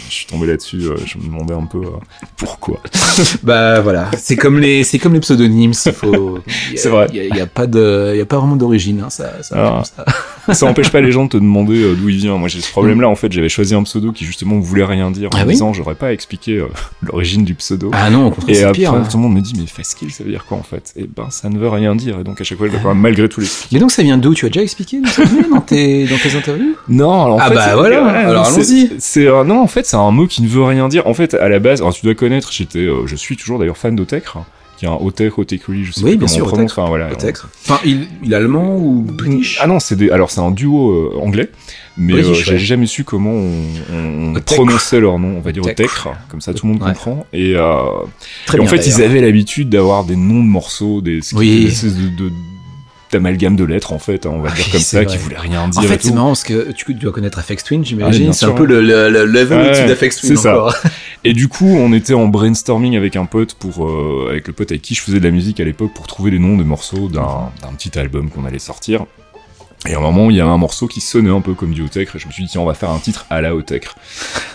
je 0.08 0.14
suis 0.14 0.26
tombé 0.26 0.46
là-dessus. 0.46 0.78
euh, 0.82 0.96
je 1.06 1.18
me 1.18 1.24
demandais 1.24 1.54
un 1.54 1.66
peu 1.66 1.78
euh, 1.78 1.90
pourquoi. 2.36 2.80
bah 3.42 3.80
voilà, 3.80 4.10
c'est 4.18 4.36
comme 4.36 4.58
les, 4.58 4.82
c'est 4.84 4.98
comme 4.98 5.14
les 5.14 5.20
pseudonymes. 5.20 5.72
Il 5.86 5.92
faut. 5.92 6.38
C'est 6.76 6.88
vrai. 6.88 7.06
Il 7.12 7.36
y 7.36 7.40
a, 7.40 7.46
pas 7.46 7.66
de, 7.66 8.10
il 8.14 8.18
y 8.18 8.20
a 8.20 8.26
pas 8.26 8.38
vraiment 8.38 8.56
d'origine. 8.56 9.02
Hein, 9.04 9.10
ça, 9.10 9.42
ça, 9.42 9.54
Ah. 9.56 9.82
ça. 10.46 10.54
ça 10.54 10.66
empêche 10.66 10.90
pas 10.90 11.00
les 11.00 11.12
gens 11.12 11.24
de 11.24 11.30
te 11.30 11.36
demander 11.36 11.82
euh, 11.82 11.94
d'où 11.94 12.08
il 12.08 12.16
vient. 12.16 12.36
Moi, 12.38 12.48
j'ai 12.48 12.60
ce 12.60 12.70
problème-là. 12.70 13.08
En 13.08 13.14
fait, 13.16 13.30
j'avais 13.32 13.48
choisi 13.48 13.74
un 13.74 13.82
pseudo 13.82 14.12
qui 14.12 14.24
justement 14.24 14.58
voulait 14.58 14.84
rien 14.84 15.10
dire 15.10 15.28
en 15.32 15.36
Ah 15.38 15.42
oui 15.46 15.52
disant 15.52 15.72
j'aurais 15.72 15.94
pas 15.94 16.12
expliqué 16.12 16.56
euh, 16.58 16.66
l'origine 17.02 17.44
du 17.44 17.54
pseudo. 17.54 17.90
Ah 17.94 18.10
non, 18.10 18.26
au 18.26 18.30
contraire, 18.30 18.68
après, 18.68 18.72
pire. 18.80 18.94
hein. 18.94 19.04
tout 19.10 19.16
le 19.16 19.22
monde 19.22 19.34
me 19.34 19.40
dit, 19.40 19.52
mais 19.58 19.66
Fastkill, 19.66 20.10
ça 20.12 20.24
veut 20.24 20.30
dire 20.30 20.44
quoi 20.46 20.56
en 20.58 20.62
fait? 20.62 20.92
Et 20.96 21.06
ben, 21.14 21.28
ça 21.30 21.48
ne 21.48 21.58
veut 21.58 21.68
rien 21.68 21.94
dire. 21.94 22.18
Et 22.20 22.24
donc, 22.24 22.40
à 22.40 22.44
chaque 22.44 22.58
fois, 22.58 22.66
je 22.66 22.72
dois 22.72 22.80
quand 22.80 22.88
même 22.90 22.98
malgré 23.02 23.28
tout 23.28 23.40
les. 23.40 23.46
Mais 23.72 23.78
donc 23.78 23.90
ça 23.90 24.02
vient 24.02 24.18
d'où? 24.18 24.34
Tu 24.34 24.46
as 24.46 24.48
déjà 24.48 24.62
expliqué 24.62 25.00
dans 25.50 25.60
tes, 25.60 26.06
dans 26.06 26.16
tes 26.18 26.28
interviews 26.40 26.74
Non, 26.88 27.24
alors 27.24 27.36
en 27.36 27.38
Ah 27.40 27.48
fait, 27.48 27.54
bah 27.54 27.64
c'est- 27.68 27.74
voilà, 27.74 28.02
ouais, 28.04 28.10
alors 28.10 28.46
c'est- 28.46 28.54
allons-y. 28.60 28.90
C'est 28.98 29.26
euh, 29.26 29.44
non, 29.44 29.60
en 29.60 29.66
fait, 29.66 29.86
c'est 29.86 29.96
un 29.96 30.10
mot 30.10 30.26
qui 30.26 30.42
ne 30.42 30.48
veut 30.48 30.64
rien 30.64 30.88
dire. 30.88 31.06
En 31.06 31.14
fait, 31.14 31.34
à 31.34 31.48
la 31.48 31.58
base, 31.58 31.80
alors 31.80 31.94
tu 31.94 32.04
dois 32.04 32.14
connaître, 32.14 32.50
j'étais, 32.52 32.80
euh, 32.80 33.06
je 33.06 33.16
suis 33.16 33.36
toujours 33.36 33.58
d'ailleurs 33.58 33.76
fan 33.76 33.94
d'Otech, 33.96 34.24
qui 34.76 34.86
est 34.86 34.88
un 34.88 34.94
Otech, 35.00 35.38
Otekuri, 35.38 35.84
je 35.84 35.92
sais 35.92 36.00
Oui, 36.02 36.10
plus 36.12 36.18
bien 36.18 36.26
comment 36.26 36.36
sûr, 36.36 36.44
on 36.46 36.48
prononce. 36.48 36.72
Enfin 36.72 36.86
voilà. 36.88 37.08
Enfin, 37.14 37.78
il, 37.84 38.08
il 38.24 38.32
est 38.32 38.36
allemand 38.36 38.76
ou 38.76 39.02
british 39.02 39.58
Ah 39.60 39.66
non, 39.66 39.78
c'est 39.78 39.96
des, 39.96 40.10
alors 40.10 40.30
c'est 40.30 40.40
un 40.40 40.50
duo 40.50 40.90
euh, 40.90 41.18
anglais, 41.20 41.50
mais 41.98 42.14
euh, 42.14 42.32
j'ai 42.32 42.58
jamais 42.58 42.86
su 42.86 43.04
comment 43.04 43.32
on, 43.34 44.34
prononçait 44.46 45.00
leur 45.00 45.18
nom. 45.18 45.36
On 45.36 45.40
va 45.40 45.52
dire 45.52 45.64
Otech. 45.64 45.90
Comme 46.30 46.40
ça 46.40 46.54
tout 46.54 46.66
le 46.66 46.72
monde 46.72 46.82
Ouais. 46.82 46.88
comprend. 46.92 47.26
Et, 47.34 47.54
euh, 47.56 47.74
Très 48.46 48.56
et 48.56 48.60
en 48.62 48.66
fait, 48.66 48.86
ils 48.86 49.02
avaient 49.02 49.20
l'habitude 49.20 49.68
d'avoir 49.68 50.04
des 50.04 50.16
noms 50.16 50.42
de 50.42 50.48
morceaux, 50.48 51.02
des, 51.02 51.20
ce 51.20 51.30
qui 51.30 51.36
Oui. 51.36 51.48
était 51.52 51.64
des 51.64 51.70
espèces 51.72 51.96
de, 51.96 52.08
de- 52.08 52.32
d'amalgame 53.12 53.56
de 53.56 53.64
lettres 53.64 53.92
en 53.92 53.98
fait, 53.98 54.26
hein, 54.26 54.30
on 54.32 54.40
va 54.40 54.50
dire 54.50 54.64
Oui, 54.66 54.72
comme 54.72 54.80
ça, 54.80 54.98
vrai. 55.02 55.06
qui 55.06 55.16
voulaient 55.18 55.38
rien 55.38 55.68
dire. 55.68 55.80
En 55.80 55.84
et 55.84 55.86
fait, 55.86 56.02
c'est 56.02 56.12
marrant 56.12 56.28
parce 56.28 56.44
que 56.44 56.72
tu, 56.72 56.94
dois 56.94 57.12
connaître 57.12 57.40
FX 57.42 57.64
Twin, 57.64 57.80
Ah, 57.82 57.86
j'imagine. 57.88 58.22
bien 58.24 58.32
c'est 58.32 58.46
un 58.46 58.52
peu 58.52 58.64
le, 58.64 58.80
le, 58.80 59.08
le 59.10 59.24
level 59.24 59.58
Ouais, 59.60 59.66
au-dessus 59.68 59.86
d'FX 59.86 60.20
Twin 60.20 60.36
ça. 60.36 60.52
encore. 60.52 60.74
Et 61.24 61.32
du 61.34 61.48
coup, 61.48 61.66
on 61.68 61.92
était 61.92 62.14
en 62.14 62.28
brainstorming 62.28 62.96
avec 62.96 63.16
un 63.16 63.26
pote 63.26 63.54
pour, 63.54 63.86
euh, 63.86 64.28
avec 64.30 64.46
le 64.46 64.52
pote 64.54 64.70
avec 64.70 64.82
qui 64.82 64.94
je 64.94 65.02
faisais 65.02 65.18
de 65.20 65.24
la 65.24 65.30
musique 65.30 65.60
à 65.60 65.64
l'époque 65.64 65.92
pour 65.94 66.06
trouver 66.06 66.30
les 66.30 66.38
noms 66.38 66.56
des 66.56 66.64
morceaux 66.64 67.08
d'un 67.08 67.50
petit 67.76 67.98
album 67.98 68.30
qu'on 68.30 68.44
allait 68.44 68.58
sortir. 68.58 69.04
Et 69.88 69.94
à 69.94 69.98
un 69.98 70.02
moment, 70.02 70.28
il 70.28 70.36
y 70.36 70.40
avait 70.40 70.50
un 70.50 70.58
morceau 70.58 70.86
qui 70.86 71.00
sonnait 71.00 71.30
un 71.30 71.40
peu 71.40 71.54
comme 71.54 71.72
du 71.72 71.82
Otech, 71.82 72.10
et 72.14 72.18
je 72.18 72.26
me 72.26 72.32
suis 72.32 72.44
dit, 72.44 72.50
tiens, 72.50 72.60
on 72.60 72.66
va 72.66 72.74
faire 72.74 72.90
un 72.90 72.98
titre 72.98 73.24
à 73.30 73.40
la 73.40 73.54
Otech. 73.54 73.88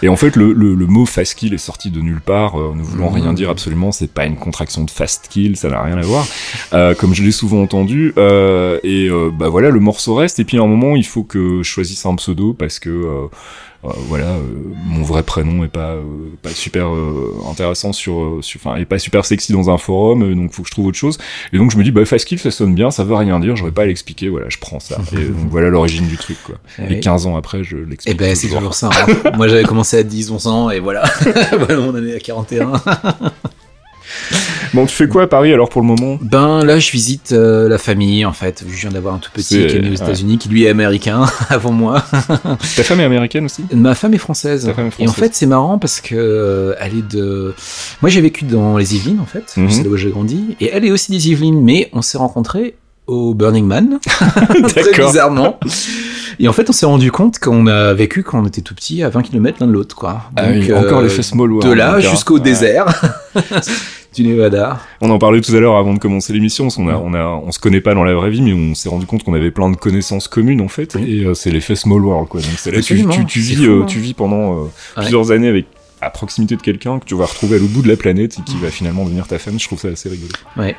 Et 0.03 0.07
en 0.07 0.15
fait, 0.15 0.35
le, 0.35 0.53
le, 0.53 0.75
le 0.75 0.85
mot 0.85 1.07
fast 1.07 1.33
kill 1.33 1.53
est 1.55 1.57
sorti 1.57 1.89
de 1.89 1.99
nulle 1.99 2.21
part, 2.21 2.59
euh, 2.59 2.73
ne 2.75 2.83
voulant 2.83 3.09
rien 3.09 3.33
dire 3.33 3.49
absolument, 3.49 3.91
c'est 3.91 4.11
pas 4.11 4.25
une 4.25 4.35
contraction 4.35 4.83
de 4.83 4.91
fast 4.91 5.27
kill, 5.27 5.57
ça 5.57 5.69
n'a 5.69 5.81
rien 5.81 5.97
à 5.97 6.01
voir, 6.01 6.27
euh, 6.73 6.93
comme 6.93 7.15
je 7.15 7.23
l'ai 7.23 7.31
souvent 7.31 7.63
entendu. 7.63 8.13
Euh, 8.17 8.79
et 8.83 9.07
euh, 9.09 9.31
bah 9.31 9.49
voilà, 9.49 9.71
le 9.71 9.79
morceau 9.79 10.13
reste, 10.13 10.39
et 10.39 10.43
puis 10.43 10.59
à 10.59 10.61
un 10.61 10.67
moment, 10.67 10.95
il 10.95 11.05
faut 11.05 11.23
que 11.23 11.63
je 11.63 11.69
choisisse 11.69 12.05
un 12.05 12.15
pseudo 12.15 12.53
parce 12.53 12.77
que 12.77 12.89
euh, 12.89 13.27
voilà, 14.07 14.25
euh, 14.27 14.41
mon 14.85 15.03
vrai 15.03 15.23
prénom 15.23 15.63
est 15.63 15.67
pas 15.69 15.91
euh, 15.93 16.01
pas 16.41 16.49
super 16.49 16.87
euh, 16.93 17.33
intéressant 17.51 17.93
sur, 17.93 18.19
euh, 18.19 18.39
sur, 18.41 18.59
enfin, 18.63 18.77
est 18.77 18.85
pas 18.85 18.99
super 18.99 19.25
sexy 19.25 19.51
dans 19.53 19.69
un 19.69 19.77
forum, 19.77 20.23
euh, 20.23 20.35
donc 20.35 20.51
faut 20.53 20.61
que 20.63 20.67
je 20.67 20.71
trouve 20.73 20.87
autre 20.87 20.97
chose. 20.97 21.17
Et 21.53 21.57
donc 21.57 21.71
je 21.71 21.77
me 21.77 21.83
dis, 21.83 21.91
bah 21.91 22.03
fast 22.05 22.25
kill, 22.25 22.39
ça 22.39 22.51
sonne 22.51 22.73
bien, 22.75 22.91
ça 22.91 23.03
veut 23.03 23.15
rien 23.15 23.39
dire, 23.39 23.55
j'aurais 23.55 23.71
pas 23.71 23.83
à 23.83 23.85
l'expliquer, 23.85 24.29
voilà, 24.29 24.47
je 24.49 24.57
prends 24.57 24.79
ça. 24.79 24.97
Et 25.13 25.25
donc 25.25 25.49
voilà 25.49 25.69
l'origine 25.69 26.07
du 26.07 26.17
truc, 26.17 26.37
quoi. 26.45 26.55
Et 26.89 26.99
15 26.99 27.25
ans 27.27 27.35
après, 27.37 27.63
je 27.63 27.77
Eh 27.77 27.89
l'explique. 27.89 28.17
ben, 28.17 28.35
c'est 28.35 28.47
toujours 28.49 28.73
ça. 28.73 28.89
hein. 28.93 29.31
Moi, 29.35 29.47
j'avais 29.47 29.63
commencé 29.63 29.97
à 29.97 30.03
10, 30.03 30.31
11 30.31 30.47
ans, 30.47 30.69
et 30.69 30.79
voilà. 30.79 31.03
voilà, 31.57 31.79
on 31.81 31.89
en 31.89 32.05
est 32.05 32.15
à 32.15 32.19
41. 32.19 32.73
Bon, 34.75 34.85
tu 34.85 34.93
fais 34.93 35.07
quoi 35.07 35.23
à 35.23 35.27
Paris 35.27 35.53
alors 35.53 35.69
pour 35.69 35.79
le 35.79 35.87
moment? 35.87 36.19
Ben, 36.21 36.65
là, 36.65 36.79
je 36.79 36.91
visite 36.91 37.31
euh, 37.31 37.69
la 37.69 37.77
famille, 37.77 38.25
en 38.25 38.33
fait. 38.33 38.65
Je 38.67 38.75
viens 38.75 38.89
d'avoir 38.89 39.15
un 39.15 39.19
tout 39.19 39.31
petit 39.31 39.65
qui 39.67 39.77
est 39.77 39.79
né 39.79 39.87
aux 39.87 39.91
ouais. 39.91 39.95
États-Unis, 39.95 40.37
qui 40.37 40.49
lui 40.49 40.65
est 40.65 40.69
américain, 40.69 41.25
avant 41.49 41.71
moi. 41.71 42.03
Ta 42.75 42.83
femme 42.83 42.99
est 42.99 43.05
américaine 43.05 43.45
aussi? 43.45 43.63
Ma 43.73 43.95
femme 43.95 44.13
est 44.15 44.17
française. 44.17 44.65
Ta 44.65 44.73
femme 44.73 44.87
est 44.87 45.01
Et 45.01 45.07
en 45.07 45.13
fait, 45.13 45.33
c'est 45.33 45.45
marrant 45.45 45.79
parce 45.79 46.01
que 46.01 46.13
euh, 46.13 46.75
elle 46.81 46.97
est 46.97 47.07
de. 47.09 47.55
Moi, 48.01 48.09
j'ai 48.09 48.19
vécu 48.19 48.43
dans 48.43 48.75
les 48.75 48.95
Yvelines, 48.95 49.21
en 49.21 49.25
fait. 49.25 49.53
Mhm. 49.55 49.69
C'est 49.69 49.83
là 49.83 49.89
où 49.89 49.95
j'ai 49.95 50.09
grandi. 50.09 50.57
Et 50.59 50.69
elle 50.73 50.83
est 50.83 50.91
aussi 50.91 51.09
des 51.09 51.29
Yvelines, 51.29 51.61
mais 51.61 51.89
on 51.93 52.01
s'est 52.01 52.17
rencontrés 52.17 52.75
au 53.07 53.33
Burning 53.33 53.65
Man, 53.65 53.99
très 54.67 55.05
bizarrement. 55.05 55.57
Et 56.39 56.47
en 56.47 56.53
fait, 56.53 56.69
on 56.69 56.73
s'est 56.73 56.85
rendu 56.85 57.11
compte 57.11 57.39
qu'on 57.39 57.67
a 57.67 57.93
vécu 57.93 58.23
quand 58.23 58.41
on 58.41 58.45
était 58.45 58.61
tout 58.61 58.75
petit 58.75 59.03
à 59.03 59.09
20 59.09 59.21
km 59.23 59.57
l'un 59.61 59.67
de 59.67 59.71
l'autre, 59.71 59.95
quoi. 59.95 60.23
Ah 60.35 60.45
oui, 60.49 60.67
Donc, 60.67 60.77
encore 60.85 60.99
euh, 60.99 61.03
l'effet 61.03 61.21
small 61.23 61.51
world. 61.51 61.67
De 61.69 61.73
là 61.73 61.95
donc, 61.95 62.05
hein. 62.05 62.09
jusqu'au 62.09 62.35
Ouais. 62.35 62.41
désert 62.41 62.85
du 64.15 64.23
Nevada. 64.23 64.79
On 65.01 65.09
en 65.09 65.19
parlait 65.19 65.41
tout 65.41 65.53
à 65.55 65.59
l'heure 65.59 65.75
avant 65.75 65.93
de 65.93 65.99
commencer 65.99 66.31
l'émission, 66.31 66.67
a, 66.69 66.71
on 67.03 67.13
a, 67.13 67.23
on 67.45 67.51
se 67.51 67.59
connaît 67.59 67.81
pas 67.81 67.93
dans 67.93 68.03
la 68.03 68.13
vraie 68.13 68.29
vie, 68.29 68.41
mais 68.41 68.53
on 68.53 68.73
s'est 68.73 68.87
rendu 68.89 69.05
compte 69.05 69.23
qu'on 69.23 69.33
avait 69.33 69.51
plein 69.51 69.69
de 69.69 69.75
connaissances 69.75 70.27
communes 70.29 70.61
en 70.61 70.69
fait, 70.69 70.95
Oui. 70.95 71.19
et 71.21 71.25
euh, 71.25 71.33
c'est 71.33 71.51
l'effet 71.51 71.75
small 71.75 72.01
world 72.01 72.29
quoi. 72.29 72.39
Donc 72.39 72.51
c'est 72.57 72.71
là 72.71 72.81
tu, 72.81 72.95
vis, 72.95 73.03
fou, 73.03 73.09
euh, 73.09 73.81
hein. 73.81 73.85
tu 73.85 73.99
vis 73.99 74.13
pendant 74.13 74.53
euh, 74.53 74.63
Ouais. 74.63 74.69
plusieurs 75.03 75.31
années 75.31 75.49
avec 75.49 75.65
à 76.05 76.09
proximité 76.11 76.55
de 76.55 76.61
quelqu'un 76.61 76.99
que 76.99 77.05
tu 77.05 77.15
vas 77.15 77.25
retrouver 77.25 77.55
à 77.55 77.59
l'autre 77.59 77.73
bout 77.73 77.81
de 77.81 77.87
la 77.87 77.95
planète 77.97 78.37
et 78.39 78.43
qui 78.43 78.55
va 78.57 78.69
finalement 78.69 79.03
devenir 79.05 79.27
ta 79.27 79.39
femme. 79.39 79.59
Je 79.59 79.65
trouve 79.65 79.79
ça 79.79 79.87
assez 79.87 80.07
rigolo. 80.07 80.29
Ouais. 80.55 80.75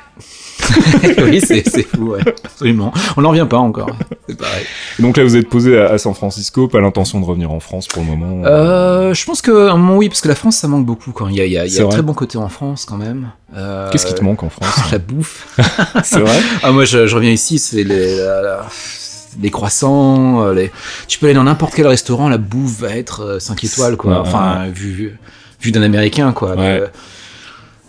oui, 1.25 1.41
c'est 1.45 1.63
fou, 1.87 2.11
ouais. 2.13 2.21
Absolument. 2.45 2.93
On 3.17 3.23
n'en 3.23 3.31
revient 3.31 3.47
pas 3.49 3.59
encore. 3.59 3.91
C'est 4.29 4.39
pareil. 4.39 4.65
Et 4.99 5.03
donc 5.03 5.17
là, 5.17 5.25
vous 5.25 5.37
êtes 5.37 5.49
posé 5.49 5.79
à, 5.79 5.91
à 5.91 5.99
San 5.99 6.15
Francisco, 6.15 6.69
pas 6.69 6.81
l'intention 6.81 7.21
de 7.21 7.25
revenir 7.27 7.51
en 7.51 7.61
France 7.61 7.87
pour 7.89 8.03
le 8.03 8.09
moment. 8.09 8.43
Euh, 8.47 9.13
je 9.15 9.25
pense 9.25 9.43
qu'à 9.43 9.53
un 9.53 9.77
moment, 9.77 9.97
oui, 9.97 10.09
parce 10.09 10.21
que 10.21 10.29
la 10.29 10.35
France, 10.35 10.57
ça 10.59 10.69
manque 10.69 10.87
beaucoup. 10.87 11.13
Quand 11.13 11.29
il 11.29 11.37
y 11.37 11.41
a, 11.41 11.45
il 11.47 11.53
y 11.53 11.59
a, 11.59 11.67
il 11.67 11.75
y 11.75 11.81
a 11.81 11.85
un 11.85 11.89
très 11.89 12.03
bon 12.03 12.15
côté 12.15 12.39
en 12.39 12.49
France, 12.49 12.85
quand 12.85 12.97
même. 12.97 13.31
Euh, 13.57 13.91
Qu'est-ce 13.91 14.07
qui 14.07 14.15
te 14.15 14.23
manque 14.25 14.43
en 14.43 14.49
France? 14.51 14.75
La 14.93 14.99
bouffe. 14.99 15.47
C'est 16.05 16.21
vrai? 16.21 16.39
Ah, 16.63 16.73
moi, 16.73 16.85
je, 16.85 17.07
je 17.07 17.15
reviens 17.17 17.31
ici, 17.33 17.59
c'est 17.59 17.85
les, 17.85 18.17
la- 18.17 18.43
la- 18.43 18.67
les 19.41 19.51
croissants. 19.51 20.43
euh, 20.43 20.55
Les... 20.55 20.71
Tu 21.09 21.19
peux 21.19 21.27
aller 21.27 21.35
dans 21.35 21.45
n'importe 21.45 21.75
quel 21.75 21.87
restaurant, 21.87 22.29
la 22.29 22.39
bouffe 22.39 22.81
va 22.81 22.97
être 22.97 23.39
5 23.41 23.63
étoiles, 23.65 23.97
quoi. 23.97 24.13
Ouais, 24.13 24.19
enfin, 24.19 24.67
vu, 24.73 25.17
vu, 25.61 25.73
d'un 25.73 25.83
américain, 25.83 26.33
quoi. 26.33 26.55
Ouais. 26.57 26.83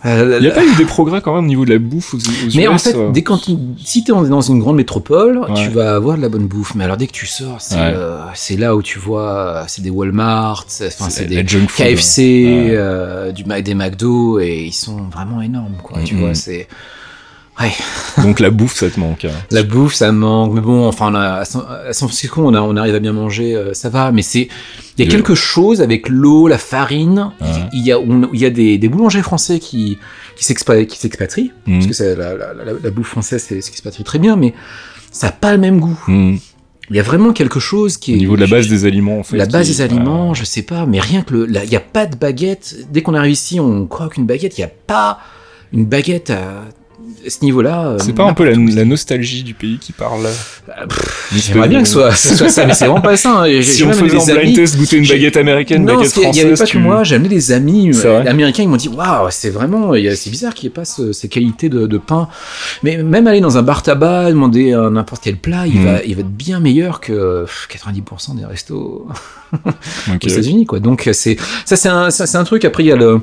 Euh, 0.06 0.36
Il 0.40 0.46
y 0.46 0.48
a 0.48 0.54
pas 0.54 0.64
eu 0.64 0.76
des 0.76 0.84
progrès 0.84 1.20
quand 1.20 1.34
même 1.34 1.44
au 1.44 1.48
niveau 1.48 1.64
de 1.64 1.72
la 1.72 1.78
bouffe 1.80 2.14
aux, 2.14 2.18
aux 2.18 2.20
Mais 2.54 2.62
US, 2.66 2.68
en 2.68 2.78
fait, 2.78 2.94
euh 2.94 3.10
dès 3.10 3.22
quand 3.22 3.38
tu, 3.38 3.56
si 3.84 4.04
t'es 4.04 4.12
dans 4.12 4.40
une 4.40 4.60
grande 4.60 4.76
métropole, 4.76 5.38
Ouais. 5.38 5.54
tu 5.54 5.70
vas 5.70 5.96
avoir 5.96 6.16
de 6.16 6.22
la 6.22 6.28
bonne 6.28 6.46
bouffe. 6.46 6.76
Mais 6.76 6.84
alors 6.84 6.96
dès 6.96 7.08
que 7.08 7.12
tu 7.12 7.26
sors, 7.26 7.60
c'est 7.60 7.74
Ouais. 7.74 7.94
euh, 7.96 8.20
là 8.58 8.76
où 8.76 8.82
tu 8.82 9.00
vois, 9.00 9.30
euh, 9.32 9.64
c'est 9.66 9.82
des 9.82 9.90
Walmart, 9.90 10.66
c'est 10.68 11.26
des 11.26 11.44
KFC, 11.44 12.22
Ouais. 12.22 12.68
euh, 12.76 13.32
du 13.32 13.42
des 13.42 13.74
McDo, 13.74 14.38
et 14.38 14.66
ils 14.66 14.72
sont 14.72 15.02
vraiment 15.12 15.42
énormes, 15.42 15.78
quoi. 15.82 15.98
Tu 16.04 16.14
vois, 16.14 16.32
c'est 16.34 16.68
ouais. 17.60 17.72
Donc 18.22 18.40
la 18.40 18.50
bouffe, 18.50 18.74
ça 18.76 18.88
te 18.90 18.98
manque. 18.98 19.24
hein. 19.24 19.30
La 19.50 19.62
bouffe, 19.62 19.94
ça 19.94 20.10
manque. 20.12 20.52
Mais 20.54 20.60
bon, 20.60 20.86
enfin, 20.86 21.10
on 21.10 21.14
a- 21.14 21.40
à 21.40 21.44
San 21.44 21.62
Francisco, 21.92 22.42
on, 22.44 22.54
a, 22.54 22.60
on 22.60 22.76
arrive 22.76 22.94
à 22.94 22.98
bien 22.98 23.12
manger, 23.12 23.54
euh, 23.54 23.74
ça 23.74 23.88
va. 23.88 24.10
Mais 24.12 24.22
c'est, 24.22 24.48
il 24.96 25.04
y 25.04 25.08
a 25.08 25.10
quelque 25.10 25.34
chose 25.34 25.80
avec 25.80 26.08
l'eau, 26.08 26.48
la 26.48 26.58
farine. 26.58 27.30
Il 27.72 27.84
y 27.86 27.92
a, 27.92 27.98
on- 27.98 28.30
il 28.32 28.40
y 28.40 28.44
a 28.46 28.50
des, 28.50 28.78
des 28.78 28.88
boulangers 28.88 29.22
français 29.22 29.58
qui, 29.58 29.98
qui 30.36 30.44
s'expa- 30.44 30.86
qui 30.86 30.98
s'expatrient. 30.98 31.52
Mhm. 31.66 31.84
Parce 31.86 31.98
que 31.98 32.02
la, 32.04 32.34
la, 32.36 32.54
la, 32.54 32.72
la 32.82 32.90
bouffe 32.90 33.08
française, 33.08 33.42
s'expatrie 33.42 34.04
très 34.04 34.18
bien, 34.18 34.36
mais 34.36 34.54
ça 35.10 35.28
n'a 35.28 35.32
pas 35.32 35.52
le 35.52 35.58
même 35.58 35.80
goût. 35.80 35.98
Mhm. 36.08 36.38
Il 36.90 36.96
y 36.96 37.00
a 37.00 37.02
vraiment 37.02 37.34
quelque 37.34 37.60
chose 37.60 37.98
qui 37.98 38.12
Au 38.12 38.14
est. 38.14 38.18
niveau 38.18 38.34
de 38.36 38.40
la 38.40 38.46
base 38.46 38.66
des 38.66 38.86
aliments, 38.86 39.18
en 39.18 39.22
fait. 39.22 39.36
La 39.36 39.44
base 39.44 39.66
qui- 39.68 39.74
des 39.76 39.82
aliments, 39.82 40.30
Ouais. 40.30 40.34
je 40.34 40.44
sais 40.44 40.62
pas, 40.62 40.86
mais 40.86 41.00
rien 41.00 41.20
que 41.22 41.34
le. 41.34 41.46
Il 41.62 41.68
n'y 41.68 41.76
a 41.76 41.80
pas 41.80 42.06
de 42.06 42.16
baguette. 42.16 42.76
Dès 42.90 43.02
qu'on 43.02 43.12
arrive 43.14 43.32
ici, 43.32 43.60
on 43.60 43.86
croque 43.86 44.16
une 44.16 44.24
baguette. 44.24 44.56
Il 44.56 44.62
n'y 44.62 44.64
a 44.64 44.70
pas 44.86 45.18
une 45.74 45.84
baguette 45.84 46.30
à 46.30 46.64
ce 47.26 47.44
niveau-là. 47.44 47.88
euh, 47.88 47.98
C'est 47.98 48.14
pas 48.14 48.24
un 48.24 48.34
peu 48.34 48.44
la, 48.44 48.84
nostalgie 48.84 49.42
du 49.42 49.54
pays 49.54 49.78
qui 49.78 49.92
parle 49.92 50.26
Ah, 50.70 50.84
J'aimerais 51.34 51.68
bien 51.68 51.80
que 51.82 51.86
ce 51.88 51.94
soit, 51.94 52.12
ce 52.14 52.34
soit 52.36 52.48
ça, 52.48 52.66
mais 52.66 52.74
c'est 52.74 52.86
vraiment 52.86 53.00
pas 53.00 53.16
ça. 53.16 53.42
hein. 53.44 53.62
Si 53.62 53.82
on 53.84 53.92
faisait 53.92 54.10
des 54.10 54.16
en 54.18 54.24
blind 54.24 54.38
amis- 54.38 54.52
test 54.54 54.76
goûter 54.78 54.96
une 54.98 55.06
baguette 55.06 55.36
américaine, 55.36 55.82
une 55.82 55.88
non, 55.88 55.94
baguette 55.96 56.14
parce 56.14 56.26
qu'il 56.26 56.36
y 56.36 56.40
avait 56.40 56.54
française, 56.56 56.68
pas 56.72 56.78
que 56.78 56.78
moi, 56.78 57.04
j'ai 57.04 57.14
amené 57.16 57.28
des 57.28 57.52
amis 57.52 57.90
euh, 58.04 58.24
américains, 58.26 58.62
ils 58.62 58.68
m'ont 58.68 58.76
dit 58.76 58.88
waouh, 58.88 59.28
c'est 59.30 59.50
vraiment, 59.50 59.94
il 59.94 60.16
c'est 60.16 60.30
bizarre 60.30 60.54
qu'il 60.54 60.68
n'y 60.68 60.72
ait 60.72 60.74
pas 60.74 60.84
ce- 60.84 61.12
ces 61.12 61.28
qualités 61.28 61.68
de, 61.68 61.86
de 61.86 61.98
pain. 61.98 62.28
Mais 62.82 62.96
même 63.02 63.26
aller 63.26 63.40
dans 63.40 63.58
un 63.58 63.62
bar 63.62 63.82
tabac, 63.82 64.30
demander 64.30 64.72
n'importe 64.90 65.22
quel 65.24 65.36
plat, 65.36 65.66
il, 65.66 65.80
Mm. 65.80 65.84
va, 65.84 66.02
il 66.04 66.14
va 66.14 66.20
être 66.20 66.30
bien 66.30 66.60
meilleur 66.60 67.00
que 67.00 67.44
pff, 67.44 67.68
90% 67.70 68.36
des 68.38 68.44
restos 68.44 69.06
aux 69.64 70.14
États-Unis, 70.28 70.66
quoi. 70.66 70.80
Donc 70.80 71.08
c'est 71.12 71.36
ça, 71.64 71.76
c'est 71.76 71.88
un, 71.88 72.10
ça, 72.10 72.26
c'est 72.26 72.36
un 72.38 72.44
truc. 72.44 72.64
Après, 72.64 72.84
il 72.84 72.86
y 72.88 72.92
a 72.92 72.96
le 72.96 73.20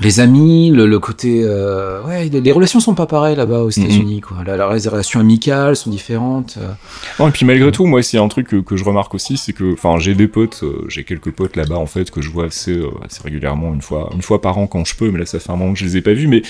les 0.00 0.18
amis, 0.20 0.70
le, 0.70 0.86
le 0.86 0.98
côté, 0.98 1.42
euh, 1.44 2.02
ouais, 2.02 2.28
les, 2.28 2.40
les 2.40 2.52
relations 2.52 2.80
sont 2.80 2.94
pas 2.94 3.06
pareilles 3.06 3.36
là-bas 3.36 3.60
aux 3.60 3.70
Mm-hmm. 3.70 3.84
États-Unis, 3.84 4.20
quoi. 4.20 4.38
La, 4.44 4.56
la- 4.56 4.74
les 4.76 4.88
relations 4.88 5.20
amicales 5.20 5.76
sont 5.76 5.90
différentes. 5.90 6.56
euh. 6.60 6.72
Non, 7.20 7.28
et 7.28 7.30
puis 7.30 7.46
malgré 7.46 7.70
tout, 7.70 7.86
moi, 7.86 8.02
c'est 8.02 8.18
un 8.18 8.28
truc 8.28 8.48
que, 8.48 8.56
que 8.56 8.76
je 8.76 8.84
remarque 8.84 9.14
aussi, 9.14 9.36
c'est 9.36 9.52
que, 9.52 9.72
enfin, 9.72 9.98
j'ai 9.98 10.14
des 10.14 10.26
potes, 10.28 10.60
euh, 10.64 10.84
j'ai 10.88 11.04
quelques 11.04 11.30
potes 11.30 11.54
là-bas 11.56 11.76
en 11.76 11.86
fait 11.86 12.10
que 12.10 12.20
je 12.22 12.30
vois 12.30 12.46
assez, 12.46 12.72
euh, 12.76 12.88
assez 13.04 13.22
régulièrement, 13.22 13.72
une 13.72 13.82
fois, 13.82 14.10
une 14.14 14.22
fois 14.22 14.40
par 14.40 14.58
an 14.58 14.66
quand 14.66 14.84
je 14.84 14.96
peux, 14.96 15.10
mais 15.10 15.18
là 15.20 15.26
ça 15.26 15.38
fait 15.38 15.50
un 15.50 15.56
moment 15.56 15.72
que 15.72 15.78
je 15.78 15.84
les 15.84 15.96
ai 15.98 16.02
pas 16.02 16.12
vus, 16.12 16.26
mais 16.26 16.42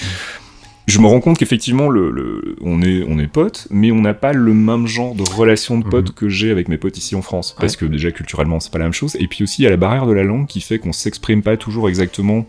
je 0.87 0.99
me 0.99 1.07
rends 1.07 1.21
compte 1.21 1.39
qu'effectivement, 1.39 1.89
le, 1.89 2.11
le, 2.11 2.57
on 2.63 2.83
est, 2.83 3.05
on 3.09 3.19
est 3.19 3.27
potes, 3.27 3.69
mais 3.71 3.91
on 3.91 4.01
n'a 4.03 4.13
pas 4.15 4.33
le 4.35 4.53
même 4.53 4.87
genre 4.87 5.15
de 5.15 5.23
relation 5.23 5.79
de 5.79 5.85
potes 5.85 6.09
Mhm. 6.09 6.15
que 6.15 6.29
j'ai 6.29 6.51
avec 6.51 6.69
mes 6.69 6.77
potes 6.79 6.99
ici 6.99 7.15
en 7.15 7.23
France, 7.23 7.55
parce 7.59 7.77
que 7.77 7.85
déjà 7.87 8.11
culturellement 8.11 8.61
c'est 8.61 8.71
pas 8.73 8.79
la 8.79 8.85
même 8.85 8.93
chose, 8.93 9.17
et 9.21 9.27
puis 9.29 9.45
aussi 9.45 9.63
il 9.63 9.65
y 9.65 9.69
a 9.69 9.71
la 9.71 9.77
barrière 9.79 10.07
de 10.07 10.13
la 10.13 10.25
langue 10.25 10.47
qui 10.47 10.61
fait 10.61 10.79
qu'on 10.79 10.93
s'exprime 10.93 11.43
pas 11.43 11.57
toujours 11.59 11.89
exactement. 11.91 12.47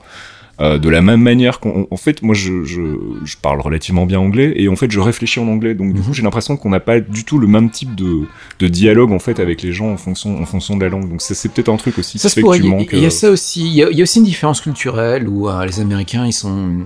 Euh, 0.62 0.78
de 0.78 0.88
la 0.90 1.02
même 1.02 1.22
manière 1.22 1.60
qu'on 1.60 1.88
en 1.92 1.98
fait 1.98 2.22
moi 2.22 2.34
je, 2.34 2.64
je, 2.64 2.82
je 3.26 3.36
parle 3.42 3.60
relativement 3.62 4.06
bien 4.06 4.20
anglais 4.20 4.54
et 4.56 4.70
en 4.70 4.76
fait 4.76 4.90
je 4.90 5.00
réfléchis 5.00 5.40
en 5.40 5.48
anglais 5.48 5.76
donc 5.76 5.94
du 5.94 6.00
Mhm. 6.00 6.06
coup 6.06 6.14
j'ai 6.14 6.24
l'impression 6.24 6.56
qu'on 6.58 6.70
n'a 6.70 6.80
pas 6.80 7.00
du 7.02 7.26
tout 7.26 7.38
le 7.40 7.48
même 7.48 7.70
type 7.70 7.94
de, 7.96 8.22
de 8.60 8.68
dialogue 8.68 9.12
en 9.12 9.20
fait 9.20 9.40
avec 9.40 9.62
les 9.62 9.74
gens 9.74 9.90
en 9.92 9.98
fonction 9.98 10.42
en 10.42 10.46
fonction 10.46 10.78
de 10.78 10.84
la 10.84 10.90
langue 10.90 11.10
donc 11.10 11.22
c'est 11.22 11.52
peut-être 11.52 11.70
un 11.70 11.78
truc 11.78 11.98
aussi 11.98 12.18
Ça 12.20 12.30
se 12.30 12.40
Il 12.40 12.44
y 12.64 12.68
a- 12.68 12.70
manques 12.70 12.90
il 12.94 13.00
y 13.00 13.04
a 13.04 13.08
euh, 13.08 13.10
ça 13.10 13.30
aussi. 13.32 13.66
Il 13.68 13.74
y 13.74 13.78
y 13.98 14.02
a 14.02 14.04
aussi 14.04 14.20
une 14.20 14.26
différence 14.26 14.62
culturelle 14.62 15.28
où 15.28 15.50
euh, 15.50 15.66
les 15.66 15.80
Américains, 15.80 16.26
ils 16.26 16.34
sont, 16.34 16.86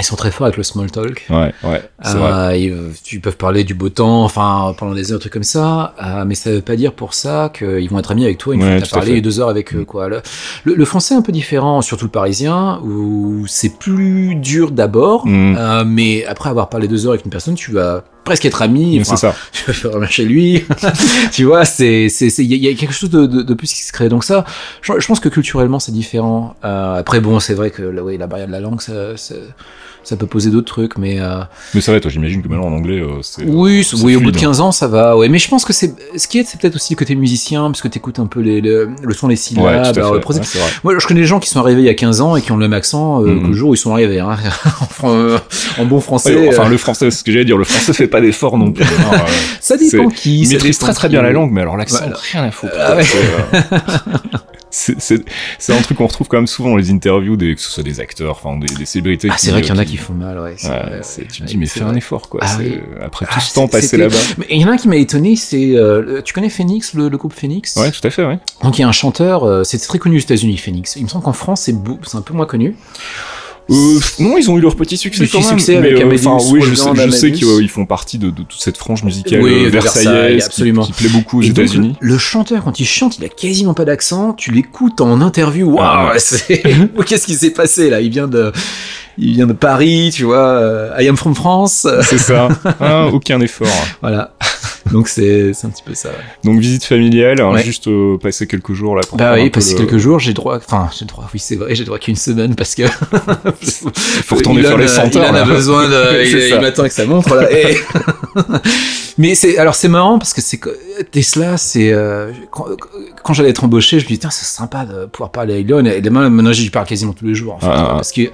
ils 0.00 0.04
sont 0.04 0.16
très 0.16 0.30
forts 0.30 0.46
avec 0.46 0.56
le 0.56 0.62
small 0.62 0.90
talk. 0.90 1.26
ouais 1.30 1.52
ouais 1.64 1.82
c'est 2.02 2.16
vrai 2.16 2.30
Euh, 2.30 2.56
ils, 2.56 2.76
ils 3.12 3.20
peuvent 3.20 3.36
parler 3.36 3.64
du 3.64 3.74
beau 3.74 3.88
temps, 3.88 4.24
enfin 4.24 4.74
pendant 4.78 4.94
des 4.94 5.12
heures, 5.12 5.18
trucs 5.18 5.32
comme 5.32 5.42
ça, 5.42 5.94
euh, 6.02 6.24
mais 6.26 6.34
ça 6.34 6.50
veut 6.50 6.60
pas 6.60 6.76
dire 6.76 6.92
pour 6.92 7.14
ça 7.14 7.50
qu'ils 7.56 7.88
vont 7.90 7.98
être 7.98 8.10
amis 8.12 8.24
avec 8.24 8.38
toi 8.38 8.54
une 8.54 8.62
Ouais, 8.62 8.78
fois 8.78 8.86
que 8.86 8.90
t'as 8.90 8.96
parlé 8.96 9.20
deux 9.20 9.40
heures 9.40 9.48
avec 9.48 9.74
eux. 9.74 9.80
Mm. 9.80 9.84
Quoi. 9.86 10.08
Le, 10.08 10.20
le- 10.64 10.74
le 10.74 10.84
français 10.84 11.14
est 11.14 11.18
un 11.18 11.22
peu 11.22 11.32
différent, 11.32 11.82
surtout 11.82 12.04
le 12.04 12.10
parisien, 12.10 12.78
où 12.84 13.44
c'est 13.48 13.78
plus 13.78 14.34
dur 14.36 14.70
d'abord, 14.70 15.26
Mm. 15.26 15.56
euh, 15.58 15.84
mais 15.86 16.24
après 16.26 16.50
avoir 16.50 16.68
parlé 16.68 16.86
deux 16.88 17.06
heures 17.06 17.12
avec 17.12 17.24
une 17.24 17.30
personne, 17.30 17.54
tu 17.56 17.72
vas 17.72 18.04
presque 18.24 18.44
être 18.44 18.60
ami. 18.62 18.98
Mais 18.98 19.04
c'est 19.04 19.12
enfin, 19.14 19.32
ça 19.32 19.34
tu 19.52 19.64
vas 19.66 19.72
faire 19.72 19.96
un 19.96 20.06
chez 20.06 20.24
lui. 20.26 20.64
tu 21.32 21.44
vois, 21.44 21.64
c'est, 21.64 22.08
c'est, 22.08 22.26
il 22.38 22.44
y, 22.44 22.54
a- 22.54 22.56
il 22.56 22.64
y 22.64 22.68
a 22.68 22.74
quelque 22.74 22.92
chose 22.94 23.10
de, 23.10 23.26
de, 23.26 23.42
de 23.42 23.54
plus 23.54 23.72
qui 23.72 23.82
se 23.82 23.92
crée. 23.92 24.08
Donc 24.08 24.22
ça, 24.24 24.44
je, 24.82 24.92
je 24.98 25.06
pense 25.06 25.18
que 25.20 25.28
culturellement 25.28 25.78
c'est 25.80 25.92
différent. 25.92 26.54
Euh, 26.64 26.94
après 26.96 27.20
bon, 27.20 27.40
c'est 27.40 27.54
vrai 27.54 27.70
que 27.70 27.82
la, 27.82 28.02
oui, 28.04 28.16
la 28.18 28.26
barrière 28.26 28.46
de 28.46 28.52
la 28.52 28.60
langue, 28.60 28.80
ça, 28.80 29.16
ça, 29.16 29.34
ça 30.08 30.16
peut 30.16 30.26
poser 30.26 30.50
d'autres 30.50 30.66
trucs, 30.72 30.96
mais 30.98 31.20
euh, 31.20 31.40
mais 31.74 31.80
c'est 31.80 31.90
vrai 31.90 32.00
toi 32.00 32.10
j'imagine 32.10 32.42
que 32.42 32.48
maintenant 32.48 32.66
en 32.68 32.72
anglais 32.72 33.00
euh, 33.00 33.18
c'est 33.22 33.44
oui, 33.44 33.84
c'est- 33.84 33.96
c'est 33.96 34.02
oui, 34.04 34.16
au 34.16 34.20
bout 34.20 34.30
de 34.30 34.36
fluide. 34.36 34.48
15 34.48 34.60
ans, 34.60 34.72
ça 34.72 34.88
va. 34.88 35.16
Ouais, 35.16 35.28
mais 35.28 35.38
je 35.38 35.48
pense 35.48 35.64
que 35.64 35.72
c'est, 35.72 35.94
ce 36.16 36.26
qui 36.28 36.38
est, 36.38 36.44
c'est 36.44 36.60
peut-être 36.60 36.76
aussi 36.76 36.94
le 36.94 36.98
côté 36.98 37.14
musicien, 37.14 37.70
parce 37.70 37.82
que 37.82 37.88
t'écoutes 37.88 38.18
un 38.18 38.26
peu 38.26 38.40
les, 38.40 38.60
le, 38.60 38.90
le 39.02 39.14
son 39.14 39.28
des 39.28 39.36
syllabes. 39.36 39.64
ouais 39.66 39.82
tout 39.92 39.98
à 40.00 40.02
alors, 40.02 40.14
le 40.14 40.20
fait 40.20 40.24
prosé- 40.26 40.38
Ouais, 40.40 40.44
c'est 40.46 40.58
vrai. 40.58 40.68
Moi, 40.84 40.94
je 40.98 41.06
connais 41.06 41.20
des 41.20 41.26
gens 41.26 41.40
qui 41.40 41.48
sont 41.50 41.60
arrivés 41.60 41.82
il 41.82 41.86
y 41.86 41.88
a 41.90 41.94
15 41.94 42.20
ans 42.20 42.36
et 42.36 42.42
qui 42.42 42.50
ont 42.52 42.56
le 42.56 42.62
même 42.62 42.72
accent 42.72 43.22
euh, 43.22 43.26
Mhm. 43.34 43.42
que 43.42 43.46
le 43.48 43.52
jour 43.52 43.70
où 43.70 43.74
ils 43.74 43.78
sont 43.78 43.92
arrivés. 43.92 44.20
Hein. 44.20 44.36
en, 45.02 45.10
euh, 45.14 45.38
bon 45.84 46.00
français. 46.00 46.34
Ouais, 46.34 46.48
enfin 46.48 46.66
euh, 46.66 46.70
le 46.70 46.76
français 46.78 47.10
c'est 47.10 47.18
ce 47.18 47.24
que 47.24 47.30
j'allais 47.32 47.44
dire 47.44 47.58
le 47.58 47.64
français 47.64 47.92
fait 47.92 48.08
pas 48.08 48.20
d'effort 48.20 48.56
non 48.58 48.72
plus 48.72 48.84
euh, 48.84 48.88
ça 49.60 49.76
dépend 49.76 50.08
c'est- 50.10 50.14
qui. 50.16 50.40
il 50.40 50.46
ça 50.46 50.52
maîtrise 50.54 50.78
très 50.78 50.92
très 50.94 51.08
bien 51.08 51.22
la 51.22 51.32
langue 51.32 51.50
mais 51.52 51.60
alors 51.60 51.76
l'accent 51.76 51.98
Voilà. 51.98 52.16
rien 52.32 52.44
à 52.44 52.50
foutre 52.50 52.72
Ah. 52.78 52.96
C'est, 54.70 55.14
un 55.70 55.80
truc 55.82 55.96
qu'on 55.98 56.06
retrouve 56.06 56.28
quand 56.28 56.36
même 56.36 56.46
souvent 56.46 56.70
dans 56.70 56.76
les 56.76 56.90
interviews 56.90 57.36
des 57.36 57.54
que 57.54 57.60
ce 57.60 57.70
soit 57.70 57.82
des 57.82 58.00
acteurs 58.00 58.38
enfin 58.42 58.58
des, 58.58 58.66
des 58.74 58.84
célébrités 58.84 59.28
Ah, 59.30 59.36
c'est 59.38 59.50
vrai 59.50 59.62
qu'il 59.62 59.70
y 59.74 59.76
en 59.76 59.78
a 59.80 59.84
qui- 59.84 59.96
font 59.96 60.12
mal, 60.12 60.38
ouais. 60.38 60.54
vrai, 60.62 61.00
tu 61.30 61.40
te 61.42 61.44
dis 61.46 61.56
mais 61.56 61.66
fais 61.66 61.80
un 61.82 61.94
effort 61.94 62.28
quoi 62.28 62.40
Ah 62.42 62.56
oui. 62.58 62.78
après 63.00 63.24
tout 63.26 63.32
Ah, 63.34 63.40
ce 63.40 63.54
temps 63.54 63.66
passé 63.68 63.96
là-bas 63.96 64.16
Mais 64.38 64.46
il 64.50 64.60
y 64.60 64.64
en 64.64 64.68
a 64.68 64.72
un 64.72 64.76
qui 64.76 64.88
m'a 64.88 64.96
étonné, 64.96 65.36
c'est 65.36 65.74
euh, 65.76 66.20
tu 66.22 66.34
connais 66.34 66.50
Phoenix, 66.50 66.92
le, 66.94 67.08
le 67.08 67.16
groupe 67.16 67.32
Phoenix? 67.32 67.76
Ouais 67.76 67.90
tout 67.90 68.06
à 68.06 68.10
fait 68.10 68.24
ouais 68.24 68.38
Donc 68.62 68.78
il 68.78 68.82
y 68.82 68.84
a 68.84 68.88
un 68.88 68.92
chanteur, 68.92 69.44
euh, 69.44 69.64
c'est 69.64 69.78
très 69.78 69.98
connu 69.98 70.16
aux 70.16 70.20
États-Unis, 70.20 70.58
Phoenix. 70.58 70.96
Il 70.96 71.04
me 71.04 71.08
semble 71.08 71.24
qu'en 71.24 71.32
France 71.32 71.62
c'est 71.62 71.74
un 72.16 72.22
peu 72.22 72.34
moins 72.34 72.46
connu. 72.46 72.76
Euh, 73.70 74.00
non, 74.18 74.38
ils 74.38 74.50
ont 74.50 74.56
eu 74.56 74.60
leur 74.62 74.76
petit 74.76 74.96
succès 74.96 75.24
Petit 75.24 75.32
quand 75.32 75.40
même. 75.40 75.58
succès 75.58 75.72
mais 75.80 75.88
avec 75.88 76.00
euh, 76.00 76.04
Amadeus, 76.04 76.50
oui, 76.52 76.60
je 76.62 76.66
sais, 76.74 76.88
je 76.94 77.10
sais 77.10 77.26
Amadeus. 77.26 77.30
qu'ils 77.58 77.68
font 77.68 77.84
partie 77.84 78.16
de, 78.16 78.30
de 78.30 78.42
toute 78.42 78.60
cette 78.60 78.78
frange 78.78 79.02
musicale 79.04 79.42
Oui, 79.42 79.64
euh, 79.66 79.68
versaillaise, 79.68 80.44
absolument. 80.46 80.82
Qui, 80.84 80.92
qui 80.92 81.02
plaît 81.04 81.10
beaucoup 81.12 81.40
aux 81.40 81.42
États-Unis. 81.42 81.94
le, 82.00 82.12
le 82.12 82.18
chanteur, 82.18 82.64
quand 82.64 82.80
il 82.80 82.86
chante, 82.86 83.18
il 83.18 83.24
a 83.24 83.28
quasiment 83.28 83.74
pas 83.74 83.84
d'accent. 83.84 84.32
Tu 84.32 84.52
l'écoutes 84.52 85.00
en 85.02 85.20
interview. 85.20 85.70
Waouh, 85.72 85.80
Ah 85.80 86.12
qu'est-ce 87.06 87.26
qui 87.26 87.34
s'est 87.34 87.50
passé 87.50 87.90
là? 87.90 88.00
Il 88.00 88.10
vient 88.10 88.26
de, 88.26 88.52
il 89.18 89.34
vient 89.34 89.46
de 89.46 89.52
Paris, 89.52 90.12
tu 90.14 90.24
vois. 90.24 90.38
euh, 90.48 90.90
I 90.98 91.06
am 91.08 91.16
from 91.18 91.34
France. 91.34 91.84
euh, 91.84 92.00
C'est 92.02 92.18
ça. 92.18 92.48
Ah, 92.80 93.08
aucun 93.12 93.40
effort. 93.40 93.66
voilà. 94.00 94.34
Donc 94.92 95.08
c'est 95.08 95.52
c'est 95.54 95.66
un 95.66 95.70
petit 95.70 95.82
peu 95.84 95.94
ça. 95.94 96.08
ouais. 96.10 96.14
Donc 96.44 96.60
visite 96.60 96.84
familiale, 96.84 97.40
hein, 97.40 97.52
Ouais. 97.52 97.62
juste 97.62 97.88
euh, 97.88 98.16
passer 98.18 98.46
quelques 98.46 98.72
jours 98.72 98.94
là. 98.96 99.02
Pour 99.08 99.18
Bah 99.18 99.34
oui, 99.34 99.50
passer 99.50 99.72
le- 99.74 99.78
quelques 99.80 99.98
jours, 99.98 100.18
j'ai 100.18 100.32
droit. 100.34 100.56
Enfin, 100.56 100.88
j'ai 100.98 101.04
droit. 101.04 101.28
Oui, 101.32 101.40
c'est 101.40 101.56
vrai, 101.56 101.74
j'ai 101.74 101.84
droit 101.84 101.98
qu'à 101.98 102.10
une 102.10 102.16
semaine 102.16 102.54
parce 102.54 102.74
que. 102.74 102.82
Il 102.82 103.68
faut 104.24 104.36
retourner 104.36 104.62
faire 104.62 104.78
les 104.78 104.88
100 104.88 105.16
heures, 105.16 105.26
Il 105.28 105.30
en 105.30 105.34
a 105.34 105.44
besoin 105.44 105.88
de. 105.88 106.24
il 106.24 106.54
il 106.54 106.60
m'attend 106.60 106.80
avec 106.82 106.92
sa 106.92 107.04
montre 107.06 107.34
là. 107.34 107.50
Et- 107.52 107.76
Mais 109.20 109.34
c'est 109.34 109.58
alors 109.58 109.74
c'est 109.74 109.88
marrant 109.88 110.18
parce 110.18 110.32
que 110.32 110.40
c'est 110.40 110.60
Tesla, 111.10 111.56
c'est 111.56 111.92
euh, 111.92 112.30
quand, 112.52 112.66
quand 113.24 113.32
j'allais 113.32 113.50
être 113.50 113.64
embauché, 113.64 113.98
je 113.98 114.04
me 114.04 114.08
dis 114.10 114.18
tiens 114.18 114.30
c'est 114.30 114.44
sympa 114.46 114.84
de 114.84 115.06
pouvoir 115.06 115.30
parler 115.32 115.54
à 115.54 115.58
Elon. 115.58 115.84
Et 115.84 116.00
maintenant, 116.02 116.30
maintenant 116.30 116.52
j'y 116.52 116.70
parle 116.70 116.86
quasiment 116.86 117.12
tous 117.12 117.26
les 117.26 117.34
jours 117.34 117.54
en 117.54 117.58
fait, 117.58 117.66
Ah, 117.68 117.86
ah. 117.90 117.94
parce 117.94 118.12
que 118.12 118.30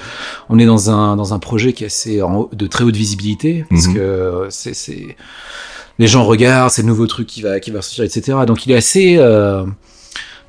on 0.50 0.58
est 0.58 0.66
dans 0.66 0.90
un 0.90 1.16
dans 1.16 1.32
un 1.32 1.38
projet 1.38 1.72
qui 1.72 1.84
est 1.84 1.86
assez 1.86 2.20
de 2.52 2.66
très 2.66 2.84
haute 2.84 2.96
visibilité 2.96 3.64
parce 3.70 3.86
Mhm. 3.86 3.94
que 3.94 4.46
c'est 4.50 4.74
c'est 4.74 5.16
les 5.98 6.06
gens 6.06 6.24
regardent, 6.24 6.70
c'est 6.70 6.82
le 6.82 6.88
nouveau 6.88 7.06
truc 7.06 7.26
qui 7.26 7.42
va 7.42 7.60
qui 7.60 7.70
va 7.70 7.82
sortir, 7.82 8.04
etc. 8.04 8.38
Donc 8.46 8.66
il 8.66 8.72
est 8.72 8.76
assez 8.76 9.16
euh, 9.18 9.64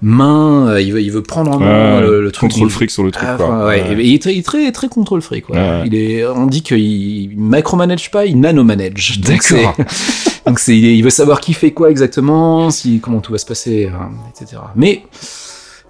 main, 0.02 0.68
euh, 0.70 0.82
il 0.82 0.94
veut 0.94 1.02
il 1.02 1.12
veut 1.12 1.24
prendre 1.24 1.52
en 1.52 1.60
main 1.60 1.96
Ouais, 1.96 2.02
le, 2.02 2.22
le 2.22 2.32
truc. 2.32 2.52
Contrôle 2.52 2.70
fric 2.70 2.92
sur 2.92 3.04
le 3.04 3.12
truc 3.12 3.28
ah, 3.30 3.36
quoi. 3.38 3.46
enfin, 3.48 3.66
ouais, 3.66 3.82
Ouais. 3.82 4.04
et 4.04 4.08
il 4.08 4.16
est 4.16 4.22
très, 4.22 4.42
très, 4.42 4.72
très 4.72 4.88
contrôle 4.88 5.22
fric. 5.22 5.46
Il 5.86 5.96
est, 5.96 6.26
on 6.26 6.48
dit 6.48 6.64
qu'il 6.64 6.80
il 6.80 7.38
micromanage 7.38 8.12
pas, 8.12 8.26
il 8.26 8.40
nanomanage. 8.40 9.20
Donc 9.22 9.50
D'accord. 9.50 9.76
Donc 10.46 10.60
c'est, 10.60 10.78
il, 10.78 11.02
veut 11.02 11.10
savoir 11.10 11.42
qui 11.42 11.54
fait 11.54 11.72
quoi 11.72 11.90
exactement, 11.90 12.70
si, 12.70 13.00
comment 13.00 13.20
tout 13.20 13.32
va 13.32 13.40
se 13.40 13.48
passer, 13.48 13.88
hein, 13.92 14.12
etc. 14.30 14.62
Mais 14.76 15.02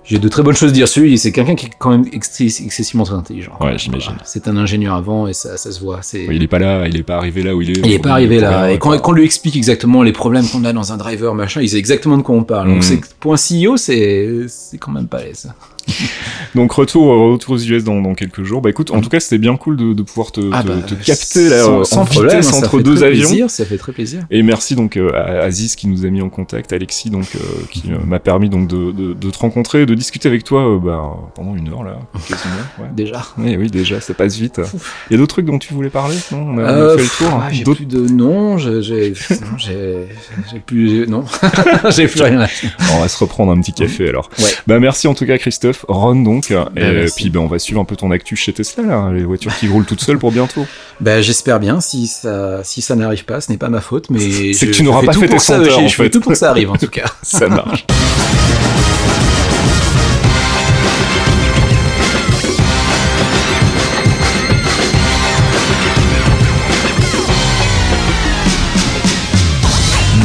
j'ai 0.05 0.19
de 0.19 0.27
très 0.27 0.43
bonnes 0.43 0.55
choses 0.55 0.69
à 0.69 0.73
dire 0.73 0.87
sur 0.87 1.01
lui. 1.01 1.17
C'est 1.17 1.31
quelqu'un 1.31 1.55
qui 1.55 1.65
est 1.67 1.71
quand 1.79 1.89
même 1.89 2.05
excessivement 2.13 3.03
très 3.03 3.15
intelligent. 3.15 3.53
Ouais, 3.59 3.77
j'imagine. 3.77 4.11
Voilà. 4.11 4.23
C'est 4.25 4.47
un 4.47 4.55
ingénieur 4.57 4.95
avant 4.95 5.27
et 5.27 5.33
ça, 5.33 5.57
ça 5.57 5.71
se 5.71 5.79
voit. 5.79 6.01
Il 6.13 6.43
est 6.43 6.47
pas 6.47 6.59
là, 6.59 6.87
il 6.87 6.95
est 6.97 7.03
pas 7.03 7.15
arrivé 7.17 7.41
là 7.43 7.55
où 7.55 7.61
il 7.61 7.71
est. 7.71 7.81
il 7.85 7.91
est 7.91 7.99
pas 7.99 8.11
arrivé 8.11 8.39
là. 8.39 8.71
Et 8.71 8.77
quand, 8.77 8.95
on 9.03 9.11
lui 9.11 9.23
explique 9.25 9.55
exactement 9.55 10.03
les 10.03 10.11
problèmes 10.13 10.47
qu'on 10.47 10.63
a 10.63 10.73
dans 10.73 10.93
un 10.93 10.97
driver, 10.97 11.33
machin, 11.33 11.61
il 11.61 11.69
sait 11.69 11.77
exactement 11.77 12.17
de 12.17 12.21
quoi 12.23 12.35
on 12.35 12.43
parle. 12.43 12.67
Donc 12.67 12.77
Mhm. 12.77 12.81
c'est, 12.83 13.01
pour 13.19 13.33
un 13.33 13.37
CEO, 13.37 13.77
c'est, 13.77 14.45
c'est 14.47 14.77
quand 14.77 14.91
même 14.91 15.07
pas 15.07 15.21
l'aise. 15.23 15.51
Donc 16.55 16.71
retour, 16.71 17.31
retour 17.33 17.55
aux 17.55 17.59
US 17.59 17.83
dans, 17.83 18.01
dans 18.01 18.13
quelques 18.15 18.43
jours. 18.43 18.61
Bah 18.61 18.69
écoute, 18.69 18.91
en 18.91 19.01
tout 19.01 19.09
cas 19.09 19.19
c'était 19.19 19.37
bien 19.37 19.57
cool 19.57 19.75
de, 19.75 19.93
de 19.93 20.03
pouvoir 20.03 20.31
te, 20.31 20.39
Ah 20.53 20.63
te, 20.63 20.67
bah, 20.69 20.75
te 20.87 20.93
capter 20.93 21.49
là 21.49 21.63
sans, 21.63 21.83
sans 21.83 22.05
problème, 22.05 22.41
hein, 22.43 22.57
entre 22.57 22.79
deux 22.81 23.03
avions. 23.03 23.27
Plaisir, 23.27 23.49
ça 23.49 23.65
fait 23.65 23.77
très 23.77 23.91
plaisir. 23.91 24.23
Et 24.31 24.41
merci 24.41 24.75
donc 24.75 24.95
euh, 24.95 25.11
à 25.13 25.43
Aziz 25.43 25.75
qui 25.75 25.87
nous 25.87 26.05
a 26.05 26.09
mis 26.09 26.21
en 26.21 26.29
contact, 26.29 26.71
Alexis 26.71 27.09
donc 27.09 27.25
euh, 27.35 27.39
qui 27.71 27.91
euh, 27.91 27.97
m'a 28.05 28.19
permis 28.19 28.49
donc 28.49 28.67
de, 28.67 28.91
de, 28.91 29.13
de 29.13 29.29
te 29.29 29.37
rencontrer, 29.37 29.85
de 29.85 29.93
discuter 29.95 30.29
avec 30.29 30.43
toi 30.43 30.61
euh, 30.75 30.79
bah, 30.79 31.01
pendant 31.35 31.55
une 31.55 31.69
heure 31.69 31.83
là. 31.83 31.99
Ouais. 32.79 32.87
Déjà. 32.95 33.25
Oui, 33.37 33.55
oui, 33.57 33.69
déjà, 33.69 33.99
ça 34.01 34.13
passe 34.13 34.35
vite. 34.37 34.59
Il 35.09 35.13
y 35.13 35.15
a 35.15 35.17
d'autres 35.17 35.35
trucs 35.35 35.45
dont 35.45 35.57
tu 35.59 35.73
voulais 35.73 35.89
parler 35.89 36.15
Non, 36.31 36.39
on 36.49 36.57
a, 36.57 36.63
on 36.63 36.89
a 36.93 36.97
fait 36.97 37.03
le 37.03 37.09
tour. 37.17 37.27
ah, 37.41 37.47
j'ai 37.51 37.63
plus 37.63 37.85
de 37.85 37.99
non, 38.07 38.57
j'ai 38.57 39.13
plus 40.65 41.07
non, 41.07 41.23
j'ai 41.89 42.07
plus 42.07 42.21
rien. 42.21 42.47
On 42.93 42.99
va 43.01 43.07
se 43.07 43.17
reprendre 43.17 43.51
un 43.51 43.59
petit 43.61 43.73
café 43.73 44.09
alors. 44.09 44.29
Ouais. 44.39 44.49
Bah 44.67 44.79
merci 44.79 45.07
en 45.07 45.13
tout 45.13 45.25
cas 45.25 45.37
Christophe, 45.37 45.74
Ron 45.87 46.15
donc. 46.23 46.51
et 46.51 46.55
merci. 46.75 47.15
puis 47.15 47.29
bah, 47.29 47.39
on 47.39 47.47
va 47.47 47.59
suivre 47.59 47.79
un 47.81 47.85
peu 47.85 47.95
ton 47.95 48.11
actu 48.11 48.35
chez 48.35 48.53
Tesla 48.53 48.83
là, 48.83 49.11
les 49.13 49.23
voitures 49.23 49.55
qui 49.57 49.67
roulent 49.67 49.85
toutes 49.85 50.01
seules 50.01 50.17
pour 50.19 50.31
bientôt. 50.31 50.65
Ben 51.01 51.21
j'espère 51.21 51.59
bien 51.59 51.81
si 51.81 52.07
ça 52.07 52.63
si 52.63 52.81
ça 52.81 52.95
n'arrive 52.95 53.25
pas, 53.25 53.41
ce 53.41 53.51
n'est 53.51 53.57
pas 53.57 53.69
ma 53.69 53.81
faute, 53.81 54.09
mais 54.09 54.53
C'est 54.53 54.67
que 54.67 54.71
tu 54.71 54.83
n'auras 54.83 55.03
pas 55.03 55.13
tout 55.13 55.19
fait 55.21 55.27
pour 55.27 55.37
tes 55.37 55.43
ça, 55.43 55.57
100 55.57 55.63
heures, 55.63 55.79
je- 55.79 55.85
en 55.85 55.87
je 55.87 55.95
fais 55.95 56.09
tout 56.09 56.19
pour 56.21 56.31
que 56.31 56.37
ça 56.37 56.49
arrive 56.49 56.71
en 56.71 56.75
tout 56.77 56.87
cas. 56.87 57.05
Ça 57.21 57.47
marche. 57.49 57.85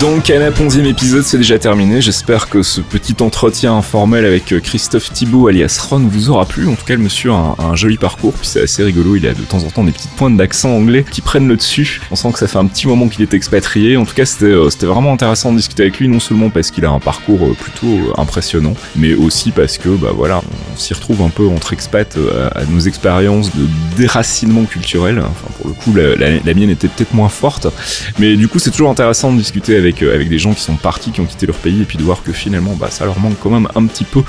Donc, 0.01 0.23
Canap 0.23 0.59
11e 0.59 0.87
épisode, 0.87 1.25
c'est 1.25 1.37
déjà 1.37 1.59
terminé. 1.59 2.01
J'espère 2.01 2.49
que 2.49 2.63
ce 2.63 2.81
petit 2.81 3.15
entretien 3.21 3.75
informel 3.77 4.25
avec 4.25 4.51
euh, 4.51 4.59
Christophe 4.61 5.13
Thibault 5.13 5.49
alias 5.49 5.79
Ron 5.91 5.99
vous 5.99 6.31
aura 6.31 6.47
plu. 6.47 6.69
En 6.69 6.75
tout 6.75 6.87
cas, 6.87 6.95
le 6.95 7.03
monsieur 7.03 7.33
a 7.33 7.55
un, 7.59 7.75
joli 7.77 7.99
parcours, 7.99 8.33
puis 8.33 8.47
c'est 8.47 8.63
assez 8.63 8.83
rigolo. 8.83 9.17
Il 9.17 9.27
a 9.27 9.35
de 9.35 9.43
temps 9.43 9.59
en 9.63 9.69
temps 9.69 9.85
des 9.85 9.93
petites 9.93 10.13
pointes 10.13 10.39
d'accent 10.39 10.71
anglais 10.71 11.05
qui 11.11 11.21
prennent 11.21 11.49
le 11.49 11.57
dessus. 11.57 12.01
On 12.11 12.17
sent 12.17 12.33
que 12.33 12.39
ça 12.39 12.49
fait 12.49 12.57
un 12.57 12.65
petit 12.65 12.87
moment 12.87 13.09
qu'il 13.09 13.21
est 13.21 13.35
expatrié. 13.35 13.99
En 13.99 14.07
tout 14.07 14.15
cas, 14.15 14.25
c'était 14.25 14.47
euh, 14.47 14.71
vraiment 14.83 15.13
intéressant 15.13 15.53
de 15.53 15.59
discuter 15.59 15.83
avec 15.83 15.99
lui, 15.99 16.09
non 16.09 16.21
seulement 16.21 16.49
parce 16.49 16.71
qu'il 16.71 16.87
a 16.87 16.91
un 16.91 17.01
parcours 17.01 17.43
euh, 17.49 17.53
plutôt 17.53 17.99
impressionnant, 18.17 18.75
mais 18.97 19.13
aussi 19.13 19.51
parce 19.51 19.77
que, 19.77 19.91
bah 19.91 20.13
voilà, 20.17 20.41
on 20.73 20.79
s'y 20.79 20.95
retrouve 20.95 21.21
un 21.21 21.29
peu 21.29 21.47
entre 21.47 21.75
expats 21.75 22.17
à, 22.55 22.59
à 22.61 22.65
nos 22.65 22.81
expériences 22.81 23.55
de 23.55 23.67
déracinement 23.99 24.65
culturel. 24.65 25.19
Enfin, 25.19 25.53
pour 25.59 25.69
le 25.69 25.75
coup, 25.75 25.93
la, 25.95 26.17
la- 26.17 26.39
la 26.43 26.55
mienne 26.55 26.71
était 26.71 26.89
peut-être 26.89 27.13
moins 27.13 27.29
forte. 27.29 27.67
Mais 28.19 28.37
du 28.37 28.49
coup, 28.49 28.59
c'est 28.59 28.71
toujours 28.71 28.89
intéressant 28.91 29.31
de 29.31 29.37
discuter 29.39 29.77
avec, 29.77 29.90
euh, 30.03 30.15
avec 30.15 30.29
des 30.29 30.39
gens 30.39 30.53
qui 30.53 30.63
sont 30.63 30.77
partis, 30.77 31.11
qui 31.11 31.21
ont 31.21 31.25
quitté 31.25 31.47
leur 31.47 31.57
pays, 31.57 31.83
et 31.83 31.85
puis 31.85 31.99
de 31.99 32.03
voir 32.03 32.23
que 32.23 32.33
finalement, 32.33 32.75
bah, 32.75 32.89
ça 32.91 33.05
leur 33.05 33.19
manque 33.19 33.37
quand 33.41 33.51
même 33.51 33.69
un 33.75 33.87
petit 33.87 34.05
peu 34.05 34.23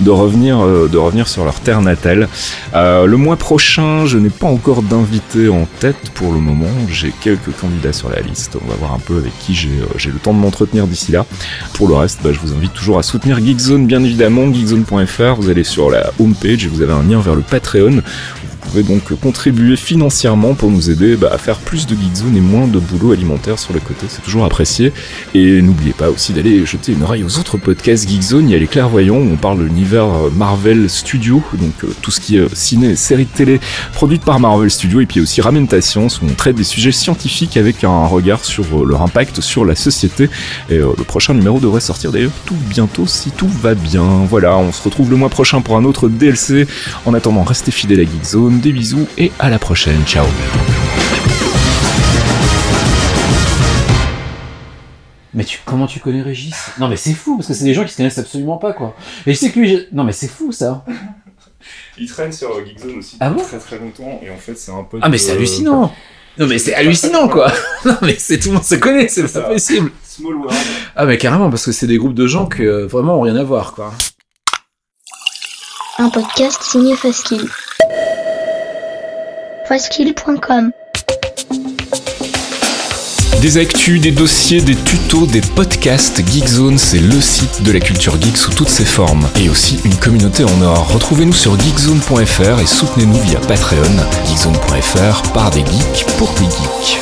de 0.00 0.10
revenir, 0.10 0.60
euh, 0.60 0.88
de 0.88 0.98
revenir 0.98 1.28
sur 1.28 1.44
leur 1.44 1.60
terre 1.60 1.82
natale. 1.82 2.28
Euh, 2.74 3.06
le 3.06 3.16
mois 3.16 3.36
prochain, 3.36 4.06
je 4.06 4.18
n'ai 4.18 4.30
pas 4.30 4.46
encore 4.46 4.82
d'invité 4.82 5.48
en 5.48 5.66
tête 5.80 6.10
pour 6.14 6.32
le 6.32 6.38
moment. 6.38 6.70
J'ai 6.90 7.12
quelques 7.20 7.54
candidats 7.60 7.92
sur 7.92 8.10
la 8.10 8.20
liste. 8.20 8.56
On 8.62 8.68
va 8.68 8.74
voir 8.76 8.94
un 8.94 8.98
peu 8.98 9.16
avec 9.16 9.32
qui 9.38 9.54
j'ai 9.54 10.10
le 10.10 10.18
temps 10.18 10.34
de 10.34 10.38
m'entretenir 10.38 10.86
d'ici 10.86 11.12
là. 11.12 11.26
Pour 11.74 11.88
le 11.88 11.94
reste, 11.94 12.20
bah, 12.22 12.30
je 12.32 12.40
vous 12.40 12.52
invite 12.52 12.72
toujours 12.72 12.98
à 12.98 13.02
soutenir 13.02 13.38
Geekzone, 13.38 13.86
bien 13.86 14.02
évidemment. 14.02 14.52
Geekzone.fr, 14.52 15.34
vous 15.38 15.50
allez 15.50 15.64
sur 15.64 15.90
la 15.90 16.12
homepage 16.18 16.64
et 16.64 16.68
vous 16.68 16.82
avez 16.82 16.92
un 16.92 17.02
lien 17.02 17.20
vers 17.20 17.34
le 17.34 17.42
Patreon. 17.42 18.02
Vous 18.66 18.82
pouvez 18.82 18.94
donc 18.94 19.14
contribuer 19.20 19.76
financièrement 19.76 20.54
pour 20.54 20.72
nous 20.72 20.90
aider 20.90 21.16
bah, 21.16 21.30
à 21.32 21.38
faire 21.38 21.58
plus 21.58 21.86
de 21.86 21.94
Geekzone 21.94 22.36
et 22.36 22.40
moins 22.40 22.66
de 22.66 22.80
boulot 22.80 23.12
alimentaire 23.12 23.60
sur 23.60 23.72
le 23.72 23.78
côté, 23.78 24.06
c'est 24.08 24.22
toujours 24.22 24.44
apprécié. 24.44 24.92
Et 25.34 25.62
n'oubliez 25.62 25.92
pas 25.92 26.10
aussi 26.10 26.32
d'aller 26.32 26.66
jeter 26.66 26.92
une 26.92 27.04
oreille 27.04 27.22
aux 27.22 27.38
autres 27.38 27.58
podcasts 27.58 28.08
Geekzone, 28.08 28.48
il 28.48 28.52
y 28.52 28.54
a 28.56 28.58
les 28.58 28.66
Clairvoyants 28.66 29.18
où 29.18 29.30
on 29.32 29.36
parle 29.36 29.60
de 29.60 29.64
l'univers 29.64 30.04
euh, 30.04 30.30
Marvel 30.34 30.90
Studio, 30.90 31.42
donc 31.52 31.84
euh, 31.84 31.94
tout 32.02 32.10
ce 32.10 32.20
qui 32.20 32.36
est 32.36 32.40
euh, 32.40 32.48
ciné 32.54 32.88
et 32.88 32.96
séries 32.96 33.26
de 33.26 33.30
télé 33.30 33.60
produites 33.92 34.24
par 34.24 34.40
Marvel 34.40 34.68
Studio, 34.68 35.00
et 35.00 35.06
puis 35.06 35.20
aussi 35.20 35.40
Ramène 35.40 35.68
ta 35.68 35.80
science 35.80 36.20
où 36.20 36.24
on 36.28 36.34
traite 36.34 36.56
des 36.56 36.64
sujets 36.64 36.92
scientifiques 36.92 37.56
avec 37.56 37.84
un 37.84 38.06
regard 38.06 38.44
sur 38.44 38.84
leur 38.84 39.00
impact 39.00 39.40
sur 39.40 39.64
la 39.64 39.76
société. 39.76 40.28
Et 40.70 40.78
le 40.78 41.04
prochain 41.04 41.34
numéro 41.34 41.60
devrait 41.60 41.80
sortir 41.80 42.10
d'ailleurs 42.10 42.32
tout 42.44 42.56
bientôt 42.68 43.06
si 43.06 43.30
tout 43.30 43.48
va 43.48 43.74
bien. 43.74 44.02
Voilà, 44.28 44.56
on 44.56 44.72
se 44.72 44.82
retrouve 44.82 45.08
le 45.10 45.16
mois 45.16 45.28
prochain 45.28 45.60
pour 45.60 45.76
un 45.76 45.84
autre 45.84 46.08
DLC. 46.08 46.66
En 47.04 47.14
attendant, 47.14 47.44
restez 47.44 47.70
fidèles 47.70 48.00
à 48.00 48.04
Geekzone, 48.04 48.55
des 48.60 48.72
bisous 48.72 49.06
et 49.18 49.32
à 49.38 49.48
la 49.50 49.58
prochaine. 49.58 50.02
Ciao 50.06 50.26
Mais 55.34 55.44
tu, 55.44 55.58
comment 55.66 55.86
tu 55.86 56.00
connais 56.00 56.22
Régis? 56.22 56.54
Non 56.78 56.88
mais 56.88 56.96
c'est 56.96 57.12
fou 57.12 57.36
parce 57.36 57.48
que 57.48 57.54
c'est 57.54 57.64
des 57.64 57.74
gens 57.74 57.84
qui 57.84 57.92
se 57.92 57.96
connaissent 57.98 58.18
absolument 58.18 58.56
pas 58.56 58.72
quoi. 58.72 58.96
Et 59.26 59.34
je 59.34 59.38
sais 59.38 59.50
que 59.50 59.58
lui, 59.58 59.68
je- 59.70 59.94
non 59.94 60.04
mais 60.04 60.12
c'est 60.12 60.28
fou 60.28 60.50
ça. 60.52 60.84
Il 61.98 62.08
traîne 62.08 62.32
sur 62.32 62.64
Geekzone 62.64 62.98
aussi 62.98 63.16
Ah 63.20 63.30
bon? 63.30 63.42
très 63.42 63.58
très 63.58 63.78
longtemps 63.78 64.20
et 64.22 64.30
en 64.30 64.36
fait 64.36 64.54
c'est 64.56 64.70
un 64.70 64.84
peu... 64.84 64.98
Ah 65.02 65.08
mais 65.08 65.18
c'est 65.18 65.32
hallucinant. 65.32 65.92
Non 66.38 66.46
mais 66.46 66.58
c'est 66.58 66.74
hallucinant 66.74 67.28
quoi. 67.28 67.52
Non 67.84 67.96
mais 68.02 68.16
c'est 68.18 68.38
tout 68.38 68.48
le 68.48 68.54
monde 68.54 68.64
se 68.64 68.76
connaît, 68.76 69.08
c'est 69.08 69.30
pas 69.30 69.42
possible. 69.42 69.90
Small 70.02 70.36
World. 70.36 70.56
Ah 70.94 71.04
mais 71.04 71.18
carrément 71.18 71.50
parce 71.50 71.64
que 71.66 71.72
c'est 71.72 71.86
des 71.86 71.98
groupes 71.98 72.14
de 72.14 72.26
gens 72.26 72.46
que 72.46 72.62
euh, 72.62 72.86
vraiment 72.86 73.18
ont 73.18 73.22
rien 73.22 73.36
à 73.36 73.42
voir 73.44 73.74
quoi. 73.74 73.92
Un 75.98 76.08
podcast 76.08 76.62
signé 76.62 76.94
Faskill. 76.96 77.46
Des 83.40 83.58
actus, 83.58 84.00
des 84.00 84.12
dossiers, 84.12 84.60
des 84.60 84.76
tutos, 84.76 85.26
des 85.26 85.40
podcasts, 85.40 86.22
Geekzone, 86.24 86.78
c'est 86.78 87.00
le 87.00 87.20
site 87.20 87.62
de 87.64 87.72
la 87.72 87.80
culture 87.80 88.20
geek 88.20 88.36
sous 88.36 88.52
toutes 88.52 88.68
ses 88.68 88.84
formes. 88.84 89.28
Et 89.40 89.48
aussi 89.48 89.80
une 89.84 89.96
communauté 89.96 90.44
en 90.44 90.62
or. 90.62 90.88
Retrouvez-nous 90.92 91.32
sur 91.32 91.58
geekzone.fr 91.58 92.60
et 92.60 92.66
soutenez-nous 92.66 93.18
via 93.22 93.40
Patreon. 93.40 93.82
Geekzone.fr 94.26 95.32
par 95.32 95.50
des 95.50 95.60
geeks 95.60 96.06
pour 96.16 96.32
des 96.34 96.44
geeks. 96.44 97.00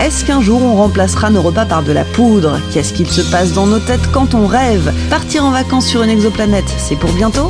Est-ce 0.00 0.26
qu'un 0.26 0.42
jour 0.42 0.62
on 0.62 0.74
remplacera 0.74 1.30
nos 1.30 1.40
repas 1.40 1.64
par 1.64 1.82
de 1.82 1.92
la 1.92 2.04
poudre? 2.04 2.60
Qu'est-ce 2.72 2.92
qu'il 2.92 3.08
se 3.08 3.22
passe 3.22 3.52
dans 3.52 3.66
nos 3.66 3.78
têtes 3.78 4.10
quand 4.12 4.34
on 4.34 4.46
rêve? 4.46 4.92
Partir 5.08 5.44
en 5.44 5.50
vacances 5.50 5.86
sur 5.86 6.02
une 6.02 6.10
exoplanète, 6.10 6.70
c'est 6.76 6.96
pour 6.96 7.12
bientôt? 7.12 7.48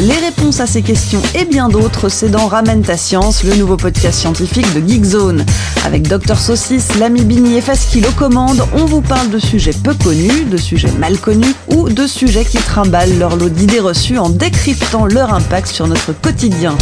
Les 0.00 0.18
réponses 0.18 0.58
à 0.58 0.66
ces 0.66 0.82
questions 0.82 1.22
et 1.38 1.44
bien 1.44 1.68
d'autres, 1.68 2.08
c'est 2.08 2.28
dans 2.28 2.48
Ramène 2.48 2.82
ta 2.82 2.96
science, 2.96 3.44
le 3.44 3.54
nouveau 3.54 3.76
podcast 3.76 4.18
scientifique 4.18 4.66
de 4.74 4.80
Geekzone. 4.86 5.46
Avec 5.84 6.08
Dr 6.08 6.36
Saucisse, 6.36 6.96
l'ami 6.98 7.22
Bini 7.22 7.56
et 7.56 7.60
Faskil 7.60 8.04
aux 8.04 8.12
commandes, 8.12 8.66
on 8.72 8.86
vous 8.86 9.02
parle 9.02 9.30
de 9.30 9.38
sujets 9.38 9.72
peu 9.72 9.94
connus, 9.94 10.46
de 10.46 10.56
sujets 10.56 10.90
mal 10.98 11.16
connus 11.18 11.54
ou 11.68 11.88
de 11.88 12.08
sujets 12.08 12.44
qui 12.44 12.58
trimballent 12.58 13.18
leur 13.18 13.36
lot 13.36 13.48
d'idées 13.48 13.78
reçues 13.78 14.18
en 14.18 14.30
décryptant 14.30 15.06
leur 15.06 15.32
impact 15.32 15.68
sur 15.68 15.86
notre 15.86 16.12
quotidien. 16.12 16.76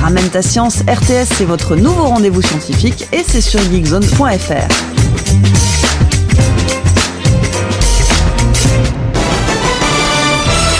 Ramène 0.00 0.28
ta 0.28 0.42
science, 0.42 0.82
RTS, 0.86 1.34
c'est 1.36 1.44
votre 1.44 1.74
nouveau 1.74 2.04
rendez-vous 2.04 2.42
scientifique 2.42 3.08
et 3.12 3.24
c'est 3.26 3.40
sur 3.40 3.60
geekzone.fr. 3.60 4.99